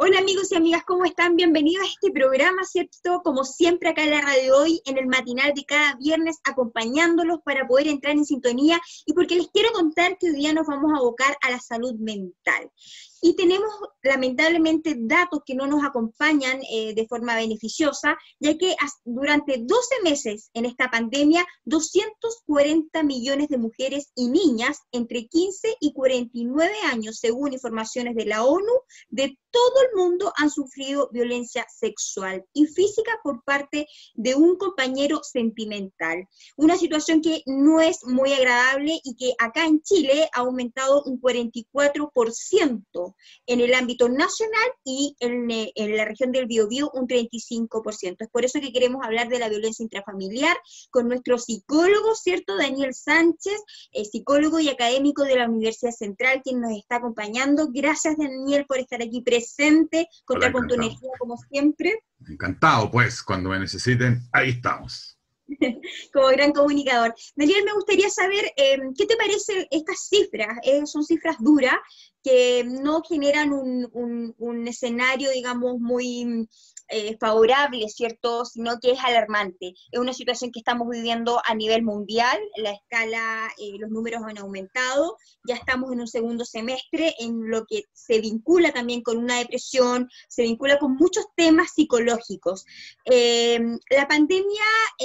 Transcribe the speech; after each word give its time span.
Hola 0.00 0.20
amigos 0.20 0.52
y 0.52 0.54
amigas, 0.54 0.84
¿cómo 0.86 1.04
están? 1.04 1.34
Bienvenidos 1.34 1.84
a 1.84 1.88
este 1.88 2.12
programa, 2.12 2.62
¿cierto? 2.62 3.20
Como 3.24 3.42
siempre 3.42 3.88
acá 3.88 4.04
en 4.04 4.12
la 4.12 4.20
radio 4.20 4.56
hoy, 4.56 4.80
en 4.84 4.96
el 4.96 5.08
matinal 5.08 5.52
de 5.54 5.64
cada 5.64 5.96
viernes, 5.96 6.38
acompañándolos 6.44 7.40
para 7.44 7.66
poder 7.66 7.88
entrar 7.88 8.14
en 8.14 8.24
sintonía 8.24 8.80
y 9.06 9.12
porque 9.12 9.34
les 9.34 9.48
quiero 9.48 9.72
contar 9.72 10.16
que 10.16 10.28
hoy 10.28 10.36
día 10.36 10.52
nos 10.52 10.68
vamos 10.68 10.92
a 10.92 10.98
abocar 10.98 11.36
a 11.40 11.50
la 11.50 11.58
salud 11.58 11.96
mental. 11.96 12.70
Y 13.20 13.34
tenemos 13.34 13.70
lamentablemente 14.02 14.94
datos 14.96 15.40
que 15.44 15.54
no 15.54 15.66
nos 15.66 15.84
acompañan 15.84 16.60
eh, 16.70 16.94
de 16.94 17.06
forma 17.06 17.34
beneficiosa, 17.34 18.16
ya 18.38 18.56
que 18.56 18.76
durante 19.04 19.58
12 19.58 20.02
meses 20.04 20.50
en 20.54 20.66
esta 20.66 20.90
pandemia, 20.90 21.44
240 21.64 23.02
millones 23.02 23.48
de 23.48 23.58
mujeres 23.58 24.12
y 24.14 24.28
niñas 24.28 24.78
entre 24.92 25.26
15 25.26 25.76
y 25.80 25.92
49 25.92 26.72
años, 26.90 27.18
según 27.18 27.52
informaciones 27.52 28.14
de 28.14 28.26
la 28.26 28.44
ONU, 28.44 28.72
de 29.08 29.36
todo 29.50 29.82
el 29.82 29.96
mundo 29.96 30.32
han 30.36 30.50
sufrido 30.50 31.08
violencia 31.12 31.66
sexual 31.68 32.44
y 32.52 32.66
física 32.66 33.18
por 33.22 33.42
parte 33.44 33.86
de 34.14 34.34
un 34.34 34.56
compañero 34.56 35.20
sentimental. 35.22 36.28
Una 36.56 36.76
situación 36.76 37.22
que 37.22 37.42
no 37.46 37.80
es 37.80 38.04
muy 38.04 38.32
agradable 38.32 39.00
y 39.02 39.16
que 39.16 39.34
acá 39.38 39.64
en 39.64 39.80
Chile 39.82 40.28
ha 40.34 40.40
aumentado 40.40 41.02
un 41.04 41.20
44% 41.20 43.07
en 43.46 43.60
el 43.60 43.74
ámbito 43.74 44.08
nacional 44.08 44.68
y 44.84 45.16
en, 45.20 45.50
eh, 45.50 45.72
la 45.76 46.04
región 46.04 46.32
del 46.32 46.46
Biobío 46.46 46.90
un 46.94 47.06
35%. 47.06 48.16
Es 48.20 48.28
por 48.30 48.44
eso 48.44 48.60
que 48.60 48.72
queremos 48.72 49.04
hablar 49.04 49.28
de 49.28 49.38
la 49.38 49.48
violencia 49.48 49.82
intrafamiliar 49.82 50.56
con 50.90 51.08
nuestro 51.08 51.38
psicólogo, 51.38 52.14
¿cierto? 52.14 52.56
Daniel 52.56 52.94
Sánchez, 52.94 53.60
eh, 53.92 54.04
psicólogo 54.04 54.60
y 54.60 54.68
académico 54.68 55.24
de 55.24 55.36
la 55.36 55.48
Universidad 55.48 55.92
Central, 55.92 56.42
quien 56.42 56.60
nos 56.60 56.72
está 56.72 56.96
acompañando. 56.96 57.68
Gracias, 57.72 58.16
Daniel, 58.16 58.66
por 58.66 58.78
estar 58.78 59.02
aquí 59.02 59.20
presente 59.22 60.08
contar 60.24 60.52
con 60.52 60.66
tu 60.66 60.74
energía 60.74 61.10
como 61.18 61.36
siempre. 61.36 62.02
Encantado, 62.28 62.90
pues, 62.90 63.22
cuando 63.22 63.50
me 63.50 63.58
necesiten, 63.58 64.22
ahí 64.32 64.50
estamos. 64.50 65.18
como 66.12 66.28
gran 66.28 66.52
comunicador. 66.52 67.14
Daniel, 67.34 67.64
me 67.64 67.72
gustaría 67.72 68.10
saber 68.10 68.52
em, 68.56 68.92
qué 68.94 69.06
te 69.06 69.16
parecen 69.16 69.66
estas 69.70 70.08
cifras. 70.08 70.58
Eh, 70.62 70.86
son 70.86 71.04
cifras 71.04 71.36
duras 71.40 71.76
que 72.22 72.64
no 72.64 73.02
generan 73.02 73.52
un, 73.52 74.34
un 74.38 74.68
escenario, 74.68 75.30
digamos, 75.30 75.78
muy 75.78 76.46
eh, 76.90 77.18
favorable, 77.20 77.86
¿cierto? 77.90 78.46
Sino 78.46 78.80
que 78.80 78.92
es 78.92 78.98
alarmante. 79.04 79.74
Es 79.92 80.00
una 80.00 80.14
situación 80.14 80.50
que 80.50 80.60
estamos 80.60 80.88
viviendo 80.88 81.38
a 81.44 81.54
nivel 81.54 81.82
mundial, 81.82 82.38
la 82.56 82.70
escala, 82.70 83.50
eh, 83.58 83.76
los 83.78 83.90
números 83.90 84.22
han 84.26 84.38
aumentado, 84.38 85.18
ya 85.46 85.56
estamos 85.56 85.92
en 85.92 86.00
un 86.00 86.08
segundo 86.08 86.46
semestre 86.46 87.14
en 87.18 87.50
lo 87.50 87.66
que 87.66 87.82
se 87.92 88.20
vincula 88.20 88.72
también 88.72 89.02
con 89.02 89.18
una 89.18 89.36
depresión, 89.36 90.08
se 90.28 90.44
vincula 90.44 90.78
con 90.78 90.96
muchos 90.96 91.26
temas 91.36 91.72
psicológicos. 91.74 92.64
Eh, 93.04 93.60
la 93.90 94.08
pandemia 94.08 94.64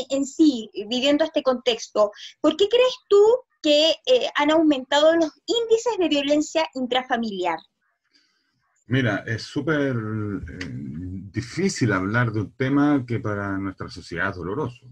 en 0.10 0.26
sí, 0.26 0.70
viviendo 0.88 1.26
este 1.26 1.44
contexto, 1.44 2.12
¿por 2.40 2.56
qué 2.56 2.70
crees 2.70 2.96
tú 3.10 3.22
que 3.64 3.96
han 4.36 4.52
aumentado 4.52 5.16
los 5.16 5.32
índices 5.46 5.98
de 5.98 6.10
violencia 6.10 6.68
intrafamiliar? 6.76 7.58
Mira, 8.88 9.24
es 9.26 9.44
súper 9.44 9.96
difícil 11.32 11.94
hablar 11.94 12.32
de 12.32 12.42
un 12.42 12.52
tema 12.52 13.04
que 13.08 13.20
para 13.20 13.58
nuestra 13.58 13.90
sociedad 13.90 14.30
es 14.30 14.36
doloroso. 14.36 14.86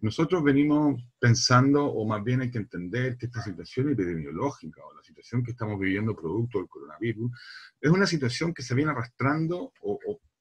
nosotros 0.00 0.42
venimos 0.42 1.02
pensando, 1.18 1.84
o 1.84 2.06
más 2.06 2.22
bien 2.24 2.40
hay 2.40 2.50
que 2.50 2.58
entender 2.58 3.18
que 3.18 3.26
esta 3.26 3.42
situación 3.42 3.90
epidemiológica 3.90 4.80
o 4.84 4.94
la 4.94 5.02
situación 5.02 5.44
que 5.44 5.50
estamos 5.50 5.78
viviendo 5.78 6.16
producto 6.16 6.58
del 6.58 6.68
coronavirus 6.68 7.30
es 7.80 7.90
una 7.90 8.06
situación 8.06 8.54
que 8.54 8.62
se 8.62 8.74
viene 8.74 8.92
arrastrando, 8.92 9.72
o, 9.82 9.98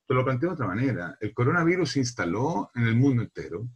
te 0.08 0.14
lo 0.14 0.24
planteo 0.24 0.50
de 0.50 0.54
otra 0.54 0.68
manera, 0.68 1.18
el 1.20 1.34
coronavirus 1.34 1.92
se 1.92 2.00
instaló 2.00 2.72
en 2.76 2.84
el 2.84 2.96
mundo 2.96 3.24
entero 3.24 3.68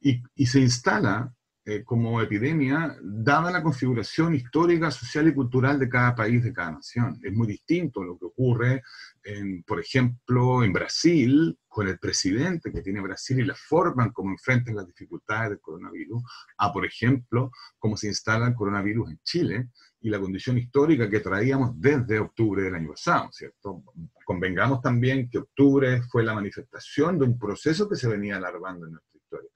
y, 0.00 0.22
y 0.36 0.46
se 0.46 0.60
instala 0.60 1.34
eh, 1.64 1.84
como 1.84 2.20
epidemia, 2.20 2.96
dada 3.00 3.52
la 3.52 3.62
configuración 3.62 4.34
histórica, 4.34 4.90
social 4.90 5.28
y 5.28 5.34
cultural 5.34 5.78
de 5.78 5.88
cada 5.88 6.12
país, 6.12 6.42
de 6.42 6.52
cada 6.52 6.72
nación. 6.72 7.20
Es 7.22 7.32
muy 7.32 7.46
distinto 7.46 8.02
lo 8.02 8.18
que 8.18 8.24
ocurre, 8.24 8.82
en, 9.22 9.62
por 9.62 9.78
ejemplo, 9.78 10.64
en 10.64 10.72
Brasil, 10.72 11.56
con 11.68 11.86
el 11.86 12.00
presidente 12.00 12.72
que 12.72 12.82
tiene 12.82 13.00
Brasil 13.00 13.38
y 13.38 13.44
la 13.44 13.54
forma 13.54 14.04
en 14.04 14.10
cómo 14.10 14.32
enfrentan 14.32 14.74
las 14.74 14.88
dificultades 14.88 15.50
del 15.50 15.60
coronavirus, 15.60 16.22
a, 16.58 16.72
por 16.72 16.84
ejemplo, 16.84 17.52
cómo 17.78 17.96
se 17.96 18.08
instala 18.08 18.48
el 18.48 18.54
coronavirus 18.54 19.10
en 19.10 19.20
Chile 19.22 19.68
y 20.00 20.10
la 20.10 20.18
condición 20.18 20.58
histórica 20.58 21.08
que 21.08 21.20
traíamos 21.20 21.80
desde 21.80 22.18
octubre 22.18 22.64
del 22.64 22.74
año 22.74 22.88
pasado, 22.88 23.30
¿cierto? 23.30 23.84
Convengamos 24.24 24.82
también 24.82 25.30
que 25.30 25.38
octubre 25.38 26.02
fue 26.10 26.24
la 26.24 26.34
manifestación 26.34 27.20
de 27.20 27.24
un 27.24 27.38
proceso 27.38 27.88
que 27.88 27.94
se 27.94 28.08
venía 28.08 28.36
alargando 28.36 28.86
en 28.86 28.92
nuestra 28.92 29.16
historia. 29.16 29.50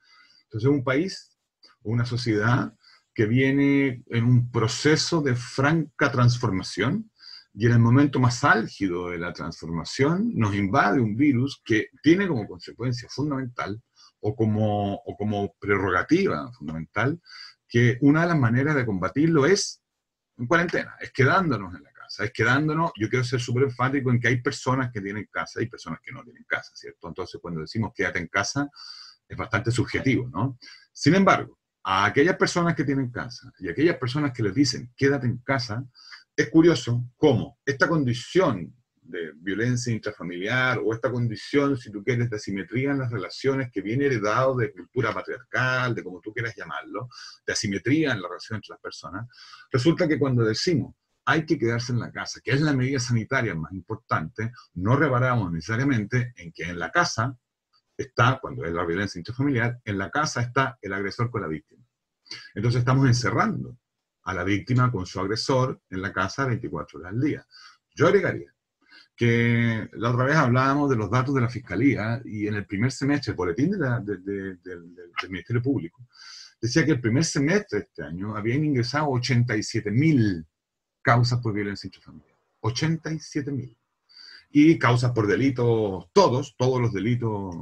Entonces, 0.44 0.70
un 0.70 0.84
país 0.84 1.35
una 1.86 2.04
sociedad 2.04 2.72
que 3.14 3.26
viene 3.26 4.02
en 4.08 4.24
un 4.24 4.50
proceso 4.50 5.22
de 5.22 5.34
franca 5.34 6.12
transformación 6.12 7.10
y 7.54 7.66
en 7.66 7.72
el 7.72 7.78
momento 7.78 8.20
más 8.20 8.44
álgido 8.44 9.08
de 9.08 9.18
la 9.18 9.32
transformación 9.32 10.32
nos 10.34 10.54
invade 10.54 11.00
un 11.00 11.16
virus 11.16 11.62
que 11.64 11.88
tiene 12.02 12.28
como 12.28 12.46
consecuencia 12.46 13.08
fundamental 13.08 13.80
o 14.20 14.36
como, 14.36 14.94
o 14.94 15.16
como 15.16 15.54
prerrogativa 15.58 16.52
fundamental 16.52 17.18
que 17.66 17.96
una 18.02 18.22
de 18.22 18.28
las 18.28 18.38
maneras 18.38 18.76
de 18.76 18.84
combatirlo 18.84 19.46
es 19.46 19.82
en 20.36 20.46
cuarentena, 20.46 20.96
es 21.00 21.12
quedándonos 21.12 21.74
en 21.74 21.82
la 21.82 21.92
casa, 21.92 22.24
es 22.24 22.32
quedándonos, 22.32 22.92
yo 23.00 23.08
quiero 23.08 23.24
ser 23.24 23.40
súper 23.40 23.62
enfático 23.64 24.10
en 24.10 24.20
que 24.20 24.28
hay 24.28 24.42
personas 24.42 24.90
que 24.92 25.00
tienen 25.00 25.26
casa 25.30 25.62
y 25.62 25.66
personas 25.66 26.00
que 26.02 26.12
no 26.12 26.22
tienen 26.22 26.44
casa, 26.46 26.72
¿cierto? 26.74 27.08
Entonces 27.08 27.40
cuando 27.40 27.62
decimos 27.62 27.92
quédate 27.94 28.18
en 28.18 28.28
casa 28.28 28.68
es 29.26 29.36
bastante 29.36 29.70
subjetivo, 29.70 30.28
¿no? 30.28 30.58
Sin 30.92 31.14
embargo, 31.14 31.58
a 31.88 32.04
aquellas 32.04 32.36
personas 32.36 32.74
que 32.74 32.82
tienen 32.82 33.12
casa 33.12 33.52
y 33.60 33.68
a 33.68 33.70
aquellas 33.70 33.96
personas 33.96 34.32
que 34.32 34.42
les 34.42 34.52
dicen 34.52 34.92
quédate 34.96 35.28
en 35.28 35.38
casa, 35.38 35.84
es 36.34 36.50
curioso 36.50 37.04
cómo 37.16 37.60
esta 37.64 37.88
condición 37.88 38.74
de 39.00 39.30
violencia 39.36 39.92
intrafamiliar 39.92 40.80
o 40.84 40.92
esta 40.92 41.12
condición, 41.12 41.76
si 41.76 41.92
tú 41.92 42.02
quieres, 42.02 42.28
de 42.28 42.38
asimetría 42.38 42.90
en 42.90 42.98
las 42.98 43.12
relaciones 43.12 43.70
que 43.70 43.82
viene 43.82 44.06
heredado 44.06 44.56
de 44.56 44.72
cultura 44.72 45.14
patriarcal, 45.14 45.94
de 45.94 46.02
como 46.02 46.20
tú 46.20 46.32
quieras 46.32 46.56
llamarlo, 46.56 47.08
de 47.46 47.52
asimetría 47.52 48.10
en 48.10 48.20
la 48.20 48.28
relación 48.28 48.56
entre 48.56 48.72
las 48.72 48.80
personas, 48.80 49.28
resulta 49.70 50.08
que 50.08 50.18
cuando 50.18 50.42
decimos 50.42 50.92
hay 51.24 51.46
que 51.46 51.56
quedarse 51.56 51.92
en 51.92 52.00
la 52.00 52.10
casa, 52.10 52.40
que 52.42 52.50
es 52.50 52.60
la 52.62 52.72
medida 52.72 52.98
sanitaria 52.98 53.54
más 53.54 53.70
importante, 53.72 54.50
no 54.74 54.96
reparamos 54.96 55.52
necesariamente 55.52 56.32
en 56.36 56.50
que 56.50 56.64
en 56.64 56.80
la 56.80 56.90
casa 56.90 57.36
está, 57.96 58.38
cuando 58.40 58.64
es 58.64 58.72
la 58.72 58.84
violencia 58.84 59.18
intrafamiliar, 59.18 59.80
en 59.84 59.98
la 59.98 60.10
casa 60.10 60.42
está 60.42 60.78
el 60.82 60.92
agresor 60.92 61.30
con 61.30 61.42
la 61.42 61.48
víctima. 61.48 61.75
Entonces 62.54 62.80
estamos 62.80 63.06
encerrando 63.06 63.76
a 64.24 64.34
la 64.34 64.44
víctima 64.44 64.90
con 64.90 65.06
su 65.06 65.20
agresor 65.20 65.80
en 65.90 66.02
la 66.02 66.12
casa 66.12 66.46
24 66.46 66.98
horas 66.98 67.12
al 67.12 67.20
día. 67.20 67.46
Yo 67.94 68.08
agregaría 68.08 68.52
que 69.16 69.88
la 69.92 70.10
otra 70.10 70.24
vez 70.24 70.36
hablábamos 70.36 70.90
de 70.90 70.96
los 70.96 71.10
datos 71.10 71.34
de 71.34 71.40
la 71.40 71.48
Fiscalía 71.48 72.20
y 72.24 72.46
en 72.46 72.54
el 72.54 72.66
primer 72.66 72.92
semestre, 72.92 73.30
el 73.30 73.36
boletín 73.36 73.70
del 73.70 75.30
Ministerio 75.30 75.62
Público, 75.62 76.06
decía 76.60 76.84
que 76.84 76.92
el 76.92 77.00
primer 77.00 77.24
semestre 77.24 77.78
de 77.78 77.84
este 77.84 78.02
año 78.02 78.36
habían 78.36 78.64
ingresado 78.64 79.06
87.000 79.06 80.44
causas 81.00 81.40
por 81.40 81.54
violencia 81.54 81.86
intrafamiliar. 81.86 82.36
87.000 82.60 83.76
y 84.50 84.78
causas 84.78 85.12
por 85.12 85.26
delitos, 85.26 86.08
todos, 86.12 86.54
todos 86.56 86.80
los 86.80 86.92
delitos 86.92 87.54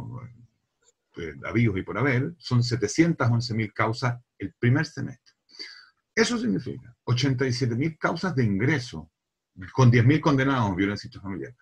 eh, 1.17 1.35
y 1.55 1.83
por 1.83 1.99
haber, 1.99 2.35
son 2.39 2.61
711.000 2.61 3.73
causas 3.73 4.24
el 4.39 4.55
primer 4.59 4.87
semestre. 4.87 5.35
Eso 6.15 6.39
significa 6.39 6.95
87.000 7.07 7.99
causas 7.99 8.35
de 8.37 8.45
ingreso, 8.45 9.11
con 9.73 9.91
10.000 9.91 10.21
condenados 10.21 10.71
en 10.71 10.77
violencia 10.77 11.09
intrafamiliar. 11.09 11.55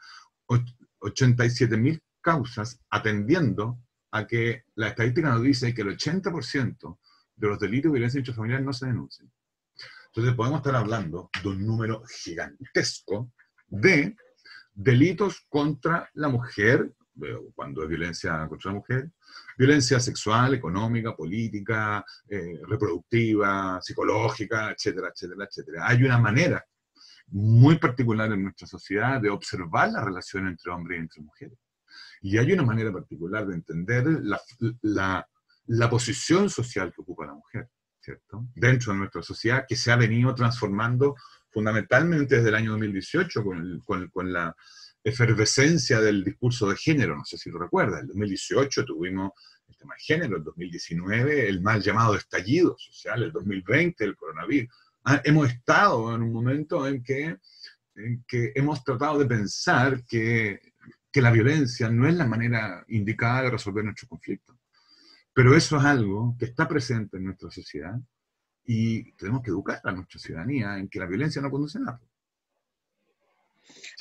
87.000 1.00 2.02
causas 2.20 2.81
atendiendo 2.91 3.79
a 4.11 4.26
que 4.26 4.64
la 4.75 4.88
estadística 4.88 5.31
nos 5.31 5.43
dice 5.43 5.75
que 5.75 5.82
el 5.82 5.96
80% 5.96 6.99
de 7.37 7.49
los 7.49 7.58
delitos 7.58 7.91
de 7.91 7.99
violencia 7.99 8.19
intrafamiliar 8.19 8.62
no 8.62 8.73
se 8.73 8.87
denuncian. 8.87 9.32
Entonces 10.06 10.35
podemos 10.35 10.58
estar 10.58 10.76
hablando 10.76 11.31
de 11.43 11.49
un 11.49 11.67
número 11.67 12.05
gigantesco 12.06 13.32
de 13.67 14.14
delitos 14.75 15.46
contra 15.49 16.11
la 16.12 16.29
mujer, 16.29 16.93
cuando 17.55 17.82
es 17.82 17.88
violencia 17.88 18.46
contra 18.49 18.70
la 18.70 18.76
mujer, 18.76 19.11
violencia 19.62 20.00
sexual, 20.00 20.55
económica, 20.55 21.14
política, 21.14 22.05
eh, 22.29 22.61
reproductiva, 22.67 23.81
psicológica, 23.81 24.73
etcétera, 24.73 25.12
etcétera, 25.14 25.44
etcétera. 25.44 25.87
Hay 25.87 26.03
una 26.03 26.19
manera 26.19 26.64
muy 27.29 27.79
particular 27.79 28.32
en 28.32 28.43
nuestra 28.43 28.67
sociedad 28.67 29.20
de 29.20 29.31
observar 29.31 29.93
la 29.93 30.05
relación 30.05 30.49
entre 30.49 30.73
hombres 30.73 30.99
y 30.99 31.00
entre 31.00 31.23
mujeres. 31.23 31.59
Y 32.23 32.38
hay 32.38 32.53
una 32.53 32.64
manera 32.64 32.93
particular 32.93 33.47
de 33.47 33.55
entender 33.55 34.05
la, 34.23 34.41
la, 34.82 35.29
la 35.67 35.88
posición 35.88 36.50
social 36.50 36.93
que 36.93 37.03
ocupa 37.03 37.26
la 37.26 37.35
mujer, 37.35 37.69
¿cierto? 38.00 38.44
Dentro 38.56 38.93
de 38.93 38.99
nuestra 38.99 39.23
sociedad 39.23 39.65
que 39.69 39.76
se 39.76 39.93
ha 39.93 39.97
venido 39.97 40.35
transformando 40.35 41.15
fundamentalmente 41.53 42.37
desde 42.37 42.49
el 42.49 42.55
año 42.56 42.73
2018, 42.73 43.44
con, 43.85 44.32
la 44.32 44.56
efervescencia 45.04 46.00
del 46.00 46.25
discurso 46.25 46.69
de 46.69 46.76
género, 46.76 47.16
no 47.16 47.25
sé 47.25 47.37
si 47.37 47.50
lo 47.50 47.58
recuerda, 47.58 48.00
en 48.00 48.06
2018 48.06 48.84
tuvimos 48.84 49.32
el 49.69 49.76
tema 49.76 49.94
de 49.94 50.02
género, 50.02 50.37
en 50.37 50.44
2019 50.44 51.49
el 51.49 51.60
mal 51.60 51.82
llamado 51.82 52.14
estallido 52.14 52.76
social, 52.78 53.22
el 53.22 53.32
2020 53.32 54.04
el 54.04 54.16
coronavirus. 54.16 54.75
Ah, 55.04 55.20
hemos 55.25 55.50
estado 55.50 56.14
en 56.14 56.22
un 56.22 56.32
momento 56.32 56.87
en 56.87 57.02
que, 57.02 57.37
en 57.96 58.25
que 58.26 58.52
hemos 58.54 58.84
tratado 58.84 59.19
de 59.19 59.26
pensar 59.26 60.04
que, 60.04 60.60
que 61.10 61.22
la 61.22 61.32
violencia 61.32 61.88
no 61.88 62.06
es 62.06 62.14
la 62.14 62.26
manera 62.26 62.84
indicada 62.88 63.43
de 63.43 63.50
resolver 63.50 63.84
nuestros 63.84 64.08
conflictos. 64.08 64.56
Pero 65.34 65.56
eso 65.56 65.78
es 65.78 65.84
algo 65.84 66.37
que 66.38 66.44
está 66.44 66.69
presente 66.69 67.16
en 67.16 67.25
nuestra 67.25 67.50
sociedad 67.50 67.98
y 68.64 69.12
tenemos 69.12 69.43
que 69.43 69.50
educar 69.50 69.81
a 69.82 69.93
nuestra 69.93 70.20
ciudadanía 70.20 70.78
en 70.78 70.88
que 70.88 71.00
la 71.00 71.06
violencia 71.06 71.43
no 71.43 71.50
conduce 71.50 71.78
a 71.78 71.82
nada. 71.82 72.00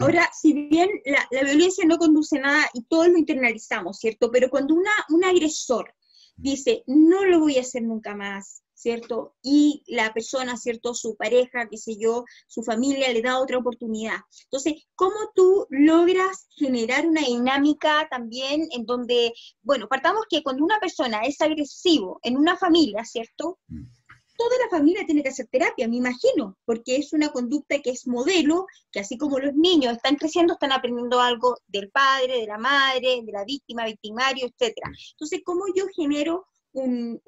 Ahora, 0.01 0.29
si 0.33 0.53
bien 0.53 0.89
la, 1.05 1.27
la, 1.31 1.43
violencia 1.43 1.85
no 1.85 1.97
conduce 1.97 2.37
a 2.37 2.41
nada 2.41 2.69
y 2.73 2.83
todos 2.83 3.07
lo 3.07 3.17
internalizamos, 3.17 3.99
¿cierto? 3.99 4.31
Pero 4.31 4.49
cuando 4.49 4.73
una, 4.73 4.91
un 5.09 5.23
agresor 5.23 5.93
dice, 6.35 6.83
no 6.87 7.23
lo 7.25 7.39
voy 7.39 7.57
a 7.57 7.61
hacer 7.61 7.83
nunca 7.83 8.15
más, 8.15 8.63
¿cierto? 8.73 9.35
Y 9.43 9.83
la 9.87 10.11
persona, 10.11 10.57
¿cierto? 10.57 10.95
Su 10.95 11.15
pareja, 11.15 11.69
qué 11.69 11.77
sé 11.77 11.97
yo, 11.97 12.25
su 12.47 12.63
familia 12.63 13.13
le 13.13 13.21
da 13.21 13.39
otra 13.39 13.59
oportunidad. 13.59 14.17
Entonces, 14.45 14.87
¿cómo 14.95 15.15
tú 15.35 15.67
logras 15.69 16.47
generar 16.55 17.05
una 17.05 17.21
dinámica 17.21 18.07
también 18.09 18.67
en 18.71 18.85
donde, 18.85 19.33
bueno, 19.61 19.87
partamos 19.87 20.23
que 20.29 20.41
cuando 20.41 20.63
una 20.63 20.79
persona 20.79 21.21
es 21.21 21.39
agresivo 21.41 22.19
en 22.23 22.37
una 22.37 22.57
familia, 22.57 23.05
¿cierto? 23.05 23.59
Mm 23.67 24.00
toda 24.41 24.57
la 24.63 24.69
familia 24.69 25.05
tiene 25.05 25.21
que 25.21 25.29
hacer 25.29 25.47
terapia, 25.47 25.87
me 25.87 25.97
imagino, 25.97 26.57
porque 26.65 26.95
es 26.95 27.13
una 27.13 27.29
conducta 27.29 27.79
que 27.79 27.91
es 27.91 28.07
modelo, 28.07 28.65
que 28.91 28.99
así 28.99 29.17
como 29.17 29.37
los 29.37 29.53
niños 29.53 29.93
están 29.93 30.15
creciendo, 30.15 30.53
están 30.53 30.71
aprendiendo 30.71 31.19
algo 31.21 31.57
del 31.67 31.91
padre, 31.91 32.39
de 32.39 32.47
la 32.47 32.57
madre, 32.57 33.21
de 33.23 33.31
la 33.31 33.45
víctima, 33.45 33.85
victimario, 33.85 34.47
etc. 34.47 34.75
Entonces, 35.11 35.41
¿cómo 35.45 35.65
yo 35.75 35.85
genero 35.95 36.47
un, 36.73 37.21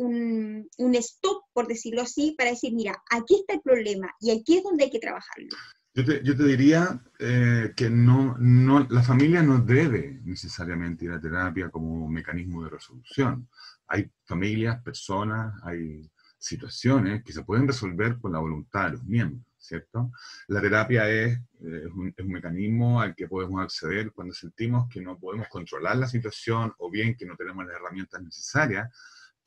stop, 0.96 1.44
por 1.54 1.68
decirlo 1.68 2.02
así, 2.02 2.34
para 2.36 2.50
decir, 2.52 2.74
mira, 2.74 2.96
aquí 3.12 3.36
está 3.36 3.54
el 3.54 3.62
problema 3.62 4.10
y 4.20 4.32
aquí 4.32 4.58
es 4.58 4.64
donde 4.64 4.86
hay 4.86 4.90
que 4.90 5.00
trabajarlo? 5.00 5.56
Yo 5.96 6.04
te, 6.36 6.44
diría 6.46 7.04
eh, 7.20 7.72
que 7.76 7.92
no, 7.92 8.36
no, 8.40 8.88
la 8.90 9.04
familia 9.04 9.44
no 9.44 9.60
debe 9.60 10.20
necesariamente 10.24 11.06
ir 11.06 11.12
a 11.12 11.22
terapia 11.22 11.70
como 11.70 12.08
mecanismo 12.08 12.64
de 12.64 12.72
resolución. 12.72 13.48
Hay 13.88 14.10
familias, 14.26 14.82
personas, 14.82 15.54
hay 15.64 16.10
situaciones 16.44 17.24
que 17.24 17.32
se 17.32 17.44
pueden 17.44 17.68
resolver 17.68 18.20
con 18.20 18.34
la 18.34 18.40
voluntad 18.40 18.86
de 18.86 18.92
los 18.92 19.04
miembros, 19.06 19.46
¿cierto? 19.58 20.12
La 20.48 20.60
terapia 20.62 21.10
es, 21.10 21.40
eh, 21.62 21.86
un, 21.96 22.14
mecanismo 22.26 23.00
al 23.00 23.16
que 23.16 23.28
podemos 23.28 23.64
acceder 23.64 24.12
cuando 24.12 24.34
sentimos 24.34 24.90
que 24.90 25.00
no 25.00 25.18
podemos 25.18 25.48
controlar 25.48 25.96
la 25.96 26.08
situación 26.08 26.74
o 26.80 26.92
bien 26.92 27.16
que 27.16 27.26
no 27.26 27.38
tenemos 27.38 27.66
las 27.66 27.76
herramientas 27.78 28.22
necesarias 28.22 28.90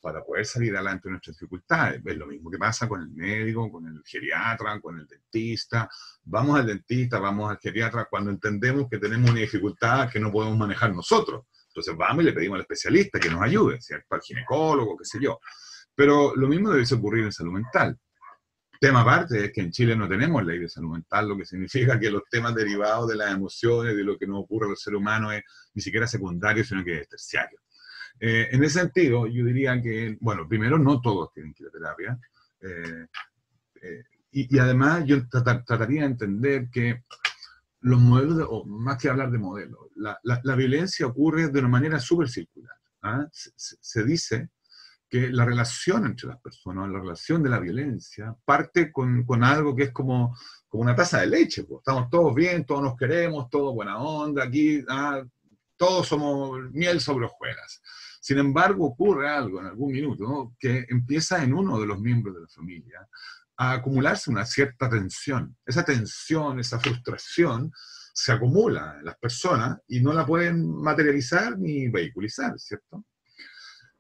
para 0.01 0.25
poder 0.25 0.47
salir 0.47 0.75
adelante 0.75 1.09
de 1.09 1.11
nuestras 1.11 1.37
dificultades. 1.37 2.01
Es 2.03 2.17
lo 2.17 2.27
mismo 2.27 2.51
que 2.51 2.59
pasa 2.59 2.89
con 2.89 3.03
el 3.03 3.11
médico, 3.11 3.71
con 3.71 3.87
el 3.87 4.03
geriatra, 4.05 4.81
con 4.81 4.99
el 4.99 5.07
dentista. 5.07 5.91
Vamos 6.25 6.59
al 6.59 6.67
dentista, 6.67 7.19
vamos 7.19 7.51
al 7.51 7.59
geriatra 7.59 8.07
cuando 8.09 8.31
entendemos 8.31 8.89
que 8.89 8.99
tenemos 8.99 9.31
una 9.31 9.41
dificultad 9.41 10.11
que 10.11 10.21
no 10.21 10.33
podemos 10.33 10.57
manejar 10.57 10.95
nosotros. 10.95 11.45
Entonces 11.69 11.95
vamos 11.95 12.23
y 12.23 12.27
le 12.27 12.33
pedimos 12.33 12.55
al 12.55 12.63
especialista 12.63 13.21
que 13.21 13.29
nos 13.29 13.43
ayude, 13.43 13.81
¿cierto? 13.83 14.15
Al 14.15 14.23
ginecólogo, 14.23 14.97
qué 14.97 15.05
sé 15.05 15.19
yo. 15.21 15.41
Pero 15.97 16.37
lo 16.37 16.47
mismo 16.47 16.71
debe 16.71 16.85
ocurrir 16.95 17.25
en 17.25 17.33
salud 17.33 17.53
mental. 17.53 17.99
Tema 18.79 19.01
aparte 19.01 19.47
es 19.47 19.53
que 19.53 19.63
en 19.63 19.71
Chile 19.71 19.97
no 19.97 20.07
tenemos 20.07 20.45
ley 20.45 20.59
de 20.59 20.69
salud 20.69 20.93
mental, 20.93 21.29
lo 21.29 21.37
que 21.37 21.47
significa 21.47 21.99
que 21.99 22.11
los 22.11 22.23
temas 22.31 22.55
derivados 22.55 23.09
de 23.09 23.17
las 23.17 23.33
emociones, 23.33 23.97
de 23.97 24.05
lo 24.05 24.19
que 24.19 24.27
nos 24.27 24.41
ocurre 24.41 24.69
al 24.69 24.77
ser 24.77 24.95
humano, 24.95 25.33
es 25.33 25.43
ni 25.73 25.81
siquiera 25.81 26.07
secundario, 26.07 26.63
sino 26.63 26.85
que 26.85 27.01
es 27.01 27.09
terciario. 27.09 27.59
Eh, 28.21 28.49
en 28.51 28.63
ese 28.63 28.81
sentido, 28.81 29.27
yo 29.27 29.45
diría 29.45 29.81
que, 29.81 30.17
bueno, 30.21 30.47
primero, 30.47 30.79
no 30.79 31.01
todos 31.01 31.33
tienen 31.33 31.55
que 31.55 31.63
ir 31.63 31.69
a 31.69 31.73
terapia. 31.73 32.19
Eh, 32.61 33.07
eh, 33.83 34.05
y, 34.33 34.59
además, 34.59 35.05
yo 35.07 35.27
trataría 35.29 36.03
de 36.03 36.07
entender 36.07 36.69
que 36.71 37.05
los 37.81 38.01
modelos, 38.01 38.47
o 38.51 38.65
más 38.67 38.99
que 39.01 39.09
hablar 39.09 39.31
de 39.31 39.39
modelos, 39.39 39.79
la, 39.95 40.19
la, 40.23 40.55
violencia 40.57 41.07
ocurre 41.07 41.49
de 41.49 41.59
una 41.59 41.69
manera 41.69 41.99
súper 41.99 42.29
circular. 42.29 42.77
¿ah? 43.03 43.27
se, 43.33 44.05
dice 44.05 44.51
que 45.09 45.29
la 45.31 45.45
relación 45.45 46.07
entre 46.07 46.29
las 46.29 46.41
personas, 46.41 46.89
la 46.89 46.99
relación 46.99 47.43
de 47.43 47.51
la 47.51 47.61
violencia, 47.61 48.35
parte 48.45 48.91
con, 48.91 49.25
con 49.25 49.45
algo 49.45 49.75
que 49.75 49.85
es 49.85 49.93
como, 49.93 50.37
como 50.69 50.83
una 50.83 50.97
taza 50.97 51.21
de 51.21 51.29
leche. 51.29 51.65
Pues. 51.65 51.79
Estamos 51.79 52.11
todos 52.11 52.35
bien, 52.35 52.65
todos 52.65 52.83
nos 52.83 52.97
queremos, 52.97 53.49
todos 53.49 53.75
buena 53.75 53.99
onda, 53.99 54.45
aquí 54.45 54.85
ah, 54.89 55.23
todos 55.77 56.09
somos 56.09 56.59
miel 56.73 57.01
sobre 57.01 57.27
hojuelas. 57.27 57.83
Sin 58.21 58.39
embargo, 58.39 58.87
ocurre 58.87 59.29
algo 59.29 59.61
en 59.61 59.67
algún 59.67 59.93
minuto 59.93 60.55
que 60.59 60.85
empieza 60.89 61.43
en 61.45 61.55
uno 61.55 61.79
de 61.79 61.87
los 61.87 62.01
miembros 62.01 62.35
de 62.35 62.43
la 62.43 62.49
familia 62.49 63.09
a 63.59 63.73
acumularse 63.73 64.31
una 64.31 64.45
cierta 64.45 64.89
tensión. 64.91 65.57
Esa 65.65 65.85
tensión, 65.85 66.59
esa 66.59 66.81
frustración, 66.81 67.71
se 68.13 68.33
acumula 68.33 68.97
en 68.99 69.05
las 69.05 69.17
personas 69.19 69.79
y 69.89 70.01
no 70.01 70.13
la 70.13 70.27
pueden 70.27 70.67
materializar 70.67 71.59
ni 71.59 71.89
vehiculizar, 71.89 72.59
¿cierto? 72.59 73.05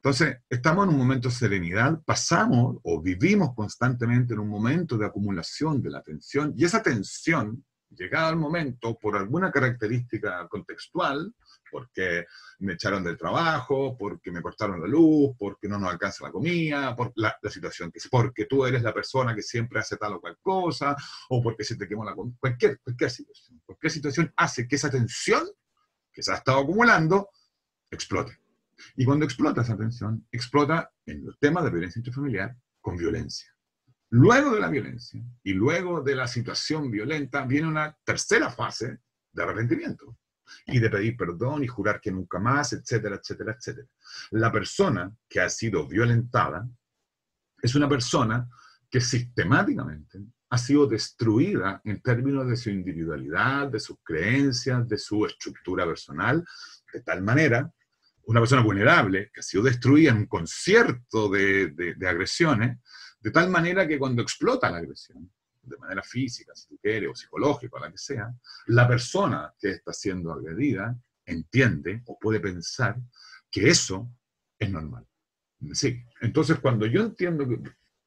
Entonces, 0.06 0.38
estamos 0.48 0.84
en 0.84 0.90
un 0.90 0.98
momento 0.98 1.28
de 1.28 1.34
serenidad, 1.34 2.00
pasamos 2.04 2.76
o 2.84 3.02
vivimos 3.02 3.52
constantemente 3.56 4.34
en 4.34 4.38
un 4.38 4.48
momento 4.48 4.96
de 4.96 5.04
acumulación 5.04 5.82
de 5.82 5.90
la 5.90 6.00
tensión 6.00 6.54
y 6.56 6.64
esa 6.64 6.80
tensión, 6.80 7.66
llegada 7.90 8.28
al 8.28 8.36
momento, 8.36 8.96
por 9.00 9.16
alguna 9.16 9.50
característica 9.50 10.46
contextual, 10.46 11.34
porque 11.68 12.24
me 12.60 12.74
echaron 12.74 13.02
del 13.02 13.16
trabajo, 13.16 13.96
porque 13.98 14.30
me 14.30 14.40
cortaron 14.40 14.80
la 14.80 14.86
luz, 14.86 15.34
porque 15.36 15.66
no 15.66 15.76
nos 15.76 15.90
alcanza 15.90 16.24
la 16.24 16.30
comida, 16.30 16.94
por 16.94 17.12
la, 17.16 17.36
situación 17.50 17.90
que 17.90 17.98
es, 17.98 18.06
porque 18.08 18.44
tú 18.44 18.64
eres 18.64 18.84
la 18.84 18.94
persona 18.94 19.34
que 19.34 19.42
siempre 19.42 19.80
hace 19.80 19.96
tal 19.96 20.12
o 20.12 20.20
cual 20.20 20.38
cosa, 20.40 20.94
o 21.30 21.42
porque 21.42 21.64
se 21.64 21.74
te 21.74 21.88
quemó 21.88 22.04
la 22.04 22.14
cualquier, 22.14 22.78
cualquier 22.78 23.10
situación. 23.10 23.60
Cualquier 23.66 23.90
situación 23.90 24.32
hace 24.36 24.68
que 24.68 24.76
esa 24.76 24.88
tensión 24.88 25.48
que 26.12 26.22
se 26.22 26.30
ha 26.30 26.36
estado 26.36 26.60
acumulando 26.60 27.28
explote. 27.90 28.45
Y 28.96 29.04
cuando 29.04 29.24
explota 29.24 29.62
esa 29.62 29.76
tensión, 29.76 30.26
explota 30.30 30.90
en 31.04 31.24
los 31.24 31.38
temas 31.38 31.64
de 31.64 31.70
violencia 31.70 32.00
intrafamiliar 32.00 32.56
con 32.80 32.96
violencia. 32.96 33.48
Luego 34.10 34.54
de 34.54 34.60
la 34.60 34.68
violencia 34.68 35.22
y 35.42 35.52
luego 35.52 36.00
de 36.02 36.14
la 36.14 36.28
situación 36.28 36.90
violenta 36.90 37.44
viene 37.44 37.66
una 37.66 37.96
tercera 38.04 38.50
fase 38.50 39.00
de 39.32 39.42
arrepentimiento 39.42 40.16
y 40.66 40.78
de 40.78 40.90
pedir 40.90 41.16
perdón 41.16 41.64
y 41.64 41.66
jurar 41.66 42.00
que 42.00 42.12
nunca 42.12 42.38
más, 42.38 42.72
etcétera, 42.72 43.16
etcétera, 43.16 43.56
etcétera. 43.58 43.88
La 44.30 44.52
persona 44.52 45.12
que 45.28 45.40
ha 45.40 45.48
sido 45.48 45.88
violentada 45.88 46.68
es 47.60 47.74
una 47.74 47.88
persona 47.88 48.48
que 48.88 49.00
sistemáticamente 49.00 50.20
ha 50.50 50.58
sido 50.58 50.86
destruida 50.86 51.80
en 51.84 52.00
términos 52.00 52.46
de 52.46 52.56
su 52.56 52.70
individualidad, 52.70 53.68
de 53.68 53.80
sus 53.80 53.96
creencias, 54.04 54.88
de 54.88 54.98
su 54.98 55.26
estructura 55.26 55.84
personal, 55.84 56.44
de 56.92 57.00
tal 57.00 57.22
manera 57.22 57.72
una 58.26 58.40
persona 58.40 58.62
vulnerable 58.62 59.30
que 59.32 59.40
ha 59.40 59.42
sido 59.42 59.62
destruida 59.62 60.10
en 60.10 60.18
un 60.18 60.26
concierto 60.26 61.28
de, 61.28 61.70
de, 61.70 62.08
agresiones, 62.08 62.78
de 63.20 63.30
tal 63.30 63.48
manera 63.48 63.86
que 63.86 63.98
cuando 63.98 64.22
explota 64.22 64.70
la 64.70 64.78
agresión, 64.78 65.30
de 65.62 65.76
manera 65.78 66.02
física, 66.02 66.52
si 66.54 66.68
tú 66.68 66.78
quieres, 66.80 67.10
o 67.10 67.14
psicológica, 67.14 67.76
o 67.76 67.80
la 67.80 67.90
que 67.90 67.98
sea, 67.98 68.32
la 68.66 68.86
persona 68.86 69.52
que 69.58 69.70
está 69.70 69.92
siendo 69.92 70.32
agredida 70.32 70.96
entiende 71.24 72.02
o 72.06 72.18
puede 72.18 72.40
pensar 72.40 72.96
que 73.50 73.68
eso 73.68 74.08
es 74.58 74.70
normal. 74.70 75.06
Sí. 75.72 76.04
Entonces, 76.20 76.58
cuando 76.58 76.86
yo 76.86 77.02
entiendo 77.02 77.48
que 77.48 77.56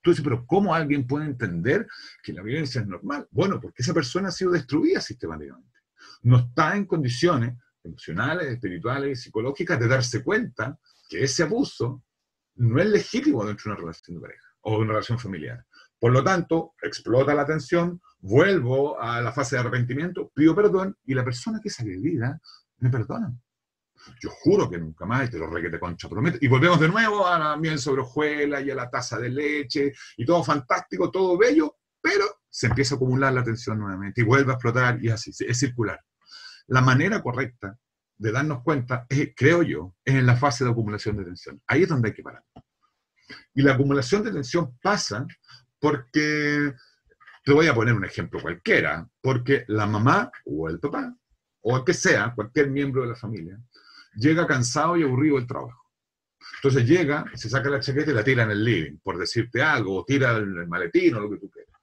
tú 0.02 0.12
dices, 0.12 0.24
pero 0.24 0.46
¿cómo 0.46 0.74
alguien 0.74 1.08
puede 1.08 1.26
entender 1.26 1.88
que 2.24 2.34
la 2.34 2.42
violencia 2.42 2.82
es 2.82 2.88
normal? 2.88 3.28
Bueno, 3.32 3.60
porque 3.60 3.82
esa 3.82 3.94
persona 3.94 4.30
ha 4.30 4.32
sido 4.32 4.52
destruida 4.52 5.02
sistemáticamente. 5.02 5.80
No 6.22 6.38
está 6.40 6.76
en 6.76 6.86
condiciones 6.86 7.56
emocionales, 7.84 8.48
espirituales, 8.48 9.22
psicológicas, 9.22 9.80
de 9.80 9.88
darse 9.88 10.24
cuenta 10.24 10.78
que 11.08 11.24
ese 11.24 11.44
abuso 11.44 12.04
no 12.56 12.82
es 12.82 12.88
legítimo 12.88 13.46
dentro 13.46 13.66
de 13.66 13.72
una 13.72 13.80
relación 13.82 14.16
de 14.16 14.22
pareja 14.22 14.48
o 14.62 14.72
de 14.72 14.84
una 14.84 14.94
relación 14.94 15.20
familiar. 15.20 15.66
Por 16.00 16.12
lo 16.12 16.24
tanto, 16.24 16.74
explota 16.82 17.34
la 17.34 17.46
tensión, 17.46 18.02
vuelvo 18.20 19.00
a 19.02 19.22
la 19.22 19.32
fase 19.32 19.56
de 19.56 19.62
arrepentimiento, 19.62 20.32
pido 20.34 20.56
perdón 20.56 20.98
y 21.06 21.14
la 21.14 21.24
persona 21.24 21.60
que 21.62 21.70
es 21.70 21.80
agredida 21.80 22.40
me 22.78 22.90
perdona. 22.90 23.34
Yo 24.22 24.30
juro 24.30 24.70
que 24.70 24.78
nunca 24.78 25.06
más, 25.06 25.28
y 25.28 25.32
te 25.32 25.38
lo 25.38 25.48
requete 25.48 25.80
concha 25.80 26.08
prometo. 26.08 26.38
Y 26.42 26.48
volvemos 26.48 26.80
de 26.80 26.88
nuevo 26.88 27.28
a 27.28 27.38
la 27.38 27.58
miel 27.58 27.80
sobre 27.80 28.02
hojuela 28.02 28.62
y 28.62 28.72
a 28.72 28.76
la 28.76 28.90
taza 28.90 29.20
de 29.20 29.30
leche 29.30 29.94
y 30.18 30.26
todo 30.26 30.44
fantástico, 30.44 31.12
todo 31.12 31.38
bello, 31.38 31.76
pero 32.02 32.26
se 32.50 32.68
empieza 32.68 32.96
a 32.96 32.98
acumular 32.98 33.34
la 33.34 33.44
tensión 33.44 33.78
nuevamente 33.78 34.22
y 34.22 34.24
vuelve 34.24 34.52
a 34.52 34.56
explotar 34.56 35.04
y 35.04 35.10
así, 35.10 35.32
es 35.38 35.60
circular. 35.60 36.00
La 36.70 36.82
manera 36.82 37.22
correcta 37.22 37.78
de 38.18 38.32
darnos 38.32 38.64
cuenta, 38.64 39.08
creo 39.36 39.64
yo, 39.64 39.96
es 40.04 40.16
en 40.16 40.26
la 40.26 40.36
fase 40.36 40.64
de 40.64 40.72
acumulación 40.72 41.18
de 41.18 41.26
tensión. 41.26 41.62
Ahí 41.68 41.84
es 41.84 41.90
donde 41.90 42.10
hay 42.10 42.14
que 42.14 42.24
parar. 42.24 42.44
Y 43.54 43.62
la 43.62 43.74
acumulación 43.74 44.24
de 44.24 44.32
tensión 44.32 44.78
pasa 44.82 45.26
porque 45.80 46.74
te 47.44 47.54
voy 47.54 47.68
a 47.68 47.74
poner 47.74 47.94
un 47.94 48.06
ejemplo 48.06 48.42
cualquiera, 48.42 49.08
porque 49.22 49.64
la 49.68 49.88
mamá 49.88 50.32
o 50.46 50.70
el 50.70 50.80
papá, 50.80 51.16
o 51.62 51.78
el 51.78 51.84
que 51.84 51.94
sea, 51.94 52.34
cualquier 52.36 52.70
miembro 52.70 53.04
de 53.04 53.10
la 53.10 53.16
familia, 53.16 53.58
llega 54.16 54.46
cansado 54.46 54.98
y 54.98 55.04
aburrido 55.04 55.38
del 55.38 55.48
trabajo. 55.48 55.90
Entonces 56.58 56.86
llega, 56.86 57.26
se 57.36 57.50
saca 57.50 57.70
la 57.70 57.80
chaqueta 57.80 58.12
y 58.12 58.14
la 58.14 58.24
tira 58.24 58.44
en 58.44 58.52
el 58.52 58.64
living, 58.64 58.98
por 59.02 59.18
decirte 59.18 59.62
algo, 59.62 59.96
o 59.96 60.06
tira 60.06 60.36
el 60.38 60.68
maletín 60.68 61.16
o 61.16 61.22
lo 61.22 61.30
que 61.30 61.38
tú 61.38 61.50
quieras. 61.50 61.74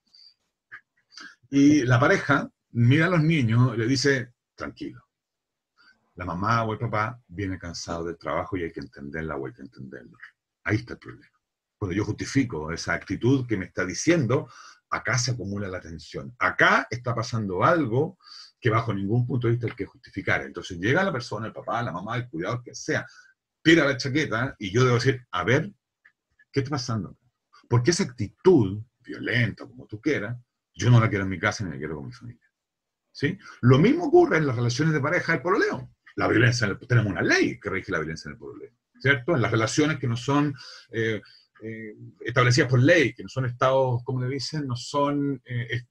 Y 1.50 1.82
la 1.84 1.98
pareja 1.98 2.50
mira 2.72 3.06
a 3.06 3.10
los 3.10 3.22
niños 3.22 3.72
y 3.74 3.78
le 3.78 3.86
dice, 3.86 4.34
tranquilo, 4.56 5.06
la 6.16 6.24
mamá 6.24 6.64
o 6.64 6.72
el 6.72 6.78
papá 6.78 7.20
viene 7.28 7.58
cansado 7.58 8.04
del 8.04 8.18
trabajo 8.18 8.56
y 8.56 8.64
hay 8.64 8.72
que 8.72 8.80
entenderla 8.80 9.36
o 9.36 9.46
hay 9.46 9.52
que 9.52 9.62
entenderlo. 9.62 10.16
Ahí 10.64 10.76
está 10.76 10.94
el 10.94 10.98
problema. 10.98 11.36
Cuando 11.78 11.94
yo 11.94 12.04
justifico 12.04 12.72
esa 12.72 12.94
actitud 12.94 13.46
que 13.46 13.58
me 13.58 13.66
está 13.66 13.84
diciendo, 13.84 14.48
acá 14.90 15.18
se 15.18 15.32
acumula 15.32 15.68
la 15.68 15.80
tensión. 15.80 16.34
Acá 16.38 16.86
está 16.90 17.14
pasando 17.14 17.62
algo 17.62 18.18
que 18.58 18.70
bajo 18.70 18.94
ningún 18.94 19.26
punto 19.26 19.46
de 19.46 19.52
vista 19.52 19.66
hay 19.66 19.74
que 19.74 19.84
justificar. 19.84 20.42
Entonces 20.42 20.78
llega 20.78 21.04
la 21.04 21.12
persona, 21.12 21.48
el 21.48 21.52
papá, 21.52 21.82
la 21.82 21.92
mamá, 21.92 22.16
el 22.16 22.28
cuidador, 22.28 22.62
que 22.62 22.74
sea, 22.74 23.06
tira 23.62 23.84
la 23.84 23.96
chaqueta 23.98 24.56
y 24.58 24.72
yo 24.72 24.84
debo 24.84 24.94
decir, 24.94 25.26
a 25.30 25.44
ver, 25.44 25.70
¿qué 26.50 26.60
está 26.60 26.70
pasando? 26.70 27.18
Porque 27.68 27.90
esa 27.90 28.04
actitud 28.04 28.82
violenta, 29.00 29.66
como 29.66 29.86
tú 29.86 30.00
quieras, 30.00 30.36
yo 30.74 30.90
no 30.90 30.98
la 30.98 31.10
quiero 31.10 31.24
en 31.24 31.30
mi 31.30 31.38
casa 31.38 31.64
ni 31.64 31.72
la 31.72 31.76
quiero 31.76 31.96
con 31.96 32.06
mi 32.06 32.12
familia. 32.12 32.45
Lo 33.62 33.78
mismo 33.78 34.06
ocurre 34.06 34.38
en 34.38 34.46
las 34.46 34.56
relaciones 34.56 34.94
de 34.94 35.00
pareja 35.00 35.32
del 35.32 35.42
pololeo. 35.42 35.90
La 36.16 36.28
violencia, 36.28 36.78
tenemos 36.88 37.12
una 37.12 37.22
ley 37.22 37.58
que 37.60 37.70
rige 37.70 37.92
la 37.92 37.98
violencia 37.98 38.28
en 38.28 38.34
el 38.34 38.38
pololeo, 38.38 38.72
¿cierto? 38.98 39.34
En 39.34 39.42
las 39.42 39.50
relaciones 39.50 39.98
que 39.98 40.08
no 40.08 40.16
son 40.16 40.54
eh, 40.90 41.20
eh, 41.62 41.94
establecidas 42.20 42.70
por 42.70 42.80
ley, 42.80 43.12
que 43.14 43.22
no 43.22 43.28
son 43.28 43.46
estados, 43.46 44.02
como 44.02 44.22
le 44.22 44.28
dicen, 44.28 44.66
no 44.66 44.76
son 44.76 45.40
eh, 45.44 45.82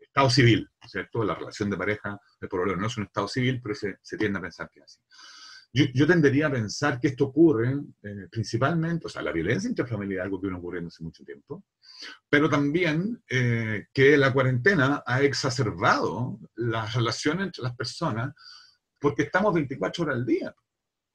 estado 0.00 0.30
civil, 0.30 0.68
¿cierto? 0.86 1.24
La 1.24 1.34
relación 1.34 1.70
de 1.70 1.76
pareja 1.76 2.18
del 2.40 2.48
pololeo 2.48 2.76
no 2.76 2.86
es 2.86 2.96
un 2.96 3.04
estado 3.04 3.28
civil, 3.28 3.60
pero 3.62 3.74
se, 3.74 3.96
se 4.02 4.16
tiende 4.16 4.38
a 4.38 4.42
pensar 4.42 4.70
que 4.70 4.80
es 4.80 4.84
así. 4.84 5.00
Yo, 5.74 6.06
tendería 6.06 6.48
a 6.48 6.52
pensar 6.52 7.00
que 7.00 7.08
esto 7.08 7.24
ocurre 7.24 7.80
principalmente, 8.30 9.06
o 9.06 9.08
sea, 9.08 9.22
la 9.22 9.32
violencia 9.32 9.70
intrafamiliar 9.70 10.18
es 10.20 10.24
algo 10.24 10.38
que 10.38 10.48
viene 10.48 10.58
ocurriendo 10.58 10.88
hace 10.88 11.02
mucho 11.02 11.24
tiempo, 11.24 11.64
pero 12.28 12.50
también 12.50 13.22
eh, 13.30 13.86
que 13.90 14.18
la 14.18 14.34
cuarentena 14.34 15.02
ha 15.06 15.22
exacerbado 15.22 16.38
las 16.56 16.94
relaciones 16.94 17.46
entre 17.46 17.62
las 17.62 17.74
personas 17.74 18.34
porque 19.00 19.22
estamos 19.22 19.54
24 19.54 20.04
horas 20.04 20.16
al 20.16 20.26
día. 20.26 20.54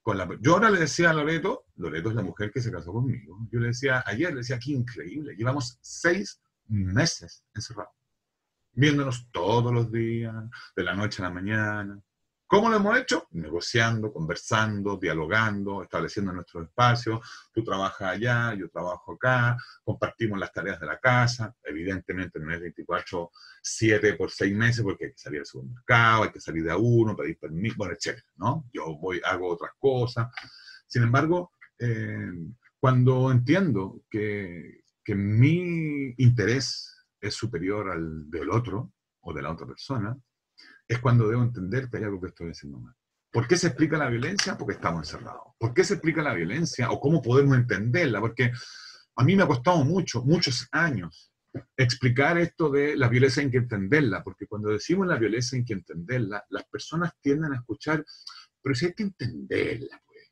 Con 0.01 0.17
la, 0.17 0.27
yo 0.41 0.53
ahora 0.53 0.71
le 0.71 0.79
decía 0.79 1.11
a 1.11 1.13
Loreto, 1.13 1.65
Loreto 1.75 2.09
es 2.09 2.15
la 2.15 2.23
mujer 2.23 2.51
que 2.51 2.61
se 2.61 2.71
casó 2.71 2.93
conmigo, 2.93 3.37
yo 3.51 3.59
le 3.59 3.67
decía 3.67 4.03
ayer, 4.07 4.31
le 4.31 4.37
decía, 4.37 4.57
qué 4.57 4.71
increíble, 4.71 5.35
llevamos 5.35 5.77
seis 5.81 6.41
meses 6.67 7.43
encerrados, 7.53 7.93
viéndonos 8.71 9.29
todos 9.31 9.71
los 9.71 9.91
días, 9.91 10.33
de 10.75 10.83
la 10.83 10.95
noche 10.95 11.21
a 11.21 11.25
la 11.27 11.33
mañana, 11.33 12.01
¿Cómo 12.49 12.69
lo 12.69 12.77
hemos 12.77 12.97
hecho? 12.97 13.27
Negociando, 13.31 14.13
conversando, 14.13 14.95
dialogando, 14.95 15.83
estableciendo 15.83 16.31
nuestro 16.31 16.63
espacio. 16.63 17.19
Tú 17.51 17.61
trabajas 17.61 18.13
allá, 18.13 18.53
yo 18.53 18.69
trabajo 18.69 19.13
acá, 19.13 19.57
compartimos 19.83 20.39
las 20.39 20.53
tareas 20.53 20.79
de 20.79 20.85
la 20.85 20.97
casa. 20.97 21.53
Evidentemente 21.61 22.39
no 22.39 22.53
es 22.53 22.61
24-7 22.61 24.15
por 24.15 24.31
seis 24.31 24.55
meses 24.55 24.81
porque 24.81 25.07
hay 25.07 25.11
que 25.11 25.17
salir 25.17 25.41
al 25.41 25.45
supermercado, 25.45 26.23
hay 26.23 26.31
que 26.31 26.39
salir 26.39 26.63
de 26.63 26.71
a 26.71 26.77
uno, 26.77 27.17
pedir 27.17 27.37
permiso, 27.37 27.75
bueno, 27.79 27.93
etc. 27.93 28.17
¿no? 28.37 28.69
Yo 28.71 28.97
voy, 28.97 29.19
hago 29.25 29.49
otras 29.49 29.73
cosas. 29.77 30.29
Sin 30.87 31.03
embargo, 31.03 31.51
eh, 31.77 32.31
cuando 32.79 33.29
entiendo 33.29 34.03
que, 34.09 34.85
que 35.03 35.15
mi 35.15 36.13
interés 36.17 36.95
es 37.19 37.33
superior 37.33 37.91
al 37.91 38.29
del 38.29 38.49
otro 38.51 38.93
o 39.19 39.33
de 39.33 39.41
la 39.41 39.51
otra 39.51 39.67
persona, 39.67 40.17
es 40.87 40.99
cuando 40.99 41.27
debo 41.27 41.43
entender 41.43 41.89
que 41.89 41.97
hay 41.97 42.03
algo 42.03 42.21
que 42.21 42.27
estoy 42.27 42.51
haciendo 42.51 42.79
mal. 42.79 42.95
¿Por 43.31 43.47
qué 43.47 43.57
se 43.57 43.67
explica 43.67 43.97
la 43.97 44.09
violencia? 44.09 44.57
Porque 44.57 44.75
estamos 44.75 45.07
encerrados. 45.07 45.53
¿Por 45.57 45.73
qué 45.73 45.83
se 45.83 45.95
explica 45.95 46.23
la 46.23 46.33
violencia 46.33 46.89
o 46.91 46.99
cómo 46.99 47.21
podemos 47.21 47.57
entenderla? 47.57 48.19
Porque 48.21 48.51
a 49.15 49.23
mí 49.23 49.35
me 49.35 49.43
ha 49.43 49.47
costado 49.47 49.83
mucho, 49.83 50.23
muchos 50.23 50.67
años, 50.71 51.31
explicar 51.75 52.37
esto 52.37 52.69
de 52.69 52.95
la 52.95 53.09
violencia 53.09 53.41
hay 53.43 53.49
que 53.49 53.57
entenderla, 53.57 54.23
porque 54.23 54.47
cuando 54.47 54.69
decimos 54.69 55.07
la 55.07 55.17
violencia 55.17 55.57
hay 55.57 55.65
que 55.65 55.73
entenderla, 55.73 56.45
las 56.49 56.65
personas 56.65 57.13
tienden 57.21 57.53
a 57.53 57.57
escuchar, 57.57 58.05
pero 58.61 58.75
si 58.75 58.85
hay 58.85 58.93
que 58.93 59.03
entenderla, 59.03 60.01
pues. 60.05 60.31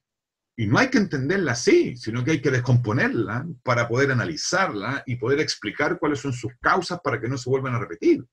Y 0.57 0.67
no 0.67 0.77
hay 0.77 0.89
que 0.89 0.99
entenderla 0.99 1.51
así, 1.51 1.97
sino 1.97 2.23
que 2.23 2.31
hay 2.31 2.41
que 2.41 2.51
descomponerla 2.51 3.45
para 3.63 3.87
poder 3.87 4.11
analizarla 4.11 5.03
y 5.05 5.17
poder 5.17 5.41
explicar 5.41 5.99
cuáles 5.99 6.19
son 6.19 6.31
sus 6.31 6.53
causas 6.61 6.99
para 7.03 7.19
que 7.19 7.27
no 7.27 7.37
se 7.37 7.49
vuelvan 7.49 7.75
a 7.75 7.79
repetir. 7.79 8.25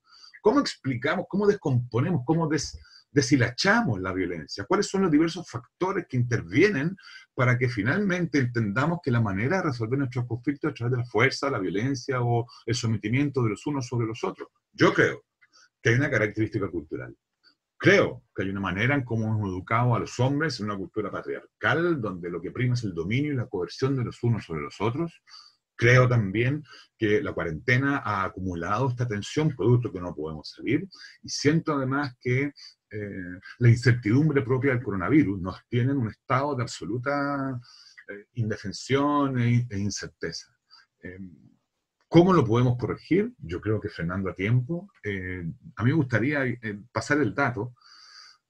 ¿Cómo 0.43 0.59
explicamos, 0.59 1.25
cómo 1.29 1.47
descomponemos, 1.47 2.23
cómo 2.25 2.49
deshilachamos 3.09 4.01
la 4.01 4.11
violencia? 4.11 4.65
¿Cuáles 4.65 4.87
son 4.89 5.03
los 5.03 5.11
diversos 5.11 5.49
factores 5.49 6.05
que 6.05 6.17
intervienen 6.17 6.97
para 7.33 7.57
que 7.57 7.69
finalmente 7.69 8.39
entendamos 8.39 8.99
que 9.01 9.09
la 9.09 9.21
manera 9.21 9.57
de 9.57 9.69
resolver 9.69 9.97
nuestros 9.97 10.27
conflictos 10.27 10.67
es 10.67 10.71
a 10.73 10.75
través 10.75 10.91
de 10.91 10.97
la 10.97 11.05
fuerza, 11.05 11.49
la 11.49 11.59
violencia 11.59 12.21
o 12.21 12.45
el 12.65 12.75
sometimiento 12.75 13.41
de 13.41 13.51
los 13.51 13.65
unos 13.65 13.87
sobre 13.87 14.05
los 14.05 14.21
otros? 14.25 14.49
Yo 14.73 14.93
creo 14.93 15.23
que 15.81 15.91
hay 15.91 15.95
una 15.95 16.11
característica 16.11 16.69
cultural. 16.69 17.15
Creo 17.77 18.23
que 18.35 18.43
hay 18.43 18.49
una 18.49 18.59
manera 18.59 18.95
en 18.95 19.05
cómo 19.05 19.27
hemos 19.27 19.49
educado 19.49 19.95
a 19.95 19.99
los 19.99 20.19
hombres 20.19 20.59
en 20.59 20.65
una 20.65 20.75
cultura 20.75 21.09
patriarcal, 21.09 22.01
donde 22.01 22.29
lo 22.29 22.41
que 22.41 22.51
prima 22.51 22.73
es 22.73 22.83
el 22.83 22.93
dominio 22.93 23.31
y 23.31 23.37
la 23.37 23.47
coerción 23.47 23.95
de 23.95 24.03
los 24.03 24.21
unos 24.21 24.43
sobre 24.43 24.63
los 24.63 24.81
otros, 24.81 25.23
Creo 25.75 26.07
también 26.07 26.63
que 26.97 27.21
la 27.21 27.33
cuarentena 27.33 27.97
ha 27.97 28.23
acumulado 28.23 28.89
esta 28.89 29.07
tensión, 29.07 29.55
producto 29.55 29.91
que 29.91 29.99
no 29.99 30.15
podemos 30.15 30.49
salir, 30.49 30.87
y 31.21 31.29
siento 31.29 31.73
además 31.73 32.15
que 32.21 32.53
eh, 32.91 33.39
la 33.59 33.69
incertidumbre 33.69 34.43
propia 34.43 34.71
del 34.73 34.83
coronavirus 34.83 35.41
nos 35.41 35.57
tiene 35.67 35.91
en 35.91 35.97
un 35.97 36.09
estado 36.09 36.55
de 36.55 36.63
absoluta 36.63 37.59
eh, 38.07 38.27
indefensión 38.33 39.39
e, 39.39 39.67
e 39.69 39.79
incerteza. 39.79 40.47
Em, 40.99 41.31
¿Cómo 42.07 42.31
lo 42.31 42.45
podemos 42.45 42.77
corregir? 42.77 43.33
Yo 43.39 43.59
creo 43.59 43.81
que 43.81 43.89
frenando 43.89 44.29
a 44.29 44.35
tiempo. 44.35 44.91
Eh, 45.03 45.43
a 45.75 45.83
mí 45.83 45.89
me 45.89 45.95
gustaría 45.95 46.43
pasar 46.91 47.17
el 47.19 47.33
dato. 47.33 47.73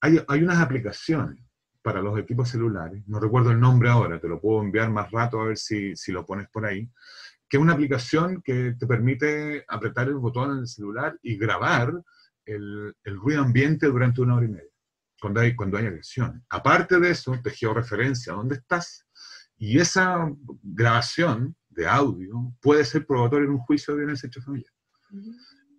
Hay 0.01 0.43
unas 0.43 0.59
aplicaciones 0.59 1.45
para 1.83 2.01
los 2.01 2.17
equipos 2.17 2.49
celulares, 2.49 3.03
no 3.07 3.19
recuerdo 3.19 3.51
el 3.51 3.59
nombre 3.59 3.89
ahora, 3.89 4.19
te 4.19 4.27
lo 4.27 4.39
puedo 4.39 4.63
enviar 4.63 4.89
más 4.89 5.11
rato 5.11 5.39
a 5.39 5.47
ver 5.47 5.57
si, 5.57 5.95
si 5.95 6.11
lo 6.11 6.25
pones 6.25 6.47
por 6.49 6.65
ahí, 6.65 6.89
que 7.47 7.57
es 7.57 7.61
una 7.61 7.73
aplicación 7.73 8.41
que 8.41 8.75
te 8.79 8.87
permite 8.87 9.63
apretar 9.67 10.07
el 10.07 10.15
botón 10.15 10.51
en 10.51 10.57
el 10.59 10.67
celular 10.67 11.19
y 11.21 11.37
grabar 11.37 11.93
el, 12.45 12.95
el 13.03 13.15
ruido 13.17 13.43
ambiente 13.43 13.87
durante 13.87 14.21
una 14.21 14.35
hora 14.35 14.45
y 14.45 14.49
media, 14.49 14.71
cuando 15.21 15.41
hay, 15.41 15.55
cuando 15.55 15.77
hay 15.77 15.85
agresiones. 15.85 16.41
Aparte 16.49 16.99
de 16.99 17.11
eso, 17.11 17.37
te 17.43 17.51
georreferencia 17.51 18.33
dónde 18.33 18.55
estás 18.55 19.05
y 19.57 19.79
esa 19.79 20.31
grabación 20.61 21.55
de 21.69 21.87
audio 21.87 22.53
puede 22.61 22.85
ser 22.85 23.05
probatoria 23.05 23.45
en 23.45 23.51
un 23.51 23.59
juicio 23.59 23.93
de 23.93 23.99
violencia 23.99 24.27
intrafamiliar. 24.27 24.73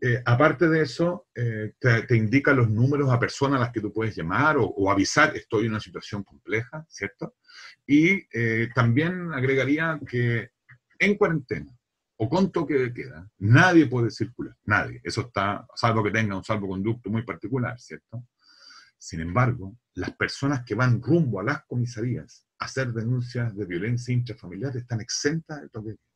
Eh, 0.00 0.22
aparte 0.24 0.68
de 0.68 0.82
eso, 0.82 1.28
eh, 1.34 1.72
te, 1.78 2.16
indica 2.16 2.52
los 2.52 2.68
números 2.68 3.10
a 3.10 3.18
personas 3.18 3.58
a 3.58 3.64
las 3.64 3.72
que 3.72 3.80
tú 3.80 3.92
puedes 3.92 4.14
llamar 4.14 4.56
o, 4.58 4.90
avisar, 4.90 5.34
estoy 5.36 5.64
en 5.64 5.70
una 5.70 5.80
situación 5.80 6.22
compleja, 6.22 6.84
¿cierto? 6.88 7.36
Y 7.86 8.26
eh, 8.32 8.68
también 8.74 9.32
agregaría 9.32 9.98
que 10.06 10.50
en 10.98 11.16
cuarentena 11.16 11.74
o 12.16 12.28
con 12.28 12.52
toque 12.52 12.74
de 12.74 12.92
queda, 12.92 13.28
nadie 13.38 13.86
puede 13.86 14.10
circular, 14.10 14.56
nadie. 14.64 15.00
Eso 15.02 15.22
está, 15.22 15.66
salvo 15.74 16.04
que 16.04 16.10
tenga 16.10 16.36
un 16.36 16.44
salvoconducto 16.44 17.10
muy 17.10 17.22
particular, 17.22 17.80
¿cierto? 17.80 18.26
Sin 18.98 19.20
embargo, 19.20 19.76
las 19.94 20.12
personas 20.12 20.64
que 20.64 20.74
van 20.74 21.02
rumbo 21.02 21.40
a 21.40 21.44
las 21.44 21.64
comisarías 21.66 22.46
a 22.58 22.66
hacer 22.66 22.92
denuncias 22.92 23.54
de 23.56 23.66
violencia 23.66 24.14
intrafamiliar 24.14 24.76
están 24.76 25.00
exentas 25.00 25.60
de 25.60 25.68
toque 25.68 25.90
de 25.90 25.96
queda. 25.96 26.13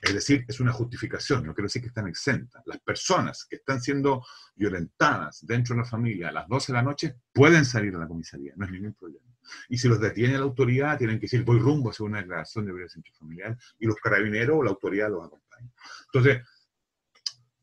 Es 0.00 0.14
decir, 0.14 0.44
es 0.48 0.60
una 0.60 0.72
justificación, 0.72 1.44
no 1.44 1.54
quiero 1.54 1.66
decir 1.66 1.82
que 1.82 1.88
están 1.88 2.08
exentas. 2.08 2.62
Las 2.66 2.80
personas 2.80 3.44
que 3.44 3.56
están 3.56 3.80
siendo 3.80 4.24
violentadas 4.54 5.44
dentro 5.46 5.74
de 5.74 5.82
la 5.82 5.86
familia 5.86 6.28
a 6.30 6.32
las 6.32 6.48
12 6.48 6.72
de 6.72 6.76
la 6.76 6.82
noche 6.82 7.16
pueden 7.32 7.64
salir 7.64 7.94
a 7.94 7.98
la 7.98 8.08
comisaría, 8.08 8.54
no 8.56 8.64
es 8.64 8.72
ningún 8.72 8.94
problema. 8.94 9.26
Y 9.68 9.78
si 9.78 9.88
los 9.88 10.00
detiene 10.00 10.34
la 10.34 10.44
autoridad, 10.44 10.96
tienen 10.96 11.16
que 11.16 11.22
decir, 11.22 11.44
voy 11.44 11.58
rumbo 11.58 11.90
hacia 11.90 12.06
una 12.06 12.18
declaración 12.18 12.64
de 12.64 12.72
violencia 12.72 12.98
intrafamiliar 12.98 13.58
y 13.78 13.86
los 13.86 13.96
carabineros 13.96 14.56
o 14.58 14.62
la 14.62 14.70
autoridad 14.70 15.10
los 15.10 15.26
acompañan. 15.26 15.72
Entonces, 16.06 16.42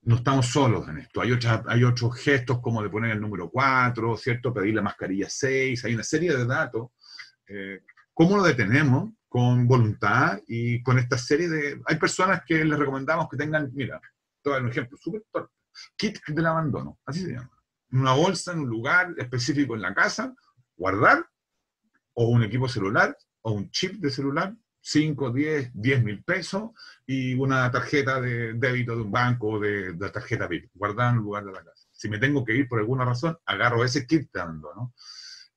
no 0.03 0.15
estamos 0.15 0.47
solos 0.47 0.87
en 0.87 0.99
esto. 0.99 1.21
Hay, 1.21 1.37
hay 1.67 1.83
otros 1.83 2.15
gestos 2.17 2.59
como 2.61 2.81
de 2.81 2.89
poner 2.89 3.11
el 3.11 3.21
número 3.21 3.49
4, 3.49 4.15
¿cierto? 4.17 4.53
Pedir 4.53 4.75
la 4.75 4.81
mascarilla 4.81 5.27
6, 5.29 5.83
hay 5.83 5.93
una 5.95 6.03
serie 6.03 6.35
de 6.35 6.45
datos. 6.45 6.91
Eh, 7.47 7.81
¿Cómo 8.13 8.37
lo 8.37 8.43
detenemos? 8.43 9.11
Con 9.27 9.67
voluntad 9.67 10.39
y 10.48 10.81
con 10.81 11.00
esta 11.00 11.17
serie 11.17 11.50
de... 11.50 11.81
Hay 11.86 11.98
personas 11.98 12.41
que 12.46 12.63
les 12.63 12.79
recomendamos 12.79 13.27
que 13.29 13.38
tengan, 13.38 13.69
mira, 13.74 14.00
todo 14.41 14.57
un 14.57 14.69
ejemplo 14.69 14.98
súper 14.98 15.24
torpe, 15.31 15.53
kit 15.96 16.19
del 16.27 16.46
abandono, 16.46 17.00
así 17.05 17.22
se 17.22 17.34
llama. 17.34 17.51
Una 17.91 18.13
bolsa 18.13 18.53
en 18.53 18.60
un 18.60 18.69
lugar 18.69 19.13
específico 19.17 19.75
en 19.75 19.81
la 19.81 19.93
casa, 19.93 20.34
guardar, 20.75 21.25
o 22.13 22.29
un 22.29 22.43
equipo 22.43 22.67
celular, 22.67 23.15
o 23.41 23.51
un 23.51 23.69
chip 23.69 23.93
de 23.96 24.10
celular, 24.10 24.55
5, 24.81 25.31
10, 25.31 25.72
10 25.74 26.03
mil 26.03 26.24
pesos 26.24 26.72
y 27.05 27.34
una 27.34 27.69
tarjeta 27.72 28.22
de 28.22 28.53
débito 28.53 28.96
de 28.96 29.01
un 29.01 29.12
banco 29.12 29.50
o 29.50 29.60
de, 29.60 29.93
de, 29.93 30.10
tarjeta 30.10 30.48
VIP, 30.48 30.72
guardada 30.74 31.10
en 31.10 31.17
el 31.17 31.22
lugar 31.24 31.43
de 31.43 31.51
la 31.51 31.63
casa. 31.63 31.88
Si 31.91 32.07
me 32.07 32.19
tengo 32.19 32.46
que 32.46 32.55
ir 32.55 32.69
por 32.69 32.79
alguna 32.79 33.03
razón, 33.03 33.38
agarro 33.46 33.84
ese 33.84 34.07
kit 34.07 34.29
dando, 34.31 34.74
¿no? 34.74 34.93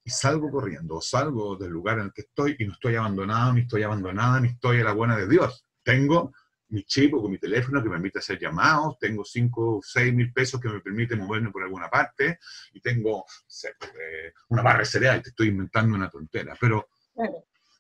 Y 0.04 0.11
salgo 0.11 0.50
corriendo, 0.50 0.97
o 0.97 1.00
salgo 1.00 1.57
del 1.57 1.71
lugar 1.71 1.99
en 1.99 2.07
el 2.07 2.12
que 2.12 2.23
estoy 2.23 2.57
y 2.59 2.66
no 2.66 2.73
estoy 2.73 2.97
abandonado, 2.97 3.52
ni 3.52 3.62
estoy 3.62 3.83
abandonada, 3.83 4.40
ni 4.40 4.49
estoy 4.49 4.80
a 4.80 4.85
la 4.85 4.92
buena 4.92 5.16
de 5.16 5.28
Dios. 5.28 5.66
Tengo 5.83 6.33
mi 6.71 6.85
chip 6.85 7.14
o 7.14 7.28
mi 7.28 7.38
teléfono 7.38 7.83
que 7.83 7.88
me 7.88 7.97
permite 7.97 8.21
hacer 8.21 8.38
llamados, 8.38 8.99
tengo 8.99 9.25
5 9.25 9.76
o 9.76 9.80
6 9.83 10.14
mil 10.14 10.33
pesos 10.33 10.61
que 10.61 10.69
me 10.69 10.80
permite 10.80 11.16
moverme 11.16 11.50
por 11.50 11.62
alguna 11.62 11.88
parte 11.88 12.38
y 12.73 12.80
tengo 12.80 13.25
eh, 13.64 14.33
una 14.49 14.62
barra 14.62 14.80
de 14.80 14.85
cereal, 14.85 15.23
te 15.23 15.30
estoy 15.30 15.49
inventando 15.49 15.97
una 15.97 16.09
tontera, 16.09 16.57
pero... 16.59 16.88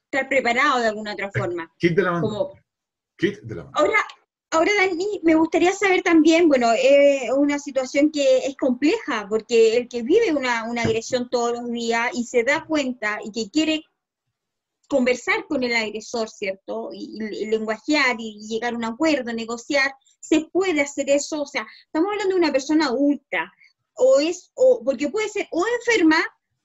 Estar 0.04 0.28
preparado 0.28 0.80
de 0.80 0.88
alguna 0.88 1.12
otra 1.12 1.30
forma. 1.30 1.72
Kit 1.78 1.94
de 1.94 2.02
la 2.02 2.12
mano. 2.12 2.50
Kit 3.16 3.40
de 3.42 3.54
la 3.54 3.64
mano. 3.64 3.76
Ahora, 3.76 3.98
ahora, 4.50 4.72
Dani, 4.78 5.20
me 5.22 5.34
gustaría 5.34 5.72
saber 5.72 6.02
también, 6.02 6.48
bueno, 6.48 6.72
es 6.72 7.30
una 7.36 7.58
situación 7.58 8.10
que 8.10 8.38
es 8.38 8.56
compleja, 8.56 9.26
porque 9.28 9.76
el 9.76 9.88
que 9.88 10.02
vive 10.02 10.32
una, 10.34 10.64
una 10.64 10.82
agresión 10.82 11.28
todos 11.30 11.52
los 11.52 11.70
días 11.70 12.10
y 12.14 12.24
se 12.24 12.42
da 12.42 12.64
cuenta 12.66 13.18
y 13.24 13.30
que 13.30 13.50
quiere 13.50 13.84
conversar 14.90 15.46
con 15.46 15.62
el 15.62 15.74
agresor, 15.74 16.28
¿cierto? 16.28 16.90
Y, 16.92 17.46
lenguajear 17.46 18.16
y 18.18 18.40
llegar 18.40 18.74
a 18.74 18.76
un 18.76 18.84
acuerdo, 18.84 19.32
negociar, 19.32 19.94
se 20.18 20.40
puede 20.52 20.80
hacer 20.80 21.08
eso, 21.10 21.42
o 21.42 21.46
sea, 21.46 21.64
estamos 21.86 22.10
hablando 22.10 22.34
de 22.34 22.40
una 22.40 22.52
persona 22.52 22.86
adulta, 22.86 23.52
o 23.94 24.18
es, 24.18 24.50
o, 24.54 24.82
porque 24.84 25.08
puede 25.08 25.28
ser 25.28 25.46
o 25.52 25.64
enferma, 25.78 26.18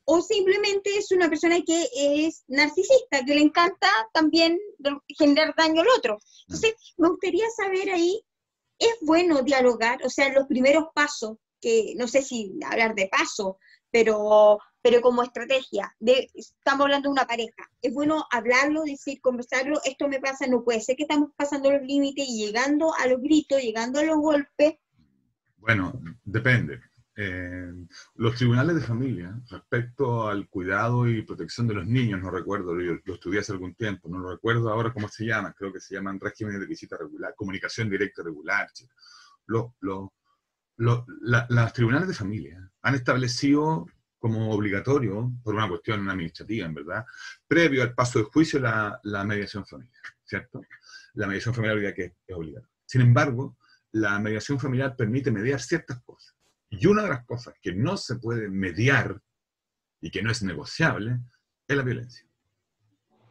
o 0.05 0.21
simplemente 0.21 0.97
es 0.97 1.11
una 1.11 1.29
persona 1.29 1.57
que 1.65 1.89
es 1.93 2.43
narcisista, 2.47 3.25
que 3.25 3.35
le 3.35 3.41
encanta 3.41 3.89
también 4.13 4.57
generar 5.17 5.53
daño 5.57 5.81
al 5.81 5.87
otro. 5.97 6.19
Entonces, 6.47 6.75
me 6.97 7.09
gustaría 7.09 7.45
saber 7.55 7.89
ahí, 7.89 8.21
¿es 8.79 8.95
bueno 9.01 9.41
dialogar? 9.41 9.99
O 10.05 10.09
sea, 10.09 10.31
los 10.31 10.47
primeros 10.47 10.85
pasos, 10.93 11.37
que 11.59 11.93
no 11.97 12.07
sé 12.07 12.21
si 12.21 12.53
hablar 12.63 12.93
de 12.95 13.09
paso, 13.09 13.57
pero 13.91 14.59
pero 14.85 15.01
como 15.01 15.23
estrategia, 15.23 15.91
de, 15.99 16.29
estamos 16.35 16.83
hablando 16.83 17.09
de 17.09 17.13
una 17.13 17.25
pareja, 17.25 17.67
es 17.81 17.91
bueno 17.91 18.23
hablarlo, 18.29 18.83
decir, 18.83 19.19
conversarlo, 19.19 19.79
esto 19.83 20.07
me 20.07 20.19
pasa, 20.19 20.45
no 20.45 20.63
puede 20.63 20.79
ser 20.79 20.95
que 20.95 21.01
estamos 21.01 21.31
pasando 21.35 21.71
los 21.71 21.81
límites 21.81 22.23
y 22.29 22.45
llegando 22.45 22.93
a 22.93 23.07
los 23.07 23.19
gritos, 23.19 23.59
llegando 23.59 23.99
a 23.99 24.03
los 24.03 24.17
golpes. 24.17 24.75
Bueno, 25.57 25.99
depende. 26.23 26.81
Los 28.15 28.35
tribunales 28.35 28.75
de 28.75 28.81
familia, 28.81 29.39
respecto 29.49 30.27
al 30.27 30.49
cuidado 30.49 31.07
y 31.07 31.21
protección 31.21 31.65
de 31.67 31.75
los 31.75 31.87
niños, 31.87 32.21
no 32.21 32.29
recuerdo, 32.29 32.79
yo 32.81 32.97
lo 33.05 33.13
estudié 33.13 33.39
hace 33.39 33.53
algún 33.53 33.73
tiempo, 33.73 34.09
no 34.09 34.19
lo 34.19 34.31
recuerdo 34.31 34.69
ahora 34.69 34.91
cómo 34.91 35.07
se 35.07 35.25
llama, 35.25 35.53
creo 35.53 35.71
que 35.71 35.79
se 35.79 35.95
llaman 35.95 36.19
regímenes 36.19 36.59
de 36.59 36.67
visita 36.67 36.97
regular, 36.97 37.33
comunicación 37.35 37.89
directa 37.89 38.21
regular. 38.21 38.69
Los, 39.45 39.71
los 40.77 41.73
tribunales 41.73 42.09
de 42.09 42.13
familia 42.13 42.69
han 42.81 42.95
establecido 42.95 43.85
como 44.19 44.51
obligatorio, 44.51 45.31
por 45.43 45.55
una 45.55 45.69
cuestión 45.69 46.09
administrativa, 46.09 46.65
en 46.65 46.73
verdad, 46.73 47.05
previo 47.47 47.83
al 47.83 47.93
paso 47.93 48.19
de 48.19 48.25
juicio, 48.25 48.59
la, 48.59 48.99
la 49.03 49.23
mediación 49.23 49.65
familiar, 49.65 50.01
¿cierto? 50.23 50.61
La 51.13 51.27
mediación 51.27 51.53
familiar 51.53 51.93
que 51.93 52.03
es 52.25 52.35
obligatoria. 52.35 52.75
Sin 52.85 53.01
embargo, 53.01 53.55
la 53.91 54.19
mediación 54.19 54.59
familiar 54.59 54.95
permite 54.95 55.31
mediar 55.31 55.61
ciertas 55.61 56.01
cosas. 56.03 56.34
Y 56.79 56.87
una 56.87 57.03
de 57.03 57.09
las 57.09 57.25
cosas 57.25 57.53
que 57.61 57.73
no 57.73 57.97
se 57.97 58.15
puede 58.15 58.49
mediar 58.49 59.21
y 60.01 60.11
que 60.11 60.21
no 60.21 60.31
es 60.31 60.43
negociable 60.43 61.19
es 61.67 61.77
la 61.77 61.83
violencia. 61.83 62.25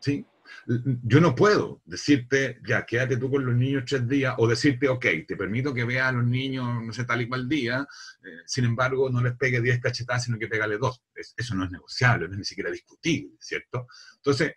¿Sí? 0.01 0.27
yo 0.67 1.21
no 1.21 1.35
puedo 1.35 1.83
decirte, 1.85 2.61
ya, 2.67 2.85
quédate 2.85 3.17
tú 3.17 3.31
con 3.31 3.45
los 3.45 3.55
niños 3.55 3.85
tres 3.87 4.07
días, 4.09 4.35
o 4.39 4.47
decirte, 4.47 4.89
ok, 4.89 5.07
te 5.27 5.37
permito 5.37 5.75
que 5.75 5.85
veas 5.85 6.09
a 6.09 6.13
los 6.13 6.25
niños, 6.25 6.67
no 6.83 6.93
sé, 6.93 7.05
tal 7.05 7.23
y 7.23 7.29
cual 7.29 7.49
día, 7.49 7.87
eh, 8.23 8.43
sin 8.47 8.65
embargo, 8.65 9.11
no 9.11 9.23
les 9.23 9.37
pegue 9.37 9.61
diez 9.61 9.81
cachetadas, 9.81 10.25
sino 10.25 10.39
que 10.39 10.49
pégale 10.49 10.79
dos. 10.79 11.03
eso 11.15 11.55
no 11.55 11.65
es 11.65 11.71
negociable, 11.71 12.27
no 12.27 12.35
es 12.35 12.39
ni 12.39 12.45
siquiera 12.45 12.71
discutible, 12.71 13.37
¿cierto? 13.41 13.87
Entonces, 14.17 14.55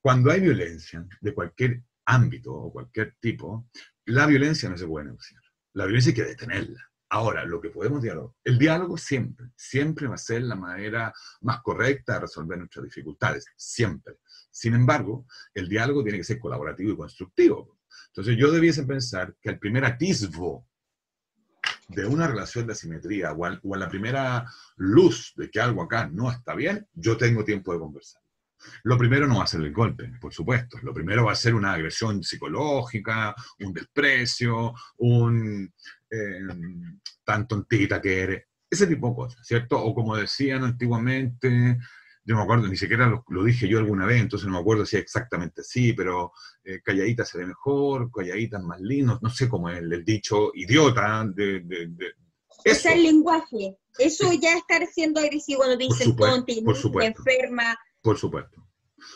cuando 0.00 0.30
hay 0.30 0.40
violencia 0.40 1.06
de 1.20 1.34
cualquier 1.34 1.82
ámbito 2.06 2.52
o 2.52 2.72
cualquier 2.72 3.16
tipo, 3.20 3.68
la 4.06 4.26
violencia 4.26 4.68
no 4.68 4.76
se 4.76 4.86
puede 4.86 5.06
negociar. 5.06 5.42
La 5.74 5.84
violencia 5.84 6.10
hay 6.10 6.16
que 6.16 6.24
detenerla. 6.24 6.89
Ahora, 7.12 7.44
lo 7.44 7.60
que 7.60 7.70
podemos 7.70 8.02
dialogar, 8.02 8.36
el 8.44 8.56
diálogo 8.56 8.96
siempre, 8.96 9.48
siempre 9.56 10.06
va 10.06 10.14
a 10.14 10.18
ser 10.18 10.42
la 10.42 10.54
manera 10.54 11.12
más 11.40 11.60
correcta 11.60 12.14
de 12.14 12.20
resolver 12.20 12.56
nuestras 12.56 12.84
dificultades, 12.84 13.46
siempre. 13.56 14.18
Sin 14.50 14.74
embargo, 14.74 15.26
el 15.52 15.68
diálogo 15.68 16.04
tiene 16.04 16.18
que 16.18 16.24
ser 16.24 16.38
colaborativo 16.38 16.92
y 16.92 16.96
constructivo. 16.96 17.80
Entonces 18.08 18.36
yo 18.38 18.52
debiese 18.52 18.84
pensar 18.84 19.34
que 19.40 19.50
el 19.50 19.58
primer 19.58 19.84
atisbo 19.84 20.68
de 21.88 22.06
una 22.06 22.28
relación 22.28 22.66
de 22.66 22.74
asimetría 22.74 23.32
o 23.32 23.44
a, 23.44 23.76
la 23.76 23.88
primera 23.88 24.46
luz 24.76 25.32
de 25.36 25.50
que 25.50 25.60
algo 25.60 25.82
acá 25.82 26.08
no 26.08 26.30
está 26.30 26.54
bien, 26.54 26.86
yo 26.94 27.16
tengo 27.16 27.44
tiempo 27.44 27.72
de 27.72 27.80
conversar. 27.80 28.22
Lo 28.84 28.98
primero 28.98 29.26
no 29.26 29.38
va 29.38 29.44
a 29.44 29.48
ser 29.48 29.62
el 29.62 29.72
golpe, 29.72 30.12
por 30.20 30.32
supuesto. 30.32 30.78
Lo 30.82 30.92
primero 30.92 31.24
va 31.24 31.32
a 31.32 31.36
ser 31.36 31.54
una 31.54 31.72
agresión 31.72 32.22
psicológica, 32.22 33.34
un 33.60 33.72
desprecio, 33.72 34.74
un 34.98 35.72
eh, 36.10 36.40
tan 37.24 37.46
tontita 37.46 38.00
que 38.00 38.20
eres, 38.20 38.44
ese 38.68 38.86
tipo 38.86 39.08
de 39.08 39.14
cosas, 39.14 39.46
¿cierto? 39.46 39.82
O 39.82 39.94
como 39.94 40.16
decían 40.16 40.64
antiguamente, 40.64 41.78
yo 42.24 42.34
no 42.34 42.36
me 42.36 42.44
acuerdo, 42.44 42.68
ni 42.68 42.76
siquiera 42.76 43.06
lo, 43.06 43.44
dije 43.44 43.68
yo 43.68 43.78
alguna 43.78 44.06
vez, 44.06 44.20
entonces 44.20 44.46
no 44.46 44.54
me 44.54 44.60
acuerdo 44.60 44.86
si 44.86 44.96
es 44.96 45.02
exactamente 45.02 45.62
así, 45.62 45.92
pero 45.92 46.32
eh, 46.64 46.80
calladita 46.82 47.24
se 47.24 47.38
ve 47.38 47.46
mejor, 47.46 48.10
calladita 48.12 48.58
es 48.58 48.64
más 48.64 48.80
lindo, 48.80 49.18
no 49.22 49.30
sé 49.30 49.48
cómo 49.48 49.70
es 49.70 49.78
el, 49.78 50.04
dicho 50.04 50.50
idiota 50.54 51.24
de... 51.34 51.60
de, 51.60 51.86
de 51.88 52.12
es 52.64 52.84
el 52.84 53.02
lenguaje, 53.02 53.76
eso 53.98 54.32
ya 54.32 54.56
está 54.56 54.84
siendo 54.86 55.20
agresivo 55.20 55.60
cuando 55.60 55.76
dicen 55.76 56.14
tonte, 56.14 56.58
enferma. 56.58 57.76
Por 58.02 58.18
supuesto. 58.18 58.66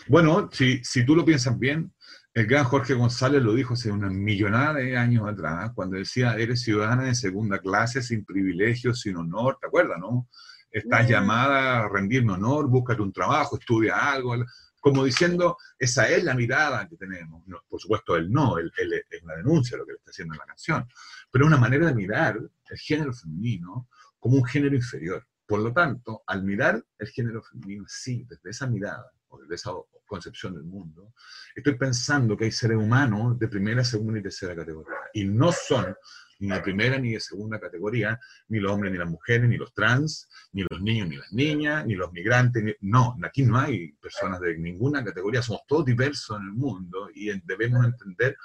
Bueno, 0.08 0.48
si, 0.52 0.82
si 0.82 1.04
tú 1.04 1.14
lo 1.14 1.24
piensas 1.24 1.58
bien, 1.58 1.92
el 2.34 2.46
gran 2.46 2.64
Jorge 2.64 2.94
González 2.94 3.42
lo 3.42 3.54
dijo 3.54 3.74
hace 3.74 3.90
una 3.90 4.10
millonada 4.10 4.74
de 4.74 4.96
años 4.96 5.28
atrás, 5.28 5.70
cuando 5.74 5.96
decía, 5.96 6.36
eres 6.36 6.62
ciudadana 6.62 7.04
de 7.04 7.14
segunda 7.14 7.58
clase, 7.60 8.02
sin 8.02 8.24
privilegios, 8.24 9.00
sin 9.00 9.16
honor, 9.16 9.58
¿te 9.60 9.68
acuerdas, 9.68 9.98
no? 9.98 10.28
estás 10.74 11.08
llamada 11.08 11.84
a 11.84 11.88
rendirme 11.88 12.32
honor, 12.32 12.68
búscate 12.68 13.00
un 13.00 13.12
trabajo, 13.12 13.56
estudia 13.56 14.12
algo, 14.12 14.34
como 14.80 15.04
diciendo, 15.04 15.56
esa 15.78 16.08
es 16.08 16.24
la 16.24 16.34
mirada 16.34 16.88
que 16.88 16.96
tenemos. 16.96 17.44
por 17.68 17.80
supuesto, 17.80 18.16
él 18.16 18.30
no, 18.30 18.58
él, 18.58 18.72
es 18.76 19.22
una 19.22 19.36
denuncia 19.36 19.78
lo 19.78 19.86
que 19.86 19.92
le 19.92 19.98
está 19.98 20.10
haciendo 20.10 20.34
en 20.34 20.40
la 20.40 20.46
canción, 20.46 20.88
pero 21.30 21.46
una 21.46 21.56
manera 21.56 21.86
de 21.86 21.94
mirar 21.94 22.38
el 22.38 22.78
género 22.78 23.14
femenino 23.14 23.88
como 24.18 24.36
un 24.36 24.44
género 24.44 24.74
inferior. 24.74 25.24
Por 25.46 25.60
lo 25.60 25.72
tanto, 25.72 26.24
al 26.26 26.42
mirar 26.42 26.84
el 26.98 27.08
género 27.08 27.42
femenino 27.42 27.84
sí, 27.86 28.26
desde 28.28 28.50
esa 28.50 28.66
mirada, 28.66 29.12
desde 29.40 29.54
esa 29.54 29.72
concepción 30.06 30.54
del 30.54 30.64
mundo, 30.64 31.14
estoy 31.54 31.76
pensando 31.76 32.36
que 32.36 32.44
hay 32.44 32.52
seres 32.52 32.76
humanos 32.76 33.38
de 33.38 33.48
primera, 33.48 33.84
segunda 33.84 34.20
y 34.20 34.22
tercera 34.22 34.54
categoría, 34.54 34.96
y 35.12 35.24
no 35.24 35.52
son 35.52 35.94
ni 36.40 36.48
de 36.48 36.60
primera 36.60 36.98
ni 36.98 37.12
de 37.12 37.20
segunda 37.20 37.58
categoría, 37.58 38.18
ni 38.48 38.58
los 38.58 38.72
hombres 38.72 38.92
ni 38.92 38.98
las 38.98 39.08
mujeres, 39.08 39.48
ni 39.48 39.56
los 39.56 39.72
trans, 39.72 40.28
ni 40.52 40.62
los 40.68 40.80
niños 40.80 41.08
ni 41.08 41.16
las 41.16 41.32
niñas, 41.32 41.86
ni 41.86 41.94
los 41.94 42.12
migrantes. 42.12 42.76
No, 42.80 43.16
aquí 43.22 43.42
no 43.42 43.58
hay 43.58 43.92
personas 43.92 44.40
de 44.40 44.58
ninguna 44.58 45.04
categoría, 45.04 45.42
somos 45.42 45.62
todos 45.66 45.84
diversos 45.84 46.38
en 46.38 46.46
el 46.46 46.52
mundo 46.52 47.08
y 47.14 47.30
debemos 47.44 47.84
entender 47.84 48.36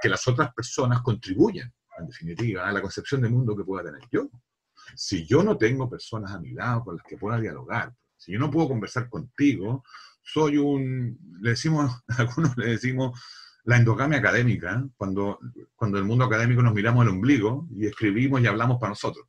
que 0.00 0.08
las 0.08 0.26
otras 0.26 0.52
personas 0.54 1.02
contribuyen, 1.02 1.72
en 1.98 2.06
definitiva, 2.06 2.68
a 2.68 2.72
la 2.72 2.82
concepción 2.82 3.20
de 3.20 3.28
mundo 3.28 3.56
que 3.56 3.64
pueda 3.64 3.84
tener 3.84 4.02
yo. 4.10 4.28
Si 4.96 5.24
yo 5.26 5.42
no 5.42 5.56
tengo 5.56 5.88
personas 5.88 6.32
a 6.32 6.40
mi 6.40 6.50
lado 6.50 6.84
con 6.84 6.96
las 6.96 7.06
que 7.06 7.16
pueda 7.16 7.38
dialogar, 7.40 7.94
si 8.16 8.32
yo 8.32 8.38
no 8.38 8.50
puedo 8.50 8.68
conversar 8.68 9.08
contigo, 9.08 9.84
soy 10.24 10.56
un, 10.56 11.18
le 11.40 11.50
decimos, 11.50 12.02
algunos 12.18 12.56
le 12.56 12.70
decimos, 12.70 13.20
la 13.64 13.76
endogamia 13.76 14.18
académica, 14.18 14.84
cuando, 14.96 15.38
cuando 15.74 15.98
el 15.98 16.04
mundo 16.04 16.24
académico 16.24 16.62
nos 16.62 16.74
miramos 16.74 17.04
el 17.04 17.12
ombligo 17.12 17.66
y 17.76 17.86
escribimos 17.86 18.40
y 18.40 18.46
hablamos 18.46 18.78
para 18.78 18.90
nosotros. 18.90 19.26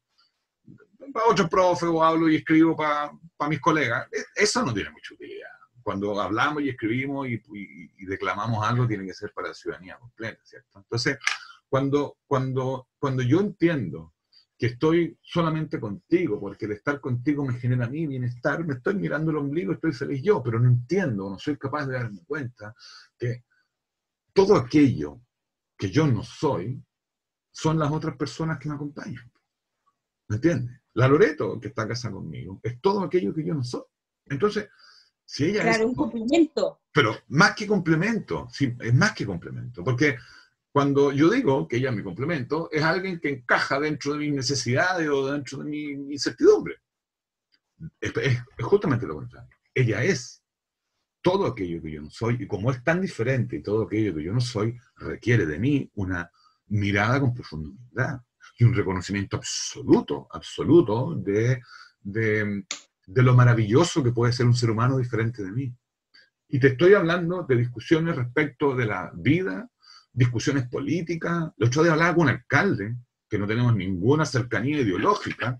Para 1.13 1.27
otros 1.27 1.49
profes 1.49 1.87
o 1.89 2.03
hablo 2.03 2.29
y 2.29 2.37
escribo 2.37 2.75
para, 2.75 3.11
para 3.37 3.49
mis 3.49 3.61
colegas. 3.61 4.07
E, 4.11 4.23
eso 4.35 4.65
no 4.65 4.73
tiene 4.73 4.89
mucha 4.89 5.13
utilidad. 5.13 5.49
Cuando 5.81 6.19
hablamos 6.19 6.63
y 6.63 6.69
escribimos 6.69 7.27
y, 7.27 7.41
y, 7.53 8.05
declamamos 8.05 8.65
algo, 8.67 8.87
tiene 8.87 9.05
que 9.05 9.13
ser 9.13 9.31
para 9.31 9.49
la 9.49 9.53
ciudadanía 9.53 9.97
completa, 9.97 10.41
¿cierto? 10.43 10.79
Entonces, 10.79 11.17
cuando, 11.69 12.17
cuando, 12.25 12.87
cuando 12.97 13.21
yo 13.21 13.39
entiendo 13.39 14.14
que 14.57 14.67
estoy 14.67 15.17
solamente 15.21 15.79
contigo, 15.79 16.39
porque 16.39 16.65
el 16.65 16.73
estar 16.73 17.01
contigo 17.01 17.45
me 17.45 17.55
genera 17.55 17.85
a 17.85 17.89
mí 17.89 18.07
bienestar, 18.07 18.65
me 18.65 18.75
estoy 18.75 18.95
mirando 18.95 19.31
el 19.31 19.37
ombligo, 19.37 19.73
estoy 19.73 19.91
feliz 19.91 20.21
yo, 20.23 20.41
pero 20.41 20.59
no 20.59 20.69
entiendo, 20.69 21.29
no 21.29 21.37
soy 21.37 21.57
capaz 21.57 21.85
de 21.85 21.93
darme 21.93 22.23
cuenta 22.25 22.73
que 23.17 23.43
todo 24.33 24.55
aquello 24.55 25.21
que 25.77 25.89
yo 25.89 26.07
no 26.07 26.23
soy 26.23 26.81
son 27.51 27.79
las 27.79 27.91
otras 27.91 28.15
personas 28.15 28.57
que 28.59 28.69
me 28.69 28.75
acompañan. 28.75 29.31
¿Me 30.29 30.37
entiendes? 30.37 30.81
La 30.93 31.07
Loreto, 31.07 31.59
que 31.59 31.67
está 31.69 31.87
casada 31.87 32.15
conmigo, 32.15 32.59
es 32.63 32.79
todo 32.79 33.01
aquello 33.01 33.33
que 33.33 33.45
yo 33.45 33.53
no 33.53 33.63
soy. 33.63 33.83
Entonces, 34.25 34.69
Si 35.27 35.45
ella 35.45 35.63
claro, 35.63 35.87
un 35.87 35.95
complemento. 35.95 36.81
Pero 36.93 37.15
más 37.29 37.55
que 37.55 37.67
complemento, 37.67 38.47
sí, 38.51 38.75
es 38.79 38.93
más 38.93 39.13
que 39.13 39.25
complemento, 39.25 39.83
porque 39.83 40.17
cuando 40.75 41.13
yo 41.13 41.29
digo 41.29 41.69
que 41.69 41.77
ella 41.77 41.89
es 41.89 41.95
mi 41.95 42.03
complemento, 42.03 42.67
es 42.69 42.83
alguien 42.83 43.17
que 43.21 43.29
encaja 43.29 43.79
dentro 43.79 44.11
de 44.11 44.19
mis 44.19 44.33
necesidades 44.33 45.07
o 45.07 45.31
dentro 45.31 45.59
de 45.59 45.69
mi, 45.69 45.83
incertidumbre. 46.11 46.75
Es, 48.01 48.11
es, 48.17 48.43
justamente 48.59 49.07
lo 49.07 49.15
contrario. 49.15 49.55
Ella 49.73 50.03
es 50.03 50.43
todo 51.21 51.45
aquello 51.45 51.81
que 51.81 51.91
yo 51.91 52.01
no 52.01 52.09
soy, 52.09 52.39
y 52.41 52.45
como 52.45 52.71
es 52.71 52.83
tan 52.83 52.99
diferente 52.99 53.55
y 53.55 53.63
todo 53.63 53.83
aquello 53.83 54.13
que 54.13 54.23
yo 54.23 54.33
no 54.33 54.41
soy, 54.41 54.77
requiere 54.97 55.45
de 55.45 55.59
mí 55.59 55.89
una 55.93 56.29
mirada 56.67 57.21
con 57.21 57.33
profunda 57.33 57.69
humildad 57.69 58.19
y 58.59 58.65
un 58.65 58.73
reconocimiento 58.73 59.37
absoluto, 59.37 60.27
absoluto 60.29 61.15
de, 61.15 61.61
de, 62.01 62.65
de 63.07 63.23
lo 63.23 63.33
maravilloso 63.33 64.03
que 64.03 64.11
puede 64.11 64.33
ser 64.33 64.45
un 64.45 64.53
ser 64.53 64.71
humano 64.71 64.97
diferente 64.97 65.41
de 65.41 65.53
mí. 65.53 65.73
Y 66.49 66.59
te 66.59 66.67
estoy 66.67 66.95
hablando 66.95 67.43
de 67.43 67.55
discusiones 67.55 68.17
respecto 68.17 68.75
de 68.75 68.87
la 68.87 69.13
vida, 69.15 69.69
discusiones 70.15 70.67
políticas. 70.69 71.51
El 71.57 71.67
otro 71.67 71.83
día 71.83 71.91
hablaba 71.91 72.15
con 72.15 72.23
un 72.23 72.29
alcalde, 72.29 72.95
que 73.29 73.37
no 73.37 73.45
tenemos 73.45 73.75
ninguna 73.75 74.25
cercanía 74.25 74.79
ideológica, 74.79 75.59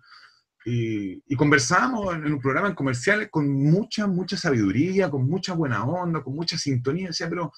y, 0.66 1.22
y 1.28 1.36
conversamos 1.36 2.16
en, 2.16 2.26
un 2.26 2.42
programa 2.42 2.70
en 2.70 2.76
comerciales 2.76 3.30
con 3.30 3.48
mucha, 3.52 4.08
mucha 4.08 4.36
sabiduría, 4.36 5.12
con 5.12 5.28
mucha 5.28 5.54
buena 5.54 5.86
onda, 5.86 6.24
con 6.24 6.36
mucha 6.36 6.58
sintonía. 6.58 7.08
Decía, 7.08 7.30
pero 7.30 7.52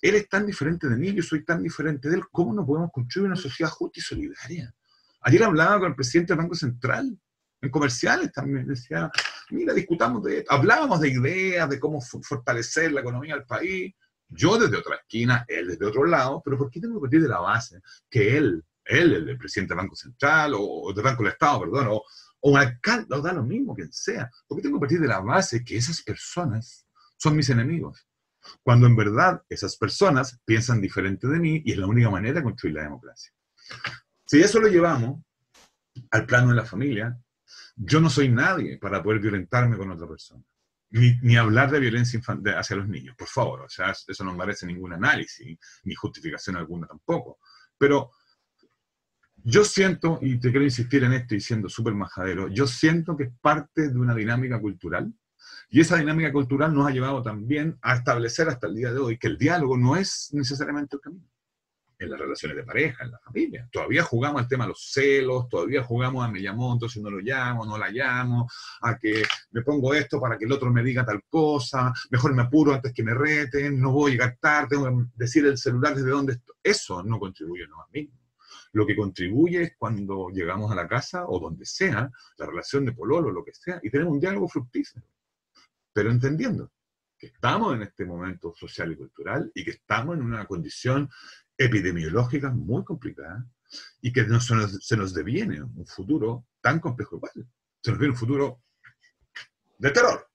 él 0.00 0.14
es 0.14 0.28
tan 0.28 0.46
diferente 0.46 0.88
de 0.88 0.96
mí, 0.96 1.12
yo 1.12 1.22
soy 1.22 1.44
tan 1.44 1.62
diferente 1.62 2.08
de 2.08 2.16
él, 2.16 2.22
¿cómo 2.30 2.54
no 2.54 2.64
podemos 2.64 2.90
construir 2.92 3.26
una 3.26 3.36
sociedad 3.36 3.70
justa 3.70 3.98
y 3.98 4.02
solidaria? 4.02 4.72
Ayer 5.22 5.42
hablaba 5.42 5.80
con 5.80 5.88
el 5.88 5.96
presidente 5.96 6.32
del 6.32 6.42
Banco 6.42 6.54
Central, 6.54 7.18
en 7.60 7.70
comerciales 7.70 8.32
también, 8.32 8.68
decía, 8.68 9.10
mira, 9.50 9.74
discutamos 9.74 10.22
de 10.22 10.38
esto, 10.38 10.52
hablábamos 10.52 11.00
de 11.00 11.08
ideas, 11.08 11.68
de 11.68 11.80
cómo 11.80 12.00
fortalecer 12.00 12.92
la 12.92 13.00
economía 13.00 13.34
del 13.34 13.46
país, 13.46 13.92
yo 14.28 14.58
desde 14.58 14.76
otra 14.76 14.96
esquina, 14.96 15.44
él 15.48 15.68
desde 15.68 15.86
otro 15.86 16.04
lado, 16.04 16.42
pero 16.44 16.58
¿por 16.58 16.70
qué 16.70 16.80
tengo 16.80 16.96
que 16.96 17.00
partir 17.02 17.22
de 17.22 17.28
la 17.28 17.40
base 17.40 17.80
que 18.10 18.36
él, 18.36 18.64
él, 18.84 19.28
el 19.28 19.38
presidente 19.38 19.74
del 19.74 19.82
Banco 19.82 19.96
Central, 19.96 20.52
o, 20.56 20.92
del 20.94 21.04
Banco 21.04 21.22
del 21.22 21.32
Estado, 21.32 21.60
perdón, 21.60 21.88
o, 21.88 22.02
o 22.40 22.50
un 22.50 22.58
alcalde, 22.58 23.14
o 23.14 23.20
da 23.20 23.32
lo 23.32 23.42
mismo, 23.42 23.74
quien 23.74 23.92
sea. 23.92 24.30
¿Por 24.46 24.58
qué 24.58 24.62
tengo 24.62 24.78
que 24.78 24.80
partir 24.80 25.00
de 25.00 25.08
la 25.08 25.20
base 25.20 25.64
que 25.64 25.76
esas 25.76 26.02
personas 26.02 26.86
son 27.16 27.36
mis 27.36 27.48
enemigos? 27.50 28.06
Cuando 28.62 28.86
en 28.86 28.96
verdad 28.96 29.42
esas 29.48 29.76
personas 29.76 30.38
piensan 30.44 30.80
diferente 30.80 31.26
de 31.26 31.38
mí 31.38 31.62
y 31.64 31.72
es 31.72 31.78
la 31.78 31.86
única 31.86 32.10
manera 32.10 32.34
de 32.34 32.42
construir 32.42 32.76
la 32.76 32.82
democracia. 32.82 33.32
Si 34.26 34.40
eso 34.40 34.60
lo 34.60 34.68
llevamos 34.68 35.22
al 36.10 36.26
plano 36.26 36.50
de 36.50 36.56
la 36.56 36.64
familia, 36.64 37.18
yo 37.76 38.00
no 38.00 38.10
soy 38.10 38.28
nadie 38.28 38.78
para 38.78 39.02
poder 39.02 39.20
violentarme 39.20 39.76
con 39.76 39.90
otra 39.90 40.06
persona. 40.06 40.44
Ni, 40.90 41.36
hablar 41.36 41.70
de 41.70 41.80
violencia 41.80 42.18
hacia 42.56 42.76
los 42.76 42.88
niños, 42.88 43.14
por 43.16 43.28
favor. 43.28 43.62
O 43.62 43.68
sea, 43.68 43.90
eso 43.90 44.24
no 44.24 44.34
merece 44.34 44.66
ningún 44.66 44.94
análisis, 44.94 45.58
ni 45.84 45.94
justificación 45.94 46.56
alguna 46.56 46.86
tampoco. 46.86 47.38
Pero 47.76 48.10
yo 49.36 49.64
siento, 49.64 50.18
y 50.22 50.38
te 50.40 50.50
quiero 50.50 50.64
insistir 50.64 51.04
en 51.04 51.12
esto 51.12 51.34
y 51.34 51.40
siendo 51.40 51.68
súper 51.68 51.94
majadero, 51.94 52.48
yo 52.48 52.66
siento 52.66 53.16
que 53.16 53.24
es 53.24 53.32
parte 53.40 53.90
de 53.90 53.98
una 53.98 54.14
dinámica 54.14 54.60
cultural 54.60 55.12
y 55.70 55.80
esa 55.80 55.96
dinámica 55.96 56.32
cultural 56.32 56.74
nos 56.74 56.86
ha 56.86 56.90
llevado 56.90 57.22
también 57.22 57.78
a 57.82 57.94
establecer 57.94 58.48
hasta 58.48 58.66
el 58.66 58.74
día 58.74 58.92
de 58.92 58.98
hoy 58.98 59.18
que 59.18 59.28
el 59.28 59.38
diálogo 59.38 59.76
no 59.76 59.96
es 59.96 60.30
necesariamente 60.32 60.96
el 60.96 61.02
camino. 61.02 61.28
En 62.00 62.10
las 62.10 62.20
relaciones 62.20 62.56
de 62.56 62.62
pareja, 62.62 63.04
en 63.04 63.10
la 63.10 63.18
familia. 63.18 63.68
Todavía 63.72 64.04
jugamos 64.04 64.40
al 64.40 64.48
tema 64.48 64.64
de 64.64 64.68
los 64.68 64.92
celos, 64.92 65.48
todavía 65.48 65.82
jugamos 65.82 66.24
a 66.24 66.30
me 66.30 66.40
llamó, 66.40 66.72
entonces 66.72 67.02
no 67.02 67.10
lo 67.10 67.18
llamo, 67.18 67.66
no 67.66 67.76
la 67.76 67.90
llamo, 67.90 68.48
a 68.82 68.96
que 68.96 69.22
me 69.50 69.62
pongo 69.62 69.92
esto 69.94 70.20
para 70.20 70.38
que 70.38 70.44
el 70.44 70.52
otro 70.52 70.70
me 70.70 70.84
diga 70.84 71.04
tal 71.04 71.22
cosa, 71.28 71.92
mejor 72.10 72.34
me 72.34 72.42
apuro 72.42 72.72
antes 72.72 72.92
que 72.92 73.02
me 73.02 73.14
reten, 73.14 73.80
no 73.80 73.90
voy 73.90 74.12
a 74.12 74.14
llegar 74.14 74.38
tarde, 74.40 74.68
tengo 74.76 74.86
que 74.86 75.06
decir 75.16 75.44
el 75.46 75.58
celular 75.58 75.96
desde 75.96 76.10
dónde 76.10 76.34
estoy. 76.34 76.56
Eso 76.62 77.02
no 77.02 77.18
contribuye 77.18 77.66
no, 77.66 77.80
a 77.80 77.88
mí. 77.92 78.08
Lo 78.72 78.86
que 78.86 78.94
contribuye 78.94 79.62
es 79.62 79.72
cuando 79.76 80.28
llegamos 80.28 80.70
a 80.70 80.74
la 80.74 80.86
casa 80.86 81.24
o 81.26 81.40
donde 81.40 81.64
sea, 81.64 82.10
la 82.36 82.46
relación 82.46 82.84
de 82.84 82.92
pololo, 82.92 83.32
lo 83.32 83.44
que 83.44 83.54
sea, 83.54 83.80
y 83.82 83.90
tenemos 83.90 84.12
un 84.12 84.20
diálogo 84.20 84.48
fructífero. 84.48 85.04
Pero 85.92 86.10
entendiendo 86.10 86.70
que 87.18 87.26
estamos 87.26 87.74
en 87.74 87.82
este 87.82 88.04
momento 88.04 88.54
social 88.54 88.92
y 88.92 88.96
cultural 88.96 89.50
y 89.54 89.64
que 89.64 89.72
estamos 89.72 90.16
en 90.16 90.22
una 90.22 90.46
condición 90.46 91.10
epidemiológica 91.58 92.50
muy 92.50 92.84
complicada 92.84 93.44
y 94.00 94.12
que 94.12 94.24
se, 94.40 94.54
nos, 94.54 94.78
se 94.80 94.96
nos 94.96 95.12
deviene 95.12 95.60
un 95.60 95.86
futuro 95.86 96.46
tan 96.60 96.80
complejo 96.80 97.16
igual. 97.16 97.32
Se 97.82 97.90
nos 97.90 97.98
viene 97.98 98.12
un 98.12 98.18
futuro 98.18 98.62
de 99.78 99.90
terror. 99.90 100.28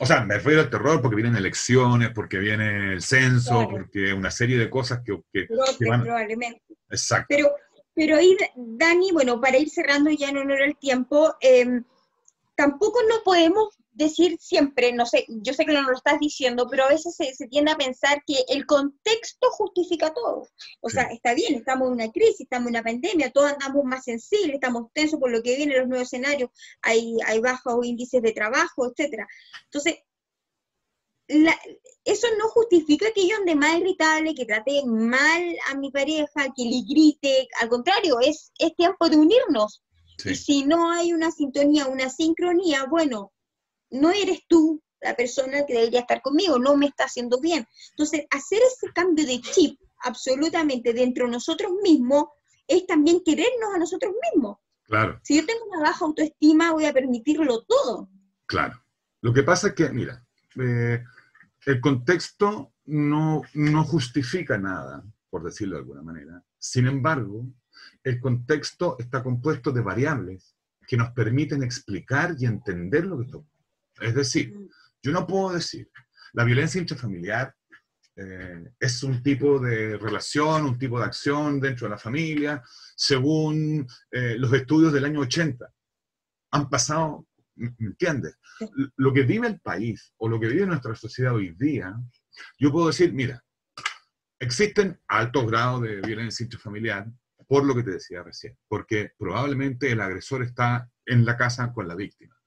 O 0.00 0.06
sea, 0.06 0.24
me 0.24 0.34
refiero 0.34 0.60
al 0.60 0.70
terror 0.70 1.02
porque 1.02 1.16
vienen 1.16 1.36
elecciones, 1.36 2.10
porque 2.14 2.38
viene 2.38 2.94
el 2.94 3.02
censo, 3.02 3.68
porque 3.68 4.12
una 4.12 4.30
serie 4.30 4.56
de 4.58 4.70
cosas 4.70 5.00
que, 5.04 5.20
que, 5.32 5.46
Probablemente. 5.78 6.62
Exacto. 6.88 7.26
Pero, 7.28 7.50
pero 7.94 8.16
ahí, 8.16 8.36
Dani, 8.56 9.10
bueno, 9.12 9.40
para 9.40 9.58
ir 9.58 9.68
cerrando 9.68 10.10
ya 10.10 10.28
en 10.28 10.38
honor 10.38 10.62
al 10.62 10.76
tiempo, 10.78 11.34
em, 11.40 11.82
tampoco 12.54 13.00
no 13.08 13.22
podemos 13.24 13.76
decir 13.98 14.38
siempre, 14.40 14.92
no 14.92 15.04
sé, 15.04 15.26
yo 15.28 15.52
sé 15.52 15.66
que 15.66 15.72
no 15.72 15.82
lo 15.82 15.96
estás 15.96 16.18
diciendo, 16.20 16.68
pero 16.70 16.84
a 16.84 16.88
veces 16.88 17.16
se, 17.16 17.48
tiende 17.48 17.72
a 17.72 17.76
pensar 17.76 18.22
que 18.26 18.36
el 18.48 18.64
contexto 18.64 19.50
justifica 19.50 20.14
todo. 20.14 20.46
O 20.80 20.88
sea, 20.88 21.04
está 21.04 21.34
bien, 21.34 21.56
estamos 21.56 21.88
en 21.88 21.94
una 21.94 22.10
crisis, 22.10 22.42
estamos 22.42 22.68
en 22.68 22.76
una 22.76 22.84
pandemia, 22.84 23.32
todos 23.32 23.52
andamos 23.52 23.84
más 23.84 24.04
sensibles, 24.04 24.54
estamos 24.54 24.86
tensos 24.94 25.18
por 25.18 25.30
lo 25.30 25.42
que 25.42 25.56
viene, 25.56 25.76
los 25.76 25.88
nuevos 25.88 26.06
escenarios, 26.06 26.50
hay, 26.80 27.16
hay 27.26 27.40
bajos 27.40 27.84
índices 27.84 28.22
de 28.22 28.32
trabajo, 28.32 28.86
etcétera. 28.86 29.26
Entonces, 29.64 29.96
eso 32.04 32.26
no 32.38 32.48
justifica 32.48 33.06
que 33.14 33.28
yo 33.28 33.36
ande 33.36 33.54
más 33.54 33.78
irritable, 33.78 34.34
que 34.34 34.46
trate 34.46 34.82
mal 34.86 35.56
a 35.68 35.74
mi 35.74 35.90
pareja, 35.90 36.52
que 36.56 36.64
le 36.64 36.82
grite, 36.88 37.48
al 37.60 37.68
contrario, 37.68 38.20
es, 38.20 38.52
es 38.58 38.74
tiempo 38.76 39.08
de 39.08 39.16
unirnos. 39.16 39.82
Y 40.24 40.34
si 40.34 40.64
no 40.64 40.90
hay 40.90 41.12
una 41.12 41.30
sintonía, 41.30 41.86
una 41.86 42.08
sincronía, 42.08 42.86
bueno, 42.86 43.32
no 43.90 44.10
eres 44.10 44.40
tú 44.48 44.82
la 45.00 45.14
persona 45.14 45.64
que 45.66 45.74
debería 45.74 46.00
estar 46.00 46.22
conmigo, 46.22 46.58
no 46.58 46.76
me 46.76 46.86
está 46.86 47.04
haciendo 47.04 47.40
bien. 47.40 47.66
Entonces, 47.90 48.26
hacer 48.30 48.60
ese 48.62 48.92
cambio 48.92 49.26
de 49.26 49.40
chip 49.40 49.78
absolutamente 50.00 50.92
dentro 50.92 51.26
de 51.26 51.32
nosotros 51.32 51.72
mismos 51.82 52.26
es 52.66 52.86
también 52.86 53.22
querernos 53.24 53.74
a 53.74 53.78
nosotros 53.78 54.12
mismos. 54.32 54.58
Claro. 54.84 55.20
Si 55.22 55.36
yo 55.36 55.46
tengo 55.46 55.64
una 55.66 55.80
baja 55.80 56.04
autoestima, 56.04 56.72
voy 56.72 56.86
a 56.86 56.92
permitirlo 56.92 57.64
todo. 57.64 58.08
Claro. 58.46 58.82
Lo 59.20 59.32
que 59.32 59.42
pasa 59.42 59.68
es 59.68 59.74
que, 59.74 59.90
mira, 59.90 60.24
eh, 60.60 61.02
el 61.66 61.80
contexto 61.80 62.72
no, 62.86 63.42
no 63.54 63.84
justifica 63.84 64.58
nada, 64.58 65.04
por 65.30 65.44
decirlo 65.44 65.76
de 65.76 65.80
alguna 65.80 66.02
manera. 66.02 66.42
Sin 66.58 66.86
embargo, 66.86 67.46
el 68.02 68.20
contexto 68.20 68.96
está 68.98 69.22
compuesto 69.22 69.70
de 69.72 69.82
variables 69.82 70.56
que 70.86 70.96
nos 70.96 71.10
permiten 71.10 71.62
explicar 71.62 72.34
y 72.38 72.46
entender 72.46 73.04
lo 73.04 73.18
que 73.18 73.24
está 73.24 73.38
es 74.00 74.14
decir, 74.14 74.54
yo 75.02 75.12
no 75.12 75.26
puedo 75.26 75.54
decir, 75.54 75.90
la 76.32 76.44
violencia 76.44 76.80
intrafamiliar 76.80 77.54
eh, 78.16 78.72
es 78.80 79.02
un 79.02 79.22
tipo 79.22 79.58
de 79.60 79.96
relación, 79.96 80.64
un 80.64 80.78
tipo 80.78 80.98
de 80.98 81.06
acción 81.06 81.60
dentro 81.60 81.86
de 81.86 81.90
la 81.90 81.98
familia, 81.98 82.62
según 82.96 83.86
eh, 84.10 84.36
los 84.38 84.52
estudios 84.52 84.92
del 84.92 85.04
año 85.04 85.20
80. 85.20 85.72
Han 86.52 86.68
pasado, 86.68 87.26
¿me 87.54 87.72
entiendes? 87.78 88.36
Lo 88.96 89.12
que 89.12 89.22
vive 89.22 89.46
el 89.46 89.60
país 89.60 90.12
o 90.16 90.28
lo 90.28 90.40
que 90.40 90.48
vive 90.48 90.66
nuestra 90.66 90.94
sociedad 90.94 91.34
hoy 91.34 91.54
día, 91.56 91.94
yo 92.58 92.72
puedo 92.72 92.88
decir, 92.88 93.12
mira, 93.12 93.42
existen 94.40 95.00
altos 95.06 95.46
grados 95.46 95.82
de 95.82 96.00
violencia 96.00 96.44
intrafamiliar, 96.44 97.06
por 97.46 97.64
lo 97.64 97.74
que 97.74 97.82
te 97.82 97.92
decía 97.92 98.22
recién, 98.22 98.58
porque 98.68 99.12
probablemente 99.16 99.90
el 99.90 100.00
agresor 100.00 100.42
está 100.42 100.90
en 101.06 101.24
la 101.24 101.36
casa 101.36 101.72
con 101.72 101.88
la 101.88 101.94
víctima 101.94 102.37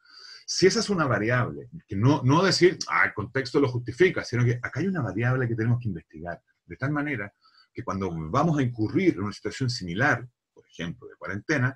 si 0.53 0.67
esa 0.67 0.81
es 0.81 0.89
una 0.89 1.05
variable, 1.05 1.69
que 1.87 1.95
no, 1.95 2.21
no 2.25 2.43
decir, 2.43 2.77
ah, 2.89 3.05
el 3.05 3.13
contexto 3.13 3.61
lo 3.61 3.69
justifica, 3.69 4.21
sino 4.25 4.43
que 4.43 4.59
acá 4.61 4.81
hay 4.81 4.87
una 4.87 5.01
variable 5.01 5.47
que 5.47 5.55
tenemos 5.55 5.79
que 5.79 5.87
investigar, 5.87 6.43
de 6.65 6.75
tal 6.75 6.91
manera 6.91 7.33
que 7.73 7.85
cuando 7.85 8.11
vamos 8.29 8.59
a 8.59 8.61
incurrir 8.61 9.13
en 9.13 9.21
una 9.23 9.31
situación 9.31 9.69
similar, 9.69 10.27
por 10.53 10.67
ejemplo, 10.67 11.07
de 11.07 11.15
cuarentena, 11.15 11.73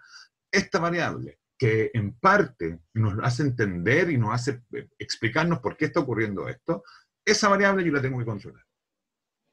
esta 0.52 0.80
variable 0.80 1.40
que 1.58 1.90
en 1.94 2.16
parte 2.20 2.82
nos 2.96 3.18
hace 3.24 3.44
entender 3.44 4.10
y 4.10 4.18
nos 4.18 4.34
hace 4.34 4.64
eh, 4.74 4.90
explicarnos 5.00 5.60
por 5.60 5.78
qué 5.78 5.86
está 5.86 6.02
ocurriendo 6.02 6.50
esto, 6.50 6.84
esa 7.24 7.48
variable 7.48 7.86
yo 7.86 7.94
la 7.94 8.02
tengo 8.02 8.20
que 8.20 8.26
controlar. 8.26 8.66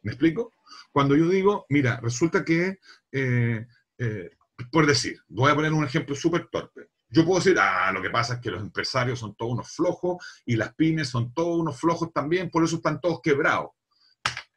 ¿Me 0.03 0.11
explico? 0.11 0.53
Cuando 0.91 1.15
yo 1.15 1.29
digo, 1.29 1.65
mira, 1.69 2.01
resulta 2.01 2.45
que, 2.45 2.81
eh, 3.13 3.67
eh, 3.99 4.31
por 4.73 4.85
decir, 4.85 5.21
voy 5.29 5.53
a 5.53 5.55
poner 5.55 5.73
un 5.73 5.85
ejemplo 5.85 6.17
súper 6.17 6.49
torpe, 6.49 6.89
yo 7.13 7.27
puedo 7.27 7.41
decir, 7.41 7.59
ah, 7.61 7.93
lo 7.93 8.01
que 8.01 8.11
pasa 8.11 8.35
es 8.35 8.41
que 8.41 8.51
los 8.51 8.63
empresarios 8.63 9.19
son 9.19 9.35
todos 9.35 9.53
unos 9.53 9.71
flojos 9.71 10.25
y 10.47 10.57
las 10.57 10.75
pymes 10.75 11.09
son 11.09 11.33
todos 11.35 11.61
unos 11.61 11.79
flojos 11.79 12.11
también, 12.13 12.51
por 12.51 12.65
eso 12.65 12.77
están 12.77 13.01
todos 13.01 13.21
quebrados. 13.23 13.71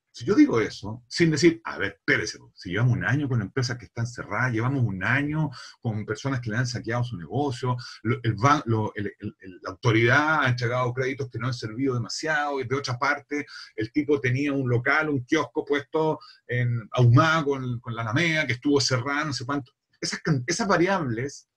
Si 0.10 0.24
yo 0.24 0.34
digo 0.34 0.62
eso, 0.62 1.04
sin 1.10 1.32
decir, 1.32 1.60
a 1.66 1.78
ver, 1.78 1.98
espérese, 2.00 2.40
si 2.54 2.70
llevamos 2.70 2.94
un 2.94 3.04
año 3.04 3.28
con 3.28 3.42
empresas 3.42 3.78
que 3.78 3.84
están 3.84 4.08
cerradas, 4.08 4.54
llevamos 4.54 4.82
un 4.82 5.04
año 5.04 5.50
con 5.82 6.06
personas 6.06 6.40
que 6.40 6.50
le 6.50 6.56
han 6.56 6.66
saqueado 6.66 7.04
su 7.04 7.18
negocio, 7.18 7.76
el, 8.02 8.38
la 8.38 9.70
autoridad 9.72 10.44
ha 10.44 10.48
entregado 10.48 10.94
créditos 10.94 11.30
que 11.30 11.38
no 11.38 11.48
han 11.48 11.54
servido 11.54 11.96
demasiado, 11.96 12.62
y 12.62 12.64
de 12.66 12.76
otra 12.78 12.98
parte, 12.98 13.46
el 13.76 13.92
tipo 13.92 14.22
tenía 14.22 14.54
un 14.54 14.70
local, 14.70 15.10
un 15.10 15.26
kiosco 15.26 15.66
puesto 15.66 16.20
en 16.48 16.88
ahumado 16.94 17.44
con, 17.44 17.80
con 17.82 17.94
la 17.94 18.04
Alameda, 18.04 18.48
que 18.48 18.54
estuvo 18.54 18.80
cerrado, 18.80 19.26
no 19.26 19.34
sé 19.34 19.46
cuánto. 19.46 19.74
Esas, 20.00 20.22
esas 20.48 20.68
variables 20.70 21.50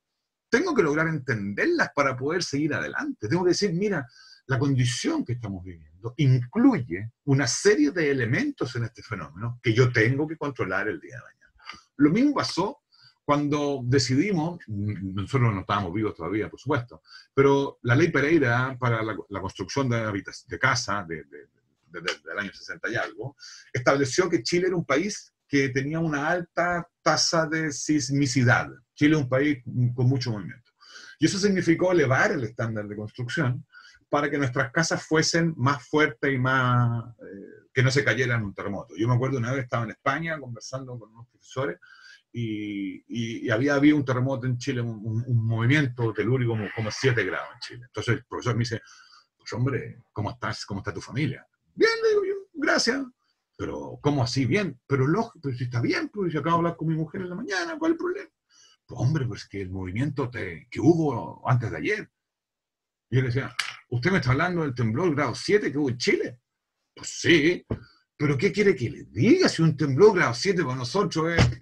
tengo 0.48 0.74
que 0.74 0.82
lograr 0.82 1.08
entenderlas 1.08 1.90
para 1.94 2.16
poder 2.16 2.42
seguir 2.42 2.74
adelante. 2.74 3.28
Tengo 3.28 3.44
que 3.44 3.50
decir, 3.50 3.72
mira, 3.72 4.06
la 4.46 4.58
condición 4.58 5.24
que 5.24 5.34
estamos 5.34 5.62
viviendo 5.62 6.14
incluye 6.16 7.12
una 7.24 7.46
serie 7.46 7.90
de 7.90 8.10
elementos 8.10 8.74
en 8.76 8.84
este 8.84 9.02
fenómeno 9.02 9.60
que 9.62 9.74
yo 9.74 9.92
tengo 9.92 10.26
que 10.26 10.36
controlar 10.36 10.88
el 10.88 11.00
día 11.00 11.16
de 11.16 11.22
mañana. 11.22 11.54
Lo 11.96 12.10
mismo 12.10 12.34
pasó 12.34 12.80
cuando 13.24 13.82
decidimos, 13.84 14.58
nosotros 14.68 15.52
no 15.52 15.60
estábamos 15.60 15.92
vivos 15.92 16.14
todavía, 16.14 16.48
por 16.48 16.58
supuesto, 16.58 17.02
pero 17.34 17.78
la 17.82 17.94
ley 17.94 18.10
Pereira 18.10 18.74
para 18.80 19.02
la, 19.02 19.40
construcción 19.40 19.86
de, 19.90 20.10
de 20.46 20.58
casa 20.58 21.04
de, 21.06 21.24
del 21.90 22.38
año 22.38 22.52
60 22.52 22.88
y 22.90 22.96
algo, 22.96 23.36
estableció 23.72 24.28
que 24.28 24.42
Chile 24.42 24.68
era 24.68 24.76
un 24.76 24.84
país 24.84 25.34
que 25.46 25.70
tenía 25.70 25.98
una 25.98 26.28
alta 26.28 26.88
tasa 27.02 27.46
de 27.46 27.72
sismicidad. 27.72 28.70
Chile 28.98 29.14
es 29.14 29.22
un 29.22 29.28
país 29.28 29.62
con 29.94 30.08
mucho 30.08 30.32
movimiento. 30.32 30.72
Y 31.20 31.26
eso 31.26 31.38
significó 31.38 31.92
elevar 31.92 32.32
el 32.32 32.42
estándar 32.42 32.88
de 32.88 32.96
construcción 32.96 33.64
para 34.08 34.28
que 34.28 34.38
nuestras 34.38 34.72
casas 34.72 35.04
fuesen 35.06 35.54
más 35.56 35.86
fuertes 35.86 36.32
y 36.32 36.38
más, 36.38 37.04
eh, 37.20 37.68
que 37.72 37.82
no 37.82 37.92
se 37.92 38.02
cayeran 38.02 38.40
en 38.40 38.46
un 38.46 38.54
terremoto. 38.54 38.94
Yo 38.96 39.06
me 39.06 39.14
acuerdo 39.14 39.38
una 39.38 39.52
vez 39.52 39.64
estaba 39.64 39.84
en 39.84 39.90
España 39.90 40.40
conversando 40.40 40.98
con 40.98 41.12
unos 41.12 41.28
profesores 41.28 41.78
y, 42.32 43.48
había 43.50 43.74
habido 43.74 43.96
un 43.96 44.04
terremoto 44.04 44.46
en 44.46 44.58
Chile, 44.58 44.80
un, 44.80 45.46
movimiento 45.46 46.12
telúrico 46.12 46.52
como, 46.52 46.66
como 46.74 46.90
7 46.90 47.24
grados 47.24 47.48
en 47.54 47.60
Chile. 47.60 47.84
Entonces 47.86 48.14
el 48.14 48.24
profesor 48.24 48.54
me 48.54 48.60
dice, 48.60 48.80
pues 49.36 49.52
hombre, 49.52 50.02
¿cómo 50.12 50.30
estás? 50.30 50.66
¿Cómo 50.66 50.80
está 50.80 50.92
tu 50.92 51.00
familia? 51.00 51.46
Bien, 51.74 51.92
le 52.02 52.08
digo 52.10 52.24
yo, 52.24 52.34
gracias. 52.52 53.00
Pero, 53.56 53.98
¿cómo 54.02 54.22
así? 54.24 54.44
Bien. 54.44 54.78
Pero 54.86 55.06
lógico, 55.06 55.38
pero 55.42 55.56
si 55.56 55.64
está 55.64 55.80
bien, 55.80 56.08
pues 56.08 56.32
yo 56.32 56.40
acabo 56.40 56.56
de 56.56 56.58
hablar 56.58 56.76
con 56.76 56.88
mi 56.88 56.94
mujer 56.94 57.22
en 57.22 57.30
la 57.30 57.36
mañana, 57.36 57.78
¿cuál 57.78 57.92
es 57.92 57.94
el 57.94 57.98
problema? 57.98 58.30
Pues 58.88 59.00
hombre, 59.00 59.26
pues 59.26 59.46
que 59.46 59.60
el 59.60 59.70
movimiento 59.70 60.30
que 60.30 60.80
hubo 60.80 61.48
antes 61.48 61.70
de 61.70 61.76
ayer. 61.76 62.10
Y 63.10 63.16
yo 63.16 63.22
le 63.22 63.28
decía, 63.28 63.54
¿Usted 63.90 64.10
me 64.10 64.18
está 64.18 64.32
hablando 64.32 64.62
del 64.62 64.74
temblor 64.74 65.14
grado 65.14 65.34
7 65.34 65.72
que 65.72 65.78
hubo 65.78 65.88
en 65.88 65.98
Chile? 65.98 66.40
Pues 66.94 67.08
sí, 67.08 67.64
pero 68.16 68.36
¿qué 68.36 68.52
quiere 68.52 68.74
que 68.76 68.90
le 68.90 69.04
diga 69.04 69.48
si 69.48 69.62
un 69.62 69.76
temblor 69.76 70.14
grado 70.14 70.34
7 70.34 70.62
para 70.62 70.76
nosotros 70.76 71.38
es... 71.38 71.60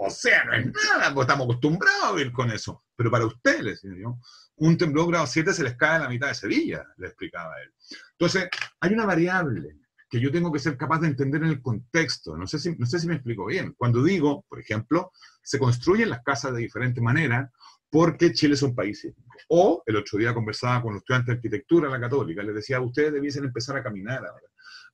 O 0.00 0.08
sea, 0.08 0.44
no 0.44 0.54
es 0.54 0.66
nada, 0.66 1.12
porque 1.12 1.32
estamos 1.32 1.46
acostumbrados 1.46 2.04
a 2.04 2.12
vivir 2.12 2.32
con 2.32 2.50
eso. 2.52 2.84
Pero 2.94 3.10
para 3.10 3.26
usted, 3.26 3.60
le 3.60 3.70
decía 3.70 3.90
yo, 4.00 4.18
un 4.56 4.78
temblor 4.78 5.08
grado 5.08 5.26
7 5.26 5.52
se 5.52 5.64
les 5.64 5.76
cae 5.76 5.96
en 5.96 6.02
la 6.02 6.08
mitad 6.08 6.28
de 6.28 6.34
Sevilla, 6.34 6.86
le 6.96 7.08
explicaba 7.08 7.60
él. 7.60 7.74
Entonces, 8.12 8.48
hay 8.80 8.92
una 8.92 9.04
variable 9.04 9.76
que 10.08 10.20
yo 10.20 10.32
tengo 10.32 10.52
que 10.52 10.58
ser 10.58 10.76
capaz 10.76 11.00
de 11.00 11.08
entender 11.08 11.42
en 11.42 11.48
el 11.48 11.62
contexto. 11.62 12.36
No 12.36 12.46
sé 12.46 12.58
si, 12.58 12.74
no 12.76 12.86
sé 12.86 12.98
si 12.98 13.06
me 13.06 13.14
explico 13.14 13.46
bien. 13.46 13.74
Cuando 13.76 14.02
digo, 14.02 14.44
por 14.48 14.60
ejemplo, 14.60 15.12
se 15.42 15.58
construyen 15.58 16.10
las 16.10 16.22
casas 16.22 16.54
de 16.54 16.60
diferente 16.60 17.00
manera 17.00 17.50
porque 17.90 18.32
Chile 18.32 18.54
es 18.54 18.62
un 18.62 18.74
país 18.74 19.06
O 19.48 19.82
el 19.86 19.96
otro 19.96 20.18
día 20.18 20.34
conversaba 20.34 20.82
con 20.82 20.92
los 20.92 21.00
estudiantes 21.00 21.26
de 21.28 21.32
arquitectura 21.34 21.88
la 21.88 22.00
católica, 22.00 22.42
les 22.42 22.54
decía, 22.54 22.80
ustedes 22.80 23.12
debiesen 23.12 23.44
empezar 23.44 23.76
a 23.76 23.82
caminar 23.82 24.26
ahora, 24.26 24.46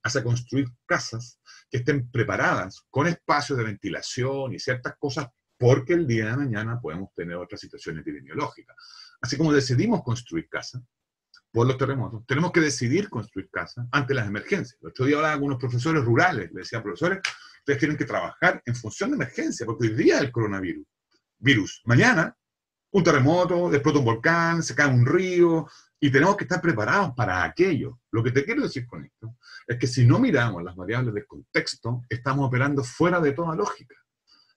a 0.03 0.23
construir 0.23 0.69
casas 0.87 1.41
que 1.71 1.79
estén 1.79 2.11
preparadas 2.11 2.85
con 2.91 3.07
espacios 3.07 3.59
de 3.59 3.65
ventilación 3.65 4.55
y 4.55 4.59
ciertas 4.59 4.95
cosas, 4.99 5.29
porque 5.59 5.95
el 5.95 6.07
día 6.07 6.27
de 6.27 6.37
mañana 6.37 6.81
podemos 6.81 7.13
tener 7.15 7.37
otra 7.37 7.59
situación 7.59 7.99
epidemiológica. 7.99 8.75
Así 9.21 9.37
como 9.37 9.53
decidimos 9.53 10.03
construir 10.03 10.49
casas 10.49 10.83
por 11.55 11.69
los 11.69 11.79
terremotos, 11.79 12.27
tenemos 12.27 12.51
que 12.51 12.59
decidir 12.59 13.09
construir 13.09 13.49
casas 13.49 13.87
ante 13.93 14.13
las 14.13 14.27
emergencias. 14.27 14.77
El 14.83 14.89
otro 14.89 15.07
día 15.07 15.17
hablaba 15.19 15.37
con 15.37 15.45
unos 15.45 15.61
profesores 15.61 16.05
rurales, 16.05 16.47
les 16.47 16.65
decía, 16.65 16.83
profesores, 16.83 17.21
ustedes 17.61 17.79
tienen 17.79 17.97
que 17.97 18.05
trabajar 18.05 18.61
en 18.67 18.75
función 18.75 19.11
de 19.11 19.17
emergencia, 19.17 19.65
porque 19.65 19.87
hoy 19.87 19.95
día 19.95 20.19
el 20.19 20.33
coronavirus, 20.33 20.85
virus, 21.39 21.81
mañana 21.85 22.37
un 22.91 23.05
terremoto, 23.05 23.73
explota 23.73 23.99
un 24.01 24.05
volcán, 24.05 24.63
se 24.65 24.75
cae 24.75 24.89
un 24.89 25.07
río, 25.07 25.67
y 26.01 26.11
tenemos 26.11 26.37
que 26.37 26.45
estar 26.45 26.61
preparados 26.61 27.13
para 27.15 27.45
aquello. 27.45 28.01
Lo 28.11 28.23
que 28.23 28.33
te 28.33 28.45
quiero 28.45 28.63
decir 28.63 28.87
con 28.87 29.05
esto 29.05 29.37
es 29.67 29.79
que 29.79 29.87
si 29.87 30.05
no 30.05 30.19
miramos 30.19 30.63
las 30.63 30.77
variables 30.77 31.15
del 31.15 31.27
contexto, 31.27 32.03
estamos 32.09 32.47
operando 32.47 32.85
fuera 32.85 33.21
de 33.21 33.33
toda 33.33 33.57
lógica. 33.57 33.97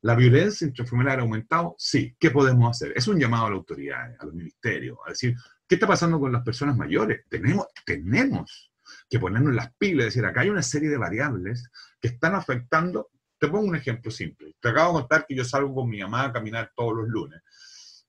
¿La 0.02 0.14
violencia 0.14 0.68
intrafamiliar 0.68 1.20
ha 1.20 1.22
aumentado? 1.24 1.76
Sí. 1.78 2.16
¿Qué 2.20 2.30
podemos 2.30 2.70
hacer? 2.70 2.94
Es 2.96 3.08
un 3.08 3.20
llamado 3.20 3.48
a 3.48 3.50
las 3.50 3.58
autoridades, 3.58 4.20
a 4.20 4.26
los 4.26 4.36
ministerios, 4.36 4.98
a 5.06 5.10
decir, 5.10 5.36
¿qué 5.68 5.76
está 5.76 5.88
pasando 5.88 6.20
con 6.20 6.32
las 6.32 6.44
personas 6.44 6.78
mayores? 6.78 7.26
Tenemos, 7.30 7.68
tenemos 7.86 8.72
que 9.10 9.20
ponernos 9.20 9.54
las 9.54 9.74
pilas, 9.76 10.08
es 10.08 10.14
decir, 10.14 10.26
acá 10.26 10.42
hay 10.42 10.50
una 10.50 10.64
serie 10.64 10.90
de 10.90 10.98
variables 10.98 11.70
que 12.00 12.10
están 12.10 12.36
afectando. 12.36 13.10
Te 13.38 13.48
pongo 13.48 13.68
un 13.68 13.76
ejemplo 13.76 14.10
simple. 14.10 14.56
Te 14.60 14.70
acabo 14.70 14.94
de 14.94 15.02
contar 15.02 15.26
que 15.28 15.36
yo 15.36 15.44
salgo 15.44 15.76
con 15.76 15.90
mi 15.90 16.02
mamá 16.02 16.26
a 16.26 16.34
caminar 16.34 16.72
todos 16.76 16.96
los 16.96 17.08
lunes. 17.08 17.42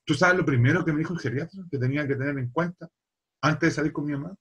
¿Tú 0.04 0.14
sabes 0.14 0.38
lo 0.38 0.44
primero 0.44 0.84
que 0.84 0.92
me 0.92 1.00
dijo 1.00 1.12
el 1.12 1.20
geriatra 1.20 1.62
que 1.70 1.78
tenía 1.78 2.06
que 2.06 2.14
tener 2.14 2.38
en 2.38 2.50
cuenta 2.50 2.88
antes 3.42 3.70
de 3.70 3.74
salir 3.74 3.92
con 3.92 4.06
mi 4.06 4.12
mamá? 4.12 4.34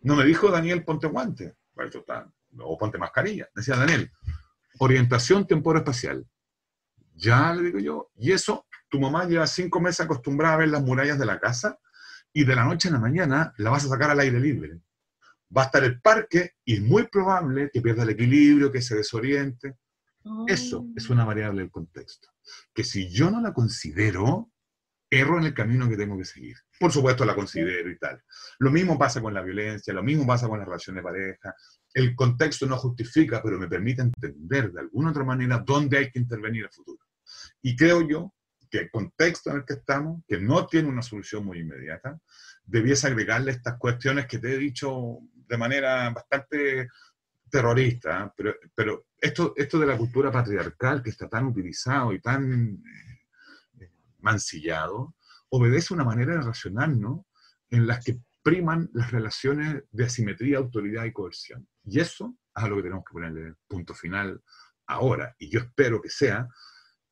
No 0.00 0.14
me 0.14 0.24
dijo 0.24 0.50
Daniel, 0.50 0.84
ponte 0.84 1.08
guante, 1.08 1.56
o 2.60 2.78
ponte 2.78 2.98
mascarilla. 2.98 3.48
Decía 3.54 3.76
Daniel, 3.76 4.12
orientación 4.78 5.46
temporoespacial. 5.46 6.24
Ya 7.14 7.52
le 7.52 7.62
digo 7.62 7.80
yo, 7.80 8.10
y 8.16 8.30
eso, 8.30 8.66
tu 8.88 9.00
mamá 9.00 9.24
lleva 9.24 9.48
cinco 9.48 9.80
meses 9.80 10.00
acostumbrada 10.00 10.54
a 10.54 10.58
ver 10.58 10.68
las 10.68 10.82
murallas 10.82 11.18
de 11.18 11.26
la 11.26 11.40
casa 11.40 11.76
y 12.38 12.44
de 12.44 12.54
la 12.54 12.64
noche 12.64 12.86
a 12.86 12.92
la 12.92 13.00
mañana 13.00 13.52
la 13.56 13.70
vas 13.70 13.84
a 13.84 13.88
sacar 13.88 14.12
al 14.12 14.20
aire 14.20 14.38
libre. 14.38 14.78
Va 15.54 15.62
a 15.62 15.64
estar 15.64 15.82
el 15.82 16.00
parque 16.00 16.52
y 16.64 16.74
es 16.74 16.80
muy 16.80 17.08
probable 17.08 17.68
que 17.72 17.80
pierda 17.80 18.04
el 18.04 18.10
equilibrio, 18.10 18.70
que 18.70 18.80
se 18.80 18.94
desoriente. 18.94 19.74
Eso 20.46 20.86
es 20.94 21.10
una 21.10 21.24
variable 21.24 21.62
del 21.62 21.72
contexto. 21.72 22.28
Que 22.72 22.84
si 22.84 23.08
yo 23.08 23.28
no 23.28 23.40
la 23.40 23.52
considero, 23.52 24.52
erro 25.10 25.38
en 25.38 25.46
el 25.46 25.54
camino 25.54 25.88
que 25.88 25.96
tengo 25.96 26.16
que 26.16 26.24
seguir. 26.24 26.54
Por 26.78 26.92
supuesto 26.92 27.24
la 27.24 27.34
considero 27.34 27.90
y 27.90 27.98
tal. 27.98 28.22
Lo 28.60 28.70
mismo 28.70 28.96
pasa 28.96 29.20
con 29.20 29.34
la 29.34 29.42
violencia, 29.42 29.92
lo 29.92 30.04
mismo 30.04 30.24
pasa 30.24 30.46
con 30.46 30.60
la 30.60 30.64
relación 30.64 30.94
de 30.94 31.02
pareja. 31.02 31.56
El 31.92 32.14
contexto 32.14 32.66
no 32.66 32.76
justifica, 32.76 33.42
pero 33.42 33.58
me 33.58 33.66
permite 33.66 34.02
entender 34.02 34.70
de 34.70 34.78
alguna 34.78 35.10
otra 35.10 35.24
manera 35.24 35.58
dónde 35.66 35.98
hay 35.98 36.10
que 36.12 36.20
intervenir 36.20 36.66
a 36.66 36.70
futuro. 36.70 37.04
Y 37.62 37.74
creo 37.74 38.06
yo 38.06 38.32
que 38.68 38.78
el 38.78 38.90
contexto 38.90 39.50
en 39.50 39.56
el 39.56 39.64
que 39.64 39.74
estamos, 39.74 40.22
que 40.26 40.38
no 40.38 40.66
tiene 40.66 40.88
una 40.88 41.02
solución 41.02 41.44
muy 41.44 41.60
inmediata, 41.60 42.18
debiese 42.64 43.06
agregarle 43.06 43.52
estas 43.52 43.78
cuestiones 43.78 44.26
que 44.26 44.38
te 44.38 44.54
he 44.54 44.58
dicho 44.58 45.18
de 45.32 45.56
manera 45.56 46.10
bastante 46.10 46.88
terrorista, 47.50 48.26
¿eh? 48.26 48.30
pero, 48.36 48.54
pero 48.74 49.06
esto, 49.20 49.54
esto 49.56 49.78
de 49.78 49.86
la 49.86 49.96
cultura 49.96 50.30
patriarcal 50.30 51.02
que 51.02 51.10
está 51.10 51.28
tan 51.28 51.46
utilizado 51.46 52.12
y 52.12 52.20
tan 52.20 52.82
eh, 53.80 53.90
mancillado, 54.20 55.14
obedece 55.50 55.94
una 55.94 56.04
manera 56.04 56.34
de 56.34 56.42
racional, 56.42 57.00
¿no? 57.00 57.26
En 57.70 57.86
las 57.86 58.04
que 58.04 58.20
priman 58.42 58.90
las 58.92 59.10
relaciones 59.10 59.84
de 59.90 60.04
asimetría, 60.04 60.58
autoridad 60.58 61.04
y 61.04 61.12
coerción. 61.12 61.66
Y 61.84 62.00
eso 62.00 62.36
es 62.54 62.62
a 62.62 62.68
lo 62.68 62.76
que 62.76 62.82
tenemos 62.82 63.04
que 63.04 63.12
ponerle 63.12 63.54
punto 63.66 63.94
final 63.94 64.42
ahora. 64.86 65.34
Y 65.38 65.50
yo 65.50 65.60
espero 65.60 66.00
que 66.00 66.10
sea 66.10 66.48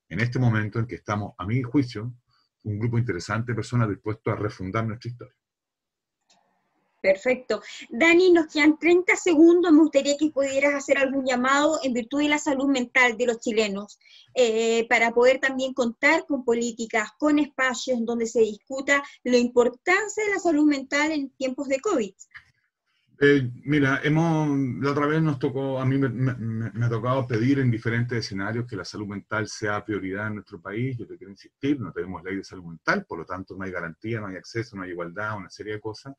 en 0.09 0.21
este 0.21 0.39
momento 0.39 0.79
en 0.79 0.87
que 0.87 0.97
estamos, 0.97 1.35
a 1.39 1.47
mi 1.47 1.63
juicio, 1.63 2.13
un 2.65 2.79
grupo 2.79 2.99
interesante 2.99 3.53
de 3.53 3.57
personas 3.57 3.89
dispuestos 3.89 4.33
a 4.33 4.37
refundar 4.37 4.87
nuestra 4.87 5.11
historia. 5.11 5.35
Perfecto. 7.07 7.63
Dani, 7.89 8.33
nos 8.33 8.53
quedan 8.53 8.79
30 8.81 9.15
segundos. 9.15 9.71
Me 9.71 9.79
gustaría 9.79 10.17
que 10.17 10.31
pudieras 10.31 10.75
hacer 10.75 10.99
algún 10.99 11.25
llamado 11.25 11.79
en 11.85 11.93
virtud 11.93 12.21
de 12.21 12.29
la 12.29 12.39
salud 12.39 12.67
mental 12.67 13.17
de 13.17 13.27
los 13.27 13.39
chilenos, 13.39 13.99
eh, 14.35 14.89
para 14.89 15.13
poder 15.13 15.39
también 15.39 15.73
contar 15.73 16.27
con 16.27 16.45
políticas, 16.45 17.11
con 17.19 17.39
espacios 17.39 18.05
donde 18.05 18.27
se 18.27 18.41
discuta 18.41 19.05
la 19.23 19.37
importancia 19.37 20.25
de 20.25 20.31
la 20.33 20.41
salud 20.41 20.67
mental 20.67 21.13
en 21.13 21.31
tiempos 21.31 21.69
de 21.69 21.81
COVID. 21.81 22.13
Eh, 23.19 23.51
mira, 23.65 24.01
hemos, 24.05 24.47
la 24.83 24.91
otra 24.91 25.07
vez 25.07 25.23
nos 25.23 25.39
tocó, 25.39 25.81
a 25.81 25.87
mí 25.87 25.97
me, 25.97 26.85
ha 26.85 26.89
tocado 26.91 27.27
pedir 27.27 27.61
en 27.61 27.71
diferentes 27.71 28.19
escenarios 28.19 28.67
que 28.67 28.77
la 28.77 28.85
salud 28.85 29.07
mental 29.07 29.49
sea 29.49 29.83
prioridad 29.83 30.27
en 30.27 30.35
nuestro 30.35 30.61
país. 30.61 30.99
Yo 30.99 31.07
te 31.07 31.17
quiero 31.17 31.31
insistir, 31.31 31.81
no 31.81 31.93
tenemos 31.93 32.23
ley 32.23 32.37
de 32.37 32.45
salud 32.45 32.65
mental, 32.65 33.07
por 33.09 33.19
lo 33.19 33.25
tanto 33.25 33.57
no 33.57 33.65
hay 33.65 33.71
garantía, 33.71 34.21
no 34.21 34.27
hay 34.27 34.37
acceso, 34.37 34.77
no 34.77 34.83
hay 34.83 34.91
igualdad, 34.91 35.39
una 35.39 35.49
serie 35.49 35.75
de 35.75 35.81
cosas. 35.81 36.15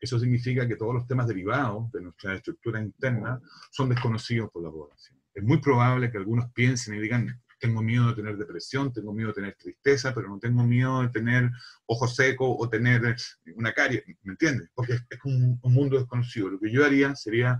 Eso 0.00 0.18
significa 0.18 0.66
que 0.66 0.76
todos 0.76 0.94
los 0.94 1.06
temas 1.06 1.26
derivados 1.26 1.92
de 1.92 2.00
nuestra 2.00 2.34
estructura 2.34 2.80
interna 2.80 3.38
son 3.70 3.90
desconocidos 3.90 4.50
por 4.50 4.62
la 4.62 4.70
población. 4.70 5.18
Es 5.34 5.44
muy 5.44 5.60
probable 5.60 6.10
que 6.10 6.16
algunos 6.16 6.50
piensen 6.52 6.94
y 6.94 7.00
digan, 7.00 7.42
tengo 7.58 7.82
miedo 7.82 8.08
de 8.08 8.14
tener 8.14 8.36
depresión, 8.36 8.92
tengo 8.92 9.12
miedo 9.12 9.28
de 9.28 9.34
tener 9.34 9.56
tristeza, 9.56 10.14
pero 10.14 10.28
no 10.28 10.38
tengo 10.38 10.62
miedo 10.64 11.02
de 11.02 11.08
tener 11.08 11.50
ojos 11.86 12.14
secos 12.14 12.56
o 12.58 12.68
tener 12.68 13.16
una 13.56 13.72
carie, 13.72 14.04
¿me 14.22 14.32
entiendes? 14.32 14.70
Porque 14.74 14.94
es, 14.94 15.18
un, 15.24 15.58
mundo 15.62 15.98
desconocido. 15.98 16.48
Lo 16.48 16.58
que 16.58 16.70
yo 16.70 16.84
haría 16.84 17.14
sería 17.14 17.58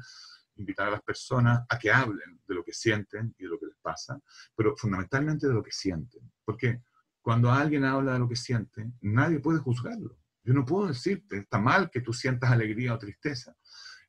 invitar 0.57 0.89
a 0.89 0.93
las 0.93 1.03
personas 1.03 1.61
a 1.69 1.79
que 1.79 1.91
hablen 1.91 2.41
de 2.47 2.55
lo 2.55 2.65
que 2.65 2.73
sienten 2.73 3.35
y 3.39 3.45
de 3.45 3.49
lo 3.49 3.59
que 3.59 3.67
les 3.67 3.77
pasa, 3.81 4.21
pero 4.57 4.77
fundamentalmente 4.77 5.47
de 5.47 5.55
lo 5.55 5.63
que 5.63 5.73
sienten. 5.73 6.31
Porque 6.45 6.81
cuando 7.21 7.51
alguien 7.51 7.85
habla 7.85 8.15
de 8.15 8.19
lo 8.19 8.29
que 8.29 8.37
siente, 8.37 8.91
nadie 9.01 9.39
puede 9.39 9.59
juzgarlo. 9.59 10.19
Yo 10.43 10.55
no 10.55 10.65
puedo 10.65 10.89
decirte, 10.89 11.39
está 11.39 11.59
mal 11.59 11.91
que 11.91 12.01
tú 12.01 12.13
sientas 12.13 12.51
alegría 12.51 12.95
o 12.95 12.99
tristeza. 12.99 13.55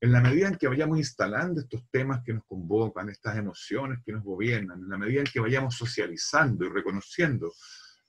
En 0.02 0.12
la 0.14 0.22
medida 0.22 0.48
en 0.48 0.56
que 0.56 0.68
vayamos 0.68 0.98
instalando 0.98 1.60
estos 1.60 1.84
temas 1.92 2.24
que 2.24 2.34
nos 2.34 2.46
convocan, 2.46 3.10
estas 3.10 3.38
emociones 3.38 4.00
que 4.06 4.14
nos 4.14 4.24
gobiernan, 4.24 4.82
en 4.82 4.90
la 4.90 4.98
medida 4.98 5.20
en 5.20 5.28
que 5.28 5.42
vayamos 5.42 5.76
socializando 5.76 6.66
y 6.66 6.70
reconociendo 6.70 7.52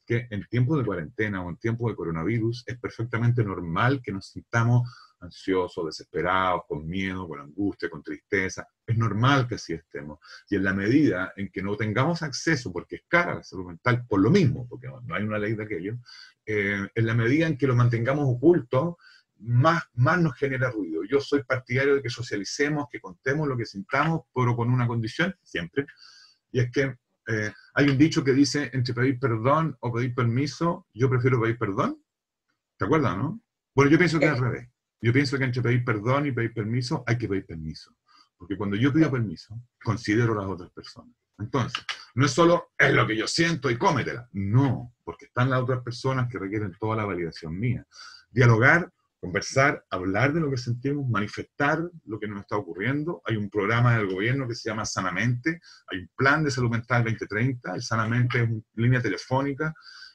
que 0.06 0.26
en 0.30 0.44
tiempos 0.48 0.78
de 0.78 0.84
cuarentena 0.84 1.42
o 1.42 1.50
en 1.50 1.56
tiempos 1.56 1.90
de 1.90 1.96
coronavirus 1.96 2.64
es 2.66 2.78
perfectamente 2.78 3.44
normal 3.44 4.00
que 4.02 4.12
nos 4.12 4.28
sintamos 4.28 4.88
ansiosos, 5.20 5.86
desesperados, 5.86 6.62
con 6.66 6.86
miedo, 6.86 7.28
con 7.28 7.40
angustia, 7.40 7.90
con 7.90 8.02
tristeza. 8.02 8.66
Es 8.86 8.96
normal 8.96 9.46
que 9.46 9.56
así 9.56 9.74
estemos. 9.74 10.18
Y 10.48 10.56
en 10.56 10.64
la 10.64 10.72
medida 10.72 11.32
en 11.36 11.50
que 11.50 11.62
no 11.62 11.76
tengamos 11.76 12.22
acceso, 12.22 12.72
porque 12.72 12.96
es 12.96 13.02
cara 13.06 13.36
la 13.36 13.42
salud 13.42 13.66
mental, 13.66 14.04
por 14.08 14.20
lo 14.20 14.30
mismo, 14.30 14.66
porque 14.68 14.88
no 14.88 15.14
hay 15.14 15.22
una 15.22 15.38
ley 15.38 15.54
de 15.54 15.64
aquello, 15.64 15.98
eh, 16.46 16.88
en 16.94 17.06
la 17.06 17.14
medida 17.14 17.46
en 17.46 17.58
que 17.58 17.66
lo 17.66 17.76
mantengamos 17.76 18.24
oculto, 18.26 18.98
más, 19.40 19.84
más 19.94 20.20
nos 20.20 20.34
genera 20.36 20.70
ruido. 20.70 21.02
Yo 21.04 21.20
soy 21.20 21.42
partidario 21.42 21.96
de 21.96 22.02
que 22.02 22.10
socialicemos, 22.10 22.86
que 22.90 23.00
contemos 23.00 23.48
lo 23.48 23.56
que 23.56 23.66
sintamos, 23.66 24.22
pero 24.34 24.54
con 24.56 24.70
una 24.70 24.86
condición, 24.86 25.34
siempre, 25.42 25.86
y 26.52 26.60
es 26.60 26.70
que 26.70 26.96
eh, 27.28 27.52
hay 27.74 27.88
un 27.88 27.98
dicho 27.98 28.24
que 28.24 28.32
dice, 28.32 28.70
entre 28.72 28.94
pedir 28.94 29.18
perdón 29.18 29.76
o 29.80 29.92
pedir 29.92 30.14
permiso, 30.14 30.86
yo 30.94 31.08
prefiero 31.08 31.40
pedir 31.40 31.58
perdón. 31.58 32.02
¿Te 32.76 32.86
acuerdas, 32.86 33.16
no? 33.16 33.40
Bueno, 33.74 33.90
yo 33.90 33.98
pienso 33.98 34.18
que 34.18 34.26
es 34.26 34.32
al 34.32 34.38
revés. 34.38 34.68
Yo 35.00 35.12
pienso 35.12 35.38
que 35.38 35.44
entre 35.44 35.62
pedir 35.62 35.84
perdón 35.84 36.26
y 36.26 36.32
pedir 36.32 36.52
permiso 36.52 37.04
hay 37.06 37.16
que 37.16 37.28
pedir 37.28 37.46
permiso. 37.46 37.94
Porque 38.36 38.56
cuando 38.56 38.76
yo 38.76 38.92
pido 38.92 39.10
permiso, 39.10 39.60
considero 39.82 40.32
a 40.32 40.42
las 40.42 40.50
otras 40.52 40.70
personas. 40.70 41.14
Entonces, 41.38 41.84
no 42.14 42.26
es 42.26 42.32
solo 42.32 42.72
es 42.76 42.92
lo 42.92 43.06
que 43.06 43.16
yo 43.16 43.26
siento 43.26 43.70
y 43.70 43.78
cómetela. 43.78 44.28
No, 44.32 44.94
porque 45.04 45.26
están 45.26 45.50
las 45.50 45.60
otras 45.60 45.82
personas 45.82 46.28
que 46.28 46.38
requieren 46.38 46.74
toda 46.78 46.96
la 46.96 47.04
validación 47.04 47.58
mía. 47.58 47.86
Dialogar, 48.30 48.92
conversar, 49.20 49.84
hablar 49.90 50.32
de 50.32 50.40
lo 50.40 50.50
que 50.50 50.56
sentimos, 50.56 51.08
manifestar 51.08 51.78
lo 52.06 52.18
que 52.18 52.26
nos 52.26 52.40
está 52.40 52.56
ocurriendo. 52.56 53.22
Hay 53.26 53.36
un 53.36 53.50
programa 53.50 53.96
del 53.96 54.08
gobierno 54.08 54.48
que 54.48 54.54
se 54.54 54.70
llama 54.70 54.86
Sanamente, 54.86 55.60
hay 55.88 55.98
un 56.00 56.10
plan 56.16 56.42
de 56.42 56.50
salud 56.50 56.70
mental 56.70 57.04
2030. 57.04 57.74
El 57.74 57.82
Sanamente 57.82 58.42
es 58.42 58.48
una 58.48 58.62
línea 58.76 59.02
telefónica 59.02 59.74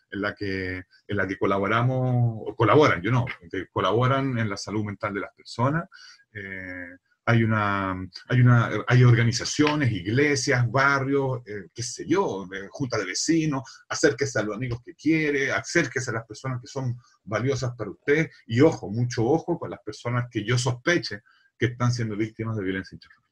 en 0.10 0.22
la 0.22 0.34
que, 0.34 0.84
en 1.08 1.18
la 1.18 1.28
que 1.28 1.38
colaboramos, 1.38 2.42
o 2.48 2.56
colaboran, 2.56 3.02
yo 3.02 3.12
no, 3.12 3.26
que 3.52 3.68
colaboran 3.68 4.38
en 4.38 4.50
la 4.50 4.58
salud 4.58 4.84
mental 4.84 5.14
de 5.14 5.20
las 5.20 5.34
personas. 5.34 5.88
Eh, 6.34 6.98
hay, 7.26 7.44
una, 7.44 7.92
hay, 8.30 8.42
una, 8.42 8.70
hay 8.88 9.04
organizaciones, 9.04 9.92
iglesias, 9.92 10.70
barrios, 10.70 11.42
eh, 11.46 11.70
qué 11.74 11.82
sé 11.82 12.06
yo, 12.08 12.48
junta 12.70 13.00
de 13.00 13.06
vecinos, 13.06 13.64
acérquese 13.90 14.40
a 14.40 14.44
los 14.44 14.56
amigos 14.56 14.80
que 14.84 14.94
quiere, 14.94 15.52
acérquese 15.52 16.12
a 16.12 16.14
las 16.14 16.26
personas 16.26 16.62
que 16.62 16.68
son 16.68 16.96
valiosas 17.24 17.74
para 17.76 17.90
usted 17.90 18.30
y 18.46 18.62
ojo, 18.62 18.90
mucho 18.90 19.26
ojo 19.26 19.58
con 19.58 19.72
las 19.72 19.80
personas 19.82 20.26
que 20.30 20.44
yo 20.44 20.58
sospeche 20.58 21.22
que 21.58 21.68
están 21.68 21.92
siendo 21.92 22.16
víctimas 22.16 22.58
de 22.58 22.64
violencia 22.64 22.96
intrafamiliar. 22.96 23.26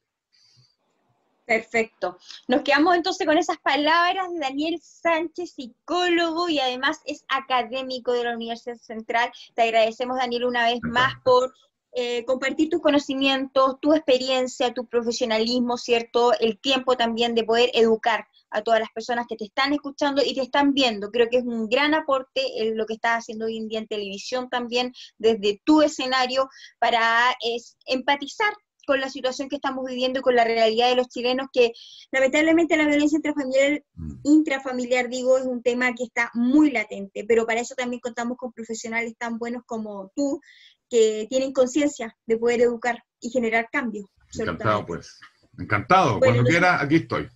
Perfecto. 1.46 2.18
Nos 2.48 2.62
quedamos 2.62 2.96
entonces 2.96 3.26
con 3.26 3.36
esas 3.36 3.58
palabras 3.58 4.32
de 4.32 4.40
Daniel 4.40 4.80
Sánchez, 4.82 5.52
psicólogo 5.52 6.48
y 6.48 6.58
además 6.58 7.00
es 7.04 7.24
académico 7.28 8.12
de 8.12 8.24
la 8.24 8.34
Universidad 8.34 8.76
Central. 8.76 9.30
Te 9.54 9.62
agradecemos, 9.62 10.16
Daniel, 10.16 10.46
una 10.46 10.64
vez 10.64 10.80
más 10.82 11.14
por 11.22 11.52
eh, 11.96 12.24
compartir 12.24 12.70
tus 12.70 12.80
conocimientos, 12.80 13.78
tu 13.80 13.94
experiencia, 13.94 14.74
tu 14.74 14.86
profesionalismo, 14.86 15.78
¿cierto? 15.78 16.32
El 16.40 16.58
tiempo 16.58 16.96
también 16.96 17.34
de 17.34 17.44
poder 17.44 17.70
educar 17.72 18.26
a 18.50 18.62
todas 18.62 18.80
las 18.80 18.90
personas 18.90 19.26
que 19.28 19.36
te 19.36 19.44
están 19.44 19.72
escuchando 19.72 20.22
y 20.24 20.34
te 20.34 20.42
están 20.42 20.74
viendo. 20.74 21.10
Creo 21.10 21.28
que 21.28 21.38
es 21.38 21.44
un 21.44 21.68
gran 21.68 21.94
aporte 21.94 22.40
en 22.62 22.76
lo 22.76 22.86
que 22.86 22.94
estás 22.94 23.18
haciendo 23.18 23.46
hoy 23.46 23.58
en 23.58 23.68
día 23.68 23.78
en 23.78 23.86
televisión 23.86 24.48
también, 24.48 24.92
desde 25.18 25.60
tu 25.64 25.82
escenario, 25.82 26.48
para 26.78 27.34
es, 27.40 27.76
empatizar 27.86 28.52
con 28.86 29.00
la 29.00 29.08
situación 29.08 29.48
que 29.48 29.56
estamos 29.56 29.84
viviendo 29.86 30.20
y 30.20 30.22
con 30.22 30.34
la 30.34 30.44
realidad 30.44 30.90
de 30.90 30.96
los 30.96 31.08
chilenos, 31.08 31.48
que 31.52 31.72
lamentablemente 32.12 32.76
la 32.76 32.86
violencia 32.86 33.16
intrafamiliar, 33.16 33.82
mm. 33.94 34.14
intrafamiliar, 34.24 35.08
digo, 35.08 35.38
es 35.38 35.44
un 35.44 35.62
tema 35.62 35.94
que 35.94 36.04
está 36.04 36.30
muy 36.34 36.70
latente, 36.70 37.24
pero 37.26 37.46
para 37.46 37.60
eso 37.60 37.74
también 37.74 38.00
contamos 38.00 38.36
con 38.36 38.52
profesionales 38.52 39.14
tan 39.18 39.38
buenos 39.38 39.62
como 39.66 40.10
tú, 40.14 40.40
que 40.88 41.26
tienen 41.28 41.52
conciencia 41.52 42.16
de 42.26 42.36
poder 42.36 42.62
educar 42.62 43.02
y 43.20 43.30
generar 43.30 43.68
cambio. 43.70 44.08
Encantado, 44.38 44.86
pues. 44.86 45.18
Encantado. 45.58 46.18
Cuando 46.18 46.44
quiera, 46.44 46.80
aquí 46.80 46.96
estoy. 46.96 47.28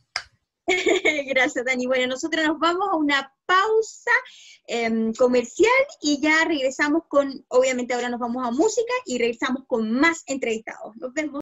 Gracias, 1.26 1.64
Dani. 1.64 1.86
Bueno, 1.86 2.08
nosotros 2.08 2.46
nos 2.46 2.58
vamos 2.58 2.88
a 2.90 2.96
una 2.96 3.32
pausa 3.46 4.10
em, 4.66 5.12
comercial 5.14 5.70
y 6.02 6.20
ya 6.20 6.44
regresamos 6.44 7.02
con, 7.08 7.44
obviamente 7.48 7.94
ahora 7.94 8.10
nos 8.10 8.20
vamos 8.20 8.46
a 8.46 8.50
música 8.50 8.92
y 9.06 9.18
regresamos 9.18 9.64
con 9.66 9.90
más 9.90 10.22
entrevistados. 10.26 10.96
Nos 10.96 11.12
vemos. 11.14 11.40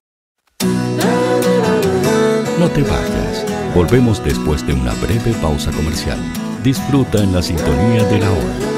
No 2.58 2.70
te 2.70 2.82
vayas. 2.82 3.74
Volvemos 3.74 4.24
después 4.24 4.66
de 4.66 4.72
una 4.72 4.94
breve 4.94 5.32
pausa 5.42 5.70
comercial. 5.72 6.18
Disfruta 6.62 7.22
en 7.22 7.32
la 7.32 7.42
sintonía 7.42 8.04
de 8.04 8.18
la 8.18 8.30
hora. 8.30 8.75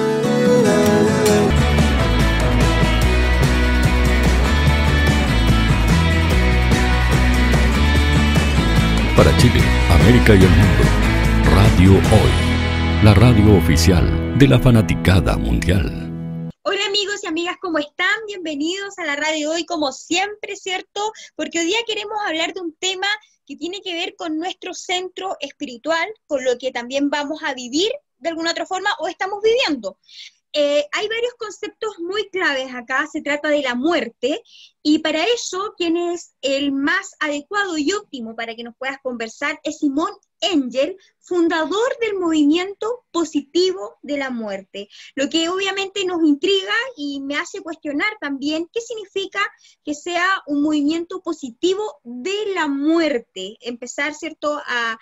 Para 9.18 9.37
Chile, 9.38 9.61
América 9.90 10.33
y 10.33 10.44
el 10.44 10.50
mundo. 10.50 10.85
Radio 11.57 11.90
Hoy, 11.90 13.02
la 13.02 13.14
radio 13.14 13.59
oficial 13.59 14.38
de 14.38 14.46
la 14.46 14.61
fanaticada 14.61 15.37
mundial. 15.37 16.52
Hola 16.62 16.87
amigos 16.87 17.24
y 17.24 17.26
amigas, 17.26 17.57
¿cómo 17.61 17.78
están? 17.78 18.07
Bienvenidos 18.28 18.96
a 18.96 19.04
la 19.04 19.16
radio 19.16 19.50
Hoy, 19.50 19.66
como 19.66 19.90
siempre, 19.90 20.54
¿cierto? 20.54 21.12
Porque 21.35 21.59
hoy 21.59 21.66
día 21.66 21.78
queremos 21.85 22.16
hablar 22.28 22.54
de 22.54 22.61
un 22.61 22.72
tema 22.78 23.09
que 23.44 23.57
tiene 23.57 23.81
que 23.81 23.92
ver 23.92 24.14
con 24.14 24.38
nuestro 24.38 24.72
centro 24.72 25.37
espiritual, 25.40 26.07
con 26.28 26.44
lo 26.44 26.57
que 26.57 26.70
también 26.70 27.11
vamos 27.11 27.42
a 27.42 27.54
vivir 27.54 27.90
de 28.18 28.28
alguna 28.28 28.52
otra 28.52 28.66
forma 28.66 28.90
o 29.00 29.09
estamos 29.09 29.40
viviendo. 29.42 29.98
Eh, 30.52 30.87
hay 30.92 31.08
varios 31.08 31.34
conceptos 31.34 31.98
muy 31.98 32.28
claves 32.30 32.74
acá, 32.74 33.06
se 33.06 33.20
trata 33.20 33.48
de 33.48 33.62
la 33.62 33.74
muerte, 33.74 34.42
y 34.82 35.00
para 35.00 35.22
eso 35.24 35.74
quien 35.76 35.96
es 35.96 36.34
el 36.40 36.72
más 36.72 37.14
adecuado 37.20 37.76
y 37.76 37.92
óptimo 37.92 38.34
para 38.34 38.54
que 38.54 38.64
nos 38.64 38.74
puedas 38.76 38.98
conversar 39.02 39.61
es 39.62 39.78
Simón 39.78 40.12
Engel, 40.40 40.96
fundador 41.18 41.98
del 42.00 42.18
movimiento 42.18 43.04
positivo 43.11 43.98
de 44.02 44.16
la 44.16 44.30
muerte, 44.30 44.88
lo 45.14 45.28
que 45.28 45.48
obviamente 45.48 46.04
nos 46.06 46.22
intriga 46.24 46.72
y 46.96 47.20
me 47.20 47.37
hace 47.37 47.61
cuestionar 47.61 48.11
también 48.20 48.68
qué 48.72 48.80
significa 48.80 49.40
que 49.84 49.94
sea 49.94 50.42
un 50.46 50.62
movimiento 50.62 51.20
positivo 51.20 52.00
de 52.04 52.54
la 52.54 52.68
muerte, 52.68 53.58
empezar, 53.61 54.14
¿cierto?, 54.14 54.58
a, 54.64 54.98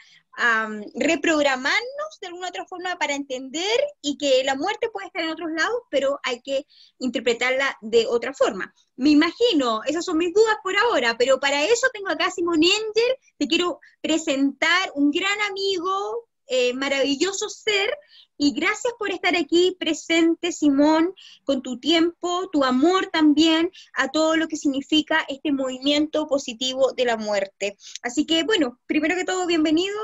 reprogramarnos 0.94 2.20
de 2.20 2.26
alguna 2.26 2.48
otra 2.48 2.66
forma 2.66 2.96
para 2.98 3.14
entender 3.14 3.80
y 4.02 4.18
que 4.18 4.42
la 4.44 4.54
muerte 4.54 4.90
puede 4.90 5.06
estar 5.06 5.22
en 5.22 5.30
otros 5.30 5.50
lados, 5.50 5.82
pero 5.90 6.18
hay 6.22 6.40
que 6.42 6.66
interpretarla 6.98 7.76
de 7.80 8.06
otra 8.06 8.34
forma. 8.34 8.72
Me 8.96 9.10
imagino, 9.10 9.82
esas 9.84 10.04
son 10.04 10.18
mis 10.18 10.34
dudas 10.34 10.56
por 10.62 10.76
ahora, 10.76 11.16
pero 11.18 11.40
para 11.40 11.64
eso 11.64 11.88
tengo 11.92 12.08
acá 12.08 12.26
a 12.26 12.30
Simón 12.30 12.62
Engel, 12.62 13.16
te 13.38 13.46
quiero 13.46 13.80
presentar 14.00 14.92
un 14.94 15.10
gran 15.10 15.40
amigo, 15.42 16.28
eh, 16.48 16.72
maravilloso 16.74 17.48
ser, 17.48 17.96
y 18.38 18.52
gracias 18.52 18.92
por 18.98 19.10
estar 19.10 19.34
aquí 19.36 19.76
presente, 19.80 20.52
Simón, 20.52 21.14
con 21.44 21.62
tu 21.62 21.80
tiempo, 21.80 22.48
tu 22.52 22.64
amor 22.64 23.06
también 23.06 23.70
a 23.94 24.10
todo 24.10 24.36
lo 24.36 24.46
que 24.46 24.56
significa 24.56 25.24
este 25.28 25.52
movimiento 25.52 26.26
positivo 26.26 26.92
de 26.92 27.06
la 27.06 27.16
muerte. 27.16 27.76
Así 28.02 28.26
que, 28.26 28.44
bueno, 28.44 28.78
primero 28.86 29.16
que 29.16 29.24
todo, 29.24 29.46
bienvenido 29.46 29.96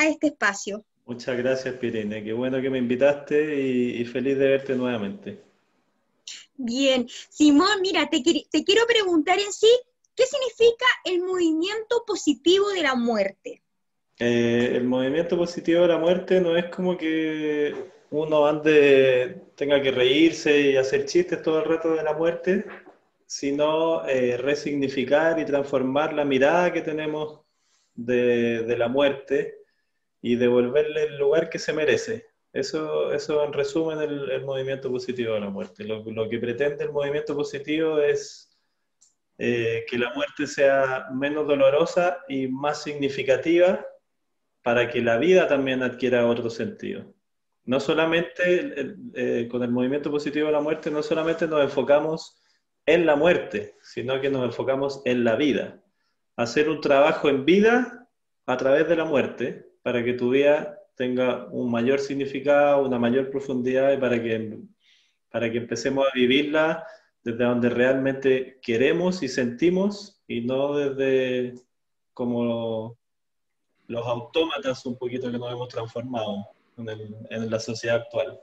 a 0.00 0.08
este 0.08 0.28
espacio. 0.28 0.84
Muchas 1.04 1.36
gracias, 1.36 1.74
Pirine. 1.74 2.24
Qué 2.24 2.32
bueno 2.32 2.60
que 2.62 2.70
me 2.70 2.78
invitaste 2.78 3.60
y, 3.60 4.04
feliz 4.04 4.38
de 4.38 4.48
verte 4.48 4.74
nuevamente. 4.74 5.42
Bien. 6.56 7.06
Simón, 7.28 7.80
mira, 7.82 8.08
te, 8.08 8.22
te 8.22 8.64
quiero 8.64 8.86
preguntar 8.86 9.38
en 9.38 9.52
sí, 9.52 9.68
¿qué 10.14 10.24
significa 10.24 10.86
el 11.04 11.20
movimiento 11.20 12.04
positivo 12.06 12.70
de 12.70 12.82
la 12.82 12.94
muerte? 12.94 13.62
Eh, 14.18 14.72
el 14.74 14.84
movimiento 14.84 15.36
positivo 15.36 15.82
de 15.82 15.88
la 15.88 15.98
muerte 15.98 16.40
no 16.40 16.56
es 16.56 16.66
como 16.66 16.96
que 16.96 17.74
uno 18.10 18.46
ande, 18.46 19.42
tenga 19.56 19.82
que 19.82 19.90
reírse 19.90 20.60
y 20.60 20.76
hacer 20.76 21.06
chistes 21.06 21.42
todo 21.42 21.58
el 21.58 21.68
rato 21.68 21.94
de 21.94 22.02
la 22.02 22.14
muerte, 22.14 22.64
sino 23.26 24.06
eh, 24.06 24.36
resignificar 24.36 25.38
y 25.38 25.44
transformar 25.44 26.12
la 26.12 26.24
mirada 26.24 26.72
que 26.72 26.82
tenemos 26.82 27.40
de, 27.94 28.62
de, 28.62 28.76
la 28.76 28.88
muerte 28.88 29.59
y 30.22 30.36
devolverle 30.36 31.04
el 31.04 31.18
lugar 31.18 31.48
que 31.48 31.58
se 31.58 31.72
merece. 31.72 32.26
Eso, 32.52 33.12
eso 33.12 33.44
en 33.44 33.52
resumen 33.52 34.00
el, 34.00 34.30
el 34.30 34.44
movimiento 34.44 34.90
positivo 34.90 35.34
de 35.34 35.40
la 35.40 35.50
muerte. 35.50 35.84
Lo, 35.84 36.02
lo, 36.04 36.28
que 36.28 36.38
pretende 36.38 36.84
el 36.84 36.92
movimiento 36.92 37.34
positivo 37.36 38.00
es 38.00 38.50
eh, 39.38 39.84
que 39.88 39.98
la 39.98 40.12
muerte 40.14 40.46
sea 40.46 41.06
menos 41.14 41.46
dolorosa 41.46 42.18
y 42.28 42.48
más 42.48 42.82
significativa 42.82 43.86
para 44.62 44.90
que 44.90 45.00
la 45.00 45.16
vida 45.16 45.46
también 45.48 45.82
adquiera 45.82 46.26
otro 46.26 46.50
sentido. 46.50 47.14
No 47.64 47.78
solamente 47.78 48.96
eh, 49.14 49.48
con 49.50 49.62
el 49.62 49.70
movimiento 49.70 50.10
positivo 50.10 50.46
de 50.46 50.52
la 50.52 50.60
muerte, 50.60 50.90
no 50.90 51.02
solamente 51.02 51.46
nos 51.46 51.62
enfocamos 51.62 52.42
en 52.84 53.06
la 53.06 53.14
muerte, 53.16 53.76
sino 53.80 54.20
que 54.20 54.28
nos 54.28 54.44
enfocamos 54.44 55.02
en 55.04 55.24
la 55.24 55.36
vida. 55.36 55.80
Hacer 56.36 56.68
un 56.68 56.80
trabajo 56.80 57.28
en 57.28 57.44
vida 57.44 58.08
a 58.46 58.56
través 58.56 58.88
de 58.88 58.96
la 58.96 59.04
muerte 59.04 59.69
para 59.82 60.04
que 60.04 60.14
tu 60.14 60.30
vida 60.30 60.78
tenga 60.94 61.46
un 61.50 61.70
mayor 61.70 62.00
significado, 62.00 62.84
una 62.84 62.98
mayor 62.98 63.30
profundidad 63.30 63.92
y 63.92 63.96
para 63.96 64.22
que, 64.22 64.58
para 65.30 65.50
que 65.50 65.58
empecemos 65.58 66.06
a 66.06 66.14
vivirla 66.14 66.86
desde 67.22 67.44
donde 67.44 67.70
realmente 67.70 68.58
queremos 68.62 69.22
y 69.22 69.28
sentimos 69.28 70.22
y 70.26 70.42
no 70.42 70.76
desde 70.76 71.54
como 72.14 72.98
los 73.86 74.06
autómatas 74.06 74.84
un 74.86 74.96
poquito 74.96 75.30
que 75.30 75.38
nos 75.38 75.52
hemos 75.52 75.68
transformado 75.68 76.46
en, 76.76 77.50
la 77.50 77.58
sociedad 77.58 77.96
actual. 77.96 78.40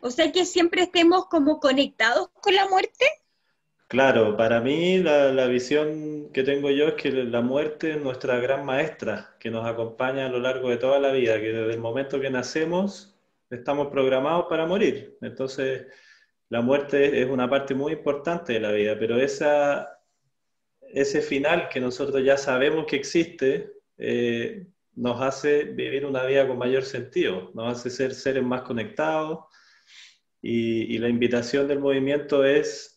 O 0.00 0.10
sea 0.10 0.30
que 0.30 0.44
siempre 0.44 0.82
estemos 0.82 1.26
como 1.26 1.58
conectados 1.58 2.28
con 2.40 2.54
la 2.54 2.68
muerte. 2.68 3.06
Claro, 3.88 4.36
para 4.36 4.60
mí 4.60 4.98
la, 4.98 5.32
la, 5.32 5.46
visión 5.46 6.30
que 6.32 6.42
tengo 6.42 6.70
yo 6.70 6.88
es 6.88 6.94
que 6.94 7.10
la 7.12 7.40
muerte 7.40 7.92
es 7.92 8.00
nuestra 8.02 8.38
gran 8.40 8.64
maestra, 8.64 9.36
que 9.38 9.48
nos 9.50 9.64
acompaña 9.64 10.26
a 10.26 10.28
lo 10.28 10.40
largo 10.40 10.70
de 10.70 10.76
toda 10.76 10.98
la 10.98 11.12
vida, 11.12 11.40
que 11.40 11.52
desde 11.52 11.74
el 11.74 11.80
momento 11.80 12.20
que 12.20 12.28
nacemos 12.30 13.16
estamos 13.48 13.88
programados 13.88 14.46
para 14.48 14.66
morir. 14.66 15.16
Entonces, 15.20 15.86
la 16.48 16.62
muerte 16.62 17.22
es 17.22 17.28
una 17.28 17.48
parte 17.48 17.74
muy 17.74 17.92
importante 17.92 18.54
de 18.54 18.60
la 18.60 18.72
vida, 18.72 18.96
pero 18.98 19.18
esa, 19.18 20.00
ese 20.92 21.22
final 21.22 21.68
que 21.68 21.80
nosotros 21.80 22.24
ya 22.24 22.36
sabemos 22.38 22.86
que 22.86 22.96
existe, 22.96 23.72
eh, 23.98 24.66
nos 24.94 25.20
hace 25.22 25.64
vivir 25.64 26.04
una 26.06 26.24
vida 26.24 26.46
con 26.48 26.58
mayor 26.58 26.82
sentido, 26.84 27.52
nos 27.54 27.78
hace 27.78 27.90
ser 27.90 28.14
seres 28.14 28.42
más 28.42 28.62
conectados 28.62 29.44
y, 30.42 30.94
y 30.94 30.98
la 30.98 31.08
invitación 31.08 31.68
del 31.68 31.78
movimiento 31.80 32.44
es 32.44 32.95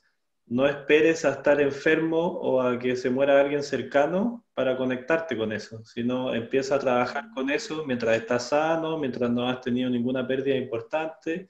no 0.49 0.67
esperes 0.67 1.25
a 1.25 1.33
estar 1.33 1.61
enfermo 1.61 2.17
o 2.19 2.61
a 2.61 2.79
que 2.79 2.95
se 2.95 3.11
muera 3.11 3.39
alguien 3.39 3.61
cercano 3.61 4.45
para 4.55 4.75
conectarte 4.75 5.37
con 5.37 5.51
eso, 5.51 5.85
sino 5.85 6.33
empieza 6.33 6.75
a 6.75 6.79
trabajar 6.79 7.29
con 7.35 7.51
eso 7.51 7.85
mientras 7.85 8.17
estás 8.17 8.49
sano, 8.49 8.97
mientras 8.97 9.29
no 9.29 9.47
has 9.47 9.61
tenido 9.61 9.89
ninguna 9.91 10.27
pérdida 10.27 10.55
importante, 10.55 11.49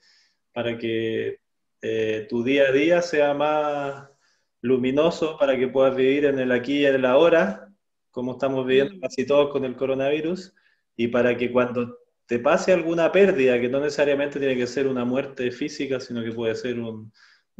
para 0.52 0.76
que 0.76 1.38
eh, 1.80 2.26
tu 2.28 2.44
día 2.44 2.64
a 2.64 2.72
día 2.72 3.00
sea 3.00 3.32
más 3.32 4.10
luminoso 4.60 5.38
para 5.38 5.56
que 5.56 5.68
puedas 5.68 5.96
vivir 5.96 6.26
en 6.26 6.38
el 6.38 6.52
aquí 6.52 6.80
y 6.80 6.86
en 6.86 6.96
el 6.96 7.06
ahora, 7.06 7.72
como 8.10 8.32
estamos 8.32 8.66
viviendo 8.66 8.96
mm. 8.96 9.00
casi 9.00 9.26
todos 9.26 9.50
con 9.50 9.64
el 9.64 9.76
coronavirus, 9.76 10.54
y 10.94 11.08
para 11.08 11.36
que 11.38 11.50
cuando 11.50 11.96
te 12.26 12.38
pase 12.38 12.72
alguna 12.74 13.10
pérdida, 13.10 13.58
que 13.58 13.70
no 13.70 13.80
necesariamente 13.80 14.38
tiene 14.38 14.56
que 14.56 14.66
ser 14.66 14.86
una 14.86 15.06
muerte 15.06 15.50
física, 15.50 15.98
sino 16.00 16.22
que 16.22 16.32
puede 16.32 16.54
ser 16.54 16.78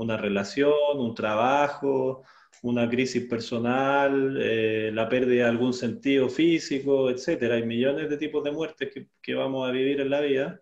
una 0.01 0.17
relación, 0.17 0.73
un 0.97 1.15
trabajo, 1.15 2.23
una 2.63 2.89
crisis 2.89 3.27
personal, 3.29 4.39
eh, 4.41 4.91
la 4.93 5.09
pérdida 5.09 5.45
de 5.45 5.51
algún 5.51 5.73
sentido 5.73 6.29
físico, 6.29 7.11
etc. 7.11 7.53
Hay 7.53 7.65
millones 7.65 8.09
de 8.11 8.17
tipos 8.17 8.43
de 8.45 8.53
muertes 8.53 8.91
que, 8.93 9.09
que 9.23 9.35
vamos 9.35 9.69
a 9.69 9.73
vivir 9.73 10.01
en 10.01 10.11
la 10.11 10.21
vida 10.21 10.61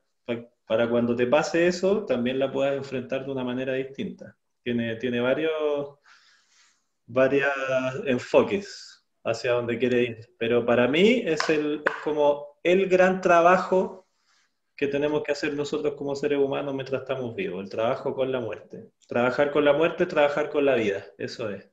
para 0.68 0.88
cuando 0.90 1.16
te 1.16 1.26
pase 1.26 1.66
eso, 1.66 2.04
también 2.04 2.38
la 2.38 2.52
puedas 2.52 2.76
enfrentar 2.76 3.24
de 3.24 3.32
una 3.32 3.42
manera 3.42 3.72
distinta. 3.72 4.36
Tiene, 4.62 4.96
tiene 4.96 5.18
varios, 5.18 5.98
varios 7.06 7.50
enfoques 8.04 9.02
hacia 9.24 9.52
donde 9.52 9.78
quiere 9.78 10.02
ir. 10.02 10.28
Pero 10.38 10.66
para 10.66 10.86
mí 10.86 11.22
es, 11.24 11.48
el, 11.48 11.82
como 12.04 12.58
el 12.62 12.86
gran 12.86 13.22
trabajo 13.22 14.07
que 14.78 14.86
tenemos 14.86 15.24
que 15.24 15.32
hacer 15.32 15.54
nosotros 15.54 15.94
como 15.94 16.14
seres 16.14 16.38
humanos 16.38 16.72
mientras 16.72 17.02
estamos 17.02 17.34
vivos, 17.34 17.64
el 17.64 17.68
trabajo 17.68 18.14
con 18.14 18.30
la 18.30 18.40
muerte. 18.40 18.88
Trabajar 19.08 19.50
con 19.50 19.64
la 19.64 19.72
muerte, 19.72 20.06
trabajar 20.06 20.50
con 20.50 20.64
la 20.64 20.76
vida, 20.76 21.04
eso 21.18 21.50
es. 21.50 21.68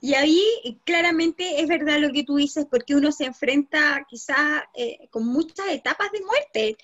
Y 0.00 0.14
ahí 0.14 0.42
claramente 0.84 1.60
es 1.60 1.68
verdad 1.68 1.98
lo 1.98 2.10
que 2.10 2.24
tú 2.24 2.36
dices, 2.36 2.66
porque 2.70 2.94
uno 2.96 3.12
se 3.12 3.26
enfrenta 3.26 4.06
quizá 4.08 4.68
eh, 4.74 5.08
con 5.10 5.26
muchas 5.26 5.68
etapas 5.68 6.10
de 6.10 6.20
muerte 6.22 6.76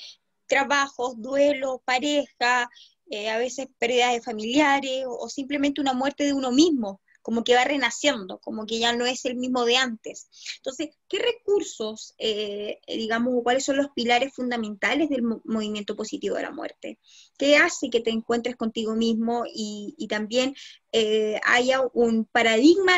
trabajos, 0.46 1.20
duelo, 1.20 1.82
pareja, 1.86 2.70
eh, 3.10 3.30
a 3.30 3.38
veces 3.38 3.68
pérdidas 3.78 4.12
de 4.12 4.20
familiares 4.20 5.04
o, 5.06 5.28
simplemente 5.30 5.80
una 5.80 5.94
muerte 5.94 6.24
de 6.24 6.34
uno 6.34 6.52
mismo, 6.52 7.00
como 7.24 7.42
que 7.42 7.54
va 7.54 7.64
renaciendo, 7.64 8.38
como 8.38 8.66
que 8.66 8.78
ya 8.78 8.94
no 8.94 9.06
es 9.06 9.24
el 9.24 9.36
mismo 9.36 9.64
de 9.64 9.78
antes. 9.78 10.28
Entonces, 10.58 10.90
¿qué 11.08 11.18
recursos, 11.20 12.14
eh, 12.18 12.80
digamos, 12.86 13.42
cuáles 13.42 13.64
son 13.64 13.78
los 13.78 13.88
pilares 13.94 14.34
fundamentales 14.34 15.08
del 15.08 15.22
movimiento 15.22 15.96
positivo 15.96 16.36
de 16.36 16.42
la 16.42 16.50
muerte? 16.50 16.98
¿Qué 17.38 17.56
hace 17.56 17.88
que 17.88 18.00
te 18.00 18.10
encuentres 18.10 18.56
contigo 18.56 18.94
mismo 18.94 19.44
y, 19.46 20.06
también 20.06 20.54
eh, 20.92 21.40
haya 21.46 21.80
un 21.94 22.26
paradigma 22.26 22.92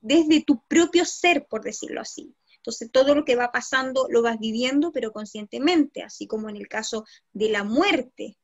desde 0.00 0.42
tu 0.42 0.60
propio 0.66 1.04
ser, 1.04 1.46
por 1.46 1.62
decirlo 1.62 2.00
así? 2.00 2.34
Entonces, 2.56 2.90
todo 2.90 3.14
lo 3.14 3.24
que 3.24 3.36
va 3.36 3.52
pasando 3.52 4.08
lo 4.10 4.22
vas 4.22 4.40
viviendo, 4.40 4.90
pero 4.90 5.12
conscientemente, 5.12 6.02
así 6.02 6.26
como 6.26 6.50
en 6.50 6.56
el 6.56 6.66
caso 6.66 7.04
de 7.32 7.48
la 7.50 7.62
muerte. 7.62 8.36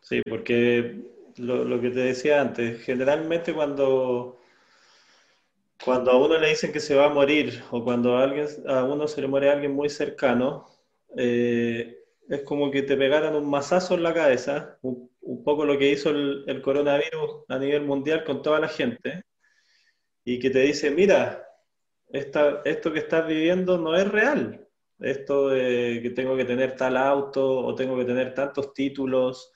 Sí, 0.00 0.22
porque 0.26 1.21
lo, 1.36 1.80
que 1.80 1.90
te 1.90 2.00
decía 2.00 2.40
antes, 2.40 2.82
generalmente 2.82 3.52
cuando, 3.54 4.40
cuando 5.84 6.10
a 6.10 6.16
uno 6.16 6.38
le 6.38 6.50
dicen 6.50 6.72
que 6.72 6.80
se 6.80 6.94
va 6.94 7.06
a 7.06 7.14
morir 7.14 7.62
o 7.70 7.82
cuando 7.84 8.16
a, 8.16 8.24
alguien, 8.24 8.46
a 8.68 8.84
uno 8.84 9.06
se 9.08 9.20
le 9.20 9.28
muere 9.28 9.50
a 9.50 9.54
alguien 9.54 9.72
muy 9.72 9.88
cercano, 9.88 10.66
eh, 11.16 11.98
es 12.28 12.42
como 12.42 12.70
que 12.70 12.82
te 12.82 12.96
pegaran 12.96 13.34
un 13.34 13.48
mazazo 13.48 13.94
en 13.94 14.02
la 14.02 14.14
cabeza, 14.14 14.78
un, 14.82 15.10
poco 15.44 15.64
lo 15.64 15.78
que 15.78 15.90
hizo 15.90 16.10
el, 16.10 16.62
coronavirus 16.62 17.44
a 17.48 17.58
nivel 17.58 17.82
mundial 17.82 18.24
con 18.24 18.42
toda 18.42 18.60
la 18.60 18.68
gente, 18.68 19.24
y 20.24 20.38
que 20.38 20.50
te 20.50 20.60
dice, 20.60 20.90
mira, 20.90 21.48
esto 22.12 22.92
que 22.92 22.98
estás 22.98 23.26
viviendo 23.26 23.78
no 23.78 23.96
es 23.96 24.08
real. 24.08 24.68
Esto 25.00 25.48
de 25.48 26.00
que 26.00 26.10
tengo 26.10 26.36
que 26.36 26.44
tener 26.44 26.76
tal 26.76 26.96
auto 26.96 27.58
o 27.58 27.74
tengo 27.74 27.96
que 27.96 28.04
tener 28.04 28.34
tantos 28.34 28.72
títulos 28.72 29.52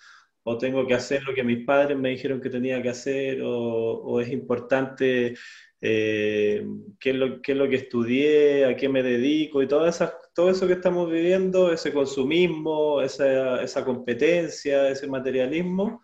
o 0.48 0.56
tengo 0.56 0.86
que 0.86 0.94
hacer 0.94 1.24
lo 1.24 1.34
que 1.34 1.42
mis 1.42 1.64
padres 1.64 1.98
me 1.98 2.10
dijeron 2.10 2.40
que 2.40 2.48
tenía 2.48 2.80
que 2.80 2.90
hacer 2.90 3.40
o, 3.42 4.20
es 4.20 4.28
importante 4.28 5.34
eh, 5.80 6.64
qué, 7.00 7.10
es 7.10 7.16
lo, 7.16 7.42
qué, 7.42 7.52
es 7.52 7.58
lo, 7.58 7.68
que 7.68 7.74
estudié, 7.74 8.64
a 8.64 8.76
qué 8.76 8.88
me 8.88 9.02
dedico 9.02 9.60
y 9.60 9.66
todo, 9.66 9.88
esas, 9.88 10.12
todo 10.32 10.48
eso 10.50 10.68
que 10.68 10.74
estamos 10.74 11.10
viviendo, 11.10 11.72
ese 11.72 11.92
consumismo, 11.92 13.02
esa, 13.02 13.60
esa 13.60 13.84
competencia, 13.84 14.88
ese 14.88 15.08
materialismo, 15.08 16.00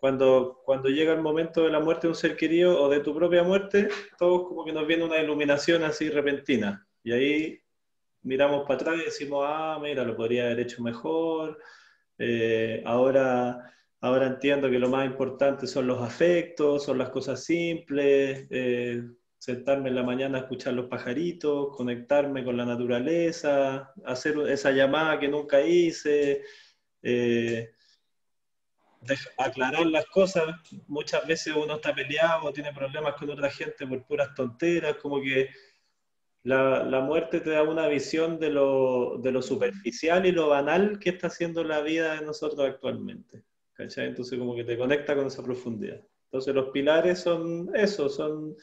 cuando, 0.00 0.62
cuando 0.64 0.88
llega 0.88 1.12
el 1.12 1.22
momento 1.22 1.62
de 1.62 1.70
la 1.70 1.78
muerte 1.78 2.08
de 2.08 2.08
un 2.08 2.16
ser 2.16 2.36
querido 2.36 2.82
o 2.82 2.88
de 2.88 2.98
tu 2.98 3.14
propia 3.14 3.44
muerte, 3.44 3.88
todos 4.18 4.48
como 4.48 4.64
que 4.64 4.72
nos 4.72 4.84
viene 4.84 5.04
una 5.04 5.18
iluminación 5.18 5.84
así 5.84 6.10
repentina. 6.10 6.84
Y 7.04 7.12
ahí 7.12 7.60
miramos 8.22 8.62
para 8.62 8.74
atrás 8.74 8.96
y 9.00 9.04
decimos, 9.04 9.44
ah, 9.46 9.78
mira, 9.80 10.02
lo 10.02 10.16
podría 10.16 10.46
haber 10.46 10.58
hecho 10.58 10.82
mejor. 10.82 11.56
Eh, 12.22 12.82
ahora, 12.84 13.72
ahora 14.02 14.26
entiendo 14.26 14.70
que 14.70 14.78
lo 14.78 14.90
más 14.90 15.06
importante 15.06 15.66
son 15.66 15.86
los 15.86 16.02
afectos, 16.02 16.84
son 16.84 16.98
las 16.98 17.08
cosas 17.08 17.42
simples, 17.42 18.46
eh, 18.50 19.02
sentarme 19.38 19.88
en 19.88 19.94
la 19.94 20.02
mañana 20.02 20.36
a 20.36 20.40
escuchar 20.42 20.74
los 20.74 20.86
pajaritos, 20.86 21.74
conectarme 21.74 22.44
con 22.44 22.58
la 22.58 22.66
naturaleza, 22.66 23.94
hacer 24.04 24.36
esa 24.50 24.70
llamada 24.70 25.18
que 25.18 25.28
nunca 25.28 25.62
hice. 25.62 26.42
Eh, 27.02 27.70
aclarar 29.38 29.86
las 29.86 30.04
cosas. 30.04 30.44
Muchas 30.88 31.26
veces 31.26 31.54
uno 31.56 31.76
está 31.76 31.94
peleado 31.94 32.52
tiene 32.52 32.70
problemas 32.74 33.14
con 33.14 33.30
otra 33.30 33.50
gente 33.50 33.86
por 33.86 34.04
puras 34.04 34.34
tonteras, 34.34 34.96
como 34.96 35.22
que 35.22 35.48
la, 36.42 36.84
la 36.84 37.00
muerte 37.00 37.40
te 37.40 37.50
da 37.50 37.62
una 37.62 37.86
visión 37.88 38.38
de 38.38 38.50
lo, 38.50 39.18
de 39.18 39.32
lo, 39.32 39.42
superficial 39.42 40.24
y 40.26 40.32
lo 40.32 40.48
banal 40.48 40.98
que 40.98 41.10
está 41.10 41.26
haciendo 41.26 41.64
la 41.64 41.80
vida 41.82 42.14
de 42.14 42.26
nosotros 42.26 42.66
actualmente. 42.66 43.44
¿cachai? 43.72 44.08
Entonces 44.08 44.38
como 44.38 44.54
que 44.54 44.64
te 44.64 44.78
conecta 44.78 45.14
con 45.14 45.26
esa 45.26 45.42
profundidad. 45.42 46.00
Entonces 46.24 46.54
los 46.54 46.70
pilares 46.70 47.18
son 47.20 47.70
eso, 47.74 48.08
son... 48.08 48.56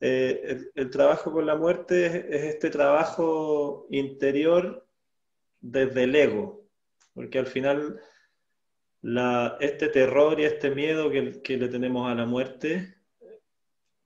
Eh, 0.00 0.58
el, 0.74 0.90
trabajo 0.90 1.32
con 1.32 1.46
la 1.46 1.56
muerte 1.56 2.06
es, 2.06 2.14
es 2.14 2.42
este 2.54 2.68
trabajo 2.68 3.86
interior 3.90 4.86
desde 5.60 6.02
el 6.02 6.14
ego, 6.14 6.66
porque 7.14 7.38
al 7.38 7.46
final 7.46 8.00
este 9.60 9.88
terror 9.88 10.40
y 10.40 10.44
este 10.44 10.70
miedo 10.70 11.10
que, 11.10 11.56
le 11.56 11.68
tenemos 11.68 12.10
a 12.10 12.14
la 12.14 12.24
muerte 12.24 12.93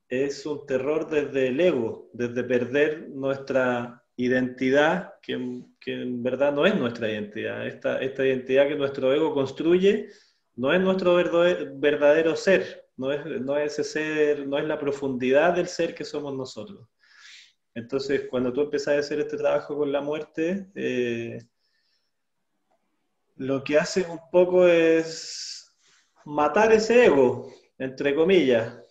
es 0.09 0.47
un 0.47 0.67
terror 0.67 1.09
desde 1.09 1.49
el 1.49 1.61
ego, 1.61 2.09
desde 2.13 2.43
perder 2.45 3.09
nuestra 3.11 4.03
identidad, 4.17 5.15
que, 5.23 5.33
en 5.33 6.23
verdad 6.23 6.53
no 6.53 6.67
es 6.67 6.75
nuestra 6.75 7.11
identidad. 7.11 7.67
Esta, 7.67 8.01
esta, 8.01 8.27
identidad 8.27 8.69
que 8.69 8.77
nuestro 8.77 9.13
ego 9.13 9.33
construye 9.33 10.09
no 10.57 10.73
es 10.73 10.81
nuestro 10.81 11.15
verdadero 11.15 12.35
ser, 12.35 12.87
no 12.97 13.13
es, 13.13 13.25
no 13.41 13.57
es 13.57 13.79
ese 13.79 13.85
ser, 13.85 14.47
no 14.49 14.59
es 14.59 14.65
la 14.65 14.79
profundidad 14.79 15.55
del 15.55 15.69
ser 15.69 15.95
que 15.95 16.05
somos 16.05 16.35
nosotros. 16.35 16.89
Entonces, 17.75 18.27
cuando 18.29 18.53
tú 18.53 18.63
empezás 18.63 18.95
a 18.95 18.99
hacer 18.99 19.21
este 19.21 19.37
trabajo 19.37 19.77
con 19.77 19.93
la 19.93 20.01
muerte, 20.01 20.69
eh, 20.75 21.39
lo 23.37 23.63
que 23.63 23.79
hace 23.79 24.03
un 24.03 24.19
poco 24.33 24.67
es 24.67 25.73
matar 26.25 26.73
ese 26.73 27.07
ego, 27.07 27.53
entre 27.79 28.17
comillas. 28.17 28.88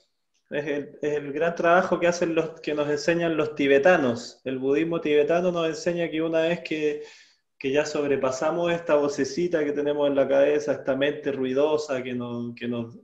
Es 0.49 0.65
el, 1.01 1.33
gran 1.33 1.55
trabajo 1.55 1.99
que 1.99 2.07
hacen 2.07 2.33
los 2.33 2.61
que 2.61 2.73
nos 2.73 2.89
enseñan 2.89 3.35
los 3.35 3.55
tibetanos. 3.55 4.41
El 4.45 4.59
budismo 4.59 5.01
tibetano 5.01 5.51
nos 5.51 5.67
enseña 5.67 6.09
que 6.09 6.21
una 6.21 6.41
vez 6.41 6.61
que, 6.61 7.03
ya 7.61 7.85
sobrepasamos 7.85 8.71
esta 8.71 8.95
vocecita 8.95 9.63
que 9.65 9.73
tenemos 9.73 10.07
en 10.07 10.15
la 10.15 10.27
cabeza, 10.27 10.71
esta 10.71 10.95
mente 10.95 11.31
ruidosa 11.31 12.01
que 12.01 12.13
nos, 12.13 12.55
que 12.55 12.67
nos, 12.67 12.97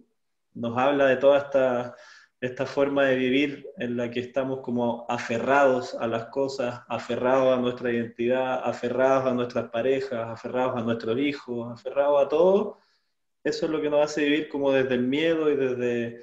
nos 0.53 0.77
habla 0.77 1.07
de 1.07 1.17
toda 1.17 1.39
esta 1.39 1.95
esta 2.43 2.65
forma 2.65 3.05
de 3.05 3.15
vivir 3.15 3.69
en 3.77 3.95
la 3.95 4.11
que 4.11 4.19
estamos 4.19 4.59
como 4.59 5.05
aferrados 5.07 5.95
a 5.95 6.07
las 6.07 6.25
cosas, 6.25 6.81
aferrados 6.89 7.57
a 7.57 7.61
nuestra 7.61 7.89
identidad, 7.89 8.59
aferrados 8.65 9.31
a 9.31 9.33
nuestras 9.33 9.69
parejas, 9.69 10.27
aferrados 10.29 10.75
a 10.75 10.81
nuestros 10.81 11.17
hijos, 11.19 11.71
aferrados 11.71 12.25
a 12.25 12.27
todo, 12.27 12.79
eso 13.45 13.65
es 13.65 13.71
lo 13.71 13.81
que 13.81 13.89
nos 13.89 14.03
hace 14.03 14.25
vivir 14.25 14.49
como 14.49 14.73
desde 14.73 14.95
el 14.95 15.03
miedo 15.03 15.49
y 15.49 15.55
desde, 15.55 16.21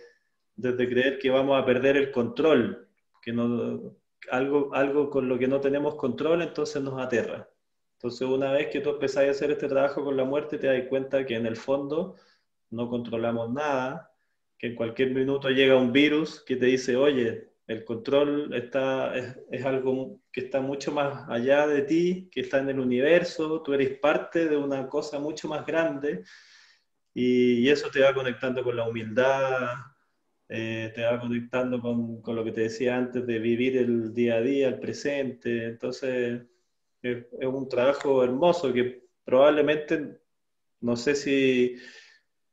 desde 0.60 0.88
creer 0.88 1.18
que 1.18 1.30
vamos 1.30 1.60
a 1.60 1.64
perder 1.64 1.96
el 1.96 2.10
control, 2.10 2.88
que 3.22 3.32
no, 3.32 3.96
algo, 4.30 4.74
algo 4.74 5.10
con 5.10 5.28
lo 5.28 5.38
que 5.38 5.48
no 5.48 5.60
tenemos 5.60 5.94
control, 5.94 6.42
entonces 6.42 6.82
nos 6.82 7.00
aterra. 7.00 7.48
Entonces 7.94 8.22
una 8.22 8.52
vez 8.52 8.68
que 8.68 8.80
tú 8.80 8.90
empezás 8.90 9.26
a 9.26 9.30
hacer 9.30 9.50
este 9.50 9.68
trabajo 9.68 10.04
con 10.04 10.16
la 10.16 10.24
muerte, 10.24 10.58
te 10.58 10.66
das 10.66 10.88
cuenta 10.88 11.24
que 11.26 11.36
en 11.36 11.46
el 11.46 11.56
fondo 11.56 12.16
no 12.70 12.88
controlamos 12.88 13.50
nada, 13.52 14.12
que 14.58 14.68
en 14.68 14.74
cualquier 14.74 15.10
minuto 15.10 15.48
llega 15.48 15.76
un 15.76 15.92
virus 15.92 16.42
que 16.44 16.56
te 16.56 16.66
dice, 16.66 16.96
oye, 16.96 17.50
el 17.66 17.84
control 17.84 18.52
está, 18.52 19.14
es, 19.16 19.64
algo 19.64 20.20
que 20.32 20.40
está 20.40 20.60
mucho 20.60 20.92
más 20.92 21.28
allá 21.28 21.66
de 21.66 21.82
ti, 21.82 22.28
que 22.32 22.40
está 22.40 22.58
en 22.58 22.68
el 22.68 22.80
universo, 22.80 23.62
tú 23.62 23.72
eres 23.72 23.98
parte 23.98 24.48
de 24.48 24.56
una 24.56 24.88
cosa 24.88 25.18
mucho 25.18 25.48
más 25.48 25.64
grande 25.64 26.24
y, 27.14 27.68
eso 27.68 27.90
te 27.90 28.00
va 28.00 28.12
conectando 28.12 28.64
con 28.64 28.76
la 28.76 28.88
humildad, 28.88 29.74
eh, 30.50 30.92
te 30.94 31.02
va 31.02 31.20
conectando 31.20 31.80
con, 31.80 32.20
con, 32.20 32.36
lo 32.36 32.44
que 32.44 32.52
te 32.52 32.62
decía 32.62 32.96
antes 32.96 33.26
de 33.26 33.38
vivir 33.38 33.78
el 33.78 34.12
día 34.12 34.36
a 34.36 34.40
día, 34.42 34.68
el 34.68 34.80
presente. 34.80 35.66
Entonces, 35.66 36.42
es 37.02 37.46
un 37.46 37.68
trabajo 37.68 38.22
hermoso 38.22 38.72
que 38.72 39.04
probablemente, 39.24 40.18
no 40.80 40.96
sé 40.96 41.14
si 41.14 41.76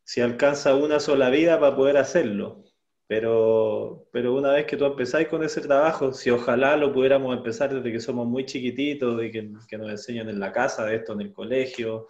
si 0.08 0.22
alcanza 0.22 0.74
una 0.74 1.02
sola 1.02 1.30
vida 1.30 1.60
para 1.60 1.76
poder 1.76 1.98
hacerlo. 1.98 2.64
Pero, 3.08 4.08
pero 4.14 4.36
una 4.36 4.54
vez 4.54 4.66
que 4.66 4.78
tú 4.78 4.86
empezáis 4.86 5.28
con 5.28 5.44
ese 5.44 5.60
trabajo, 5.60 6.14
si 6.14 6.30
ojalá 6.30 6.78
lo 6.78 6.94
pudiéramos 6.94 7.36
empezar 7.36 7.74
desde 7.74 7.92
que 7.92 8.00
somos 8.00 8.26
muy 8.26 8.46
chiquititos, 8.46 9.18
de 9.18 9.32
que, 9.32 9.52
que 9.68 9.78
nos 9.78 9.90
enseñen 9.90 10.30
en 10.30 10.40
la 10.40 10.54
casa 10.54 10.86
de 10.86 10.96
esto, 10.96 11.12
en 11.14 11.22
el 11.22 11.34
colegio, 11.34 12.08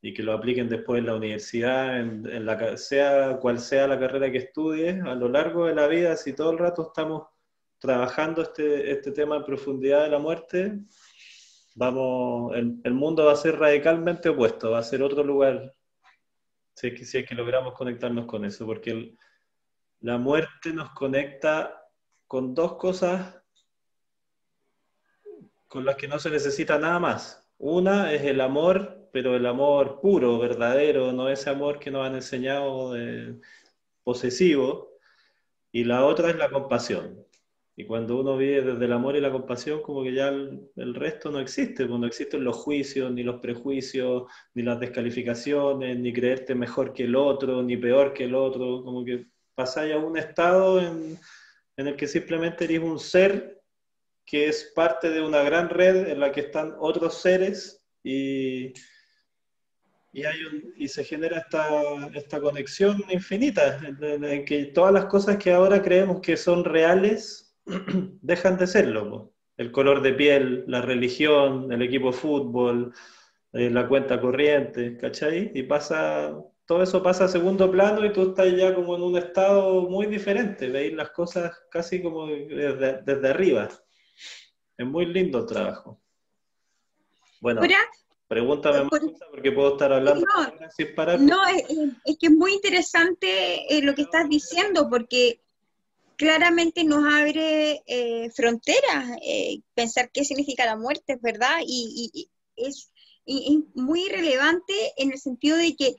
y 0.00 0.14
que 0.14 0.22
lo 0.22 0.32
apliquen 0.32 0.68
después 0.68 1.00
en 1.00 1.06
la 1.06 1.16
universidad, 1.16 1.98
en, 1.98 2.46
la, 2.46 2.76
sea 2.76 3.38
cual 3.38 3.58
sea 3.58 3.88
la 3.88 3.98
carrera 3.98 4.30
que 4.30 4.38
estudies, 4.38 5.02
a 5.02 5.14
lo 5.14 5.28
largo 5.28 5.66
de 5.66 5.74
la 5.74 5.86
vida, 5.88 6.16
si 6.16 6.34
todo 6.34 6.52
el 6.52 6.58
rato 6.58 6.88
estamos 6.88 7.28
trabajando 7.78 8.42
este, 8.42 8.92
este 8.92 9.12
tema 9.12 9.36
en 9.36 9.44
profundidad 9.44 10.04
de 10.04 10.10
la 10.10 10.18
muerte, 10.18 10.78
vamos, 11.74 12.54
el, 12.56 12.80
el 12.84 12.94
mundo 12.94 13.24
va 13.26 13.32
a 13.32 13.36
ser 13.36 13.58
radicalmente 13.58 14.28
opuesto, 14.28 14.70
va 14.70 14.78
a 14.78 14.82
ser 14.82 15.02
otro 15.02 15.24
lugar 15.24 15.72
si 16.78 17.18
es 17.18 17.26
que, 17.26 17.34
logramos 17.34 17.74
conectarnos 17.74 18.26
con 18.26 18.44
eso, 18.44 18.64
porque 18.64 19.16
la 20.00 20.16
muerte 20.16 20.72
nos 20.72 20.90
conecta 20.90 21.90
con 22.28 22.54
dos 22.54 22.76
cosas 22.76 23.34
con 25.66 25.84
las 25.84 25.96
que 25.96 26.06
no 26.06 26.20
se 26.20 26.30
necesita 26.30 26.78
nada 26.78 27.00
más. 27.00 27.50
Una 27.58 28.12
es 28.12 28.22
el 28.22 28.40
amor, 28.40 28.97
pero 29.12 29.36
el 29.36 29.46
amor 29.46 30.00
puro, 30.00 30.38
verdadero, 30.38 31.12
no 31.12 31.28
ese 31.28 31.50
amor 31.50 31.78
que 31.78 31.90
nos 31.90 32.06
han 32.06 32.14
enseñado 32.14 32.92
de 32.92 33.36
posesivo. 34.04 34.88
Y 35.72 35.84
la 35.84 36.04
otra 36.04 36.30
es 36.30 36.36
la 36.36 36.50
compasión. 36.50 37.24
Y 37.76 37.84
cuando 37.84 38.18
uno 38.18 38.36
vive 38.36 38.62
desde 38.62 38.86
el 38.86 38.92
amor 38.92 39.14
y 39.14 39.20
la 39.20 39.30
compasión, 39.30 39.82
como 39.82 40.02
que 40.02 40.12
ya 40.12 40.28
el, 40.30 40.94
resto 40.96 41.30
no 41.30 41.38
existe, 41.38 41.86
pues 41.86 42.00
no 42.00 42.08
existen 42.08 42.42
los 42.42 42.56
juicios, 42.56 43.12
ni 43.12 43.22
los 43.22 43.38
prejuicios, 43.40 44.24
ni 44.54 44.64
las 44.64 44.80
descalificaciones, 44.80 45.96
ni 45.96 46.12
creerte 46.12 46.56
mejor 46.56 46.92
que 46.92 47.04
el 47.04 47.14
otro, 47.14 47.62
ni 47.62 47.76
peor 47.76 48.12
que 48.12 48.24
el 48.24 48.34
otro, 48.34 48.82
como 48.82 49.04
que 49.04 49.26
pasáis 49.54 49.94
a 49.94 49.98
un 49.98 50.18
estado 50.18 50.80
en, 50.80 51.18
el 51.76 51.94
que 51.94 52.08
simplemente 52.08 52.64
eres 52.64 52.80
un 52.80 52.98
ser 52.98 53.60
que 54.26 54.48
es 54.48 54.72
parte 54.74 55.10
de 55.10 55.22
una 55.22 55.42
gran 55.44 55.68
red 55.68 56.08
en 56.08 56.18
la 56.18 56.32
que 56.32 56.40
están 56.40 56.74
otros 56.80 57.20
seres 57.20 57.80
y, 58.02 58.72
y, 60.12 60.24
hay 60.24 60.38
y 60.76 60.88
se 60.88 61.04
genera 61.04 61.38
esta, 61.38 62.08
esta 62.14 62.40
conexión 62.40 63.02
infinita, 63.10 63.78
en, 63.78 64.24
en, 64.24 64.44
que 64.44 64.66
todas 64.66 64.92
las 64.92 65.06
cosas 65.06 65.36
que 65.36 65.52
ahora 65.52 65.82
creemos 65.82 66.20
que 66.20 66.36
son 66.36 66.64
reales 66.64 67.56
dejan 68.22 68.56
de 68.56 68.66
serlo. 68.66 69.32
El 69.56 69.72
color 69.72 70.02
de 70.02 70.12
piel, 70.12 70.64
la 70.68 70.82
religión, 70.82 71.72
el 71.72 71.82
equipo 71.82 72.12
de 72.12 72.16
fútbol, 72.16 72.94
eh, 73.52 73.70
la 73.70 73.88
cuenta 73.88 74.20
corriente, 74.20 74.96
¿cachai? 74.96 75.50
Y 75.54 75.62
pasa, 75.62 76.34
todo 76.66 76.82
eso 76.82 77.02
pasa 77.02 77.24
a 77.24 77.28
segundo 77.28 77.70
plano 77.70 78.04
y 78.04 78.12
tú 78.12 78.30
estás 78.30 78.54
ya 78.54 78.74
como 78.74 78.94
en 78.94 79.02
un 79.02 79.16
estado 79.16 79.88
muy 79.88 80.06
diferente, 80.06 80.68
veis 80.68 80.92
las 80.92 81.10
cosas 81.10 81.52
casi 81.70 82.02
como 82.02 82.26
desde, 82.26 83.28
arriba. 83.28 83.68
Es 84.76 84.86
muy 84.86 85.06
lindo 85.06 85.40
el 85.40 85.46
trabajo. 85.46 86.00
Bueno, 87.40 87.62
pregúntame 88.28 88.82
más 88.82 89.00
porque 89.30 89.52
puedo 89.52 89.72
estar 89.72 89.92
hablando 89.92 90.20
no, 90.20 90.70
sin 90.76 90.94
parar. 90.94 91.18
No, 91.18 91.46
es, 91.46 92.18
que 92.18 92.26
es 92.26 92.32
muy 92.32 92.52
interesante 92.52 93.74
eh, 93.74 93.82
lo 93.82 93.94
que 93.94 94.02
estás 94.02 94.28
diciendo 94.28 94.88
porque 94.88 95.40
claramente 96.16 96.84
nos 96.84 97.04
abre 97.04 97.82
eh, 97.86 98.30
fronteras 98.34 99.16
eh, 99.22 99.60
pensar 99.74 100.10
qué 100.12 100.24
significa 100.24 100.66
la 100.66 100.76
muerte, 100.76 101.14
es 101.14 101.22
verdad, 101.22 101.58
y, 101.66 102.28
es, 102.56 102.90
muy 103.74 104.08
relevante 104.08 104.72
en 104.96 105.12
el 105.12 105.18
sentido 105.18 105.58
de 105.58 105.76
que 105.76 105.96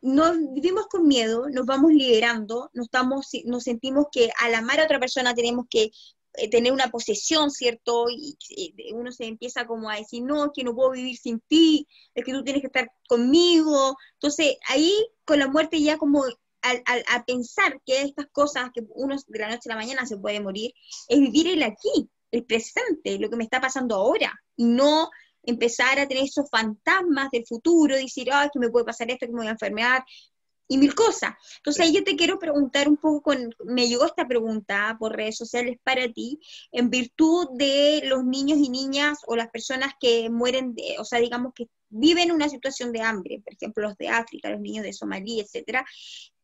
nos 0.00 0.34
vivimos 0.54 0.86
con 0.86 1.06
miedo, 1.06 1.50
nos 1.50 1.66
vamos 1.66 1.92
liberando, 1.92 2.70
nos, 2.72 2.86
estamos, 2.86 3.28
nos 3.44 3.64
sentimos 3.64 4.06
que 4.10 4.30
al 4.40 4.54
amar 4.54 4.80
a 4.80 4.84
otra 4.84 4.98
persona 4.98 5.34
tenemos 5.34 5.66
que 5.68 5.90
eh, 6.38 6.48
tener 6.48 6.72
una 6.72 6.90
posesión, 6.90 7.50
¿cierto? 7.50 8.06
Y, 8.10 8.36
uno 8.92 9.12
se 9.12 9.26
empieza 9.26 9.66
como 9.66 9.90
a 9.90 9.96
decir, 9.96 10.22
no, 10.22 10.46
es 10.46 10.50
que 10.54 10.64
no 10.64 10.74
puedo 10.74 10.92
vivir 10.92 11.16
sin 11.16 11.40
ti, 11.40 11.86
es 12.14 12.24
que 12.24 12.32
tú 12.32 12.42
tienes 12.44 12.62
que 12.62 12.68
estar 12.68 12.90
conmigo. 13.08 13.96
Entonces 14.14 14.56
ahí 14.68 14.94
con 15.24 15.38
la 15.38 15.48
muerte 15.48 15.80
ya 15.80 15.98
como 15.98 16.24
a 16.62 17.24
pensar 17.24 17.80
que 17.86 18.02
estas 18.02 18.26
cosas 18.32 18.70
que 18.74 18.82
uno 18.90 19.16
de 19.26 19.38
la 19.38 19.48
noche 19.48 19.70
a 19.70 19.74
la 19.74 19.80
mañana 19.80 20.06
se 20.06 20.18
puede 20.18 20.40
morir, 20.40 20.72
es 21.08 21.20
vivir 21.20 21.46
el 21.48 21.62
aquí, 21.62 22.10
el 22.30 22.44
presente, 22.44 23.18
lo 23.18 23.30
que 23.30 23.36
me 23.36 23.44
está 23.44 23.60
pasando 23.60 23.94
ahora, 23.94 24.32
y 24.56 24.64
no 24.64 25.08
empezar 25.44 25.98
a 25.98 26.06
tener 26.06 26.24
esos 26.24 26.50
fantasmas 26.50 27.30
del 27.30 27.46
futuro, 27.46 27.96
decir, 27.96 28.28
ay, 28.32 28.48
que 28.52 28.58
me 28.58 28.70
puede 28.70 28.84
pasar 28.84 29.10
esto, 29.10 29.26
que 29.26 29.32
me 29.32 29.38
voy 29.38 29.46
a 29.46 29.52
enfermar, 29.52 30.04
y 30.68 30.78
mil 30.78 30.94
cosas. 30.94 31.32
Entonces, 31.56 31.92
yo 31.92 32.04
te 32.04 32.14
quiero 32.14 32.38
preguntar 32.38 32.88
un 32.88 32.96
poco, 32.96 33.22
con, 33.22 33.54
me 33.64 33.88
llegó 33.88 34.04
esta 34.04 34.28
pregunta 34.28 34.96
por 35.00 35.16
redes 35.16 35.36
sociales 35.36 35.78
para 35.82 36.12
ti, 36.12 36.38
en 36.70 36.90
virtud 36.90 37.48
de 37.54 38.02
los 38.04 38.24
niños 38.24 38.58
y 38.58 38.68
niñas 38.68 39.18
o 39.26 39.34
las 39.34 39.48
personas 39.48 39.94
que 39.98 40.28
mueren, 40.30 40.74
de, 40.74 40.96
o 40.98 41.04
sea, 41.04 41.18
digamos 41.18 41.52
que 41.54 41.68
viven 41.90 42.32
una 42.32 42.48
situación 42.48 42.92
de 42.92 43.00
hambre, 43.00 43.40
por 43.42 43.54
ejemplo, 43.54 43.88
los 43.88 43.96
de 43.96 44.08
África, 44.08 44.50
los 44.50 44.60
niños 44.60 44.84
de 44.84 44.92
Somalia, 44.92 45.42
etcétera, 45.42 45.84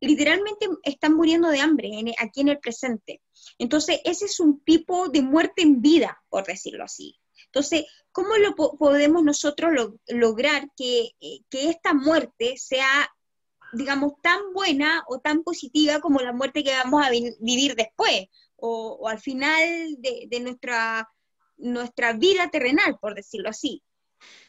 literalmente 0.01 0.67
están 0.83 1.15
muriendo 1.15 1.49
de 1.51 1.61
hambre 1.61 1.91
aquí 2.19 2.41
en 2.41 2.49
el 2.49 2.59
presente. 2.59 3.21
Entonces, 3.59 4.01
ese 4.05 4.25
es 4.25 4.41
un 4.41 4.61
tipo 4.65 5.09
de 5.09 5.23
muerte 5.23 5.63
en 5.63 5.81
vida, 5.83 6.23
por 6.29 6.47
decirlo 6.47 6.85
así. 6.85 7.19
Entonces, 7.47 7.85
¿cómo 8.11 8.37
lo 8.37 8.55
podemos 8.55 9.23
nosotros 9.23 9.71
lograr 10.09 10.69
que, 10.77 11.11
eh, 11.21 11.41
que, 11.51 11.69
esta 11.69 11.95
muerte 11.95 12.57
sea, 12.57 13.09
digamos, 13.75 14.15
tan 14.21 14.53
buena 14.53 15.05
o 15.09 15.21
tan 15.21 15.43
positiva 15.43 16.01
como 16.01 16.21
la 16.21 16.33
muerte 16.33 16.65
que 16.65 16.73
vamos 16.73 17.05
a 17.05 17.11
vivir 17.11 17.75
después, 17.75 18.27
o, 18.57 19.09
al 19.09 19.19
final 19.19 19.97
de, 19.99 20.41
nuestra 21.57 22.13
vida 22.15 22.49
terrenal, 22.51 22.99
por 22.99 23.15
decirlo 23.15 23.51
así? 23.51 23.83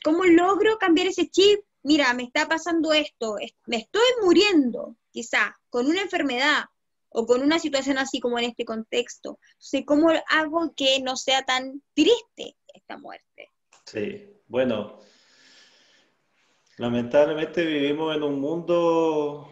¿Cómo 0.04 0.24
logro 0.26 0.78
cambiar 0.78 1.08
ese 1.08 1.30
chip? 1.30 1.60
Mira, 1.84 2.14
me 2.14 2.24
está 2.24 2.48
pasando 2.48 2.94
esto, 2.94 3.36
me 3.68 3.78
estoy 3.78 4.08
muriendo, 4.24 4.96
quizá, 5.12 5.56
con 5.70 5.86
una 5.88 6.02
enfermedad 6.02 6.66
o 7.10 7.26
con 7.26 7.42
una 7.42 7.60
situación 7.60 7.98
así 7.98 8.20
como 8.20 8.40
en 8.40 8.46
este 8.46 8.66
contexto. 8.66 9.40
Entonces, 9.54 9.84
¿cómo 9.86 10.10
hago 10.30 10.74
que 10.76 11.00
no 11.02 11.16
sea 11.16 11.44
tan 11.44 11.82
triste 11.94 12.58
esta 12.74 12.98
muerte? 12.98 13.52
Sí, 13.86 14.34
bueno, 14.48 15.00
lamentablemente 16.78 17.66
vivimos 17.66 18.16
en 18.16 18.24
un 18.24 18.40
mundo 18.40 19.48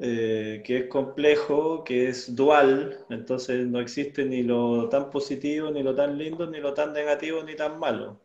eh, 0.00 0.62
que 0.64 0.78
es 0.78 0.86
complejo, 0.88 1.82
que 1.84 2.08
es 2.08 2.34
dual, 2.34 3.04
entonces 3.08 3.66
no 3.66 3.80
existe 3.80 4.24
ni 4.24 4.42
lo 4.42 4.88
tan 4.88 5.10
positivo, 5.10 5.70
ni 5.70 5.82
lo 5.82 5.94
tan 5.94 6.18
lindo, 6.18 6.46
ni 6.46 6.60
lo 6.60 6.74
tan 6.74 6.92
negativo, 6.92 7.42
ni 7.42 7.56
tan 7.56 7.78
malo. 7.78 8.20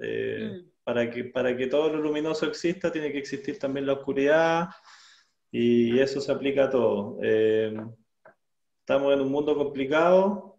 Eh, 0.00 0.62
mm. 0.62 0.70
para, 0.84 1.10
que, 1.10 1.24
para 1.24 1.56
que 1.56 1.66
todo 1.66 1.88
lo 1.88 1.98
luminoso 1.98 2.46
exista, 2.46 2.92
tiene 2.92 3.10
que 3.10 3.18
existir 3.18 3.58
también 3.58 3.86
la 3.86 3.94
oscuridad, 3.94 4.68
y 5.50 5.98
eso 5.98 6.20
se 6.20 6.30
aplica 6.30 6.64
a 6.64 6.70
todo. 6.70 7.18
Eh, 7.22 7.74
estamos 8.80 9.12
en 9.14 9.20
un 9.20 9.30
mundo 9.32 9.56
complicado, 9.56 10.57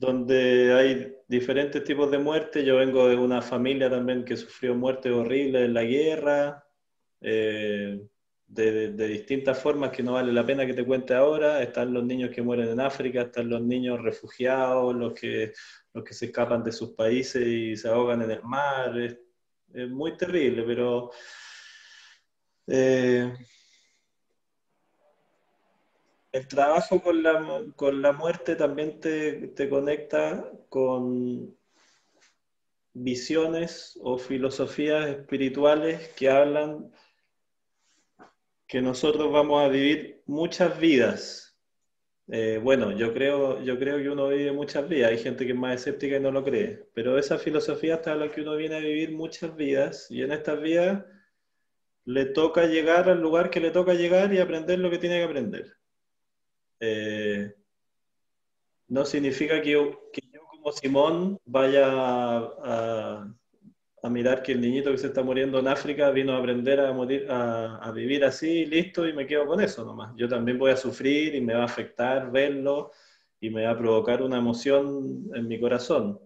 donde 0.00 0.72
hay 0.72 1.14
diferentes 1.28 1.84
tipos 1.84 2.10
de 2.10 2.18
muerte. 2.18 2.64
Yo 2.64 2.76
vengo 2.76 3.06
de 3.06 3.16
una 3.16 3.42
familia 3.42 3.90
también 3.90 4.24
que 4.24 4.34
sufrió 4.34 4.74
muertes 4.74 5.12
horribles 5.12 5.66
en 5.66 5.74
la 5.74 5.84
guerra 5.84 6.64
de, 7.20 8.00
distintas 8.96 9.58
formas 9.60 9.90
que 9.90 10.02
no 10.02 10.14
vale 10.14 10.32
la 10.32 10.46
pena 10.46 10.64
que 10.64 10.72
te 10.72 10.86
cuente 10.86 11.12
ahora. 11.14 11.62
Están 11.62 11.92
los 11.92 12.02
niños 12.02 12.30
que 12.30 12.40
mueren 12.40 12.70
en 12.70 12.80
África, 12.80 13.22
están 13.22 13.50
los 13.50 13.60
niños 13.60 14.00
refugiados, 14.00 14.96
los 14.96 15.12
que, 15.12 15.52
los 15.92 16.02
que 16.02 16.14
se 16.14 16.26
escapan 16.26 16.64
de 16.64 16.72
sus 16.72 16.92
países 16.94 17.46
y 17.46 17.76
se 17.76 17.88
ahogan 17.88 18.22
en 18.22 18.30
el 18.30 18.42
mar. 18.42 18.98
Es, 18.98 19.18
muy 19.90 20.16
terrible, 20.16 20.62
pero... 20.62 21.10
Eh, 22.66 23.34
el 26.32 26.46
trabajo 26.46 27.02
con 27.02 27.22
la, 27.22 27.64
con 27.76 28.02
la 28.02 28.12
muerte 28.12 28.56
también 28.56 29.00
te, 29.00 29.48
te, 29.48 29.68
conecta 29.68 30.50
con 30.68 31.56
visiones 32.92 33.98
o 34.02 34.18
filosofías 34.18 35.08
espirituales 35.08 36.08
que 36.16 36.28
hablan 36.30 36.92
que 38.66 38.80
nosotros 38.80 39.32
vamos 39.32 39.64
a 39.64 39.68
vivir 39.68 40.22
muchas 40.26 40.78
vidas. 40.78 41.58
Eh, 42.28 42.60
bueno, 42.62 42.92
yo 42.92 43.12
creo, 43.12 43.60
yo 43.64 43.76
creo 43.76 43.98
que 43.98 44.08
uno 44.08 44.28
vive 44.28 44.52
muchas 44.52 44.88
vidas, 44.88 45.10
hay 45.10 45.18
gente 45.18 45.44
que 45.44 45.50
es 45.50 45.58
más 45.58 45.74
escéptica 45.74 46.16
y 46.16 46.20
no 46.20 46.30
lo 46.30 46.44
cree, 46.44 46.86
pero 46.94 47.18
esa 47.18 47.38
filosofía 47.38 47.96
está 47.96 48.12
en 48.12 48.20
la 48.20 48.30
que 48.30 48.42
uno 48.42 48.54
viene 48.54 48.76
a 48.76 48.80
vivir 48.80 49.10
muchas 49.10 49.56
vidas 49.56 50.08
y 50.10 50.22
en 50.22 50.30
estas 50.30 50.62
vidas 50.62 51.04
le 52.04 52.26
toca 52.26 52.66
llegar 52.66 53.08
al 53.08 53.20
lugar 53.20 53.50
que 53.50 53.58
le 53.58 53.72
toca 53.72 53.94
llegar 53.94 54.32
y 54.32 54.38
aprender 54.38 54.78
lo 54.78 54.90
que 54.90 54.98
tiene 54.98 55.18
que 55.18 55.24
aprender. 55.24 55.79
Eh, 56.80 57.54
no 58.88 59.04
significa 59.04 59.62
que 59.62 59.70
yo, 59.70 60.10
que 60.12 60.22
yo, 60.32 60.40
como 60.48 60.72
Simón 60.72 61.38
vaya 61.44 61.86
a, 61.88 63.34
a 64.02 64.08
mirar 64.08 64.42
que 64.42 64.52
el 64.52 64.60
niñito 64.60 64.90
que 64.90 64.98
se 64.98 65.08
está 65.08 65.22
muriendo 65.22 65.58
en 65.58 65.68
África 65.68 66.10
vino 66.10 66.32
a 66.32 66.38
aprender 66.38 66.80
a, 66.80 66.92
morir, 66.92 67.26
a, 67.30 67.90
vivir 67.94 68.24
así, 68.24 68.64
listo, 68.64 69.06
y 69.06 69.12
me 69.12 69.26
quedo 69.26 69.46
con 69.46 69.60
eso 69.60 69.84
nomás. 69.84 70.12
Yo 70.16 70.28
también 70.28 70.58
voy 70.58 70.70
a 70.70 70.76
sufrir 70.76 71.34
y 71.34 71.40
me 71.40 71.54
va 71.54 71.62
a 71.62 71.66
afectar 71.66 72.30
verlo 72.30 72.92
y 73.40 73.50
me 73.50 73.64
va 73.64 73.72
a 73.72 73.78
provocar 73.78 74.22
una 74.22 74.38
emoción 74.38 75.30
en 75.34 75.46
mi 75.48 75.60
corazón. 75.60 76.18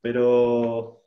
Pero 0.00 1.02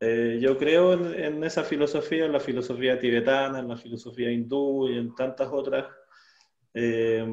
eh, 0.00 0.38
yo 0.40 0.56
creo 0.56 0.94
en, 0.94 1.44
esa 1.44 1.64
filosofía, 1.64 2.24
en 2.24 2.32
la 2.32 2.40
filosofía 2.40 2.98
tibetana, 2.98 3.58
en 3.58 3.68
la 3.68 3.76
filosofía 3.76 4.30
hindú 4.30 4.88
y 4.88 4.96
en 4.98 5.14
tantas 5.14 5.48
otras, 5.52 5.86
eh, 6.72 7.26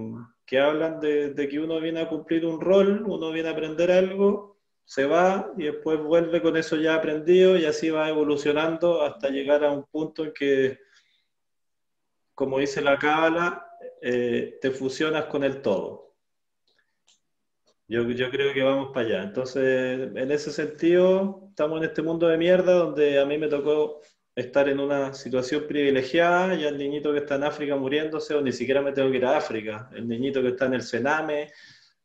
que 0.47 0.59
hablan 0.59 0.99
de, 1.01 1.47
que 1.49 1.59
uno 1.59 1.79
viene 1.79 1.99
a 1.99 2.09
cumplir 2.09 2.45
un 2.45 2.59
rol, 2.59 3.03
uno 3.05 3.31
viene 3.31 3.49
a 3.49 3.51
aprender 3.51 3.91
algo 3.91 4.57
se 4.87 5.05
va 5.05 5.51
y 5.57 5.65
después 5.65 5.99
vuelve 5.99 6.41
con 6.41 6.55
eso 6.55 6.77
ya 6.77 6.95
aprendido 6.95 7.57
y 7.57 7.65
así 7.65 7.89
va 7.89 8.07
evolucionando 8.07 9.01
hasta 9.01 9.27
llegar 9.27 9.65
a 9.65 9.71
un 9.71 9.83
punto 9.83 10.23
en 10.23 10.31
que, 10.31 10.79
como 12.33 12.59
dice 12.59 12.81
la 12.81 12.97
cábala, 12.97 13.69
eh, 14.01 14.57
te 14.61 14.71
fusionas 14.71 15.25
con 15.25 15.43
el 15.43 15.61
todo. 15.61 16.15
Yo, 17.89 18.09
yo 18.11 18.31
creo 18.31 18.53
que 18.53 18.63
vamos 18.63 18.91
para 18.93 19.05
allá. 19.05 19.23
Entonces, 19.23 20.09
en 20.15 20.31
ese 20.31 20.51
sentido, 20.51 21.47
estamos 21.49 21.79
en 21.79 21.89
este 21.89 22.01
mundo 22.01 22.29
de 22.29 22.37
mierda 22.37 22.73
donde 22.75 23.19
a 23.19 23.25
mí 23.25 23.37
me 23.37 23.49
tocó 23.49 23.99
estar 24.37 24.69
en 24.69 24.79
una 24.79 25.15
situación 25.15 25.65
privilegiada 25.67 26.53
y 26.53 26.63
el 26.63 26.77
niñito 26.77 27.11
que 27.11 27.19
está 27.19 27.35
en 27.35 27.45
África 27.45 27.75
muriéndose, 27.75 28.35
o 28.35 28.41
ni 28.41 28.51
siquiera 28.51 28.83
me 28.83 28.91
tengo 28.91 29.09
que 29.09 29.17
ir 29.17 29.25
a 29.25 29.35
África, 29.35 29.89
el 29.95 30.07
niñito 30.07 30.43
que 30.43 30.49
está 30.49 30.67
en 30.67 30.75
el 30.75 30.83
Sename, 30.83 31.51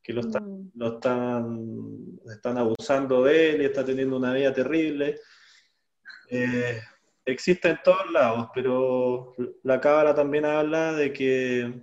que 0.03 0.15
lo 0.15 0.23
están, 0.23 0.43
mm. 0.43 0.71
lo 0.75 0.95
están, 0.95 2.21
están 2.35 2.57
abusando 2.57 3.25
de 3.25 3.51
él 3.51 3.63
y 3.63 3.65
está 3.67 3.85
teniendo 3.85 4.17
una 4.17 4.33
vida 4.33 4.51
terrible. 4.51 5.21
Eh, 6.31 6.81
existe 7.27 7.69
en 7.69 7.81
todos 7.85 8.11
lados, 8.11 8.49
pero 8.55 9.35
la 9.63 9.79
cábala 9.79 10.15
también 10.15 10.47
habla 10.47 10.95
de 10.95 11.13
que 11.13 11.83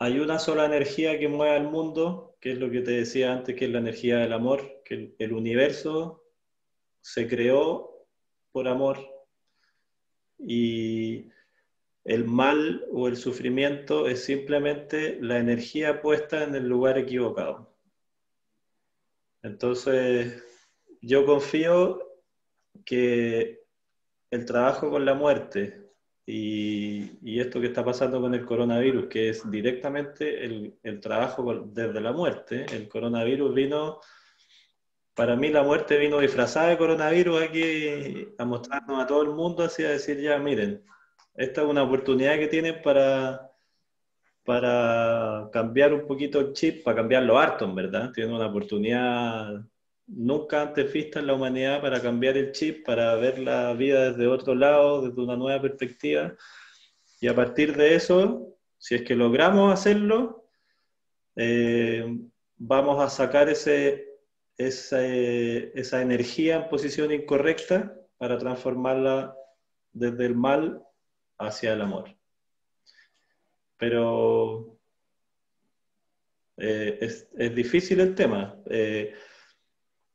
hay 0.00 0.18
una 0.18 0.40
sola 0.40 0.64
energía 0.64 1.20
que 1.20 1.28
mueve 1.28 1.54
al 1.54 1.70
mundo, 1.70 2.36
que 2.40 2.50
es 2.50 2.58
lo 2.58 2.68
que 2.68 2.80
te 2.80 2.90
decía 2.90 3.32
antes, 3.32 3.54
que 3.54 3.66
es 3.66 3.70
la 3.70 3.78
energía 3.78 4.18
del 4.18 4.32
amor, 4.32 4.82
que 4.84 5.14
el 5.20 5.32
universo 5.32 6.24
se 7.00 7.28
creó 7.28 7.93
por 8.54 8.68
amor 8.68 9.00
y 10.38 11.26
el 12.04 12.24
mal 12.24 12.86
o 12.92 13.08
el 13.08 13.16
sufrimiento 13.16 14.06
es 14.06 14.22
simplemente 14.22 15.18
la 15.20 15.38
energía 15.38 16.00
puesta 16.00 16.44
en 16.44 16.54
el 16.54 16.68
lugar 16.68 16.96
equivocado. 16.96 17.74
Entonces, 19.42 20.40
yo 21.00 21.26
confío 21.26 21.98
que 22.84 23.64
el 24.30 24.44
trabajo 24.44 24.88
con 24.88 25.04
la 25.04 25.14
muerte 25.14 25.90
y, 26.24 27.40
esto 27.40 27.60
que 27.60 27.66
está 27.66 27.84
pasando 27.84 28.20
con 28.20 28.34
el 28.34 28.46
coronavirus, 28.46 29.08
que 29.08 29.30
es 29.30 29.50
directamente 29.50 30.44
el, 30.44 31.00
trabajo 31.00 31.64
desde 31.66 32.00
la 32.00 32.12
muerte, 32.12 32.66
el 32.72 32.88
coronavirus 32.88 33.52
vino, 33.52 33.98
para 35.14 35.36
mí 35.36 35.48
la 35.48 35.62
muerte 35.62 35.96
vino 35.96 36.18
disfrazada 36.18 36.68
de 36.68 36.78
coronavirus 36.78 37.42
aquí 37.42 38.28
a 38.36 38.44
mostrarnos 38.44 39.02
a 39.02 39.06
todo 39.06 39.22
el 39.22 39.30
mundo, 39.30 39.62
así 39.62 39.84
a 39.84 39.90
decir 39.90 40.20
ya, 40.20 40.38
miren, 40.38 40.82
esta 41.34 41.62
es 41.62 41.68
una 41.68 41.82
oportunidad 41.84 42.36
que 42.36 42.48
tienen 42.48 42.82
para, 42.82 43.50
para 44.44 45.48
cambiar 45.52 45.94
un 45.94 46.06
poquito 46.06 46.40
el 46.40 46.52
chip, 46.52 46.84
para 46.84 46.96
cambiarlo 46.96 47.38
harto, 47.38 47.72
verdad. 47.72 48.12
Tienen 48.12 48.34
una 48.34 48.46
oportunidad 48.46 49.64
nunca 50.06 50.62
antes 50.62 50.92
vista 50.92 51.20
en 51.20 51.28
la 51.28 51.34
humanidad 51.34 51.80
para 51.80 52.00
cambiar 52.00 52.36
el 52.36 52.52
chip, 52.52 52.84
para 52.84 53.14
ver 53.16 53.38
la 53.38 53.72
vida 53.72 54.10
desde 54.10 54.26
otro 54.26 54.54
lado, 54.54 55.02
desde 55.02 55.20
una 55.20 55.36
nueva 55.36 55.62
perspectiva. 55.62 56.34
Y 57.20 57.28
a 57.28 57.34
partir 57.34 57.76
de 57.76 57.94
eso, 57.94 58.56
si 58.78 58.96
es 58.96 59.02
que 59.02 59.14
logramos 59.14 59.72
hacerlo, 59.72 60.44
eh, 61.36 62.04
vamos 62.56 63.02
a 63.02 63.08
sacar 63.08 63.48
ese, 63.48 64.13
esa 64.56 66.02
energía 66.02 66.56
en 66.56 66.68
posición 66.68 67.12
incorrecta 67.12 67.94
para 68.18 68.38
transformarla 68.38 69.36
desde 69.92 70.26
el 70.26 70.34
mal 70.34 70.82
hacia 71.38 71.72
el 71.72 71.80
amor. 71.80 72.16
Pero 73.76 74.78
eh, 76.56 76.98
es, 77.00 77.54
difícil 77.54 78.00
el 78.00 78.14
tema. 78.14 78.56
Eh, 78.70 79.14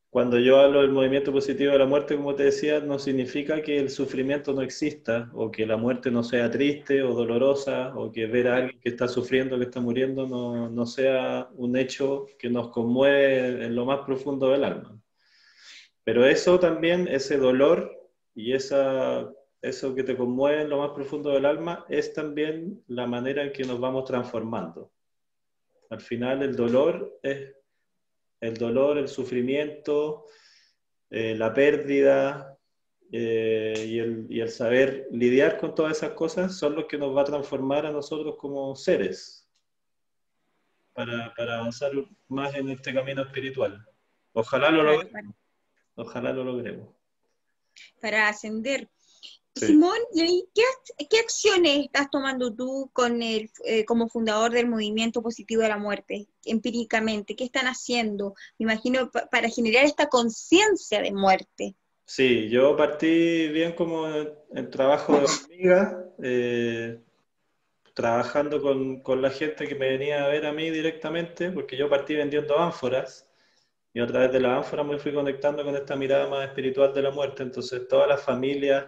cuando 0.10 0.40
yo 0.40 0.60
hablo 0.60 0.82
del 0.82 0.92
movimiento 0.92 1.32
positivo 1.32 1.72
de 1.72 1.80
la 1.80 1.86
muerte, 1.86 2.16
como 2.16 2.34
te 2.34 2.44
decía, 2.44 2.80
no 2.80 2.98
significa 2.98 3.62
que 3.62 3.78
el 3.78 3.90
sufrimiento 3.90 4.54
no 4.54 4.62
exista 4.62 5.30
o 5.34 5.52
que 5.52 5.66
la 5.66 5.78
muerte 5.78 6.10
no 6.10 6.24
sea 6.24 6.50
triste 6.50 7.04
o 7.04 7.14
dolorosa 7.14 7.94
o 7.96 8.12
que 8.12 8.26
ver 8.26 8.48
a 8.48 8.58
alguien 8.58 8.80
que 8.80 8.90
está 8.90 9.08
sufriendo, 9.08 9.58
que 9.58 9.66
está 9.66 9.80
muriendo, 9.80 10.28
no, 10.28 10.70
no 10.70 10.86
sea 10.86 11.50
un 11.54 11.78
hecho 11.78 12.26
que 12.40 12.50
nos 12.50 12.70
conmueve 12.70 13.66
en 13.66 13.76
lo 13.76 13.86
más 13.86 14.00
profundo 14.06 14.50
del 14.50 14.64
alma. 14.64 15.00
Pero 16.04 16.26
eso 16.26 16.60
también, 16.60 17.08
ese 17.08 17.38
dolor 17.38 17.92
y 18.34 18.54
esa 18.54 19.30
eso 19.62 19.94
que 19.94 20.04
te 20.04 20.16
conmueve 20.16 20.62
en 20.62 20.70
lo 20.70 20.80
más 20.80 20.92
profundo 20.92 21.32
del 21.32 21.46
alma, 21.46 21.86
es 21.90 22.14
también 22.14 22.84
la 22.88 23.06
manera 23.06 23.44
en 23.44 23.52
que 23.52 23.64
nos 23.64 23.80
vamos 23.80 24.06
transformando. 24.06 24.92
Al 25.90 26.02
final 26.02 26.42
el 26.44 26.56
dolor 26.56 27.20
es 27.24 27.56
el 28.42 28.56
dolor, 28.56 28.98
el 28.98 29.08
sufrimiento, 29.08 30.26
eh, 31.10 31.36
la 31.36 31.54
pérdida 31.54 32.58
eh, 33.12 33.86
y, 33.88 34.00
el, 34.00 34.28
y, 34.30 34.40
el, 34.42 34.50
saber 34.50 35.08
lidiar 35.12 35.58
con 35.58 35.74
todas 35.74 35.98
esas 35.98 36.12
cosas 36.12 36.56
son 36.56 36.76
los 36.76 36.86
que 36.86 36.98
nos 36.98 37.16
va 37.16 37.22
a 37.22 37.26
transformar 37.26 37.86
a 37.86 37.92
nosotros 37.92 38.36
como 38.38 38.76
seres 38.76 39.48
para, 40.94 41.34
para 41.36 41.60
avanzar 41.60 41.92
más 42.28 42.54
en 42.56 42.70
este 42.70 42.94
camino 42.94 43.24
espiritual. 43.24 43.86
Ojalá 44.34 44.70
lo 44.70 44.84
logremos. 44.84 45.36
Ojalá 45.96 46.32
lo 46.32 46.44
logremos. 46.44 46.90
Para 48.02 48.30
ascender 48.30 48.90
Simón, 49.56 49.98
¿y 50.14 50.48
qué, 50.54 51.20
acciones 51.20 51.86
estás 51.86 52.10
tomando 52.10 52.54
tú 52.54 52.90
con 52.94 53.22
el, 53.22 53.50
eh, 53.66 53.84
como 53.86 54.08
fundador 54.08 54.52
del 54.52 54.68
movimiento 54.68 55.22
positivo 55.22 55.62
de 55.62 55.70
la 55.70 55.78
muerte, 55.78 56.28
empíricamente? 56.46 57.36
¿Qué 57.36 57.46
están 57.46 57.66
haciendo? 57.66 58.36
Me 58.58 58.64
imagino 58.64 59.12
para 59.12 59.50
generar 59.50 59.86
esta 59.86 60.08
conciencia 60.08 61.02
de 61.02 61.12
muerte. 61.12 61.76
Sí, 62.06 62.50
yo 62.50 62.76
partí 62.76 63.50
bien 63.50 63.74
como 63.74 64.08
en, 64.08 64.70
trabajo 64.72 65.18
de 65.18 65.26
hormiga, 65.26 66.06
eh, 66.24 67.00
trabajando 67.94 68.62
con, 68.62 69.02
con, 69.02 69.22
la 69.22 69.30
gente 69.30 69.68
que 69.68 69.76
me 69.76 69.90
venía 69.90 70.26
a 70.26 70.30
ver 70.30 70.46
a 70.46 70.54
mí 70.54 70.70
directamente, 70.70 71.52
porque 71.52 71.78
yo 71.78 71.90
partí 71.90 72.16
vendiendo 72.16 72.58
ánforas 72.58 73.28
y 73.94 74.00
a 74.00 74.08
través 74.08 74.32
de 74.32 74.40
las 74.40 74.58
ánforas 74.58 74.86
me 74.86 74.98
fui 74.98 75.14
conectando 75.14 75.64
con 75.64 75.76
esta 75.76 75.96
mirada 75.96 76.28
más 76.28 76.48
espiritual 76.48 76.94
de 76.94 77.02
la 77.02 77.12
muerte. 77.12 77.44
Entonces, 77.44 77.88
todas 77.88 78.08
las 78.08 78.24
familias 78.24 78.86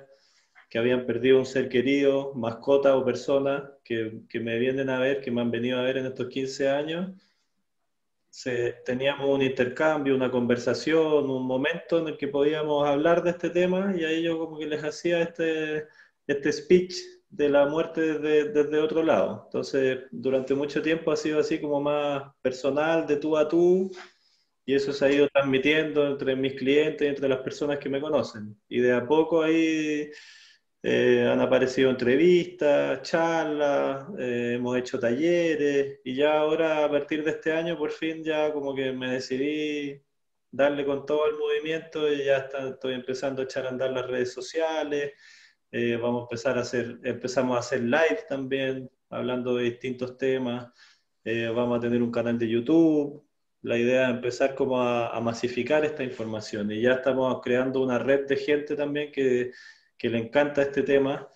que 0.72 0.80
habían 0.80 1.06
perdido 1.06 1.38
un 1.38 1.46
ser 1.46 1.68
querido, 1.68 2.34
mascota 2.34 2.96
o 2.96 3.04
persona, 3.04 3.70
que, 3.84 4.22
que 4.30 4.40
me 4.40 4.58
vienen 4.58 4.90
a 4.90 5.00
ver, 5.00 5.20
que 5.20 5.30
me 5.30 5.42
han 5.42 5.52
venido 5.52 5.78
a 5.78 5.84
ver 5.84 5.98
en 5.98 6.06
estos 6.06 6.30
15 6.30 6.70
años, 6.70 7.12
teníamos 8.86 9.28
un 9.30 9.42
intercambio, 9.42 10.16
una 10.16 10.32
conversación, 10.32 11.30
un 11.30 11.46
momento 11.46 12.00
en 12.00 12.08
el 12.08 12.18
que 12.18 12.30
podíamos 12.30 12.88
hablar 12.88 13.22
de 13.22 13.32
este 13.32 13.50
tema 13.50 13.94
y 13.98 14.06
a 14.06 14.12
ellos 14.12 14.38
como 14.38 14.58
que 14.58 14.66
les 14.66 14.82
hacía 14.82 15.22
este, 15.22 15.88
este 16.26 16.54
speech 16.54 16.96
de 17.30 17.50
la 17.50 17.66
muerte 17.66 18.20
desde, 18.20 18.54
desde 18.54 18.80
otro 18.80 19.04
lado. 19.04 19.42
Entonces, 19.48 20.00
durante 20.10 20.56
mucho 20.56 20.82
tiempo 20.82 21.12
ha 21.12 21.18
sido 21.18 21.42
así 21.42 21.60
como 21.60 21.82
más 21.82 22.34
personal, 22.42 23.06
de 23.06 23.18
tú 23.18 23.36
a 23.36 23.46
tú, 23.46 23.92
y 24.66 24.76
eso 24.76 24.94
se 24.94 25.04
ha 25.04 25.12
ido 25.12 25.28
transmitiendo 25.28 26.08
entre 26.08 26.34
mis 26.34 26.54
clientes 26.54 27.02
y 27.02 27.10
entre 27.10 27.28
las 27.28 27.40
personas 27.40 27.78
que 27.78 27.90
me 27.90 28.00
conocen. 28.00 28.58
Y 28.70 28.80
de 28.80 28.94
a 28.94 29.06
poco 29.06 29.42
ahí 29.44 30.10
eh, 30.84 31.28
han 31.32 31.40
aparecido 31.40 31.92
entrevistas, 31.92 33.04
charlas, 33.04 34.08
eh, 34.18 34.54
hemos 34.56 34.76
hecho 34.78 35.00
talleres 35.00 36.00
y 36.04 36.16
ya 36.16 36.40
ahora 36.40 36.86
a 36.86 36.90
partir 36.90 37.24
de 37.24 37.32
este 37.32 37.54
año 37.54 37.78
por 37.78 37.92
fin 37.92 38.24
ya 38.24 38.52
como 38.52 38.74
que 38.74 38.92
me 38.92 39.12
decidí 39.12 40.02
darle 40.50 40.84
con 40.84 41.06
todo 41.06 41.28
el 41.28 41.38
movimiento 41.38 42.12
y 42.12 42.26
ya 42.26 42.50
estoy 42.72 42.96
empezando 42.96 43.42
a 43.42 43.46
echar 43.46 43.68
a 43.68 43.70
andar 43.70 43.92
las 43.92 44.08
redes 44.08 44.34
sociales, 44.34 45.14
eh, 45.72 45.98
vamos 45.98 46.22
a 46.22 46.24
empezar 46.24 46.58
a 46.58 46.62
hacer, 46.62 47.00
empezamos 47.04 47.58
a 47.58 47.60
hacer 47.60 47.82
live 47.82 48.26
también, 48.28 48.90
hablando 49.10 49.56
de 49.56 49.66
distintos 49.66 50.18
temas, 50.18 50.68
vamos 51.24 51.78
a 51.78 51.82
tener 51.82 52.02
un 52.02 52.12
canal 52.12 52.40
de 52.40 52.50
YouTube, 52.50 53.24
la 53.62 53.78
idea 53.78 54.10
es 54.10 54.16
empezar 54.16 54.56
como 54.56 54.82
a 54.82 55.20
masificar 55.22 55.86
esta 55.86 56.04
información 56.04 56.72
y 56.72 56.82
ya 56.82 56.94
estamos 56.94 57.40
creando 57.44 57.84
una 57.84 58.00
red 58.00 58.26
de 58.28 58.38
gente 58.38 58.76
también 58.76 59.12
que 59.12 59.52
que 60.02 60.10
le 60.10 60.18
encanta 60.18 60.64
este 60.64 60.82
tema. 60.82 61.30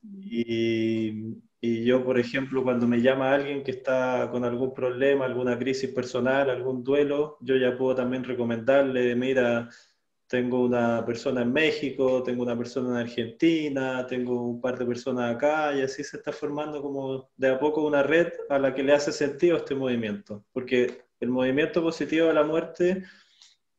Y, 0.00 1.40
y, 1.60 1.84
yo, 1.84 2.04
por 2.04 2.20
ejemplo, 2.20 2.62
cuando 2.62 2.86
me 2.86 3.02
llama 3.02 3.34
alguien 3.34 3.64
que 3.64 3.72
está 3.72 4.28
con 4.30 4.44
algún 4.44 4.72
problema, 4.72 5.24
alguna 5.24 5.58
crisis 5.58 5.90
personal, 5.90 6.48
algún 6.48 6.84
duelo, 6.84 7.38
yo 7.40 7.56
ya 7.56 7.76
puedo 7.76 7.96
también 7.96 8.22
recomendarle, 8.22 9.16
mira, 9.16 9.68
tengo 10.28 10.64
una 10.64 11.04
persona 11.04 11.42
en 11.42 11.52
México, 11.52 12.22
tengo 12.22 12.44
una 12.44 12.56
persona 12.56 12.90
en 12.90 13.06
Argentina, 13.08 14.06
tengo 14.06 14.40
un 14.42 14.60
par 14.60 14.78
de 14.78 14.86
personas 14.86 15.34
acá, 15.34 15.74
y 15.76 15.82
así 15.82 16.04
se 16.04 16.18
está 16.18 16.32
formando 16.32 16.80
como 16.80 17.28
de 17.36 17.48
a 17.48 17.58
poco 17.58 17.84
una 17.84 18.04
red 18.04 18.28
a 18.50 18.58
la 18.58 18.72
que 18.72 18.84
le 18.84 18.92
hace 18.92 19.10
sentido 19.10 19.56
este 19.56 19.74
movimiento. 19.74 20.44
Porque 20.52 21.06
el 21.18 21.28
movimiento 21.28 21.82
positivo 21.82 22.28
de 22.28 22.34
la 22.34 22.44
muerte, 22.44 23.02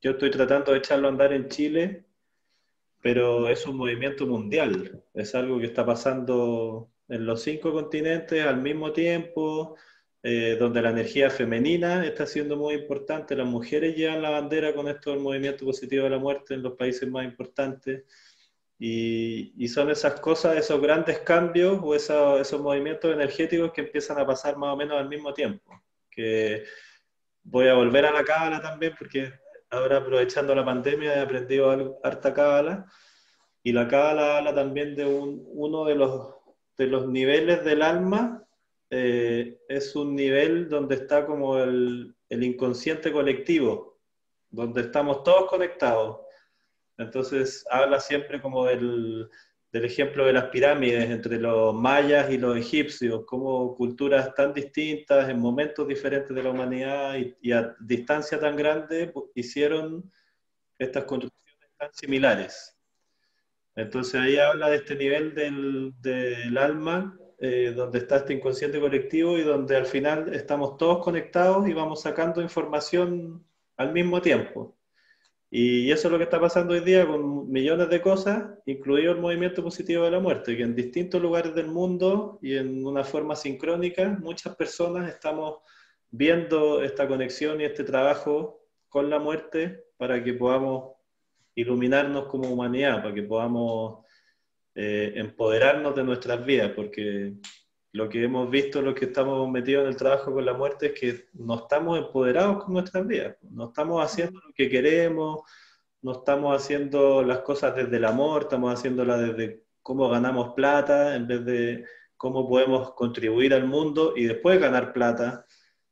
yo 0.02 0.12
estoy 0.12 0.32
tratando 0.32 0.74
de 0.74 0.80
echarlo 0.80 1.08
a 1.08 1.12
andar 1.12 1.32
en 1.32 1.48
Chile 1.48 2.06
pero 3.04 3.50
es 3.50 3.68
un 3.68 3.76
movimiento 3.76 4.26
mundial, 4.26 5.04
es 5.14 5.36
algo 5.36 5.60
que 5.60 5.66
está 5.66 5.86
pasando 5.86 6.90
en 7.10 7.26
los 7.26 7.44
cinco 7.44 7.74
continentes 7.74 8.46
al 8.46 8.62
mismo 8.62 8.94
tiempo, 8.94 9.76
eh, 10.24 10.56
donde 10.58 10.82
la 10.82 10.92
energía 10.92 11.30
femenina 11.30 12.06
está 12.06 12.26
siendo 12.26 12.56
muy 12.56 12.76
importante, 12.76 13.36
las 13.36 13.46
mujeres 13.46 13.98
llevan 13.98 14.22
la 14.22 14.30
bandera 14.30 14.74
con 14.74 14.88
esto 14.88 15.12
del 15.12 15.20
movimiento 15.20 15.66
positivo 15.66 16.06
de 16.06 16.12
la 16.12 16.18
muerte 16.18 16.54
en 16.54 16.64
los 16.64 16.78
países 16.78 17.10
más 17.10 17.26
importantes, 17.26 18.06
y, 18.80 19.68
son 19.68 19.92
esas 19.92 20.20
cosas, 20.22 20.58
esos 20.58 20.82
grandes 20.82 21.20
cambios 21.20 21.80
o 21.84 21.96
esos 21.96 22.62
movimientos 22.62 23.14
energéticos 23.14 23.74
que 23.74 23.82
empiezan 23.82 24.18
a 24.20 24.26
pasar 24.26 24.58
más 24.58 24.74
o 24.74 24.78
menos 24.78 24.98
al 24.98 25.10
mismo 25.10 25.34
tiempo, 25.34 25.84
que 26.10 26.64
voy 27.44 27.68
a 27.68 27.74
volver 27.74 28.06
a 28.06 28.14
la 28.14 28.24
cábala 28.24 28.62
también 28.62 28.94
porque 28.98 29.43
ahora 29.74 29.98
aprovechando 29.98 30.56
la 30.56 30.66
pandemia 30.66 31.16
he 31.16 31.20
aprendido 31.22 31.70
algo, 31.70 32.00
harta 32.04 32.34
cábala 32.34 32.86
y 33.64 33.72
la 33.72 33.88
cábala 33.88 34.38
habla 34.38 34.54
también 34.54 34.96
de 34.96 35.06
un, 35.06 35.44
uno 35.48 35.86
de 35.86 35.96
los, 35.96 36.36
de 36.78 36.88
los 36.88 37.08
niveles 37.08 37.64
del 37.64 37.82
alma, 37.82 38.44
eh, 38.90 39.60
es 39.68 39.96
un 39.96 40.16
nivel 40.16 40.70
donde 40.70 40.96
está 40.96 41.26
como 41.26 41.58
el, 41.58 42.14
el 42.30 42.44
inconsciente 42.44 43.12
colectivo, 43.12 44.00
donde 44.50 44.82
estamos 44.82 45.24
todos 45.24 45.50
conectados. 45.50 46.20
Entonces 46.98 47.66
habla 47.70 48.00
siempre 48.00 48.42
como 48.42 48.66
del, 48.66 49.30
del 49.74 49.86
ejemplo 49.86 50.28
de 50.28 50.34
las 50.34 50.46
pirámides 50.46 51.10
entre 51.10 51.40
los 51.40 51.74
mayas 51.74 52.30
y 52.30 52.38
los 52.38 52.56
egipcios, 52.56 53.26
como 53.26 53.74
culturas 53.76 54.36
tan 54.36 54.54
distintas 54.54 55.28
en 55.28 55.40
momentos 55.40 55.88
diferentes 55.88 56.36
de 56.36 56.44
la 56.44 56.52
humanidad 56.52 57.16
y, 57.42 57.52
a 57.52 57.76
distancia 57.80 58.40
tan 58.40 58.56
grande 58.56 59.12
hicieron 59.34 60.12
estas 60.78 61.06
construcciones 61.06 61.72
tan 61.76 61.92
similares. 61.92 62.78
Entonces 63.76 64.22
ahí 64.22 64.38
habla 64.38 64.70
de 64.70 64.76
este 64.76 64.96
nivel 64.96 65.34
del, 65.34 65.94
del 66.00 66.56
alma, 66.60 67.18
eh, 67.40 67.74
donde 67.76 67.98
está 67.98 68.18
este 68.18 68.34
inconsciente 68.36 68.80
colectivo 68.80 69.40
y 69.40 69.42
donde 69.42 69.76
al 69.76 69.88
final 69.88 70.36
estamos 70.36 70.78
todos 70.78 71.04
conectados 71.04 71.68
y 71.68 71.74
vamos 71.74 72.04
sacando 72.04 72.44
información 72.44 73.44
al 73.78 73.92
mismo 73.92 74.22
tiempo. 74.22 74.78
Y 75.56 75.92
eso 75.92 76.08
es 76.08 76.12
lo 76.12 76.18
que 76.18 76.24
está 76.24 76.40
pasando 76.40 76.74
hoy 76.74 76.80
día 76.80 77.06
con 77.06 77.48
millones 77.52 77.88
de 77.88 78.02
cosas, 78.02 78.44
incluido 78.66 79.12
el 79.12 79.20
movimiento 79.20 79.62
positivo 79.62 80.04
de 80.04 80.10
la 80.10 80.20
muerte, 80.20 80.58
que 80.58 80.64
en 80.64 80.74
distintos 80.74 81.22
lugares 81.22 81.54
del 81.54 81.68
mundo 81.68 82.40
y 82.42 82.56
en 82.58 82.84
una 82.84 83.04
forma 83.04 83.36
sincrónica, 83.36 84.18
muchas 84.20 84.56
personas 84.56 85.08
estamos 85.08 85.60
viendo 86.10 86.82
esta 86.82 87.08
conexión 87.08 87.62
y 87.62 87.66
este 87.66 87.84
trabajo 87.84 88.66
con 88.90 89.12
la 89.12 89.20
muerte 89.20 89.84
para 89.96 90.24
que 90.24 90.34
podamos 90.34 90.96
iluminarnos 91.54 92.26
como 92.30 92.50
humanidad, 92.50 93.04
para 93.04 93.14
que 93.14 93.22
podamos 93.22 94.04
eh, 94.74 95.14
empoderarnos 95.18 95.94
de 95.94 96.04
nuestras 96.04 96.44
vidas, 96.44 96.72
porque 96.76 97.34
lo 97.94 98.10
que 98.10 98.24
hemos 98.24 98.50
visto, 98.50 98.82
los 98.82 98.96
que 98.96 99.06
estamos 99.06 99.50
metidos 99.50 99.84
en 99.84 99.90
el 99.90 99.96
trabajo 99.96 100.34
con 100.34 100.46
la 100.46 100.54
muerte, 100.54 100.88
es 100.88 101.00
que 101.00 101.26
no 101.34 101.56
estamos 101.56 102.00
empoderados 102.00 102.64
con 102.64 102.74
nuestras 102.74 103.06
vidas, 103.06 103.38
no 103.42 103.68
estamos 103.68 104.04
haciendo 104.04 104.40
lo 104.40 104.54
que 104.54 104.68
queremos, 104.68 105.42
no 106.02 106.14
estamos 106.14 106.60
haciendo 106.60 107.22
las 107.22 107.40
cosas 107.40 107.76
desde 107.76 107.98
el 107.98 108.06
amor, 108.06 108.44
estamos 108.44 108.74
haciéndolas 108.74 109.22
desde 109.22 109.64
cómo 109.84 110.10
ganamos 110.10 110.56
plata, 110.56 111.16
en 111.16 111.28
vez 111.28 111.46
de 111.46 111.86
cómo 112.18 112.50
podemos 112.50 112.94
contribuir 112.94 113.54
al 113.54 113.66
mundo 113.68 114.14
y 114.16 114.26
después 114.26 114.60
ganar 114.60 114.92
plata, 114.92 115.46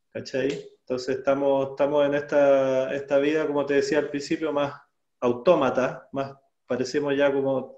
¿cachai? 0.10 0.72
Entonces 0.80 1.18
estamos, 1.18 1.70
estamos 1.70 2.06
en 2.08 2.16
esta, 2.16 2.93
esta 2.95 3.20
vida, 3.20 3.45
como 3.45 3.66
te 3.68 3.76
decía 3.76 3.99
al 3.99 4.10
principio, 4.10 4.52
más 4.52 4.74
autómata, 5.20 6.10
más 6.14 6.34
parecemos 6.66 7.16
ya 7.16 7.32
como 7.32 7.78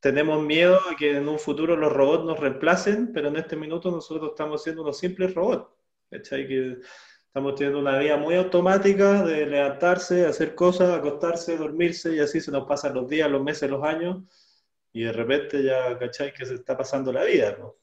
tenemos 0.00 0.42
miedo 0.42 0.78
a 0.90 0.96
que 0.96 1.16
en 1.16 1.28
un 1.28 1.38
futuro 1.38 1.76
los 1.76 1.92
robots 1.92 2.24
nos 2.24 2.38
reemplacen, 2.38 3.12
pero 3.12 3.28
en 3.28 3.36
este 3.36 3.56
minuto 3.56 3.90
nosotros 3.90 4.30
estamos 4.30 4.62
siendo 4.62 4.82
unos 4.82 4.98
simples 4.98 5.34
robots. 5.34 5.68
Que 6.10 6.78
estamos 7.26 7.54
teniendo 7.56 7.80
una 7.80 7.98
vida 7.98 8.16
muy 8.16 8.34
automática 8.36 9.22
de 9.24 9.46
levantarse, 9.46 10.26
hacer 10.26 10.54
cosas, 10.54 10.96
acostarse, 10.96 11.56
dormirse 11.56 12.14
y 12.14 12.20
así 12.20 12.40
se 12.40 12.50
nos 12.50 12.66
pasan 12.66 12.94
los 12.94 13.08
días, 13.08 13.30
los 13.30 13.42
meses, 13.42 13.68
los 13.68 13.84
años 13.84 14.22
y 14.92 15.02
de 15.02 15.12
repente 15.12 15.62
ya, 15.62 15.98
¿cachai? 15.98 16.32
Que 16.32 16.46
se 16.46 16.54
está 16.54 16.76
pasando 16.76 17.12
la 17.12 17.24
vida, 17.24 17.56
¿no? 17.58 17.76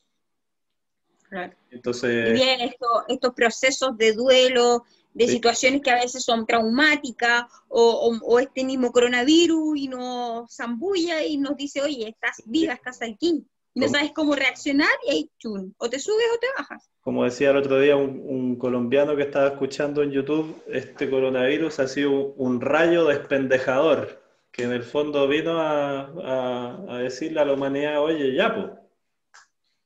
Entonces... 1.70 2.30
Y 2.30 2.34
bien, 2.34 2.74
estos 3.08 3.34
procesos 3.34 3.98
de 3.98 4.14
duelo, 4.14 4.86
de 5.16 5.30
situaciones 5.30 5.82
que 5.82 5.92
a 5.92 6.02
veces 6.02 6.24
son 6.24 6.46
traumáticas, 6.46 7.46
o, 7.70 8.38
este 8.40 8.66
mismo 8.66 8.92
coronavirus 8.92 9.78
y 9.78 9.88
nos 9.88 10.54
zambulla 10.54 11.24
y 11.24 11.38
nos 11.38 11.56
dice, 11.56 11.82
oye, 11.82 12.10
estás 12.10 12.44
viva, 12.46 12.74
estás 12.74 13.02
aquí. 13.02 13.46
Y 13.74 13.80
no 13.80 13.88
sabes 13.88 14.12
cómo 14.14 14.36
reaccionar 14.36 14.90
y 15.08 15.12
ahí, 15.12 15.32
chun, 15.38 15.74
o 15.78 15.90
te 15.90 16.00
subes 16.00 16.28
o 16.36 16.40
te 16.40 16.48
bajas. 16.58 16.90
Como 17.00 17.24
decía 17.24 17.52
el 17.52 17.58
otro 17.58 17.80
día 17.80 17.96
un, 17.96 18.58
colombiano 18.58 19.16
que 19.16 19.24
estaba 19.24 19.48
escuchando 19.48 20.04
en 20.04 20.12
YouTube, 20.12 20.62
este 20.68 21.10
coronavirus 21.10 21.80
ha 21.80 21.88
sido 21.88 22.12
un, 22.34 22.60
rayo 22.60 23.06
despendejador, 23.06 24.22
que 24.52 24.64
en 24.64 24.74
el 24.74 24.84
fondo 24.84 25.28
vino 25.30 25.60
a, 25.62 26.88
a, 26.90 26.98
decirle 27.00 27.40
a 27.40 27.46
la 27.46 27.54
humanidad, 27.54 28.02
oye, 28.02 28.34
ya, 28.34 28.54
pues, 28.54 28.68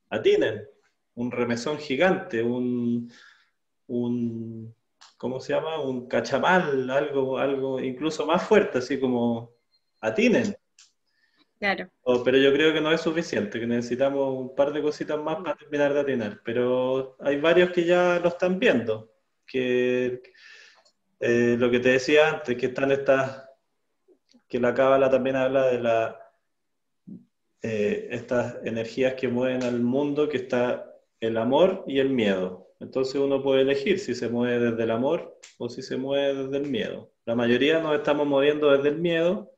atinen, 0.10 0.68
un 1.14 1.32
remesón 1.32 1.78
gigante, 1.78 2.42
un, 2.42 3.12
un 3.88 4.76
¿cómo 5.20 5.42
se 5.42 5.54
llama? 5.54 5.82
Un 5.82 6.08
cachamal, 6.08 6.90
algo, 6.90 7.38
algo 7.38 7.80
incluso 7.82 8.26
más 8.26 8.42
fuerte, 8.42 8.78
así 8.80 9.00
como 9.00 9.54
atinen. 10.00 10.56
Claro. 11.60 11.90
pero 12.24 12.38
yo 12.38 12.54
creo 12.54 12.74
que 12.74 12.80
no 12.80 12.90
es 12.90 13.02
suficiente, 13.02 13.60
que 13.60 13.68
necesitamos 13.68 14.34
un 14.34 14.56
par 14.56 14.72
de 14.72 14.82
cositas 14.82 15.20
más 15.20 15.36
para 15.44 15.58
terminar 15.58 15.94
de 15.94 16.00
atinar. 16.00 16.42
Pero 16.46 17.18
hay 17.20 17.38
varios 17.38 17.72
que 17.72 17.84
ya 17.84 18.18
lo 18.24 18.30
están 18.30 18.58
viendo, 18.60 19.12
que 19.46 20.22
eh, 21.20 21.58
lo 21.60 21.70
que 21.70 21.82
te 21.82 21.90
decía 21.90 22.30
antes, 22.30 22.56
que 22.56 22.68
están 22.68 22.94
estas 22.94 23.46
que 24.48 24.58
la 24.58 24.74
cábala 24.74 25.10
también 25.10 25.36
habla 25.36 25.68
de 25.68 25.80
la, 25.80 26.32
eh, 27.62 28.08
estas 28.12 28.56
energías 28.64 29.16
que 29.16 29.28
mueven 29.28 29.64
al 29.64 29.82
mundo, 29.82 30.30
que 30.30 30.38
está 30.38 30.96
el 31.20 31.36
amor 31.36 31.84
y 31.86 32.00
el 32.00 32.10
miedo. 32.10 32.69
Entonces 32.80 33.16
uno 33.16 33.44
puede 33.44 33.62
elegir 33.62 34.00
si 34.00 34.16
se 34.16 34.30
mueve 34.30 34.72
desde 34.72 34.84
el 34.84 34.92
amor 34.92 35.38
o 35.58 35.70
si 35.70 35.82
se 35.82 35.98
mueve 35.98 36.44
desde 36.44 36.58
el 36.58 36.70
miedo. 36.70 37.12
La 37.26 37.36
mayoría 37.36 37.80
nos 37.80 37.96
estamos 37.96 38.26
moviendo 38.26 38.72
desde 38.72 38.90
el 38.90 39.00
miedo 39.00 39.52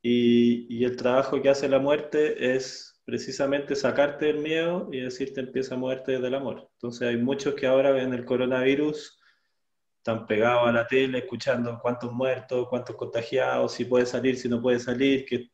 y, 0.00 0.84
el 0.84 0.96
trabajo 0.96 1.40
que 1.40 1.48
hace 1.48 1.68
la 1.68 1.78
muerte 1.78 2.54
es 2.54 3.00
precisamente 3.04 3.76
sacarte 3.76 4.26
del 4.26 4.38
miedo 4.38 4.88
y 4.92 5.00
decirte 5.00 5.40
empieza 5.40 5.74
a 5.74 5.78
moverte 5.78 6.12
desde 6.12 6.28
el 6.28 6.34
amor. 6.34 6.68
Entonces 6.74 7.08
hay 7.08 7.16
muchos 7.16 7.54
que 7.54 7.66
ahora 7.66 7.90
ven 7.90 8.12
el 8.12 8.24
coronavirus, 8.24 9.20
están 9.98 10.26
pegados 10.26 10.68
a 10.68 10.72
la 10.72 10.86
tele 10.86 11.18
escuchando 11.18 11.78
cuántos 11.80 12.12
muertos, 12.12 12.68
cuántos 12.68 12.96
contagiados, 12.96 13.72
si 13.72 13.84
puede 13.84 14.06
salir, 14.06 14.36
si 14.36 14.48
no 14.48 14.60
puede 14.60 14.80
salir, 14.80 15.24
que, 15.24 15.50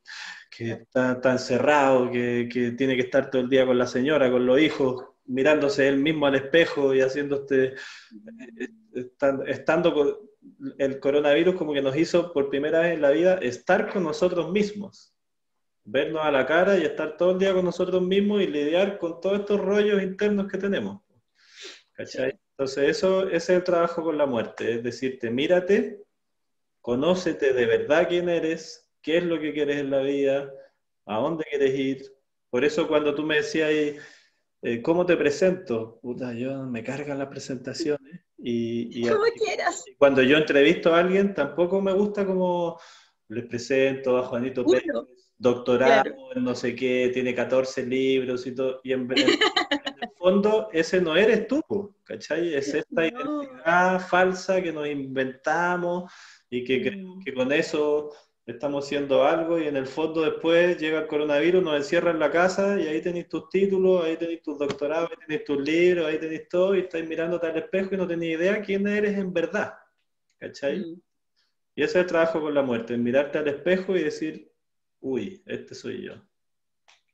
está, 0.58 1.20
encerrado, 1.24 2.10
que, 2.10 2.48
que 2.50 2.72
tiene 2.72 2.96
que 2.96 3.02
estar 3.02 3.30
todo 3.30 3.42
el 3.42 3.50
día 3.50 3.66
con 3.66 3.76
la 3.76 3.86
señora, 3.86 4.30
con 4.30 4.46
los 4.46 4.58
hijos, 4.60 5.04
mirándose 5.28 5.86
él 5.86 5.98
mismo 5.98 6.26
al 6.26 6.34
espejo 6.34 6.94
y 6.94 7.00
haciendo 7.00 7.36
este, 7.36 7.74
estando 9.46 9.94
con 9.94 10.16
el 10.78 10.98
coronavirus 10.98 11.54
como 11.54 11.72
que 11.72 11.82
nos 11.82 11.96
hizo 11.96 12.32
por 12.32 12.48
primera 12.48 12.80
vez 12.80 12.94
en 12.94 13.02
la 13.02 13.10
vida 13.10 13.34
estar 13.34 13.92
con 13.92 14.04
nosotros 14.04 14.50
mismos, 14.50 15.14
vernos 15.84 16.22
a 16.24 16.30
la 16.30 16.46
cara 16.46 16.78
y 16.78 16.84
estar 16.84 17.16
todo 17.16 17.32
el 17.32 17.38
día 17.38 17.52
con 17.52 17.64
nosotros 17.64 18.02
mismos 18.02 18.42
y 18.42 18.46
lidiar 18.46 18.98
con 18.98 19.20
todos 19.20 19.40
estos 19.40 19.60
rollos 19.60 20.02
internos 20.02 20.50
que 20.50 20.58
tenemos. 20.58 21.02
Entonces 21.96 22.88
eso 22.88 23.28
ese 23.28 23.36
es 23.36 23.50
el 23.50 23.64
trabajo 23.64 24.02
con 24.02 24.16
la 24.16 24.26
muerte, 24.26 24.76
es 24.76 24.82
decirte, 24.82 25.30
mírate, 25.30 26.02
conócete 26.80 27.52
de 27.52 27.66
verdad 27.66 28.08
quién 28.08 28.28
eres, 28.28 28.90
qué 29.02 29.18
es 29.18 29.24
lo 29.24 29.38
que 29.38 29.52
quieres 29.52 29.76
en 29.76 29.90
la 29.90 30.00
vida, 30.00 30.52
a 31.06 31.18
dónde 31.18 31.44
quieres 31.44 31.74
ir. 31.74 32.02
Por 32.50 32.64
eso 32.64 32.88
cuando 32.88 33.14
tú 33.14 33.24
me 33.24 33.36
decías 33.36 33.70
eh, 34.62 34.82
¿Cómo 34.82 35.06
te 35.06 35.16
presento? 35.16 35.98
Puta, 36.00 36.32
yo 36.32 36.64
me 36.64 36.82
cargan 36.82 37.18
las 37.18 37.28
presentaciones. 37.28 38.20
Y, 38.36 39.08
como 39.08 39.24
quieras. 39.36 39.84
cuando 39.98 40.22
yo 40.22 40.36
entrevisto 40.36 40.94
a 40.94 41.00
alguien, 41.00 41.34
tampoco 41.34 41.80
me 41.80 41.92
gusta 41.92 42.24
como 42.24 42.78
les 43.28 43.46
presento 43.46 44.16
a 44.16 44.22
Juanito 44.22 44.64
Pérez, 44.64 44.86
doctorado 45.36 46.10
no 46.36 46.54
sé 46.54 46.74
qué, 46.74 47.10
tiene 47.12 47.34
14 47.34 47.86
libros 47.86 48.46
y 48.46 48.54
todo. 48.54 48.80
Y 48.82 48.92
en, 48.92 49.08
el 49.10 49.38
fondo, 50.16 50.68
ese 50.72 51.00
no 51.00 51.16
eres 51.16 51.46
tú, 51.46 51.62
¿cachai? 52.04 52.54
Es 52.54 52.74
esta 52.74 53.06
identidad 53.06 54.00
falsa 54.00 54.62
que 54.62 54.72
nos 54.72 54.88
inventamos 54.88 56.12
y 56.50 56.64
que 56.64 56.80
creemos 56.80 57.16
mm. 57.18 57.22
que 57.22 57.34
con 57.34 57.52
eso 57.52 58.12
estamos 58.52 58.86
haciendo 58.86 59.24
algo 59.24 59.58
y 59.58 59.66
en 59.66 59.76
el 59.76 59.86
fondo 59.86 60.22
después 60.22 60.78
llega 60.78 61.00
el 61.00 61.06
coronavirus, 61.06 61.62
nos 61.62 61.76
encierra 61.76 62.10
en 62.10 62.18
la 62.18 62.30
casa 62.30 62.80
y 62.80 62.86
ahí 62.86 63.02
tenéis 63.02 63.28
tus 63.28 63.48
títulos, 63.50 64.04
ahí 64.04 64.16
tenéis 64.16 64.42
tus 64.42 64.58
doctorados, 64.58 65.10
ahí 65.10 65.16
tenéis 65.26 65.44
tus 65.44 65.60
libros, 65.60 66.06
ahí 66.06 66.18
tenéis 66.18 66.48
todo 66.48 66.74
y 66.74 66.80
estáis 66.80 67.06
mirándote 67.06 67.46
al 67.46 67.58
espejo 67.58 67.94
y 67.94 67.98
no 67.98 68.08
tenéis 68.08 68.38
idea 68.38 68.62
quién 68.62 68.86
eres 68.86 69.18
en 69.18 69.34
verdad. 69.34 69.74
¿Cachai? 70.38 70.80
Mm. 70.80 71.00
Y 71.74 71.82
ese 71.82 71.98
es 71.98 72.04
el 72.04 72.06
trabajo 72.06 72.40
con 72.40 72.54
la 72.54 72.62
muerte, 72.62 72.96
mirarte 72.96 73.38
al 73.38 73.48
espejo 73.48 73.94
y 73.96 74.02
decir, 74.02 74.50
uy, 75.00 75.42
este 75.44 75.74
soy 75.74 76.06
yo. 76.06 76.14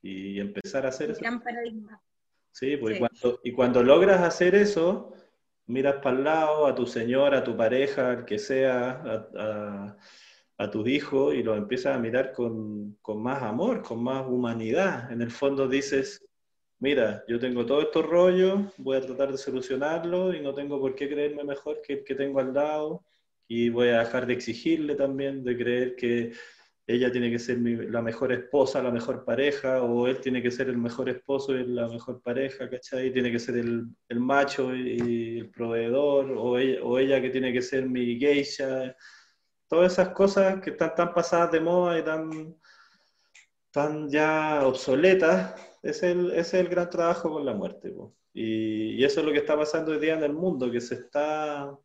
Y 0.01 0.39
empezar 0.39 0.85
a 0.85 0.89
hacer 0.89 1.11
eso. 1.11 1.19
Gran 1.19 1.41
paradigma. 1.41 2.01
Sí, 2.51 2.77
pues 2.77 2.95
Y, 2.95 2.99
cuando, 2.99 3.39
y 3.43 3.51
cuando 3.51 3.83
logras 3.83 4.21
hacer 4.21 4.55
eso, 4.55 5.13
miras 5.65 5.95
para 5.95 6.17
el 6.17 6.23
lado, 6.23 6.65
a 6.65 6.73
tu 6.73 6.87
señora, 6.87 7.39
a 7.39 7.43
tu 7.43 7.57
pareja, 7.57 8.11
al 8.11 8.25
que 8.25 8.39
sea, 8.39 9.01
a 9.35 9.97
a 9.97 9.97
tus 10.71 10.87
hijos 10.87 11.35
y 11.35 11.43
los 11.43 11.57
empiezas 11.57 11.95
a 11.95 11.99
mirar 11.99 12.31
con, 12.31 12.97
más 13.15 13.43
amor, 13.43 13.81
con 13.81 14.01
más 14.03 14.25
humanidad. 14.27 15.11
En 15.11 15.21
el 15.21 15.31
fondo 15.31 15.67
dices, 15.67 16.25
mira, 16.79 17.23
yo 17.27 17.39
tengo 17.39 17.65
todo 17.65 17.81
estos 17.81 18.05
rollos, 18.05 18.61
voy 18.77 18.97
a 18.97 19.01
tratar 19.01 19.31
de 19.31 19.37
solucionarlo 19.37 20.33
y 20.33 20.41
no 20.41 20.53
tengo 20.53 20.79
por 20.79 20.95
qué 20.95 21.09
creerme 21.09 21.43
mejor 21.43 21.81
que 21.81 21.93
el 21.93 22.03
que 22.03 22.15
tengo 22.15 22.39
al 22.39 22.53
lado 22.53 23.03
y 23.47 23.69
voy 23.69 23.89
a 23.89 23.99
dejar 23.99 24.25
de 24.25 24.33
exigirle 24.33 24.95
también, 24.95 25.43
de 25.43 25.57
creer 25.57 25.95
que 25.95 26.31
ella 26.87 27.11
tiene 27.11 27.31
que 27.31 27.39
ser 27.39 27.57
la 27.59 28.01
mejor 28.01 28.31
esposa, 28.31 28.81
la 28.81 28.91
mejor 28.91 29.25
pareja, 29.25 29.81
o 29.81 30.07
él 30.07 30.19
tiene 30.19 30.41
que 30.41 30.51
ser 30.51 30.69
el 30.69 30.77
mejor 30.77 31.09
esposo 31.09 31.55
y 31.57 31.65
la 31.65 31.87
mejor 31.87 32.21
pareja, 32.21 32.69
¿cachai? 32.69 33.11
Tiene 33.11 33.31
que 33.31 33.39
ser 33.39 33.57
el, 33.57 33.87
macho 34.19 34.73
y, 34.75 35.39
el 35.39 35.49
proveedor, 35.49 36.31
o 36.31 36.99
ella 36.99 37.21
que 37.21 37.31
tiene 37.31 37.51
que 37.51 37.61
ser 37.63 37.87
mi 37.89 38.19
geisha 38.19 38.95
todas 39.67 39.93
esas 39.93 40.09
cosas 40.09 40.61
que 40.61 40.71
están 40.71 40.95
tan 40.95 41.13
pasadas 41.13 41.51
de 41.51 41.59
moda 41.59 41.99
y 41.99 42.03
tan, 42.03 42.55
tan 43.71 44.09
ya 44.09 44.65
obsoletas, 44.65 45.55
es 45.81 46.03
el, 46.03 46.31
es 46.31 46.53
el 46.53 46.67
gran 46.67 46.89
trabajo 46.89 47.29
con 47.29 47.45
la 47.45 47.53
muerte. 47.53 47.93
Y, 48.33 49.03
eso 49.03 49.19
es 49.19 49.25
lo 49.25 49.31
que 49.31 49.39
está 49.39 49.55
pasando 49.55 49.91
hoy 49.91 49.99
día 49.99 50.15
en 50.15 50.23
el 50.23 50.33
mundo, 50.33 50.71
que 50.71 50.81
se 50.81 50.95
está, 50.95 51.77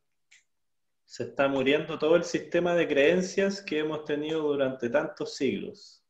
se 1.04 1.24
está 1.24 1.48
muriendo 1.48 1.98
todo 1.98 2.16
el 2.16 2.24
sistema 2.24 2.74
de 2.74 2.88
creencias 2.88 3.62
que 3.62 3.78
hemos 3.80 4.04
tenido 4.04 4.42
durante 4.42 4.88
tantos 4.88 5.36
siglos. 5.36 6.04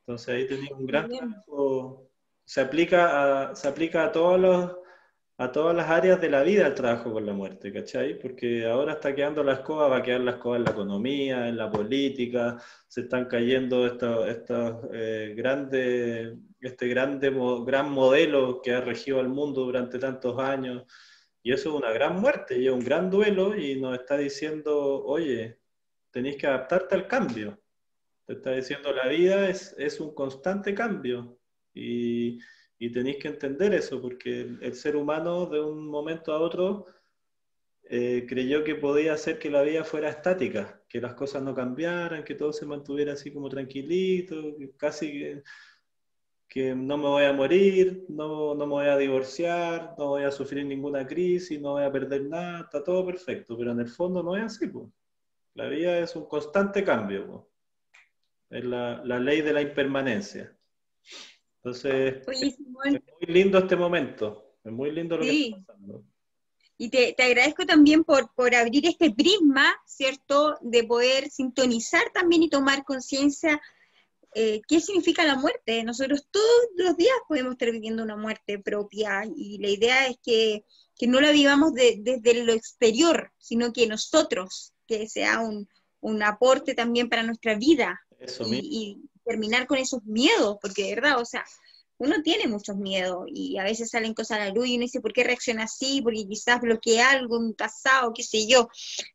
Entonces 0.00 0.28
ahí 0.28 0.46
tenemos 0.46 0.78
un 0.78 0.86
gran 0.86 1.08
trabajo. 1.10 2.10
Se 2.44 2.60
aplica 2.60 3.50
a, 3.50 3.56
se 3.56 3.66
aplica 3.66 4.04
a 4.04 4.12
todos 4.12 4.38
los 4.38 4.76
a 5.38 5.52
todas 5.52 5.76
las 5.76 5.90
áreas 5.90 6.20
de 6.20 6.30
la 6.30 6.42
vida 6.42 6.66
el 6.66 6.74
trabajo 6.74 7.12
con 7.12 7.26
la 7.26 7.34
muerte, 7.34 7.72
¿cachai? 7.72 8.18
Porque 8.18 8.64
ahora 8.66 8.94
está 8.94 9.14
quedando 9.14 9.44
la 9.44 9.54
escoba, 9.54 9.88
va 9.88 9.98
a 9.98 10.02
quedar 10.02 10.22
la 10.22 10.32
escoba 10.32 10.56
en 10.56 10.64
la 10.64 10.70
economía, 10.70 11.48
en 11.48 11.58
la 11.58 11.70
política, 11.70 12.56
se 12.88 13.02
están 13.02 13.26
cayendo 13.26 13.86
eh, 13.86 15.34
grandes, 15.36 16.38
este 16.60 16.88
grande, 16.88 17.30
gran 17.66 17.90
modelo 17.90 18.62
que 18.62 18.72
ha 18.72 18.80
regido 18.80 19.20
al 19.20 19.28
mundo 19.28 19.64
durante 19.64 19.98
tantos 19.98 20.38
años, 20.38 20.84
y 21.42 21.52
eso 21.52 21.68
es 21.70 21.74
una 21.76 21.92
gran 21.92 22.18
muerte, 22.18 22.58
y 22.58 22.66
es 22.66 22.72
un 22.72 22.84
gran 22.84 23.10
duelo, 23.10 23.54
y 23.56 23.78
nos 23.78 23.98
está 23.98 24.16
diciendo, 24.16 25.04
oye, 25.04 25.58
tenéis 26.10 26.36
que 26.36 26.46
adaptarte 26.46 26.94
al 26.94 27.06
cambio. 27.06 27.60
Te 28.24 28.32
está 28.34 28.52
diciendo, 28.52 28.92
la 28.92 29.06
vida 29.08 29.48
es, 29.50 29.74
es 29.78 30.00
un 30.00 30.14
constante 30.14 30.74
cambio, 30.74 31.38
y 31.74 32.38
y 32.78 32.90
tenéis 32.90 33.16
que 33.18 33.28
entender 33.28 33.74
eso, 33.74 34.00
porque 34.00 34.40
el, 34.60 34.74
ser 34.74 34.96
humano 34.96 35.46
de 35.46 35.60
un 35.60 35.86
momento 35.86 36.32
a 36.32 36.40
otro 36.40 36.86
eh, 37.84 38.26
creyó 38.28 38.64
que 38.64 38.74
podía 38.74 39.14
hacer 39.14 39.38
que 39.38 39.50
la 39.50 39.62
vida 39.62 39.84
fuera 39.84 40.10
estática, 40.10 40.82
que 40.88 41.00
las 41.00 41.14
cosas 41.14 41.42
no 41.42 41.54
cambiaran, 41.54 42.24
que 42.24 42.34
todo 42.34 42.52
se 42.52 42.66
mantuviera 42.66 43.14
así 43.14 43.32
como 43.32 43.48
tranquilito, 43.48 44.56
casi 44.76 45.42
que, 46.48 46.74
no 46.74 46.96
me 46.96 47.08
voy 47.08 47.24
a 47.24 47.32
morir, 47.32 48.06
no, 48.08 48.54
no, 48.54 48.66
me 48.66 48.72
voy 48.72 48.86
a 48.86 48.96
divorciar, 48.96 49.94
no 49.98 50.08
voy 50.08 50.24
a 50.24 50.30
sufrir 50.30 50.64
ninguna 50.64 51.06
crisis, 51.06 51.60
no 51.60 51.72
voy 51.72 51.84
a 51.84 51.92
perder 51.92 52.24
nada, 52.24 52.60
está 52.60 52.82
todo 52.82 53.04
perfecto, 53.04 53.56
pero 53.58 53.72
en 53.72 53.80
el 53.80 53.88
fondo 53.88 54.22
no 54.22 54.36
es 54.36 54.44
así. 54.44 54.66
Pues. 54.68 54.88
La 55.54 55.68
vida 55.68 55.98
es 55.98 56.16
un 56.16 56.26
constante 56.26 56.82
cambio, 56.84 57.50
es 58.50 58.64
la 58.64 59.18
ley 59.18 59.42
de 59.42 59.52
la 59.52 59.62
impermanencia. 59.62 60.56
Entonces, 61.66 62.22
es 62.28 62.60
muy 62.60 63.00
lindo 63.26 63.58
este 63.58 63.74
momento, 63.74 64.54
es 64.62 64.70
muy 64.70 64.92
lindo 64.92 65.16
lo 65.16 65.24
que 65.24 65.46
está 65.46 65.56
pasando. 65.66 66.04
Y 66.78 66.90
te, 66.90 67.16
agradezco 67.18 67.66
también 67.66 68.04
por, 68.04 68.32
por 68.36 68.54
abrir 68.54 68.86
este 68.86 69.10
prisma, 69.10 69.74
¿cierto? 69.84 70.58
De 70.60 70.84
poder 70.84 71.28
sintonizar 71.28 72.04
también 72.14 72.44
y 72.44 72.50
tomar 72.50 72.84
conciencia 72.84 73.60
eh, 74.32 74.60
qué 74.68 74.80
significa 74.80 75.24
la 75.24 75.34
muerte. 75.34 75.82
Nosotros 75.82 76.28
todos 76.30 76.68
los 76.76 76.96
días 76.96 77.16
podemos 77.26 77.52
estar 77.54 77.72
viviendo 77.72 78.04
una 78.04 78.16
muerte 78.16 78.60
propia 78.60 79.24
y 79.34 79.58
la 79.58 79.68
idea 79.68 80.06
es 80.06 80.18
que, 80.22 80.64
no 81.08 81.20
la 81.20 81.32
vivamos 81.32 81.72
desde 81.74 82.44
lo 82.44 82.52
exterior, 82.52 83.32
sino 83.38 83.72
que 83.72 83.88
nosotros, 83.88 84.72
que 84.86 85.08
sea 85.08 85.40
un, 85.40 85.68
aporte 86.22 86.74
también 86.74 87.08
para 87.08 87.24
nuestra 87.24 87.56
vida. 87.56 88.00
y, 88.52 89.00
terminar 89.26 89.66
con 89.66 89.78
esos 89.78 90.02
miedos, 90.04 90.58
porque 90.62 90.84
de 90.84 90.94
verdad, 90.94 91.20
o 91.20 91.24
sea, 91.24 91.44
uno 91.98 92.22
tiene 92.22 92.46
muchos 92.46 92.76
miedos 92.76 93.24
y 93.28 93.58
a 93.58 93.64
veces 93.64 93.90
salen 93.90 94.14
cosas 94.14 94.38
a 94.38 94.44
la 94.44 94.50
luz 94.50 94.68
y 94.68 94.76
uno 94.76 94.82
dice, 94.82 95.00
¿por 95.00 95.12
qué 95.12 95.24
reacciona 95.24 95.64
así? 95.64 96.02
Porque 96.02 96.26
quizás 96.28 96.60
bloqueé 96.60 97.00
algo 97.00 97.38
en 97.38 97.54
pasado, 97.54 98.12
qué 98.14 98.22
sé 98.22 98.46
yo. 98.46 98.68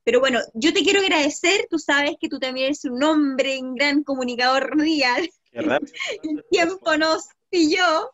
Pero 0.03 0.19
bueno, 0.19 0.39
yo 0.53 0.73
te 0.73 0.83
quiero 0.83 0.99
agradecer, 0.99 1.67
tú 1.69 1.77
sabes 1.77 2.15
que 2.19 2.27
tú 2.27 2.39
también 2.39 2.67
eres 2.67 2.85
un 2.85 3.03
hombre, 3.03 3.59
un 3.59 3.75
gran 3.75 4.03
comunicador 4.03 4.75
mundial. 4.75 5.29
El 5.51 6.43
tiempo 6.49 6.97
nos 6.97 7.25
pilló. 7.49 8.11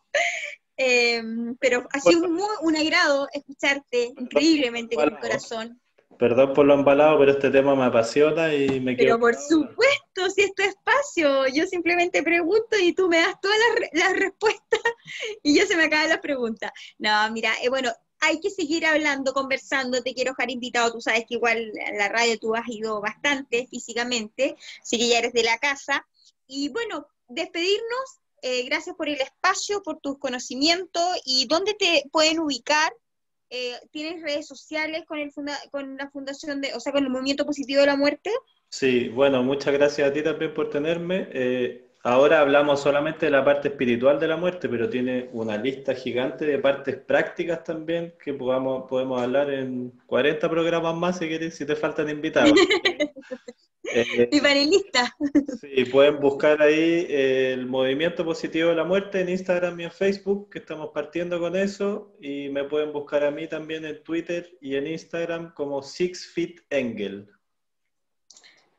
Eh, 0.80 1.22
pero 1.58 1.88
ha 1.92 1.98
sido 1.98 2.22
un, 2.22 2.40
un 2.62 2.76
agrado 2.76 3.26
escucharte 3.32 4.12
increíblemente 4.16 4.94
con 4.94 5.12
el 5.12 5.18
corazón. 5.18 5.80
Perdón 6.18 6.52
por 6.52 6.66
lo 6.66 6.74
embalado, 6.74 7.18
pero 7.18 7.30
este 7.30 7.50
tema 7.50 7.76
me 7.76 7.84
apasiona 7.84 8.52
y 8.52 8.80
me 8.80 8.96
quiero... 8.96 9.18
Pero 9.18 9.20
por 9.20 9.34
supuesto, 9.36 10.30
si 10.34 10.42
es 10.42 10.54
tu 10.54 10.62
espacio, 10.62 11.46
yo 11.46 11.64
simplemente 11.66 12.22
pregunto 12.24 12.76
y 12.76 12.92
tú 12.92 13.08
me 13.08 13.18
das 13.18 13.40
todas 13.40 13.56
las, 13.92 14.12
respuestas 14.14 14.80
y 15.42 15.56
yo 15.56 15.64
se 15.66 15.76
me 15.76 15.84
acaban 15.84 16.08
las 16.08 16.18
preguntas. 16.18 16.72
No, 16.98 17.30
mira, 17.30 17.52
eh, 17.62 17.68
bueno, 17.68 17.92
hay 18.20 18.40
que 18.40 18.50
seguir 18.50 18.84
hablando, 18.84 19.32
conversando, 19.32 20.02
te 20.02 20.12
quiero 20.12 20.32
dejar 20.32 20.50
invitado, 20.50 20.92
tú 20.92 21.00
sabes 21.00 21.24
que 21.28 21.34
igual 21.34 21.72
a 21.86 21.92
la 21.92 22.08
radio 22.08 22.38
tú 22.38 22.54
has 22.54 22.68
ido 22.68 23.00
bastante 23.00 23.68
físicamente, 23.68 24.56
así 24.82 24.98
que 24.98 25.08
ya 25.08 25.18
eres 25.18 25.32
de 25.32 25.44
la 25.44 25.58
casa. 25.58 26.06
Y 26.46 26.70
bueno, 26.70 27.06
despedirnos, 27.28 28.18
eh, 28.42 28.64
gracias 28.64 28.96
por 28.96 29.08
el 29.08 29.20
espacio, 29.20 29.82
por 29.82 30.00
tus 30.00 30.18
conocimientos 30.18 31.04
y 31.24 31.46
dónde 31.46 31.74
te 31.74 32.04
pueden 32.10 32.40
ubicar. 32.40 32.92
Eh, 33.50 33.74
¿Tienes 33.90 34.22
redes 34.22 34.46
sociales 34.46 35.04
con, 35.06 35.18
el 35.18 35.32
con 35.70 35.96
la 35.96 36.10
fundación 36.10 36.60
de, 36.60 36.74
o 36.74 36.80
sea, 36.80 36.92
con 36.92 37.04
el 37.04 37.10
Movimiento 37.10 37.46
Positivo 37.46 37.80
de 37.80 37.86
la 37.86 37.96
Muerte? 37.96 38.30
Sí, 38.68 39.08
bueno, 39.08 39.42
muchas 39.42 39.72
gracias 39.72 40.10
a 40.10 40.12
ti 40.12 40.22
también 40.22 40.52
por 40.52 40.68
tenerme. 40.68 41.28
Eh, 41.32 41.88
ahora 42.02 42.40
hablamos 42.40 42.80
solamente 42.80 43.26
de 43.26 43.32
la 43.32 43.44
parte 43.44 43.68
espiritual 43.68 44.20
de 44.20 44.28
la 44.28 44.36
muerte, 44.36 44.68
pero 44.68 44.90
tiene 44.90 45.30
una 45.32 45.56
lista 45.56 45.94
gigante 45.94 46.44
de 46.44 46.58
partes 46.58 46.96
prácticas 46.96 47.64
también 47.64 48.14
que 48.22 48.34
podamos, 48.34 48.88
podemos 48.88 49.22
hablar 49.22 49.50
en 49.50 49.92
40 50.06 50.50
programas 50.50 50.94
más 50.94 51.18
si 51.18 51.28
quieres, 51.28 51.56
si 51.56 51.64
te 51.64 51.74
faltan 51.74 52.10
invitados. 52.10 52.52
Eh, 53.94 54.28
Mi 54.32 54.40
panelista. 54.40 55.16
Sí, 55.60 55.84
pueden 55.86 56.20
buscar 56.20 56.60
ahí 56.62 57.06
el 57.08 57.66
Movimiento 57.66 58.24
Positivo 58.24 58.70
de 58.70 58.76
la 58.76 58.84
Muerte 58.84 59.20
en 59.20 59.28
Instagram 59.28 59.78
y 59.80 59.84
en 59.84 59.90
Facebook, 59.90 60.50
que 60.50 60.58
estamos 60.58 60.90
partiendo 60.92 61.38
con 61.38 61.56
eso, 61.56 62.14
y 62.20 62.48
me 62.48 62.64
pueden 62.64 62.92
buscar 62.92 63.24
a 63.24 63.30
mí 63.30 63.46
también 63.48 63.84
en 63.84 64.02
Twitter 64.02 64.56
y 64.60 64.76
en 64.76 64.86
Instagram 64.86 65.52
como 65.54 65.82
Six 65.82 66.26
Feet 66.34 66.60
Engel. 66.70 67.28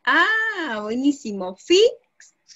Ah, 0.06 0.80
buenísimo. 0.82 1.56
¿Feet? 1.56 1.92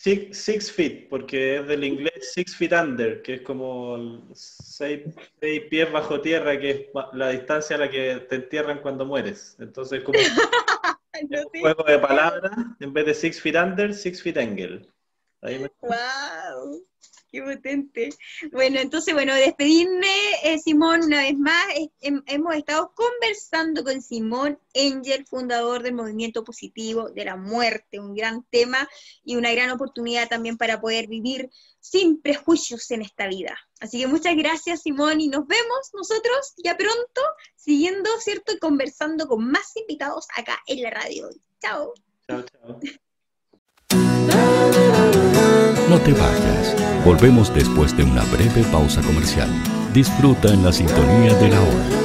Six, 0.04 0.70
feet, 0.72 1.08
porque 1.08 1.58
es 1.58 1.68
del 1.68 1.86
inglés 1.86 2.34
six 2.34 2.58
feet 2.58 2.74
under, 2.74 3.22
que 3.22 3.36
es 3.36 3.42
como 3.42 4.28
seis, 4.34 5.02
pies 5.40 5.92
bajo 5.94 6.20
tierra, 6.20 6.60
que 6.60 6.70
es 6.70 6.82
la 7.14 7.30
distancia 7.30 7.78
a 7.78 7.80
la 7.80 7.90
que 7.90 8.26
te 8.28 8.36
entierran 8.36 8.82
cuando 8.82 9.06
mueres. 9.06 9.56
Entonces, 9.60 10.04
como 10.04 10.20
juego 11.60 11.84
de 11.84 12.00
palabras, 12.00 12.52
en 12.80 12.94
vez 12.94 13.06
de 13.06 13.14
six 13.14 13.40
feet 13.42 13.56
under, 13.56 13.94
six 13.94 14.22
feet 14.22 14.38
angle. 14.38 14.88
Wow. 15.82 16.86
Qué 17.34 17.42
potente. 17.42 18.12
Bueno, 18.52 18.80
entonces, 18.80 19.12
bueno, 19.12 19.34
despedirme, 19.34 20.08
eh, 20.44 20.60
Simón, 20.60 21.02
una 21.06 21.22
vez 21.22 21.36
más. 21.36 21.66
hemos 22.00 22.56
estado 22.56 22.94
conversando 22.94 23.84
con 23.84 24.04
Simón 24.04 24.60
Engel, 24.76 25.26
fundador 25.26 25.82
del 25.82 25.96
Movimiento 25.96 26.44
Positivo 26.44 27.10
de 27.10 27.26
la 27.26 27.36
Muerte, 27.36 28.00
un 28.00 28.14
gran 28.14 28.44
tema 28.52 28.88
y 29.26 29.36
una 29.36 29.52
gran 29.52 29.72
oportunidad 29.72 30.30
también 30.30 30.58
para 30.58 30.80
poder 30.80 31.08
vivir 31.08 31.50
sin 31.80 32.22
prejuicios 32.22 32.92
en 32.92 33.02
esta 33.02 33.28
vida. 33.28 33.58
Así 33.80 34.00
que 34.00 34.06
muchas 34.06 34.36
gracias, 34.36 34.84
Simón, 34.84 35.20
y 35.20 35.28
nos 35.28 35.48
vemos 35.48 35.90
nosotros 35.96 36.54
ya 36.64 36.78
pronto, 36.78 37.22
siguiendo, 37.56 38.12
¿cierto? 38.20 38.54
Y 38.54 38.60
conversando 38.60 39.28
con 39.28 39.50
más 39.50 39.76
invitados 39.76 40.28
acá 40.38 40.60
en 40.68 40.84
la 40.84 40.92
radio. 40.92 41.30
Chao. 41.60 41.96
Chao, 42.28 42.44
chao. 42.44 42.80
No 45.90 46.00
te 46.00 46.14
vayas. 46.14 46.83
Volvemos 47.06 47.54
después 47.54 47.96
de 47.98 48.04
una 48.04 48.24
breve 48.24 48.64
pausa 48.72 49.02
comercial. 49.02 49.50
Disfruta 49.94 50.54
en 50.54 50.64
la 50.64 50.72
sintonía 50.72 51.34
de 51.36 51.50
la 51.50 51.62
hora. 51.62 52.03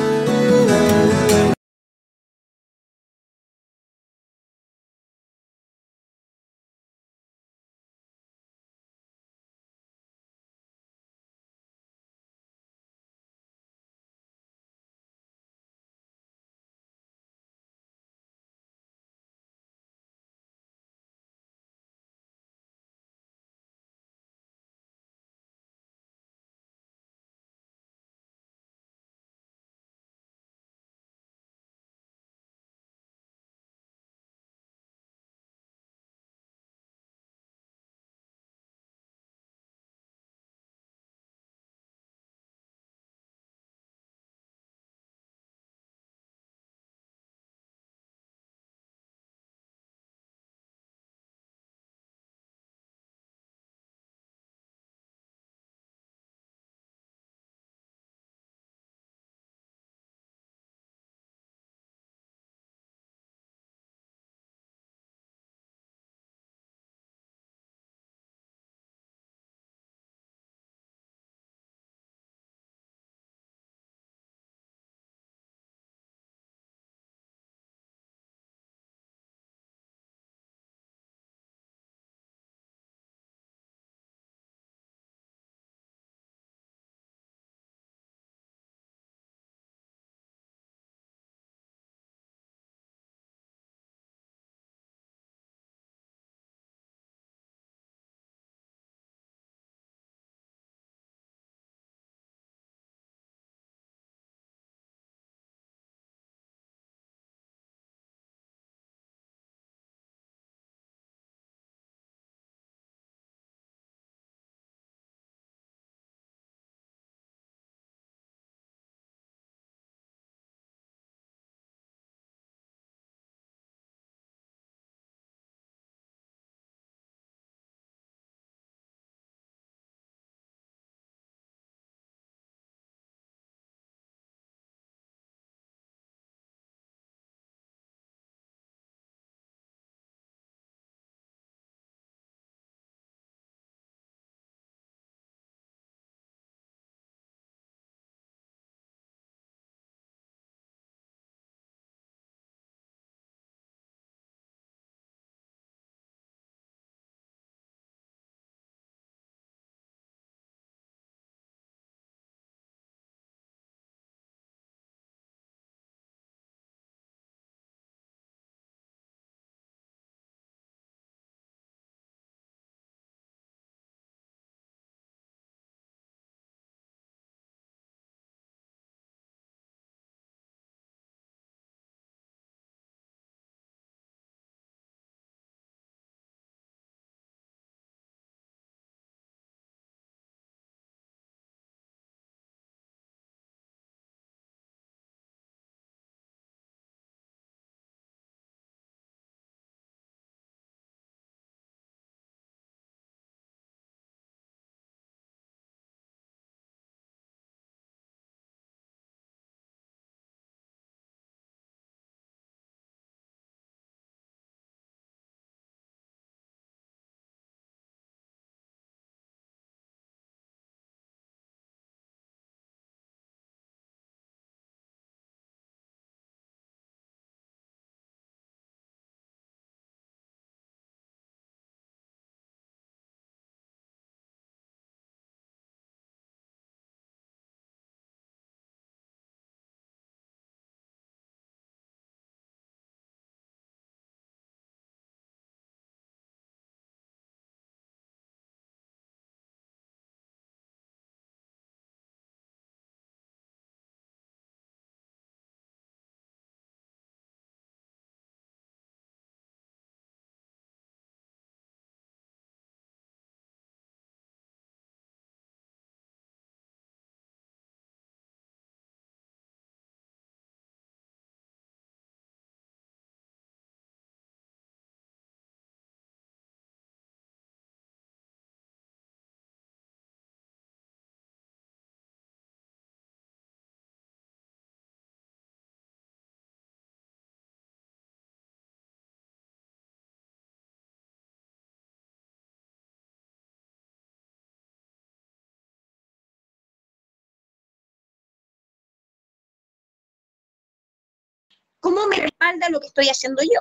¿Cómo 301.80 302.06
me 302.06 302.16
respalda 302.16 302.68
lo 302.70 302.80
que 302.80 302.86
estoy 302.86 303.08
haciendo 303.08 303.42
yo? 303.42 303.60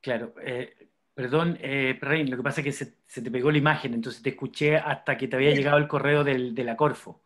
Claro, 0.00 0.34
eh, 0.42 0.88
perdón, 1.14 1.58
eh, 1.60 1.98
lo 2.00 2.36
que 2.36 2.42
pasa 2.42 2.60
es 2.60 2.64
que 2.64 2.72
se, 2.72 3.22
te 3.22 3.30
pegó 3.30 3.50
la 3.50 3.58
imagen, 3.58 3.94
entonces 3.94 4.22
te 4.22 4.30
escuché 4.30 4.76
hasta 4.76 5.16
que 5.16 5.28
te 5.28 5.36
había 5.36 5.50
llegado 5.50 5.78
el 5.78 5.88
correo 5.88 6.24
del, 6.24 6.54
de 6.54 6.64
la 6.64 6.76
Corfo. 6.76 7.20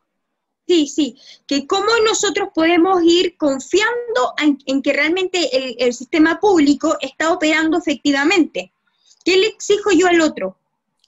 Sí, 0.66 0.86
sí, 0.86 1.18
que 1.46 1.66
cómo 1.66 1.90
nosotros 2.06 2.48
podemos 2.54 3.02
ir 3.04 3.36
confiando 3.36 4.34
en, 4.38 4.80
que 4.80 4.92
realmente 4.94 5.84
el, 5.84 5.92
sistema 5.92 6.40
público 6.40 6.96
está 7.00 7.32
operando 7.32 7.76
efectivamente. 7.78 8.72
¿Qué 9.24 9.36
le 9.36 9.48
exijo 9.48 9.90
yo 9.92 10.06
al 10.06 10.22
otro? 10.22 10.56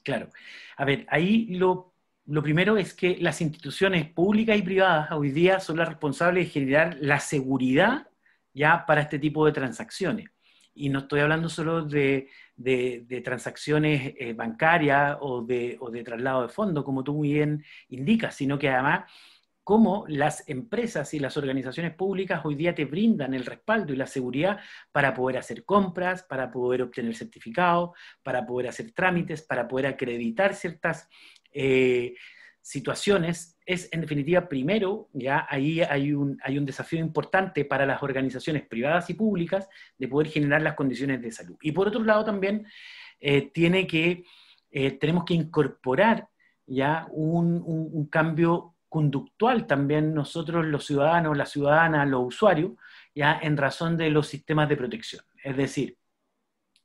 Claro. 0.03 0.29
A 0.77 0.85
ver, 0.85 1.07
ahí 1.09 1.47
lo, 1.47 1.95
lo 2.27 2.43
primero 2.43 2.77
es 2.77 2.93
que 2.93 3.17
las 3.21 3.41
instituciones 3.41 4.09
públicas 4.11 4.59
y 4.59 4.63
privadas 4.63 5.13
hoy 5.13 5.31
día 5.31 5.61
son 5.61 5.77
las 5.77 5.89
responsables 5.89 6.47
de 6.47 6.51
generar 6.51 6.97
la 7.01 7.21
seguridad 7.21 8.09
ya 8.53 8.85
para 8.85 9.03
este 9.03 9.19
tipo 9.19 9.47
de 9.47 9.53
transacciones. 9.53 10.27
Y 10.75 10.89
no 10.89 11.01
estoy 11.01 11.21
hablando 11.21 11.49
solo 11.49 11.85
de, 11.85 12.29
transacciones 13.25 14.15
eh, 14.19 14.33
bancarias 14.35 15.17
o 15.21 15.43
de, 15.43 15.77
o 15.81 15.91
de 15.91 16.03
traslado 16.03 16.43
de 16.43 16.49
fondos, 16.49 16.85
como 16.85 17.05
tú 17.05 17.15
muy 17.15 17.33
bien 17.33 17.65
indicas, 17.89 18.35
sino 18.35 18.59
que 18.59 18.69
además 18.69 19.11
cómo 19.67 20.05
las 20.07 20.49
empresas 20.49 21.13
y 21.13 21.19
las 21.19 21.37
organizaciones 21.37 21.93
públicas 21.93 22.41
hoy 22.45 22.55
día 22.55 22.73
te 22.73 22.85
brindan 22.85 23.35
el 23.35 23.45
respaldo 23.45 23.93
y 23.93 23.97
la 23.97 24.07
seguridad 24.07 24.61
para 24.93 25.13
poder 25.13 25.39
hacer 25.39 25.65
compras, 25.65 26.23
para 26.23 26.53
poder 26.53 26.83
obtener 26.83 27.17
certificados, 27.17 27.91
para 28.23 28.47
poder 28.47 28.69
hacer 28.69 28.93
trámites, 28.93 29.43
para 29.43 29.67
poder 29.67 29.89
acreditar 29.89 30.55
ciertas 30.55 31.09
eh, 31.59 32.15
situaciones. 32.61 33.57
Es 33.65 33.89
en 33.93 34.03
definitiva, 34.03 34.49
primero, 34.49 35.09
ya 35.13 35.47
ahí 35.49 35.81
hay 35.81 36.13
un, 36.13 36.39
hay 36.43 36.59
un 36.59 36.67
desafío 36.67 37.01
importante 37.01 37.65
para 37.65 37.87
las 37.87 38.03
organizaciones 38.03 38.67
privadas 38.67 39.09
y 39.09 39.15
públicas 39.15 39.69
de 39.99 40.09
poder 40.09 40.29
generar 40.29 40.63
las 40.63 40.75
condiciones 40.75 41.23
de 41.23 41.33
salud. 41.33 41.57
Y 41.63 41.73
por 41.73 41.89
otro 41.89 42.05
lado 42.05 42.25
también 42.25 42.67
eh, 43.21 43.51
tiene 43.53 43.87
que, 43.87 44.25
eh, 44.71 44.93
tenemos 44.93 45.25
que 45.25 45.35
incorporar 45.35 46.29
ya 46.67 47.07
un, 47.11 47.63
un 47.65 48.07
cambio 48.07 48.75
conductual 48.89 49.67
también 49.67 50.15
nosotros 50.15 50.65
los 50.65 50.87
ciudadanos, 50.87 51.37
las 51.37 51.51
ciudadanas, 51.51 52.09
los 52.09 52.27
usuarios, 52.27 52.73
ya 53.15 53.39
en 53.43 53.57
razón 53.57 53.97
de 53.97 54.11
los 54.11 54.27
sistemas 54.27 54.69
de 54.69 54.77
protección. 54.77 55.25
Es 55.43 55.57
decir, 55.57 55.97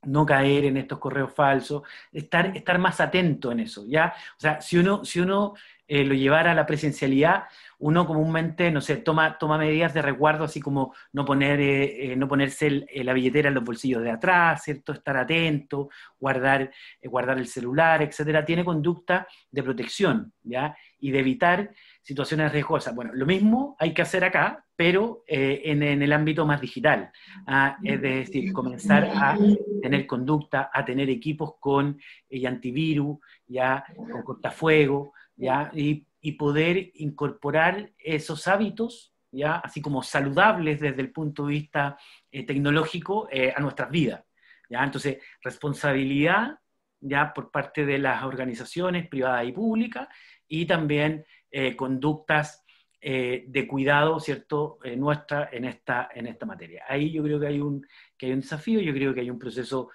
no 0.04 0.26
caer 0.26 0.66
en 0.66 0.78
estos 0.78 1.00
correos 1.00 1.34
falsos, 1.34 1.84
estar, 2.12 2.56
estar 2.56 2.80
más 2.80 3.00
atento 3.00 3.52
en 3.52 3.62
eso, 3.62 3.86
¿ya? 3.88 4.14
O 4.38 4.40
sea, 4.40 4.62
si 4.62 4.78
uno, 4.78 5.06
si 5.06 5.20
uno 5.20 5.54
eh, 5.88 6.06
lo 6.06 6.14
llevara 6.14 6.52
a 6.52 6.56
la 6.56 6.66
presencialidad, 6.66 7.44
uno 7.80 8.08
comúnmente, 8.08 8.72
no 8.72 8.82
sé, 8.82 8.98
toma, 8.98 9.38
toma 9.38 9.58
medidas 9.58 9.94
de 9.94 10.02
resguardo, 10.02 10.46
así 10.46 10.60
como 10.60 10.94
no, 11.14 11.26
poner, 11.26 11.60
eh, 11.60 12.14
eh, 12.14 12.16
no 12.16 12.28
ponerse 12.28 12.86
la 12.96 13.14
billetera 13.14 13.50
en 13.50 13.56
los 13.56 13.64
bolsillos 13.64 14.02
de 14.02 14.12
atrás, 14.12 14.64
¿cierto? 14.64 14.94
Estar 14.94 15.18
atento, 15.18 15.90
guardar, 16.20 16.72
guardar 17.04 17.38
el 17.38 17.48
celular, 17.48 18.02
etcétera. 18.02 18.46
Tiene 18.46 18.64
conducta 18.64 19.28
de 19.52 19.64
protección, 19.64 20.32
¿ya? 20.44 20.76
Y 21.02 21.12
de 21.12 21.20
evitar 21.20 21.72
situaciones 22.02 22.52
riesgosas. 22.52 22.96
Bueno, 22.96 23.12
lo 23.14 23.26
mismo 23.26 23.76
hay 23.80 23.94
que 23.94 24.02
hacer 24.02 24.24
acá, 24.24 24.66
pero 24.76 25.24
eh, 25.28 25.62
en, 25.66 25.84
el 25.84 26.12
ámbito 26.12 26.46
más 26.46 26.60
digital. 26.60 27.12
¿ah? 27.46 27.78
es 27.84 28.02
decir, 28.02 28.52
comenzar 28.52 29.12
a 29.14 29.38
tener 29.82 30.08
conducta, 30.08 30.72
a 30.74 30.84
tener 30.84 31.10
equipos 31.10 31.54
con 31.60 32.00
eh, 32.30 32.48
antivirus, 32.48 33.20
ya, 33.46 33.84
con 33.96 34.24
cortafuego, 34.24 35.14
ya, 35.36 35.72
y, 35.74 36.08
poder 36.38 36.92
incorporar 36.96 37.92
esos 37.98 38.48
hábitos, 38.48 39.14
ya, 39.32 39.56
así 39.56 39.82
como 39.82 40.04
saludables 40.04 40.80
desde 40.80 41.02
el 41.02 41.12
punto 41.12 41.46
de 41.46 41.54
vista 41.54 41.98
eh, 42.32 42.46
tecnológico, 42.46 43.28
a 43.56 43.60
nuestras 43.60 43.90
vidas. 43.90 44.24
¿ya? 44.70 44.84
Entonces, 44.84 45.18
responsabilidad 45.44 46.60
ya 47.00 47.34
por 47.34 47.52
parte 47.52 47.86
de 47.86 47.98
las 47.98 48.24
organizaciones 48.24 49.08
privadas 49.08 49.48
y 49.48 49.52
públicas 49.52 50.08
y 50.52 50.66
también 50.66 51.26
eh, 51.50 51.78
conductas 51.78 52.66
eh, 53.00 53.46
de 53.48 53.68
cuidado, 53.68 54.20
¿cierto?, 54.20 54.80
eh, 54.84 54.98
nuestra 54.98 55.50
en 55.52 55.64
esta, 55.64 56.10
en 56.14 56.28
esta 56.28 56.46
materia. 56.46 56.84
Ahí 56.90 57.10
yo 57.10 57.24
creo 57.24 57.40
que 57.40 57.48
hay 57.48 57.62
un, 57.62 57.88
que 58.18 58.26
hay 58.26 58.34
un 58.34 58.42
desafío, 58.42 58.82
yo 58.82 58.94
creo 58.94 59.14
que 59.14 59.22
hay 59.22 59.30
un 59.30 59.40
proceso 59.40 59.90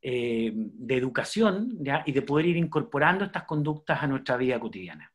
de 0.00 0.94
educación 0.94 1.76
y 2.06 2.12
de 2.12 2.22
poder 2.22 2.46
ir 2.46 2.56
incorporando 2.56 3.24
estas 3.24 3.42
conductas 3.42 4.00
a 4.00 4.06
nuestra 4.06 4.36
vida 4.36 4.60
cotidiana. 4.60 5.12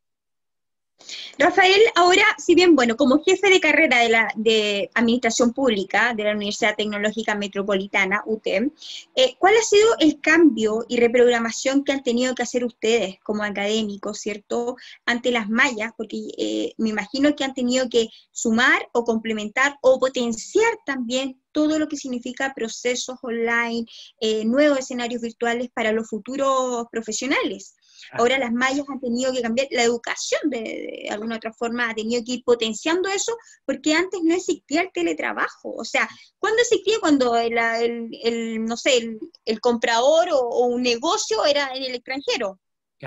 Rafael, 1.40 1.82
ahora, 1.96 2.24
si 2.38 2.54
bien, 2.54 2.76
bueno, 2.76 2.96
como 2.96 3.24
jefe 3.24 3.50
de 3.50 3.60
carrera 3.60 4.00
de, 4.00 4.10
la, 4.10 4.32
de 4.36 4.92
Administración 4.94 5.52
Pública 5.52 6.14
de 6.16 6.26
la 6.26 6.34
Universidad 6.34 6.76
Tecnológica 6.76 7.34
Metropolitana, 7.34 8.22
UTEM, 8.28 8.70
eh, 9.16 9.36
¿cuál 9.40 9.56
ha 9.58 9.64
sido 9.64 9.88
el 10.00 10.22
cambio 10.22 10.86
y 10.88 10.98
reprogramación 10.98 11.84
que 11.84 11.92
han 11.92 12.04
tenido 12.04 12.36
que 12.36 12.44
hacer 12.44 12.64
ustedes 12.64 13.18
como 13.24 13.44
académicos, 13.44 14.20
¿cierto?, 14.20 14.76
ante 15.08 15.32
las 15.32 15.50
mallas, 15.50 15.92
porque 15.98 16.18
eh, 16.38 16.74
me 16.78 16.90
imagino 16.90 17.36
que 17.36 17.44
han 17.44 17.56
tenido 17.56 17.90
que 17.90 18.10
sumar 18.32 18.88
o 18.92 19.04
complementar 19.04 19.78
o 19.82 20.00
potenciar 20.00 20.72
también 20.86 21.42
todo 21.52 21.80
lo 21.80 21.88
que 21.88 21.98
significa 21.98 22.54
procesos 22.56 23.18
online, 23.24 23.86
eh, 24.20 24.46
nuevos 24.46 24.80
escenarios 24.80 25.22
virtuales 25.22 25.70
para 25.74 25.94
los 25.94 26.10
futuros 26.10 26.86
profesionales. 26.92 27.76
Ahora 28.12 28.38
las 28.38 28.52
mallas 28.52 28.86
han 28.90 29.00
tenido 29.00 29.32
que 29.32 29.42
cambiar, 29.42 29.68
la 29.72 29.84
educación 29.84 30.42
de, 30.50 31.08
alguna 31.10 31.38
otra 31.38 31.54
forma 31.54 31.90
ha 31.90 31.96
tenido 31.96 32.24
que 32.24 32.34
ir 32.34 32.44
potenciando 32.44 33.10
eso, 33.10 33.36
porque 33.66 33.94
antes 33.94 34.22
no 34.24 34.36
existía 34.36 34.82
el 34.82 34.92
teletrabajo. 34.92 35.74
O 35.76 35.86
sea, 35.86 36.08
¿cuándo 36.38 36.62
existía? 36.62 37.00
Cuando 37.00 37.36
el, 37.36 38.66
no 38.66 38.78
sé, 38.78 39.18
el, 39.46 39.62
comprador 39.62 40.30
o, 40.32 40.66
un 40.66 40.82
negocio 40.82 41.46
era 41.46 41.74
en 41.76 41.84
el 41.84 41.96
extranjero. 41.96 42.60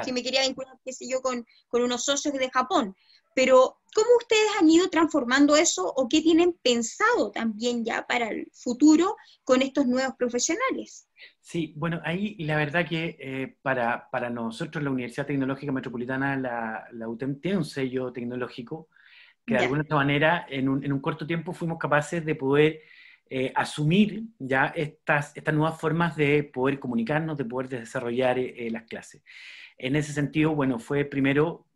Si 0.05 0.13
me 0.13 0.23
quería 0.23 0.43
vincular, 0.43 0.75
qué 0.85 0.93
sé 0.93 1.09
yo, 1.09 1.23
con, 1.23 1.47
con 1.69 1.83
unos 1.83 2.05
socios 2.05 2.35
de 2.35 2.51
Japón. 2.51 2.95
Pero, 3.37 3.83
¿cómo 3.95 4.09
ustedes 4.19 4.49
han 4.59 4.71
ido 4.71 4.89
transformando 4.89 5.57
eso 5.57 5.93
o 5.95 6.09
qué 6.09 6.23
tienen 6.23 6.57
pensado 6.63 7.31
también 7.31 7.85
ya 7.85 8.07
para 8.07 8.29
el 8.31 8.49
futuro 8.51 9.15
con 9.45 9.61
estos 9.61 9.87
nuevos 9.87 10.15
profesionales? 10.17 11.07
Sí, 11.43 11.75
bueno, 11.77 12.01
ahí 12.03 12.35
la 12.39 12.57
verdad 12.57 12.89
que 12.89 13.15
eh, 13.21 13.57
para, 13.61 14.31
nosotros 14.31 14.83
la 14.83 14.89
Universidad 14.89 15.27
Tecnológica 15.27 15.71
Metropolitana, 15.71 16.35
la, 16.91 17.09
UTEM, 17.11 17.39
tiene 17.39 17.59
un 17.59 17.67
sello 17.67 18.11
tecnológico 18.11 18.89
que 19.45 19.53
de 19.53 19.61
alguna 19.61 19.85
manera 19.91 20.47
en 20.49 20.71
un, 20.71 21.01
corto 21.01 21.27
tiempo 21.27 21.53
fuimos 21.53 21.79
capaces 21.79 22.25
de 22.25 22.35
poder 22.37 22.81
eh, 23.29 23.53
asumir 23.55 24.23
ya 24.39 24.73
estas, 24.75 25.37
estas 25.37 25.55
nuevas 25.55 25.79
formas 25.79 26.17
de 26.17 26.43
poder 26.43 26.81
comunicarnos, 26.81 27.37
de 27.37 27.45
poder 27.45 27.69
desarrollar 27.69 28.39
eh, 28.39 28.71
las 28.71 28.85
clases. 28.85 29.23
En 29.77 29.95
ese 29.95 30.15
sentido, 30.15 30.55
bueno, 30.55 30.79
fue 30.79 31.05
primero 31.05 31.67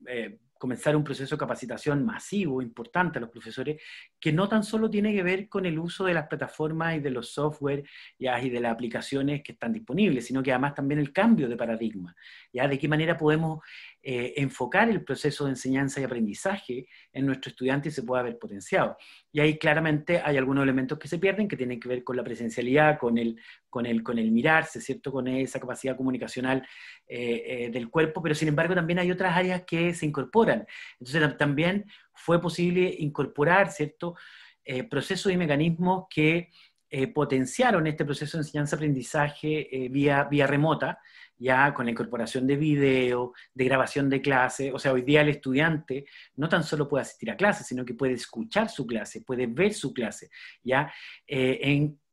comenzar 0.61 0.95
un 0.95 1.03
proceso 1.03 1.37
de 1.37 1.39
capacitación 1.39 2.05
masivo, 2.05 2.61
importante 2.61 3.17
a 3.19 3.23
los 3.23 3.31
profesores, 3.31 3.83
que 4.21 4.33
no 4.33 4.49
tan 4.49 4.63
solo 4.63 4.91
tiene 4.91 5.15
que 5.15 5.23
ver 5.23 5.49
con 5.49 5.65
el 5.65 5.79
uso 5.79 6.05
de 6.05 6.15
las 6.15 6.29
plataformas 6.29 6.97
y 6.97 7.01
de 7.01 7.11
los 7.11 7.31
software 7.33 7.85
y 8.19 8.51
de 8.51 8.61
las 8.61 8.73
aplicaciones 8.73 9.43
que 9.43 9.53
están 9.53 9.73
disponibles, 9.73 10.27
sino 10.27 10.43
que 10.43 10.53
además 10.53 10.75
también 10.75 11.01
el 11.01 11.13
cambio 11.13 11.49
de 11.49 11.57
paradigma, 11.57 12.15
ya 12.53 12.69
de 12.69 12.79
qué 12.79 12.87
manera 12.87 13.17
podemos 13.17 13.61
eh, 14.03 14.35
enfocar 14.37 14.89
el 14.89 15.05
proceso 15.05 15.45
de 15.45 15.51
enseñanza 15.51 16.01
y 16.01 16.05
aprendizaje 16.05 16.87
en 17.13 17.27
nuestro 17.27 17.51
estudiante 17.51 17.89
y 17.89 17.93
se 17.93 18.03
pueda 18.03 18.23
ver 18.23 18.39
potenciado. 18.39 18.97
Y 19.33 19.41
ahí 19.41 19.59
claramente 19.59 20.21
hay 20.25 20.37
algunos 20.37 20.63
elementos 20.63 20.99
que 20.99 21.09
se 21.09 21.19
pierden 21.19 21.49
que 21.49 21.57
tienen 21.57 21.81
que 21.81 21.89
ver 21.89 22.05
con 22.05 22.17
la 22.17 22.25
presencialidad, 22.25 22.99
con 22.99 23.19
el, 23.19 23.41
con 23.69 23.87
el, 23.87 24.03
con 24.03 24.19
el 24.19 24.31
mirarse, 24.33 24.81
¿cierto? 24.81 25.13
Con 25.13 25.29
esa 25.29 25.61
capacidad 25.61 25.97
comunicacional 25.97 26.67
eh, 27.07 27.43
eh, 27.47 27.71
del 27.71 27.89
cuerpo, 27.89 28.23
pero 28.23 28.35
sin 28.35 28.49
embargo 28.49 28.75
también 28.75 28.99
hay 28.99 29.11
otras 29.11 29.37
áreas 29.37 29.63
que 29.67 29.95
se 29.95 30.07
incorporan. 30.07 30.67
Entonces 30.99 31.37
también 31.37 31.87
fue 32.21 32.41
posible 32.41 32.95
incorporar, 32.99 33.71
¿cierto? 33.71 34.15
procesos 34.89 35.33
y 35.33 35.37
mecanismos 35.37 36.05
que 36.09 36.51
potenciaron 37.13 37.87
este 37.89 38.05
proceso 38.05 38.37
de 38.37 38.43
enseñanza-aprendizaje 38.43 39.89
vía, 39.91 40.25
vía 40.31 40.47
remota, 40.47 41.01
ya 41.41 41.73
con 41.73 41.87
la 41.87 41.93
incorporación 41.93 42.47
de 42.47 42.57
video, 42.57 43.33
de 43.55 43.65
grabación 43.65 44.09
de 44.11 44.21
clase. 44.21 44.73
O 44.73 44.79
sea, 44.79 44.93
hoy 44.93 45.03
día 45.03 45.23
el 45.23 45.31
estudiante 45.31 46.05
no 46.37 46.49
tan 46.49 46.63
solo 46.63 46.87
puede 46.87 47.03
asistir 47.03 47.31
a 47.31 47.37
clases, 47.37 47.67
sino 47.67 47.85
que 47.85 47.95
puede 47.95 48.13
escuchar 48.13 48.69
su 48.69 48.87
clase, 48.87 49.23
puede 49.23 49.47
ver 49.47 49.73
su 49.73 49.93
clase, 49.93 50.31
ya 50.63 50.93
eh, 51.27 51.59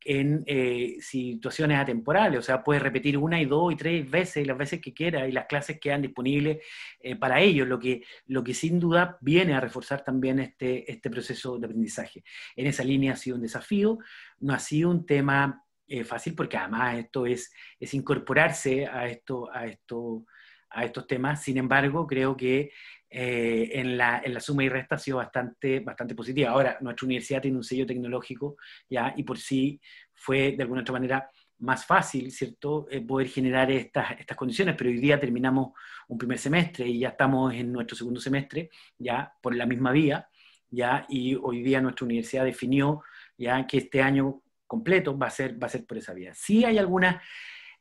en, 0.08 0.42
eh, 0.46 0.96
situaciones 1.00 1.78
atemporales. 1.78 2.38
O 2.38 2.42
sea, 2.42 2.64
puede 2.64 2.80
repetir 2.80 3.18
una 3.18 3.40
y 3.40 3.44
dos 3.44 3.70
y 3.74 3.76
tres 3.76 4.10
veces, 4.10 4.46
las 4.46 4.56
veces 4.56 4.80
que 4.80 4.94
quiera, 4.94 5.28
y 5.28 5.32
las 5.32 5.44
clases 5.44 5.78
quedan 5.78 6.00
disponibles 6.00 6.64
eh, 7.00 7.14
para 7.14 7.40
ellos, 7.40 7.68
lo 7.68 7.78
que, 7.78 8.02
lo 8.26 8.42
que 8.42 8.54
sin 8.54 8.80
duda 8.80 9.18
viene 9.20 9.52
a 9.52 9.60
reforzar 9.60 10.02
también 10.02 10.38
este, 10.38 10.90
este 10.90 11.10
proceso 11.10 11.58
de 11.58 11.66
aprendizaje. 11.66 12.24
En 12.56 12.66
esa 12.66 12.84
línea 12.84 13.12
ha 13.12 13.16
sido 13.16 13.36
un 13.36 13.42
desafío, 13.42 13.98
no 14.40 14.54
ha 14.54 14.58
sido 14.58 14.88
un 14.88 15.04
tema 15.04 15.62
eh, 15.86 16.04
fácil 16.04 16.34
porque 16.34 16.56
además 16.56 16.96
esto 16.96 17.26
es, 17.26 17.52
es 17.78 17.92
incorporarse 17.92 18.86
a, 18.86 19.06
esto, 19.08 19.50
a, 19.52 19.66
esto, 19.66 20.24
a 20.70 20.86
estos 20.86 21.06
temas. 21.06 21.42
Sin 21.42 21.58
embargo, 21.58 22.06
creo 22.06 22.34
que 22.34 22.70
eh, 23.10 23.70
en, 23.72 23.96
la, 23.96 24.20
en, 24.24 24.34
la, 24.34 24.40
suma 24.40 24.64
y 24.64 24.68
resta 24.68 24.96
ha 24.96 24.98
sido 24.98 25.16
bastante, 25.18 25.80
bastante 25.80 26.14
positiva. 26.14 26.50
Ahora, 26.50 26.76
nuestra 26.80 27.06
universidad 27.06 27.40
tiene 27.40 27.56
un 27.56 27.64
sello 27.64 27.86
tecnológico, 27.86 28.56
¿ya? 28.88 29.14
Y 29.16 29.22
por 29.22 29.38
sí 29.38 29.80
fue, 30.14 30.52
de 30.52 30.62
alguna 30.62 30.82
otra 30.82 30.92
manera, 30.92 31.30
más 31.60 31.86
fácil, 31.86 32.30
¿cierto?, 32.30 32.86
eh, 32.90 33.00
poder 33.00 33.28
generar 33.28 33.70
estas, 33.70 34.12
estas 34.18 34.36
condiciones, 34.36 34.74
pero 34.76 34.90
hoy 34.90 34.98
día 34.98 35.18
terminamos 35.18 35.72
un 36.08 36.18
primer 36.18 36.38
semestre 36.38 36.86
y 36.86 37.00
ya 37.00 37.08
estamos 37.08 37.52
en 37.54 37.72
nuestro 37.72 37.96
segundo 37.96 38.20
semestre, 38.20 38.70
ya 38.98 39.32
por 39.40 39.56
la 39.56 39.66
misma 39.66 39.90
vía, 39.90 40.28
ya, 40.70 41.06
y 41.08 41.34
hoy 41.34 41.62
día 41.62 41.80
nuestra 41.80 42.04
universidad 42.04 42.44
definió 42.44 43.02
ya 43.38 43.66
que 43.66 43.78
este 43.78 44.02
año 44.02 44.42
completo 44.66 45.16
va 45.16 45.28
a 45.28 45.30
ser, 45.30 45.60
va 45.60 45.66
a 45.66 45.70
ser 45.70 45.86
por 45.86 45.96
esa 45.96 46.12
vía. 46.12 46.34
Sí 46.34 46.64
hay 46.64 46.78
algunos 46.78 47.14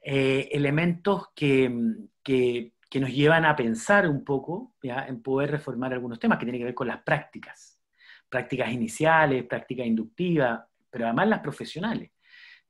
eh, 0.02 0.48
elementos 0.52 1.28
que, 1.36 1.70
que 2.24 2.74
que 2.90 3.00
nos 3.00 3.12
llevan 3.12 3.46
a 3.46 3.56
pensar 3.56 4.08
un 4.08 4.24
poco 4.24 4.74
¿ya? 4.82 5.06
en 5.08 5.22
poder 5.22 5.52
reformar 5.52 5.94
algunos 5.94 6.20
temas 6.20 6.38
que 6.38 6.46
tienen 6.46 6.62
que 6.62 6.66
ver 6.66 6.76
con 6.76 6.88
las 6.88 7.02
prácticas, 7.04 7.80
prácticas 8.30 8.72
iniciales, 8.72 9.44
prácticas 9.44 9.86
inductivas, 9.86 10.62
pero 10.90 11.06
además 11.06 11.28
las 11.28 11.40
profesionales. 11.40 12.12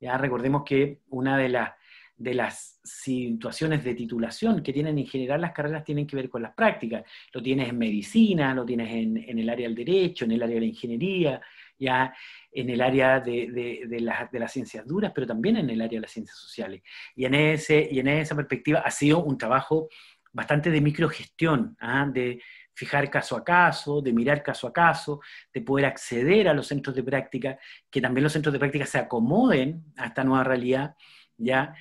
Ya 0.00 0.16
recordemos 0.18 0.62
que 0.64 1.00
una 1.10 1.36
de, 1.36 1.48
las 1.48 1.72
de 2.16 2.34
las 2.34 2.80
situaciones 2.82 3.84
de 3.84 3.94
titulación 3.94 4.62
que 4.62 4.72
tienen 4.72 4.98
en 4.98 5.06
general 5.06 5.40
las 5.40 5.52
carreras 5.52 5.84
tienen 5.84 6.06
que 6.06 6.16
ver 6.16 6.28
con 6.28 6.42
las 6.42 6.54
prácticas. 6.54 7.04
Lo 7.32 7.42
tienes 7.42 7.68
en 7.68 7.78
medicina, 7.78 8.54
lo 8.54 8.64
tienes 8.64 8.90
en, 8.90 9.16
en 9.16 9.38
el 9.38 9.48
área 9.48 9.68
del 9.68 9.76
derecho, 9.76 10.24
en 10.24 10.32
el 10.32 10.42
área 10.42 10.56
de 10.56 10.60
la 10.60 10.66
ingeniería, 10.66 11.40
ya 11.78 12.14
en 12.50 12.70
el 12.70 12.80
área 12.80 13.20
de, 13.20 13.86
de, 13.88 14.00
las 14.00 14.52
ciencias 14.52 14.86
duras, 14.86 15.12
pero 15.14 15.26
también 15.26 15.56
en 15.56 15.70
el 15.70 15.80
área 15.80 15.98
de 15.98 16.02
las 16.02 16.10
ciencias 16.10 16.36
sociales. 16.36 16.82
Y 17.14 17.24
en, 17.24 17.34
ese, 17.34 17.88
y 17.90 18.00
en 18.00 18.08
esa 18.08 18.34
perspectiva 18.34 18.80
ha 18.80 18.90
sido 18.90 19.22
un 19.22 19.38
trabajo 19.38 19.88
bastante 20.32 20.70
de 20.70 20.80
microgestión, 20.80 21.76
¿ah? 21.80 22.06
de 22.12 22.40
fijar 22.74 23.10
caso 23.10 23.36
a 23.36 23.44
caso, 23.44 24.00
de 24.00 24.12
mirar 24.12 24.42
caso 24.42 24.68
a 24.68 24.72
caso, 24.72 25.20
de 25.52 25.62
poder 25.62 25.86
acceder 25.86 26.48
a 26.48 26.54
los 26.54 26.66
centros 26.66 26.94
de 26.94 27.02
práctica, 27.02 27.58
que 27.90 28.00
también 28.00 28.22
los 28.22 28.32
centros 28.32 28.52
de 28.52 28.58
práctica 28.58 28.86
se 28.86 28.98
acomoden 28.98 29.92
a 29.96 30.06
esta 30.06 30.22
nueva 30.22 30.44
realidad, 30.44 30.94
¿ya? 31.36 31.74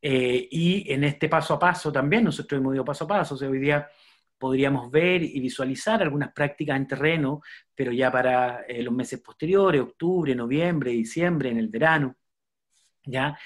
Eh, 0.00 0.48
y 0.50 0.92
en 0.92 1.04
este 1.04 1.28
paso 1.28 1.54
a 1.54 1.58
paso 1.58 1.92
también, 1.92 2.24
nosotros 2.24 2.60
hemos 2.60 2.74
ido 2.74 2.84
paso 2.84 3.04
a 3.04 3.08
paso, 3.08 3.34
o 3.34 3.38
sea, 3.38 3.48
hoy 3.48 3.60
día 3.60 3.88
podríamos 4.42 4.90
ver 4.90 5.22
y 5.22 5.38
visualizar 5.38 6.02
algunas 6.02 6.32
prácticas 6.32 6.76
en 6.76 6.88
terreno, 6.88 7.42
pero 7.76 7.92
ya 7.92 8.10
para 8.10 8.62
eh, 8.62 8.82
los 8.82 8.92
meses 8.92 9.20
posteriores, 9.20 9.80
octubre, 9.80 10.34
noviembre, 10.34 10.90
diciembre, 10.90 11.50
en 11.50 11.58
el 11.58 11.68
verano, 11.68 12.16
¿ya? 13.04 13.38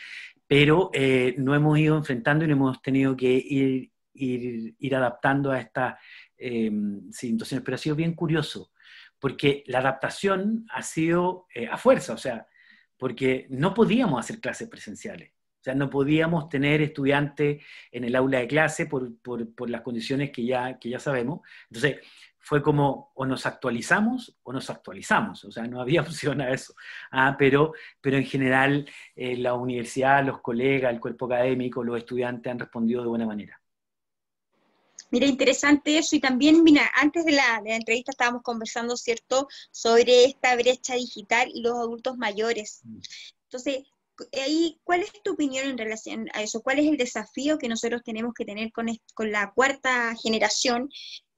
Pero 0.47 0.89
eh, 0.95 1.35
no 1.37 1.55
hemos 1.55 1.79
ido 1.79 1.99
enfrentando 1.99 2.47
y 2.47 2.49
no 2.49 2.55
hemos 2.55 2.81
tenido 2.81 3.15
que 3.15 3.31
ir, 3.31 3.93
ir, 4.15 4.97
adaptando 4.97 5.51
a 5.51 5.61
estas 5.61 5.97
eh, 6.39 6.73
situaciones, 7.11 7.63
pero 7.63 7.75
ha 7.75 7.79
sido 7.79 7.95
bien 7.95 8.15
curioso, 8.15 8.71
porque 9.19 9.65
la 9.67 9.81
adaptación 9.81 10.65
ha 10.71 10.81
sido 10.81 11.45
a 11.71 11.77
fuerza, 11.77 12.15
o 12.15 12.19
sea, 12.19 12.47
porque 12.97 13.47
no 13.51 13.75
podíamos 13.75 14.19
hacer 14.19 14.41
clases 14.41 14.67
presenciales 14.67 15.36
sea, 15.67 15.75
no 15.75 15.91
podíamos 15.91 16.49
tener 16.49 16.81
estudiantes 16.81 17.63
en 17.91 18.05
el 18.05 18.17
aula 18.17 18.39
de 18.39 18.49
clase 18.49 18.87
por, 18.87 19.17
por, 19.21 19.71
las 19.71 19.83
condiciones 19.83 20.31
que 20.31 20.45
ya, 20.45 20.79
que 20.79 20.91
ya 20.91 20.99
sabemos. 20.99 21.41
Entonces, 21.71 21.99
fue 22.39 22.63
como 22.63 23.11
o 23.15 23.27
nos 23.27 23.45
actualizamos 23.45 24.39
o 24.45 24.53
nos 24.53 24.71
actualizamos, 24.71 25.45
o 25.45 25.51
sea, 25.51 25.67
no 25.67 25.81
había 25.81 26.01
opción 26.03 26.41
a 26.41 26.51
eso. 26.51 26.75
Ah, 27.11 27.35
pero, 27.39 27.73
pero 28.01 28.17
en 28.17 28.25
general 28.25 28.89
eh, 29.17 29.37
la 29.37 29.55
universidad, 29.55 30.25
los 30.25 30.41
colegas, 30.41 30.93
el 30.93 31.01
cuerpo 31.01 31.27
académico, 31.27 31.83
los 31.83 31.99
estudiantes 31.99 32.51
han 32.51 32.61
respondido 32.61 33.03
de 33.03 33.09
buena 33.09 33.27
manera. 33.27 33.61
Mira, 35.11 35.27
interesante 35.27 35.99
eso. 35.99 36.17
Y 36.17 36.21
también, 36.21 36.63
mira, 36.63 36.91
antes 36.95 37.25
de 37.25 37.33
la, 37.33 37.61
de 37.63 37.71
la, 37.71 37.77
entrevista 37.77 38.11
estábamos 38.11 38.43
conversando, 38.43 38.97
¿cierto?, 38.97 39.49
sobre 39.71 40.25
esta 40.25 40.55
brecha 40.57 40.95
digital 40.95 41.51
y 41.53 41.63
los 41.63 41.77
adultos 41.77 42.17
mayores. 42.17 42.81
Mm. 42.85 42.99
Entonces, 43.45 43.85
ahí, 44.33 44.81
¿cuál 44.85 45.03
es 45.03 45.13
tu 45.23 45.33
opinión 45.33 45.67
en 45.67 45.79
relación 45.79 46.29
a 46.33 46.43
eso? 46.43 46.63
¿Cuál 46.63 46.79
es 46.79 46.87
el 46.87 46.97
desafío 46.97 47.59
que 47.59 47.69
nosotros 47.69 48.03
tenemos 48.05 48.35
que 48.35 48.45
tener 48.45 48.73
con, 48.73 48.87
con 49.15 49.31
la 49.31 49.53
cuarta 49.55 50.15
generación 50.23 50.89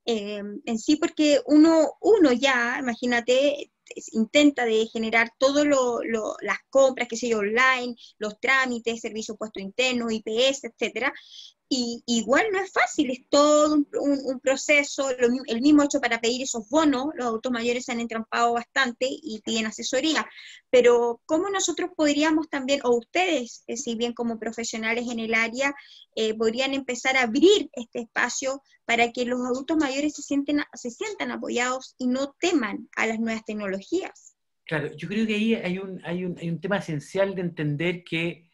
eh, 0.07 0.43
en 0.65 0.79
sí? 0.79 0.97
Porque 0.97 1.41
uno, 1.47 1.93
uno 2.01 2.33
ya, 2.33 2.79
imagínate, 2.81 3.71
intenta 4.13 4.65
de 4.65 4.87
generar 4.87 5.33
todo 5.39 5.65
lo, 5.65 6.01
las 6.41 6.59
compras, 6.71 7.09
que 7.09 7.17
sé 7.17 7.29
yo, 7.29 7.39
online, 7.39 7.97
los 8.19 8.39
trámites, 8.41 9.01
servicio 9.01 9.37
puesto 9.37 9.61
interno, 9.61 10.11
IPS, 10.11 10.65
etcétera, 10.65 11.13
y 11.69 12.03
igual 12.07 12.47
no 12.51 12.61
es 12.61 12.73
fácil, 12.73 13.11
es 13.11 13.29
todo 13.29 13.75
un, 13.75 14.41
proceso, 14.41 15.11
el 15.11 15.61
mismo 15.61 15.83
hecho 15.83 16.01
para 16.01 16.21
pedir 16.21 16.43
esos 16.43 16.69
bonos, 16.71 17.09
los 17.15 17.27
autos 17.27 17.53
mayores 17.53 17.85
se 17.85 17.93
han 17.93 18.01
entrampado 18.01 18.55
bastante 18.55 19.07
y 19.09 19.41
piden 19.45 19.67
asesoría, 19.67 20.27
pero 20.71 21.21
¿cómo 21.27 21.51
nosotros 21.51 21.91
podríamos 21.95 22.49
también, 22.49 22.81
o 22.85 22.97
ustedes, 22.97 23.65
eh, 23.67 23.77
si 23.77 23.97
bien 23.97 24.15
como 24.15 24.39
profesionales 24.39 25.07
en 25.11 25.21
el 25.21 25.35
área, 25.35 25.75
eh, 26.17 26.35
podrían 26.35 26.73
empezar 26.73 27.17
a 27.17 27.23
abrir 27.23 27.69
este 27.73 28.01
espacio 28.01 28.63
para 28.87 29.13
que 29.13 29.27
los 29.27 29.41
adultos 29.41 29.77
mayores 29.77 30.15
se, 30.15 30.23
sienten, 30.23 30.63
se 30.73 30.91
sientan 30.91 31.31
apoyados 31.31 31.95
y 31.99 32.07
no 32.07 32.35
teman 32.41 32.89
a 32.97 33.07
las 33.07 33.21
nuevas 33.21 33.45
tecnologías? 33.45 34.35
Claro, 34.65 34.95
yo 34.97 35.09
creo 35.09 35.27
que 35.27 35.35
ahí 35.35 35.55
hay 35.55 35.79
un, 35.79 36.01
hay 36.05 36.25
un, 36.25 36.39
hay 36.39 36.49
un 36.49 36.61
tema 36.61 36.79
esencial 36.79 37.35
de 37.35 37.43
entender 37.43 38.05
que 38.05 38.48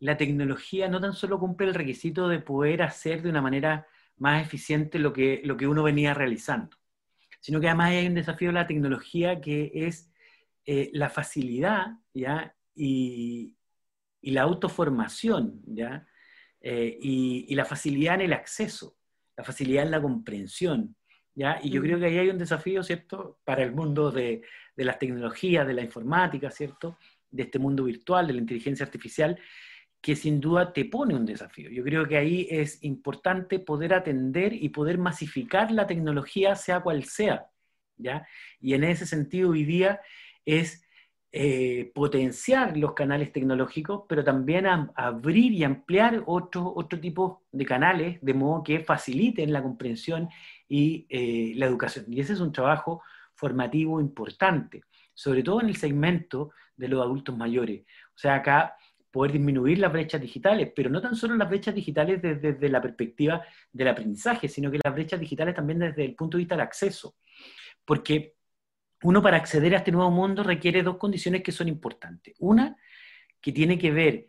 la 0.00 0.16
tecnología 0.16 0.88
no 0.88 1.00
tan 1.00 1.12
solo 1.12 1.38
cumple 1.38 1.68
el 1.68 1.74
requisito 1.74 2.28
de 2.28 2.38
poder 2.38 2.82
hacer 2.82 3.22
de 3.22 3.30
una 3.30 3.42
manera 3.42 3.86
más 4.16 4.44
eficiente 4.44 4.98
lo 4.98 5.12
que, 5.12 5.40
lo 5.44 5.56
que 5.56 5.66
uno 5.66 5.82
venía 5.82 6.14
realizando, 6.14 6.76
sino 7.40 7.60
que 7.60 7.68
además 7.68 7.90
hay 7.90 8.06
un 8.06 8.14
desafío 8.14 8.48
de 8.48 8.54
la 8.54 8.66
tecnología 8.66 9.40
que 9.40 9.70
es 9.74 10.10
eh, 10.64 10.90
la 10.92 11.08
facilidad 11.08 11.92
¿ya? 12.12 12.54
Y, 12.74 13.54
la 14.22 14.42
autoformación 14.42 15.62
¿ya? 15.66 16.06
Eh, 16.60 16.98
y, 17.00 17.54
la 17.54 17.64
facilidad 17.64 18.16
en 18.16 18.22
el 18.22 18.32
acceso, 18.32 18.96
la 19.36 19.44
facilidad 19.44 19.84
en 19.84 19.92
la 19.92 20.02
comprensión. 20.02 20.96
¿ya? 21.34 21.58
Y 21.62 21.70
yo 21.70 21.80
mm. 21.80 21.84
creo 21.84 21.98
que 21.98 22.06
ahí 22.06 22.18
hay 22.18 22.28
un 22.28 22.38
desafío, 22.38 22.82
¿cierto?, 22.82 23.38
para 23.44 23.62
el 23.62 23.72
mundo 23.72 24.10
de, 24.10 24.42
de 24.76 24.84
las 24.84 24.98
tecnologías, 24.98 25.66
de 25.66 25.74
la 25.74 25.82
informática, 25.82 26.50
¿cierto?, 26.50 26.98
de 27.30 27.44
este 27.44 27.58
mundo 27.58 27.84
virtual, 27.84 28.26
de 28.26 28.32
la 28.32 28.40
inteligencia 28.40 28.84
artificial, 28.84 29.38
que 30.00 30.14
sin 30.16 30.40
duda 30.40 30.72
te 30.72 30.84
pone 30.84 31.14
un 31.14 31.26
desafío. 31.26 31.70
Yo 31.70 31.82
creo 31.82 32.06
que 32.06 32.16
ahí 32.16 32.46
es 32.50 32.82
importante 32.84 33.58
poder 33.58 33.94
atender 33.94 34.52
y 34.52 34.68
poder 34.68 34.98
masificar 34.98 35.70
la 35.72 35.86
tecnología, 35.86 36.54
sea 36.54 36.80
cual 36.80 37.04
sea. 37.04 37.46
¿ya? 37.96 38.26
Y 38.60 38.74
en 38.74 38.84
ese 38.84 39.06
sentido, 39.06 39.50
hoy 39.50 39.64
día 39.64 40.00
es 40.44 40.84
eh, 41.30 41.90
potenciar 41.94 42.76
los 42.76 42.94
canales 42.94 43.32
tecnológicos, 43.32 44.04
pero 44.08 44.24
también 44.24 44.66
abrir 44.94 45.52
y 45.52 45.62
ampliar 45.62 46.22
otro, 46.26 46.74
tipo 47.02 47.42
de 47.52 47.66
canales, 47.66 48.18
de 48.22 48.32
modo 48.34 48.62
que 48.62 48.80
faciliten 48.80 49.52
la 49.52 49.62
comprensión 49.62 50.30
y 50.68 51.06
eh, 51.10 51.52
la 51.56 51.66
educación. 51.66 52.06
Y 52.08 52.20
ese 52.20 52.32
es 52.32 52.40
un 52.40 52.52
trabajo 52.52 53.02
formativo 53.34 54.00
importante, 54.00 54.84
sobre 55.12 55.42
todo 55.42 55.60
en 55.60 55.68
el 55.68 55.76
segmento 55.76 56.52
de 56.76 56.88
los 56.88 57.02
adultos 57.02 57.36
mayores. 57.36 57.82
O 58.14 58.18
sea, 58.18 58.36
acá 58.36 58.77
poder 59.10 59.32
disminuir 59.32 59.78
las 59.78 59.92
brechas 59.92 60.20
digitales, 60.20 60.72
pero 60.74 60.90
no 60.90 61.00
tan 61.00 61.16
solo 61.16 61.34
las 61.36 61.48
brechas 61.48 61.74
digitales 61.74 62.20
desde, 62.20 62.68
la 62.68 62.80
perspectiva 62.80 63.42
del 63.72 63.88
aprendizaje, 63.88 64.48
sino 64.48 64.70
que 64.70 64.80
las 64.82 64.94
brechas 64.94 65.18
digitales 65.18 65.54
también 65.54 65.78
desde 65.78 66.04
el 66.04 66.14
punto 66.14 66.36
de 66.36 66.42
vista 66.42 66.54
del 66.54 66.62
acceso. 66.62 67.16
Porque 67.84 68.34
uno 69.02 69.22
para 69.22 69.36
acceder 69.36 69.74
a 69.74 69.78
este 69.78 69.92
nuevo 69.92 70.10
mundo 70.10 70.42
requiere 70.42 70.82
dos 70.82 70.96
condiciones 70.96 71.42
que 71.42 71.52
son 71.52 71.68
importantes. 71.68 72.34
Una, 72.38 72.76
que 73.40 73.52
tiene 73.52 73.78
que 73.78 73.92
ver 73.92 74.28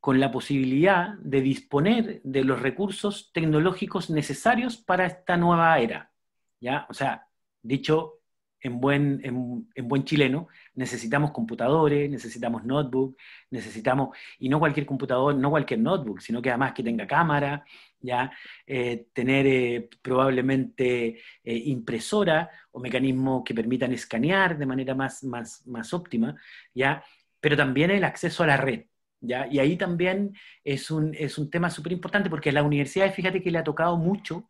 con 0.00 0.20
la 0.20 0.30
posibilidad 0.30 1.14
de 1.18 1.40
disponer 1.40 2.20
de 2.22 2.44
los 2.44 2.60
recursos 2.60 3.30
tecnológicos 3.32 4.10
necesarios 4.10 4.76
para 4.76 5.06
esta 5.06 5.36
nueva 5.36 5.78
era. 5.78 6.12
¿ya? 6.60 6.86
O 6.88 6.94
sea, 6.94 7.26
dicho 7.62 8.17
en 8.60 8.80
buen, 8.80 9.20
en, 9.24 9.88
buen 9.88 10.04
chileno, 10.04 10.48
necesitamos 10.74 11.30
computadores, 11.30 12.10
necesitamos 12.10 12.64
notebook, 12.64 13.16
necesitamos, 13.50 14.16
y 14.38 14.48
no 14.48 14.58
cualquier 14.58 14.86
computador, 14.86 15.34
no 15.34 15.50
cualquier 15.50 15.80
notebook, 15.80 16.20
sino 16.20 16.42
que 16.42 16.50
además 16.50 16.72
que 16.72 16.82
tenga 16.82 17.06
cámara, 17.06 17.64
¿ya? 18.00 18.32
Eh, 18.66 19.06
tener 19.12 19.46
eh, 19.46 19.88
probablemente 20.02 21.20
eh, 21.44 21.56
impresora 21.66 22.50
o 22.72 22.80
mecanismos 22.80 23.42
que 23.44 23.54
permitan 23.54 23.92
escanear 23.92 24.58
de 24.58 24.66
manera 24.66 24.94
más, 24.94 25.22
más, 25.24 25.66
más 25.66 25.92
óptima, 25.92 26.36
¿ya? 26.74 27.02
pero 27.40 27.56
también 27.56 27.90
el 27.90 28.04
acceso 28.04 28.42
a 28.42 28.46
la 28.46 28.56
red. 28.56 28.86
¿ya? 29.20 29.46
Y 29.50 29.58
ahí 29.58 29.76
también 29.76 30.34
es 30.64 30.90
un, 30.90 31.14
es 31.14 31.38
un 31.38 31.50
tema 31.50 31.70
súper 31.70 31.92
importante 31.92 32.30
porque 32.30 32.50
a 32.50 32.52
la 32.52 32.62
universidad, 32.62 33.12
fíjate 33.12 33.42
que 33.42 33.50
le 33.50 33.58
ha 33.58 33.64
tocado 33.64 33.96
mucho 33.96 34.48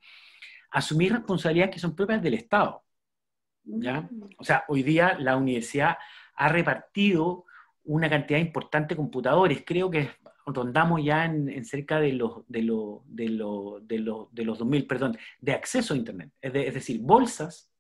asumir 0.70 1.12
responsabilidades 1.12 1.74
que 1.74 1.80
son 1.80 1.94
propias 1.96 2.22
del 2.22 2.34
Estado. 2.34 2.84
¿Ya? 3.68 4.08
O 4.38 4.44
sea, 4.44 4.64
hoy 4.68 4.82
día 4.82 5.16
la 5.18 5.36
universidad 5.36 5.98
ha 6.34 6.48
repartido 6.48 7.44
una 7.84 8.08
cantidad 8.10 8.38
importante 8.38 8.94
de 8.94 8.96
computadores, 8.96 9.62
creo 9.64 9.90
que 9.90 10.10
rondamos 10.46 11.02
ya 11.04 11.24
en, 11.24 11.64
cerca 11.64 12.00
de 12.00 12.12
los, 12.12 12.42
de, 12.48 12.62
los, 12.62 13.00
de, 13.06 13.28
los, 13.28 13.86
de, 13.86 13.98
los, 13.98 14.34
de 14.34 14.44
los 14.44 14.60
2.000, 14.60 14.86
perdón, 14.86 15.18
de 15.40 15.52
acceso 15.52 15.94
a 15.94 15.96
Internet. 15.96 16.30
Es, 16.40 16.52
decir, 16.52 17.00
bolsas 17.00 17.70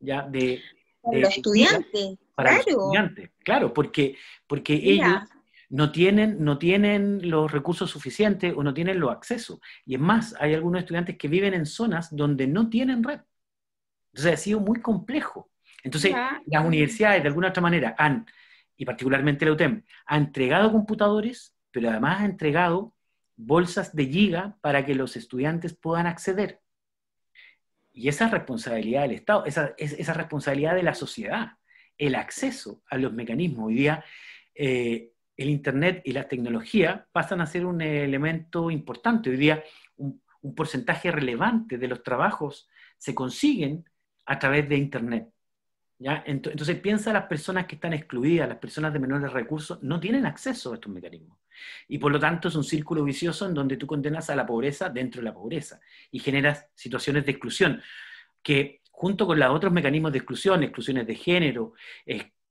ya 0.00 0.22
de... 0.22 0.60
Para 1.02 1.18
los 1.18 1.36
estudiantes. 1.36 2.18
Para 2.34 2.50
claro. 2.50 2.64
los 2.64 2.76
estudiantes, 2.76 3.30
claro, 3.44 3.74
porque, 3.74 4.16
porque 4.46 4.74
ellos 4.74 5.20
no 5.68 5.92
tienen, 5.92 6.42
no 6.42 6.58
tienen 6.58 7.28
los 7.28 7.50
recursos 7.50 7.90
suficientes 7.90 8.54
o 8.56 8.62
no 8.62 8.74
tienen 8.74 9.00
los 9.00 9.10
accesos. 9.10 9.60
Y 9.84 9.94
es 9.94 10.00
más, 10.00 10.34
hay 10.38 10.54
algunos 10.54 10.80
estudiantes 10.80 11.16
que 11.16 11.28
viven 11.28 11.54
en 11.54 11.66
zonas 11.66 12.14
donde 12.14 12.46
no 12.46 12.70
tienen 12.70 13.02
red. 13.02 13.20
Entonces 14.14 14.34
ha 14.34 14.36
sido 14.36 14.60
muy 14.60 14.80
complejo. 14.80 15.50
Entonces, 15.82 16.14
las 16.46 16.64
universidades 16.64 17.22
de 17.22 17.28
alguna 17.28 17.48
otra 17.48 17.60
manera 17.60 17.96
han, 17.98 18.26
y 18.76 18.84
particularmente 18.84 19.44
la 19.44 19.52
UTEM, 19.52 19.82
ha 20.06 20.16
entregado 20.16 20.70
computadores, 20.70 21.54
pero 21.72 21.90
además 21.90 22.20
ha 22.20 22.24
entregado 22.24 22.94
bolsas 23.36 23.94
de 23.94 24.06
giga 24.06 24.56
para 24.60 24.86
que 24.86 24.94
los 24.94 25.16
estudiantes 25.16 25.74
puedan 25.74 26.06
acceder. 26.06 26.60
Y 27.92 28.08
esa 28.08 28.28
responsabilidad 28.28 29.02
del 29.02 29.12
Estado, 29.12 29.44
esa, 29.46 29.74
esa 29.76 30.14
responsabilidad 30.14 30.76
de 30.76 30.84
la 30.84 30.94
sociedad, 30.94 31.58
el 31.98 32.14
acceso 32.14 32.82
a 32.88 32.96
los 32.96 33.12
mecanismos. 33.12 33.66
Hoy 33.66 33.74
día, 33.74 34.04
eh, 34.54 35.10
el 35.36 35.50
Internet 35.50 36.02
y 36.04 36.12
la 36.12 36.28
tecnología 36.28 37.08
pasan 37.12 37.40
a 37.40 37.46
ser 37.46 37.66
un 37.66 37.80
elemento 37.80 38.70
importante. 38.70 39.30
Hoy 39.30 39.36
día, 39.36 39.64
un, 39.96 40.22
porcentaje 40.54 41.10
relevante 41.10 41.78
de 41.78 41.88
los 41.88 42.02
trabajos 42.02 42.68
se 42.98 43.14
consiguen 43.14 43.88
a 44.26 44.38
través 44.38 44.68
de 44.68 44.76
Internet. 44.76 45.28
¿ya? 45.98 46.22
Entonces, 46.26 46.78
piensa 46.80 47.12
las 47.12 47.26
personas 47.26 47.66
que 47.66 47.76
están 47.76 47.92
excluidas, 47.92 48.48
las 48.48 48.58
personas 48.58 48.92
de 48.92 48.98
menores 48.98 49.32
recursos, 49.32 49.82
no 49.82 50.00
tienen 50.00 50.26
acceso 50.26 50.72
a 50.72 50.74
estos 50.74 50.92
mecanismos. 50.92 51.38
Y 51.88 51.98
por 51.98 52.12
lo 52.12 52.18
tanto 52.18 52.48
es 52.48 52.54
un 52.56 52.64
círculo 52.64 53.04
vicioso 53.04 53.46
en 53.46 53.54
donde 53.54 53.76
tú 53.76 53.86
condenas 53.86 54.28
a 54.30 54.36
la 54.36 54.46
pobreza 54.46 54.88
dentro 54.88 55.20
de 55.20 55.26
la 55.26 55.34
pobreza 55.34 55.80
y 56.10 56.18
generas 56.18 56.66
situaciones 56.74 57.24
de 57.24 57.32
exclusión 57.32 57.80
que 58.42 58.82
junto 58.90 59.26
con 59.26 59.38
los 59.38 59.50
otros 59.50 59.72
mecanismos 59.72 60.12
de 60.12 60.18
exclusión, 60.18 60.62
exclusiones 60.62 61.06
de 61.06 61.14
género, 61.16 61.74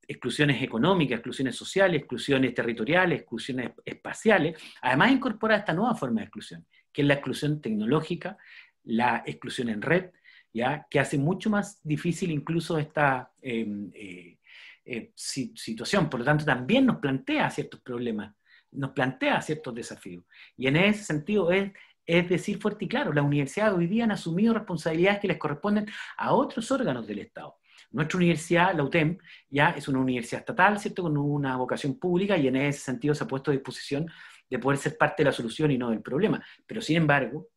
exclusiones 0.08 0.62
económicas, 0.62 1.18
exclusiones 1.18 1.56
sociales, 1.56 2.00
exclusiones 2.00 2.54
territoriales, 2.54 3.20
exclusiones 3.20 3.72
espaciales, 3.86 4.62
además 4.82 5.12
incorpora 5.12 5.56
esta 5.56 5.74
nueva 5.74 5.95
forma 5.95 6.20
de 6.20 6.26
exclusión, 6.26 6.66
que 6.91 7.02
es 7.02 7.08
la 7.08 7.14
exclusión 7.16 7.62
tecnológica, 7.62 8.38
la 8.84 9.24
exclusión 9.26 9.70
en 9.70 9.82
red, 9.82 10.12
¿ya? 10.54 10.88
que 10.90 11.00
hace 11.00 11.18
mucho 11.18 11.50
más 11.50 11.82
difícil 11.84 12.32
incluso 12.32 12.78
esta 12.78 13.32
em, 13.42 13.92
eh, 13.94 14.38
eh, 14.86 15.12
situación. 15.16 16.10
Por 16.10 16.20
lo 16.20 16.26
tanto, 16.26 16.46
también 16.46 16.86
nos 16.86 16.98
plantea 16.98 17.50
ciertos 17.50 17.82
problemas, 17.82 18.36
nos 18.72 18.92
plantea 18.92 19.42
ciertos 19.42 19.74
desafíos. 19.74 20.26
Y 20.56 20.68
en 20.68 20.78
ese 20.78 21.04
sentido 21.04 21.52
es, 21.52 21.72
decir 22.06 22.60
fuerte 22.60 22.84
y 22.86 22.88
claro, 22.90 23.14
las 23.14 23.24
universidades 23.24 23.78
hoy 23.78 23.88
día 23.88 24.04
han 24.04 24.12
asumido 24.12 24.54
responsabilidades 24.54 25.22
que 25.22 25.30
les 25.30 25.38
corresponden 25.38 25.88
a 26.18 26.34
otros 26.34 26.70
órganos 26.70 27.08
del 27.08 27.20
Estado. 27.20 27.56
Nuestra 27.92 28.18
universidad, 28.18 28.76
la 28.76 28.84
UTEM, 28.84 29.18
ya 29.50 29.70
es 29.70 29.88
una 29.88 30.00
universidad 30.00 30.42
estatal, 30.42 30.80
¿cierto?, 30.80 31.04
con 31.04 31.16
una 31.16 31.56
vocación 31.56 31.98
pública 31.98 32.36
y 32.36 32.48
en 32.48 32.58
ese 32.58 32.80
sentido 32.80 33.16
se 33.16 33.24
ha 33.24 33.28
puesto 33.28 33.52
a 33.52 33.54
disposición 33.54 34.08
de 34.50 34.60
poder 34.60 34.78
ser 34.80 34.98
parte 34.98 35.24
de 35.24 35.30
la 35.30 35.32
solución 35.32 35.72
y 35.72 35.78
no 35.78 35.92
del 35.92 36.02
problema. 36.02 36.44
Pero 36.68 36.82
sin 36.82 36.98
embargo, 36.98 37.48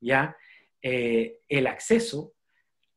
ya 0.00 0.36
eh, 0.82 1.40
el 1.48 1.66
acceso 1.66 2.35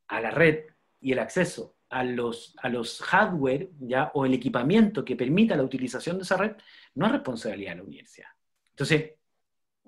a 0.10 0.19
la 0.19 0.31
red 0.31 0.65
y 0.99 1.14
el 1.14 1.19
acceso 1.19 1.77
a 1.90 2.03
los, 2.03 2.56
a 2.61 2.69
los 2.69 3.02
hardware 3.02 3.69
ya, 3.80 4.11
o 4.14 4.26
el 4.26 4.34
equipamiento 4.34 5.03
que 5.03 5.15
permita 5.15 5.56
la 5.56 5.64
utilización 5.64 6.18
de 6.18 6.23
esa 6.23 6.38
red 6.38 6.56
no 6.95 7.07
es 7.07 7.11
responsabilidad 7.14 7.72
de 7.72 7.77
la 7.77 7.84
universidad. 7.84 8.27
Entonces, 8.72 9.14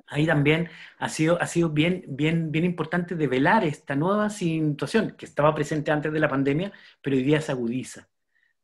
ahí 0.08 0.26
también 0.26 0.70
ha 0.98 1.10
sido, 1.10 1.40
ha 1.42 1.48
sido 1.48 1.70
bien, 1.70 2.04
bien, 2.08 2.52
bien 2.52 2.66
importante 2.66 3.16
develar 3.16 3.64
esta 3.64 3.96
nueva 3.96 4.30
situación 4.30 5.16
que 5.18 5.26
estaba 5.26 5.54
presente 5.54 5.92
antes 5.92 6.12
de 6.12 6.20
la 6.20 6.30
pandemia, 6.30 6.72
pero 7.02 7.16
hoy 7.16 7.24
día 7.24 7.42
se 7.42 7.52
agudiza. 7.52 8.10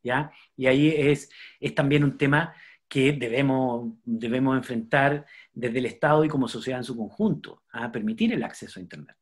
¿ya? 0.03 0.31
Y 0.55 0.67
ahí 0.67 0.89
es, 0.89 1.29
es 1.59 1.75
también 1.75 2.03
un 2.03 2.17
tema 2.17 2.55
que 2.87 3.13
debemos, 3.13 3.93
debemos 4.03 4.57
enfrentar 4.57 5.25
desde 5.53 5.79
el 5.79 5.85
Estado 5.85 6.23
y 6.23 6.29
como 6.29 6.47
sociedad 6.47 6.79
en 6.79 6.85
su 6.85 6.95
conjunto, 6.95 7.63
a 7.71 7.91
permitir 7.91 8.33
el 8.33 8.43
acceso 8.43 8.79
a 8.79 8.83
Internet. 8.83 9.15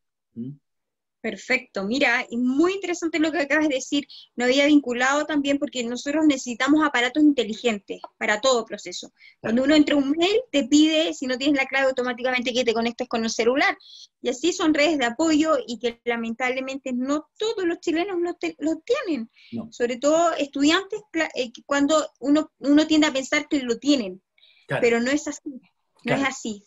Perfecto, 1.25 1.83
mira, 1.85 2.23
muy 2.33 2.73
interesante 2.73 3.17
lo 3.17 3.31
que 3.31 3.39
acabas 3.39 3.67
de 3.67 3.73
decir. 3.73 4.07
No 4.35 4.45
había 4.45 4.67
vinculado 4.67 5.25
también 5.25 5.57
porque 5.57 5.83
nosotros 5.83 6.23
necesitamos 6.27 6.85
aparatos 6.85 7.23
inteligentes 7.23 7.99
para 8.19 8.41
todo 8.41 8.63
proceso. 8.63 9.11
Cuando 9.39 9.63
uno 9.63 9.73
entra 9.73 9.95
a 9.95 9.97
un 9.97 10.11
mail, 10.11 10.39
te 10.51 10.67
pide, 10.67 11.15
si 11.15 11.25
no 11.25 11.35
tienes 11.39 11.57
la 11.57 11.65
clave, 11.65 11.87
automáticamente 11.87 12.53
que 12.53 12.63
te 12.63 12.75
conectes 12.75 13.07
con 13.07 13.23
el 13.23 13.31
celular. 13.31 13.75
Y 14.21 14.29
así 14.29 14.53
son 14.53 14.75
redes 14.75 14.99
de 14.99 15.05
apoyo 15.05 15.57
y 15.65 15.79
que 15.79 15.99
lamentablemente 16.05 16.93
no 16.93 17.27
todos 17.39 17.65
los 17.65 17.79
chilenos 17.79 18.17
lo, 18.59 18.83
tienen. 18.85 19.27
Sobre 19.71 19.97
todo 19.97 20.31
estudiantes, 20.35 21.01
eh, 21.33 21.49
cuando 21.65 22.07
uno, 22.19 22.51
uno 22.59 22.85
tiende 22.85 23.07
a 23.07 23.13
pensar 23.13 23.47
que 23.47 23.63
lo 23.63 23.79
tienen, 23.79 24.21
pero 24.67 24.99
no 24.99 25.09
es 25.09 25.27
así. 25.27 25.59
No 26.03 26.13
es 26.13 26.23
así. 26.23 26.63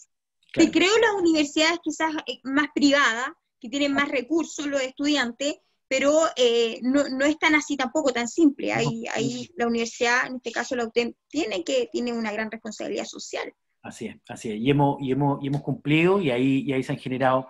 Y 0.57 0.69
creo 0.73 0.99
las 0.99 1.13
universidades 1.13 1.79
quizás 1.81 2.13
eh, 2.27 2.41
más 2.43 2.67
privadas 2.75 3.29
que 3.61 3.69
tienen 3.69 3.93
más 3.93 4.09
recursos 4.09 4.67
los 4.67 4.83
estudiantes, 4.83 5.57
pero 5.89 6.13
eh, 6.37 6.81
no, 6.83 7.09
no, 7.09 7.25
es 7.25 7.39
tan 7.39 7.55
así 7.55 7.77
tampoco, 7.77 8.13
tan 8.13 8.29
simple. 8.29 8.73
Ahí, 8.73 9.05
ahí 9.15 9.49
la 9.57 9.67
universidad, 9.67 10.27
en 10.27 10.37
este 10.37 10.53
caso 10.53 10.77
la 10.77 10.85
UTEM, 10.85 11.15
tiene, 11.29 11.65
que, 11.65 11.89
tiene 11.91 12.13
una 12.13 12.31
gran 12.31 12.51
responsabilidad 12.51 13.05
social. 13.05 13.53
Así 13.83 14.07
es, 14.07 14.17
así 14.29 14.51
es. 14.51 14.57
Y 14.57 14.71
hemos, 14.71 14.99
y 15.01 15.13
hemos, 15.13 15.43
y 15.43 15.47
hemos 15.47 15.63
cumplido 15.63 16.21
y 16.21 16.31
ahí, 16.31 16.63
y 16.67 16.73
ahí 16.73 16.83
se 16.83 16.93
han 16.93 16.99
generado 16.99 17.49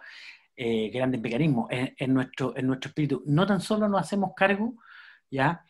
eh, 0.56 0.90
grandes 0.90 1.20
mecanismos 1.20 1.66
en, 1.70 2.14
nuestro, 2.14 2.56
en 2.56 2.66
nuestro 2.66 2.90
espíritu. 2.90 3.22
No 3.26 3.47
tan 3.47 3.60
solo 3.60 3.89
nos 3.89 4.01
hacemos 4.01 4.30
cargo, 4.36 4.74
¿ya? 5.30 5.64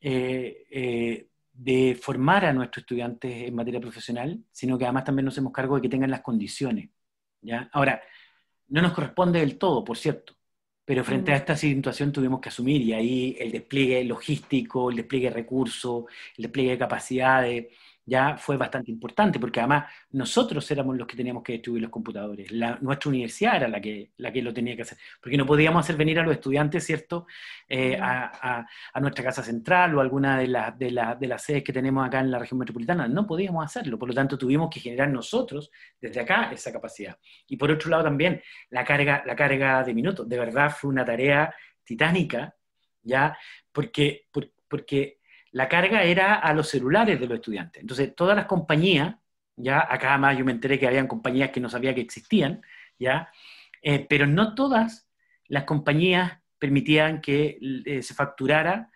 Eh, 0.00 1.28
de 1.58 1.98
formar 2.00 2.44
a 2.44 2.52
nuestros 2.52 2.82
estudiantes 2.82 3.48
en 3.48 3.54
materia 3.54 3.80
profesional, 3.80 4.40
sino 4.52 4.78
que 4.78 4.84
además 4.84 5.04
también 5.04 5.24
nos 5.24 5.34
hacemos 5.34 5.52
cargo 5.52 5.74
de 5.74 5.82
que 5.82 5.88
tengan 5.88 6.10
las 6.10 6.20
condiciones. 6.20 6.88
¿ya? 7.42 7.68
Ahora, 7.72 8.00
no 8.68 8.82
nos 8.82 8.92
corresponde 8.92 9.40
del 9.40 9.58
todo, 9.58 9.84
por 9.84 9.96
cierto, 9.96 10.34
pero 10.84 11.04
frente 11.04 11.32
a 11.32 11.34
mm. 11.34 11.38
esta 11.38 11.56
situación 11.56 12.12
tuvimos 12.12 12.40
que 12.40 12.48
asumir 12.48 12.82
y 12.82 12.92
ahí 12.92 13.36
el 13.38 13.52
despliegue 13.52 14.04
logístico, 14.04 14.90
el 14.90 14.96
despliegue 14.96 15.28
de 15.28 15.34
recursos, 15.34 16.04
el 16.36 16.42
despliegue 16.44 16.70
de 16.72 16.78
capacidades, 16.78 17.66
ya 18.08 18.38
fue 18.38 18.56
bastante 18.56 18.90
importante, 18.90 19.38
porque 19.38 19.60
además 19.60 19.84
nosotros 20.12 20.68
éramos 20.70 20.96
los 20.96 21.06
que 21.06 21.16
teníamos 21.16 21.42
que 21.42 21.52
distribuir 21.52 21.82
los 21.82 21.90
computadores, 21.90 22.50
nuestra 22.80 23.08
universidad 23.10 23.56
era 23.56 23.68
la 23.68 23.80
que, 23.80 24.12
la 24.16 24.32
que 24.32 24.40
lo 24.40 24.52
tenía 24.54 24.74
que 24.74 24.82
hacer, 24.82 24.96
porque 25.20 25.36
no 25.36 25.44
podíamos 25.44 25.84
hacer 25.84 25.96
venir 25.96 26.18
a 26.18 26.22
los 26.22 26.32
estudiantes, 26.32 26.84
¿cierto?, 26.84 27.26
eh, 27.68 27.98
a, 28.00 28.66
nuestra 29.00 29.22
casa 29.22 29.42
central 29.42 29.94
o 29.94 30.00
alguna 30.00 30.38
de, 30.38 30.48
de, 30.76 31.16
de, 31.20 31.26
las 31.26 31.42
sedes 31.42 31.62
que 31.62 31.72
tenemos 31.72 32.06
acá 32.06 32.20
en 32.20 32.30
la 32.30 32.38
región 32.38 32.58
metropolitana, 32.58 33.06
no 33.06 33.26
podíamos 33.26 33.64
hacerlo, 33.64 33.98
por 33.98 34.08
lo 34.08 34.14
tanto 34.14 34.38
tuvimos 34.38 34.70
que 34.70 34.80
generar 34.80 35.08
nosotros 35.10 35.70
desde 36.00 36.20
acá 36.20 36.50
esa 36.50 36.72
capacidad. 36.72 37.16
Y 37.46 37.56
por 37.56 37.70
otro 37.70 37.90
lado 37.90 38.04
también, 38.04 38.42
la 38.70 38.84
carga, 38.84 39.22
la 39.26 39.36
carga 39.36 39.84
de 39.84 39.94
minutos, 39.94 40.28
de 40.28 40.38
verdad 40.38 40.70
fue 40.70 40.90
una 40.90 41.04
tarea 41.04 41.54
titánica, 41.84 42.54
¿ya? 43.02 43.36
Porque, 43.70 44.26
porque 44.68 45.17
la 45.52 45.68
carga 45.68 46.02
era 46.02 46.34
a 46.34 46.52
los 46.52 46.68
celulares 46.68 47.18
de 47.18 47.26
los 47.26 47.36
estudiantes. 47.36 47.80
Entonces, 47.80 48.14
todas 48.14 48.36
las 48.36 48.46
compañías, 48.46 49.16
ya 49.56 49.86
acá 49.88 50.16
más 50.18 50.36
yo 50.36 50.44
me 50.44 50.52
enteré 50.52 50.78
que 50.78 50.86
habían 50.86 51.06
compañías 51.06 51.50
que 51.50 51.60
no 51.60 51.68
sabía 51.68 51.94
que 51.94 52.00
existían, 52.00 52.62
ya, 52.98 53.30
eh, 53.82 54.06
pero 54.08 54.26
no 54.26 54.54
todas 54.54 55.08
las 55.46 55.64
compañías 55.64 56.38
permitían 56.58 57.20
que 57.20 57.58
eh, 57.84 58.02
se 58.02 58.14
facturara, 58.14 58.90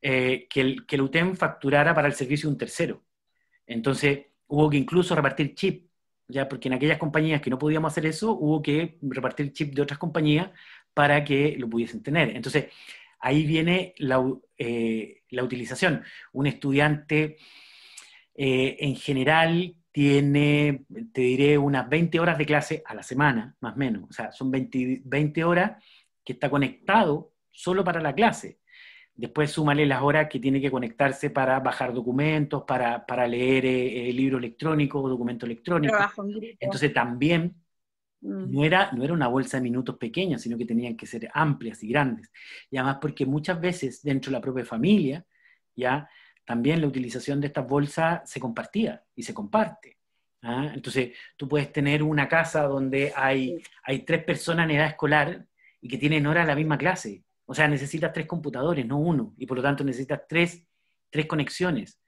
eh, 0.00 0.46
que, 0.48 0.60
el, 0.60 0.86
que 0.86 1.00
UTEM 1.00 1.36
facturara 1.36 1.94
para 1.94 2.08
el 2.08 2.14
servicio 2.14 2.48
de 2.48 2.54
un 2.54 2.58
tercero. 2.58 3.04
Entonces, 3.66 4.26
hubo 4.46 4.70
que 4.70 4.78
incluso 4.78 5.14
repartir 5.14 5.54
chip, 5.54 5.90
ya, 6.28 6.48
porque 6.48 6.68
en 6.68 6.74
aquellas 6.74 6.98
compañías 6.98 7.40
que 7.40 7.50
no 7.50 7.58
podíamos 7.58 7.92
hacer 7.92 8.06
eso, 8.06 8.32
hubo 8.32 8.62
que 8.62 8.98
repartir 9.02 9.52
chip 9.52 9.74
de 9.74 9.82
otras 9.82 9.98
compañías 9.98 10.50
para 10.94 11.24
que 11.24 11.56
lo 11.58 11.68
pudiesen 11.68 12.02
tener. 12.02 12.36
Entonces, 12.36 12.66
ahí 13.20 13.46
viene 13.46 13.94
la, 13.98 14.24
eh, 14.58 15.22
utilización. 15.30 16.02
Un 16.32 16.46
estudiante 16.46 17.36
eh, 18.34 18.76
en 18.80 18.96
general 18.96 19.76
tiene, 19.92 20.84
te 21.12 21.20
diré, 21.20 21.58
unas 21.58 21.88
20 21.88 22.20
horas 22.20 22.38
de 22.38 22.46
clase 22.46 22.82
a 22.86 22.94
la 22.94 23.02
semana, 23.02 23.56
más 23.60 23.74
o 23.74 23.76
menos. 23.76 24.04
O 24.08 24.12
sea, 24.12 24.32
son 24.32 24.50
20, 24.50 25.44
horas 25.44 25.82
que 26.24 26.32
está 26.32 26.48
conectado 26.48 27.34
solo 27.50 27.84
para 27.84 28.00
la 28.00 28.14
clase. 28.14 28.60
Después 29.14 29.50
súmale 29.50 29.84
las 29.84 30.00
horas 30.00 30.28
que 30.28 30.38
tiene 30.38 30.60
que 30.60 30.70
conectarse 30.70 31.28
para 31.28 31.60
bajar 31.60 31.92
documentos, 31.92 32.62
para, 32.62 33.26
leer 33.26 33.66
eh, 33.66 34.12
libro 34.12 34.38
electrónico 34.38 35.02
o 35.02 35.08
documento 35.08 35.44
electrónico. 35.44 35.96
Entonces 36.58 36.92
también. 36.92 37.54
No 38.22 38.64
era, 38.64 38.92
no 38.92 39.02
era 39.02 39.14
una 39.14 39.28
bolsa 39.28 39.56
de 39.56 39.62
minutos 39.62 39.96
pequeña, 39.96 40.38
sino 40.38 40.58
que 40.58 40.66
tenían 40.66 40.96
que 40.96 41.06
ser 41.06 41.30
amplias 41.32 41.82
y 41.82 41.88
grandes. 41.88 42.30
Y 42.70 42.76
además 42.76 42.98
porque 43.00 43.24
muchas 43.24 43.60
veces 43.60 44.02
dentro 44.02 44.30
de 44.30 44.36
la 44.36 44.42
propia 44.42 44.64
familia, 44.64 45.24
ya, 45.74 46.08
también 46.44 46.80
la 46.80 46.88
utilización 46.88 47.40
de 47.40 47.46
estas 47.46 47.66
bolsas 47.66 48.28
se 48.28 48.40
compartía 48.40 49.02
y 49.14 49.22
se 49.22 49.32
comparte. 49.32 49.98
¿ah? 50.42 50.70
Entonces, 50.74 51.16
tú 51.36 51.48
puedes 51.48 51.72
tener 51.72 52.02
una 52.02 52.28
casa 52.28 52.64
donde 52.64 53.12
hay, 53.14 53.62
hay 53.84 54.00
tres 54.00 54.24
personas 54.24 54.64
en 54.64 54.76
edad 54.76 54.88
escolar 54.88 55.46
y 55.80 55.88
que 55.88 55.96
tienen 55.96 56.26
hora 56.26 56.44
la 56.44 56.56
misma 56.56 56.76
clase. 56.76 57.22
O 57.46 57.54
sea, 57.54 57.68
necesitas 57.68 58.12
tres 58.12 58.26
computadores, 58.26 58.84
no 58.84 58.98
uno, 58.98 59.34
y 59.38 59.46
por 59.46 59.56
lo 59.56 59.62
tanto 59.62 59.82
necesitas 59.82 60.22
tres, 60.28 60.62
tres 61.08 61.26
conexiones. 61.26 62.00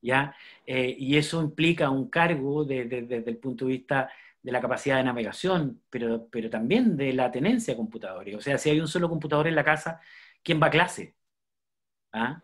¿ya? 0.00 0.34
Eh, 0.66 0.94
y 0.98 1.16
eso 1.16 1.42
implica 1.42 1.90
un 1.90 2.08
cargo 2.08 2.64
desde 2.64 3.24
el 3.26 3.36
punto 3.38 3.64
de 3.64 3.72
vista 3.72 4.10
de 4.42 4.52
la 4.52 4.60
capacidad 4.60 4.96
de 4.96 5.04
navegación, 5.04 5.82
pero, 5.90 6.28
pero 6.30 6.48
también 6.50 6.96
de 6.96 7.12
la 7.12 7.30
tenencia 7.30 7.74
de 7.74 7.78
computadores. 7.78 8.34
O 8.36 8.40
sea, 8.40 8.58
si 8.58 8.70
hay 8.70 8.80
un 8.80 8.88
solo 8.88 9.08
computador 9.08 9.46
en 9.48 9.54
la 9.54 9.64
casa, 9.64 10.00
¿quién 10.42 10.60
va 10.62 10.68
a 10.68 10.70
clase? 10.70 11.14
¿Ah? 12.12 12.42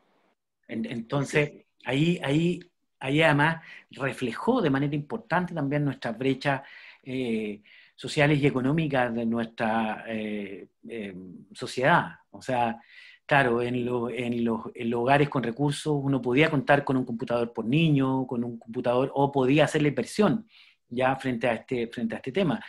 entonces, 0.69 1.66
ahí, 1.85 2.19
ahí, 2.23 2.61
ahí 3.01 3.23
además 3.23 3.62
reflejó 3.91 4.62
de 4.62 4.71
manera 4.71 4.95
importante 4.95 5.55
también 5.55 5.85
nuestras 5.85 6.16
brechas 6.16 6.62
eh, 7.03 7.62
sociales 7.95 8.41
y 8.41 8.47
económicas 8.47 9.15
de 9.15 9.27
nuestra 9.27 10.05
eh, 10.09 10.69
eh, 10.89 11.15
sociedad. 11.53 12.12
O 12.31 12.43
sea, 12.43 12.81
claro, 13.27 13.62
en, 13.62 13.75
en, 13.77 14.45
los, 14.45 14.71
en, 14.75 14.95
hogares 14.95 15.29
con 15.29 15.43
recursos 15.43 15.95
uno 16.03 16.21
podía 16.21 16.51
contar 16.51 16.85
con 16.85 16.97
un 16.97 17.05
computador 17.05 17.53
por 17.53 17.66
niño, 17.66 18.27
con 18.27 18.43
un 18.45 18.59
computador, 18.59 19.11
o 19.15 19.31
podía 19.31 19.65
hacer 19.65 19.83
la 19.83 19.89
inversión 19.89 20.47
ya 20.95 21.16
frente 21.16 21.49
a 21.49 21.55
este, 21.55 21.89
frente 21.89 22.15
a 22.15 22.19
este 22.19 22.33
tema. 22.33 22.62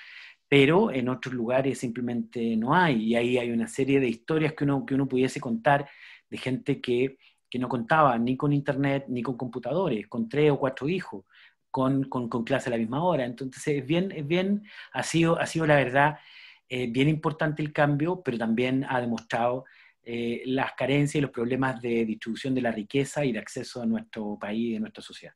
Pero 0.48 0.92
en 0.92 1.10
otros 1.10 1.34
lugares 1.34 1.80
simplemente 1.80 2.56
no 2.56 2.76
hay, 2.76 3.04
y 3.04 3.16
ahí 3.16 3.38
hay 3.38 3.52
una 3.52 3.68
serie 3.68 4.00
de 4.00 4.08
historias 4.08 4.54
que 4.54 4.64
uno, 4.64 4.86
que 4.86 4.94
uno 4.96 5.08
pudiese 5.08 5.40
contar 5.40 5.90
de 6.30 6.38
gente 6.38 6.82
que, 6.82 7.18
que 7.50 7.60
no 7.60 7.68
contaba 7.68 8.18
ni 8.18 8.38
con 8.38 8.54
internet 8.54 9.06
ni 9.08 9.22
con 9.24 9.38
computadores, 9.38 10.08
con 10.08 10.30
tres 10.30 10.52
o 10.52 10.60
cuatro 10.60 10.88
hijos, 10.88 11.26
con, 11.72 12.04
con, 12.06 12.30
con 12.30 12.44
clase 12.44 12.70
a 12.70 12.72
la 12.72 12.78
misma 12.78 13.04
hora. 13.04 13.26
Entonces, 13.26 13.68
es 13.68 13.86
bien, 13.86 14.12
es 14.12 14.26
bien 14.28 14.64
ha, 14.94 15.04
sido, 15.04 15.40
ha 15.40 15.46
sido 15.46 15.66
la 15.66 15.76
verdad 15.76 16.20
eh, 16.70 16.88
bien 16.90 17.10
importante 17.10 17.62
el 17.62 17.74
cambio, 17.74 18.22
pero 18.24 18.38
también 18.38 18.86
ha 18.88 19.02
demostrado 19.02 19.66
eh, 20.04 20.44
las 20.46 20.74
carencias 20.74 21.16
y 21.16 21.22
los 21.22 21.32
problemas 21.32 21.82
de 21.82 22.06
distribución 22.06 22.54
de 22.56 22.62
la 22.62 22.72
riqueza 22.72 23.26
y 23.26 23.32
de 23.32 23.40
acceso 23.40 23.82
a 23.82 23.86
nuestro 23.86 24.38
país 24.40 24.74
y 24.74 24.76
a 24.76 24.80
nuestra 24.80 25.04
sociedad. 25.04 25.34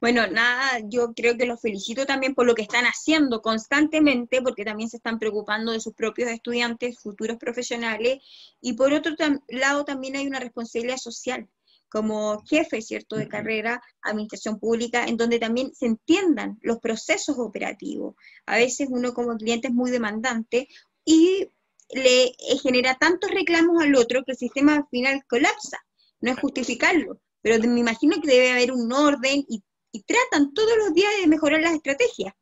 Bueno, 0.00 0.26
nada, 0.26 0.80
yo 0.88 1.12
creo 1.14 1.36
que 1.36 1.44
los 1.44 1.60
felicito 1.60 2.06
también 2.06 2.34
por 2.34 2.46
lo 2.46 2.54
que 2.54 2.62
están 2.62 2.86
haciendo 2.86 3.42
constantemente, 3.42 4.40
porque 4.40 4.64
también 4.64 4.88
se 4.88 4.96
están 4.96 5.18
preocupando 5.18 5.72
de 5.72 5.80
sus 5.80 5.92
propios 5.92 6.30
estudiantes, 6.30 6.98
futuros 6.98 7.36
profesionales, 7.36 8.18
y 8.62 8.72
por 8.72 8.94
otro 8.94 9.14
lado 9.48 9.84
también 9.84 10.16
hay 10.16 10.26
una 10.26 10.40
responsabilidad 10.40 10.96
social 10.96 11.48
como 11.90 12.42
jefe, 12.48 12.80
¿cierto?, 12.80 13.16
de 13.16 13.28
carrera, 13.28 13.82
administración 14.02 14.58
pública, 14.58 15.04
en 15.04 15.16
donde 15.18 15.38
también 15.38 15.74
se 15.74 15.86
entiendan 15.86 16.58
los 16.62 16.78
procesos 16.78 17.36
operativos. 17.38 18.14
A 18.46 18.56
veces 18.56 18.88
uno 18.90 19.12
como 19.12 19.36
cliente 19.36 19.68
es 19.68 19.74
muy 19.74 19.90
demandante 19.90 20.68
y 21.04 21.48
le 21.90 22.24
eh, 22.26 22.58
genera 22.62 22.94
tantos 22.94 23.30
reclamos 23.30 23.82
al 23.82 23.94
otro 23.96 24.22
que 24.24 24.32
el 24.32 24.38
sistema 24.38 24.76
al 24.76 24.86
final 24.88 25.24
colapsa. 25.28 25.78
No 26.20 26.30
es 26.30 26.38
justificarlo, 26.38 27.20
pero 27.42 27.58
me 27.68 27.80
imagino 27.80 28.20
que 28.22 28.28
debe 28.28 28.52
haber 28.52 28.72
un 28.72 28.92
orden 28.92 29.44
y 29.48 29.62
y 29.92 30.02
tratan 30.02 30.52
todos 30.54 30.76
los 30.78 30.94
días 30.94 31.12
de 31.20 31.26
mejorar 31.26 31.60
las 31.60 31.74
estrategias. 31.74 32.34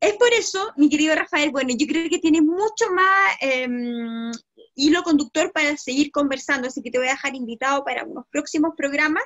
Es 0.00 0.14
por 0.14 0.32
eso, 0.34 0.72
mi 0.76 0.90
querido 0.90 1.14
Rafael, 1.14 1.50
bueno, 1.50 1.74
yo 1.76 1.86
creo 1.86 2.10
que 2.10 2.18
tienes 2.18 2.42
mucho 2.42 2.90
más 2.94 3.36
em, 3.40 4.30
hilo 4.74 5.02
conductor 5.02 5.50
para 5.52 5.76
seguir 5.76 6.10
conversando, 6.10 6.68
así 6.68 6.82
que 6.82 6.90
te 6.90 6.98
voy 6.98 7.08
a 7.08 7.12
dejar 7.12 7.34
invitado 7.34 7.84
para 7.84 8.04
unos 8.04 8.26
próximos 8.30 8.72
programas 8.76 9.24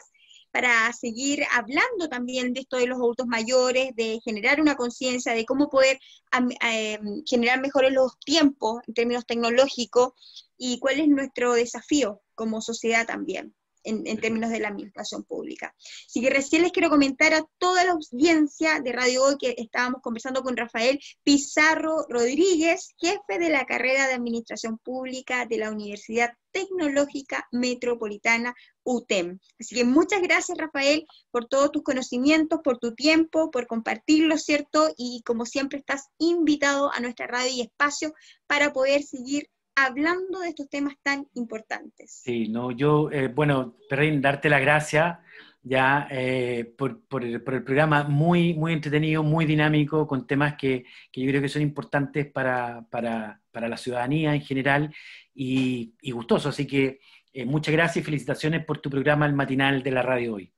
para 0.51 0.93
seguir 0.93 1.45
hablando 1.53 2.09
también 2.09 2.53
de 2.53 2.61
esto 2.61 2.77
de 2.79 2.87
los 2.87 2.99
adultos 2.99 3.27
mayores, 3.27 3.95
de 3.97 4.21
generar 4.25 4.61
una 4.61 4.77
conciencia 4.77 5.35
de 5.35 5.45
cómo 5.45 5.69
poder 5.69 5.99
em, 6.33 7.23
generar 7.27 7.61
mejores 7.61 7.93
los 7.93 8.19
tiempos 8.21 8.81
en 8.87 8.95
términos 8.95 9.27
tecnológicos 9.27 10.13
y 10.57 10.79
cuál 10.79 11.01
es 11.01 11.09
nuestro 11.09 11.55
desafío 11.55 12.23
como 12.35 12.63
sociedad 12.63 13.07
también 13.07 13.55
en, 13.89 14.21
términos 14.21 14.51
de 14.51 14.61
la 14.61 14.69
administración 14.69 15.25
pública. 15.25 15.75
Así 16.07 16.21
que 16.21 16.31
recién 16.31 16.63
les 16.63 16.73
quiero 16.73 16.91
comentar 16.91 17.35
a 17.35 17.45
toda 17.59 17.85
la 17.85 17.93
audiencia 17.93 18.81
de 18.81 18.93
Radio 18.93 19.25
Hoy 19.25 19.37
que 19.39 19.55
estábamos 19.59 20.03
conversando 20.03 20.43
con 20.43 20.57
Rafael 20.57 21.01
Pizarro 21.23 22.05
Rodríguez, 22.09 22.95
jefe 22.99 23.39
de 23.39 23.49
la 23.49 23.65
carrera 23.65 24.07
de 24.07 24.15
Administración 24.15 24.79
Pública 24.79 25.47
de 25.47 25.59
la 25.59 25.71
Universidad 25.71 26.33
Tecnológica 26.51 27.47
Metropolitana 27.53 28.55
UTEM. 28.83 29.39
Así 29.61 29.75
que 29.75 29.85
muchas 29.85 30.23
gracias, 30.23 30.57
Rafael, 30.57 31.07
por 31.31 31.47
todos 31.47 31.71
tus 31.71 31.83
conocimientos, 31.83 32.61
por 32.65 32.79
tu 32.79 32.95
tiempo, 32.95 33.51
por 33.51 33.67
compartirlo, 33.67 34.39
¿cierto? 34.39 34.93
Y 34.97 35.23
como 35.25 35.45
siempre 35.45 35.79
estás 35.79 36.09
invitado 36.19 36.91
a 36.93 37.01
nuestra 37.01 37.27
radio 37.27 37.53
y 37.53 37.61
espacio 37.61 38.15
para 38.47 38.73
poder 38.73 39.03
seguir 39.03 39.51
hablando 39.85 40.41
de 40.41 40.49
estos 40.49 40.69
temas 40.69 40.95
tan 41.03 41.27
importantes. 41.35 42.21
Sí, 42.25 42.49
no, 42.49 42.71
yo, 42.73 43.11
eh, 43.11 43.29
bueno, 43.29 43.77
Perrin, 43.89 44.21
darte 44.21 44.49
la 44.49 44.59
gracia 44.59 45.21
ya 45.63 46.09
eh, 46.11 46.73
por, 46.77 47.01
por, 47.03 47.25
el, 47.25 47.43
programa 47.43 48.05
muy, 48.05 48.55
muy 48.55 48.73
entretenido, 48.73 49.23
muy 49.23 49.45
dinámico, 49.45 50.07
con 50.07 50.27
temas 50.27 50.55
que, 50.57 50.85
que 51.13 51.21
yo 51.21 51.29
creo 51.29 51.43
que 51.43 51.49
son 51.49 51.63
importantes 51.63 52.27
para, 52.27 52.87
para, 52.91 53.41
para 53.51 53.69
la 53.69 53.77
ciudadanía 53.77 54.35
en 54.35 54.41
general 54.41 54.95
y, 55.35 55.95
y 56.01 56.11
gustoso. 56.11 56.49
Así 56.49 56.67
que 56.67 57.01
eh, 57.33 57.45
muchas 57.45 57.73
gracias 57.73 58.03
y 58.03 58.05
felicitaciones 58.05 58.65
por 58.65 58.79
tu 58.79 58.89
programa 58.89 59.27
El 59.27 59.35
Matinal 59.35 59.83
de 59.83 59.91
la 59.91 60.03
Radio 60.03 60.35
hoy. 60.35 60.53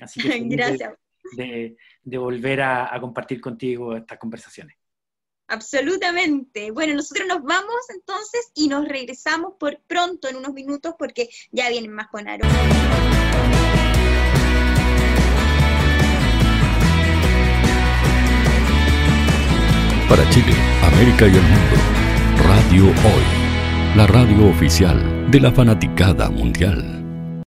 Así 0.00 0.20
que 0.20 0.38
gracias. 0.44 0.94
De, 1.36 1.76
de, 2.02 2.18
volver 2.18 2.60
a, 2.60 2.94
a 2.94 3.00
compartir 3.00 3.40
contigo 3.40 3.96
estas 3.96 4.18
conversaciones. 4.18 4.76
Absolutamente. 5.48 6.70
Bueno, 6.70 6.94
nosotros 6.94 7.26
nos 7.28 7.42
vamos 7.42 7.76
entonces 7.94 8.50
y 8.54 8.68
nos 8.68 8.88
regresamos 8.88 9.54
por 9.58 9.78
pronto 9.86 10.28
en 10.28 10.36
unos 10.36 10.52
minutos 10.52 10.94
porque 10.98 11.28
ya 11.52 11.68
vienen 11.68 11.92
más 11.92 12.08
con 12.08 12.26
Aaron. 12.26 12.48
Para 20.08 20.28
Chile, 20.30 20.54
América 20.82 21.26
y 21.26 21.34
el 21.34 21.42
mundo, 21.42 21.76
Radio 22.46 22.84
Hoy, 22.84 23.96
la 23.96 24.06
radio 24.06 24.48
oficial 24.48 25.30
de 25.30 25.40
la 25.40 25.50
fanaticada 25.50 26.30
mundial. 26.30 27.03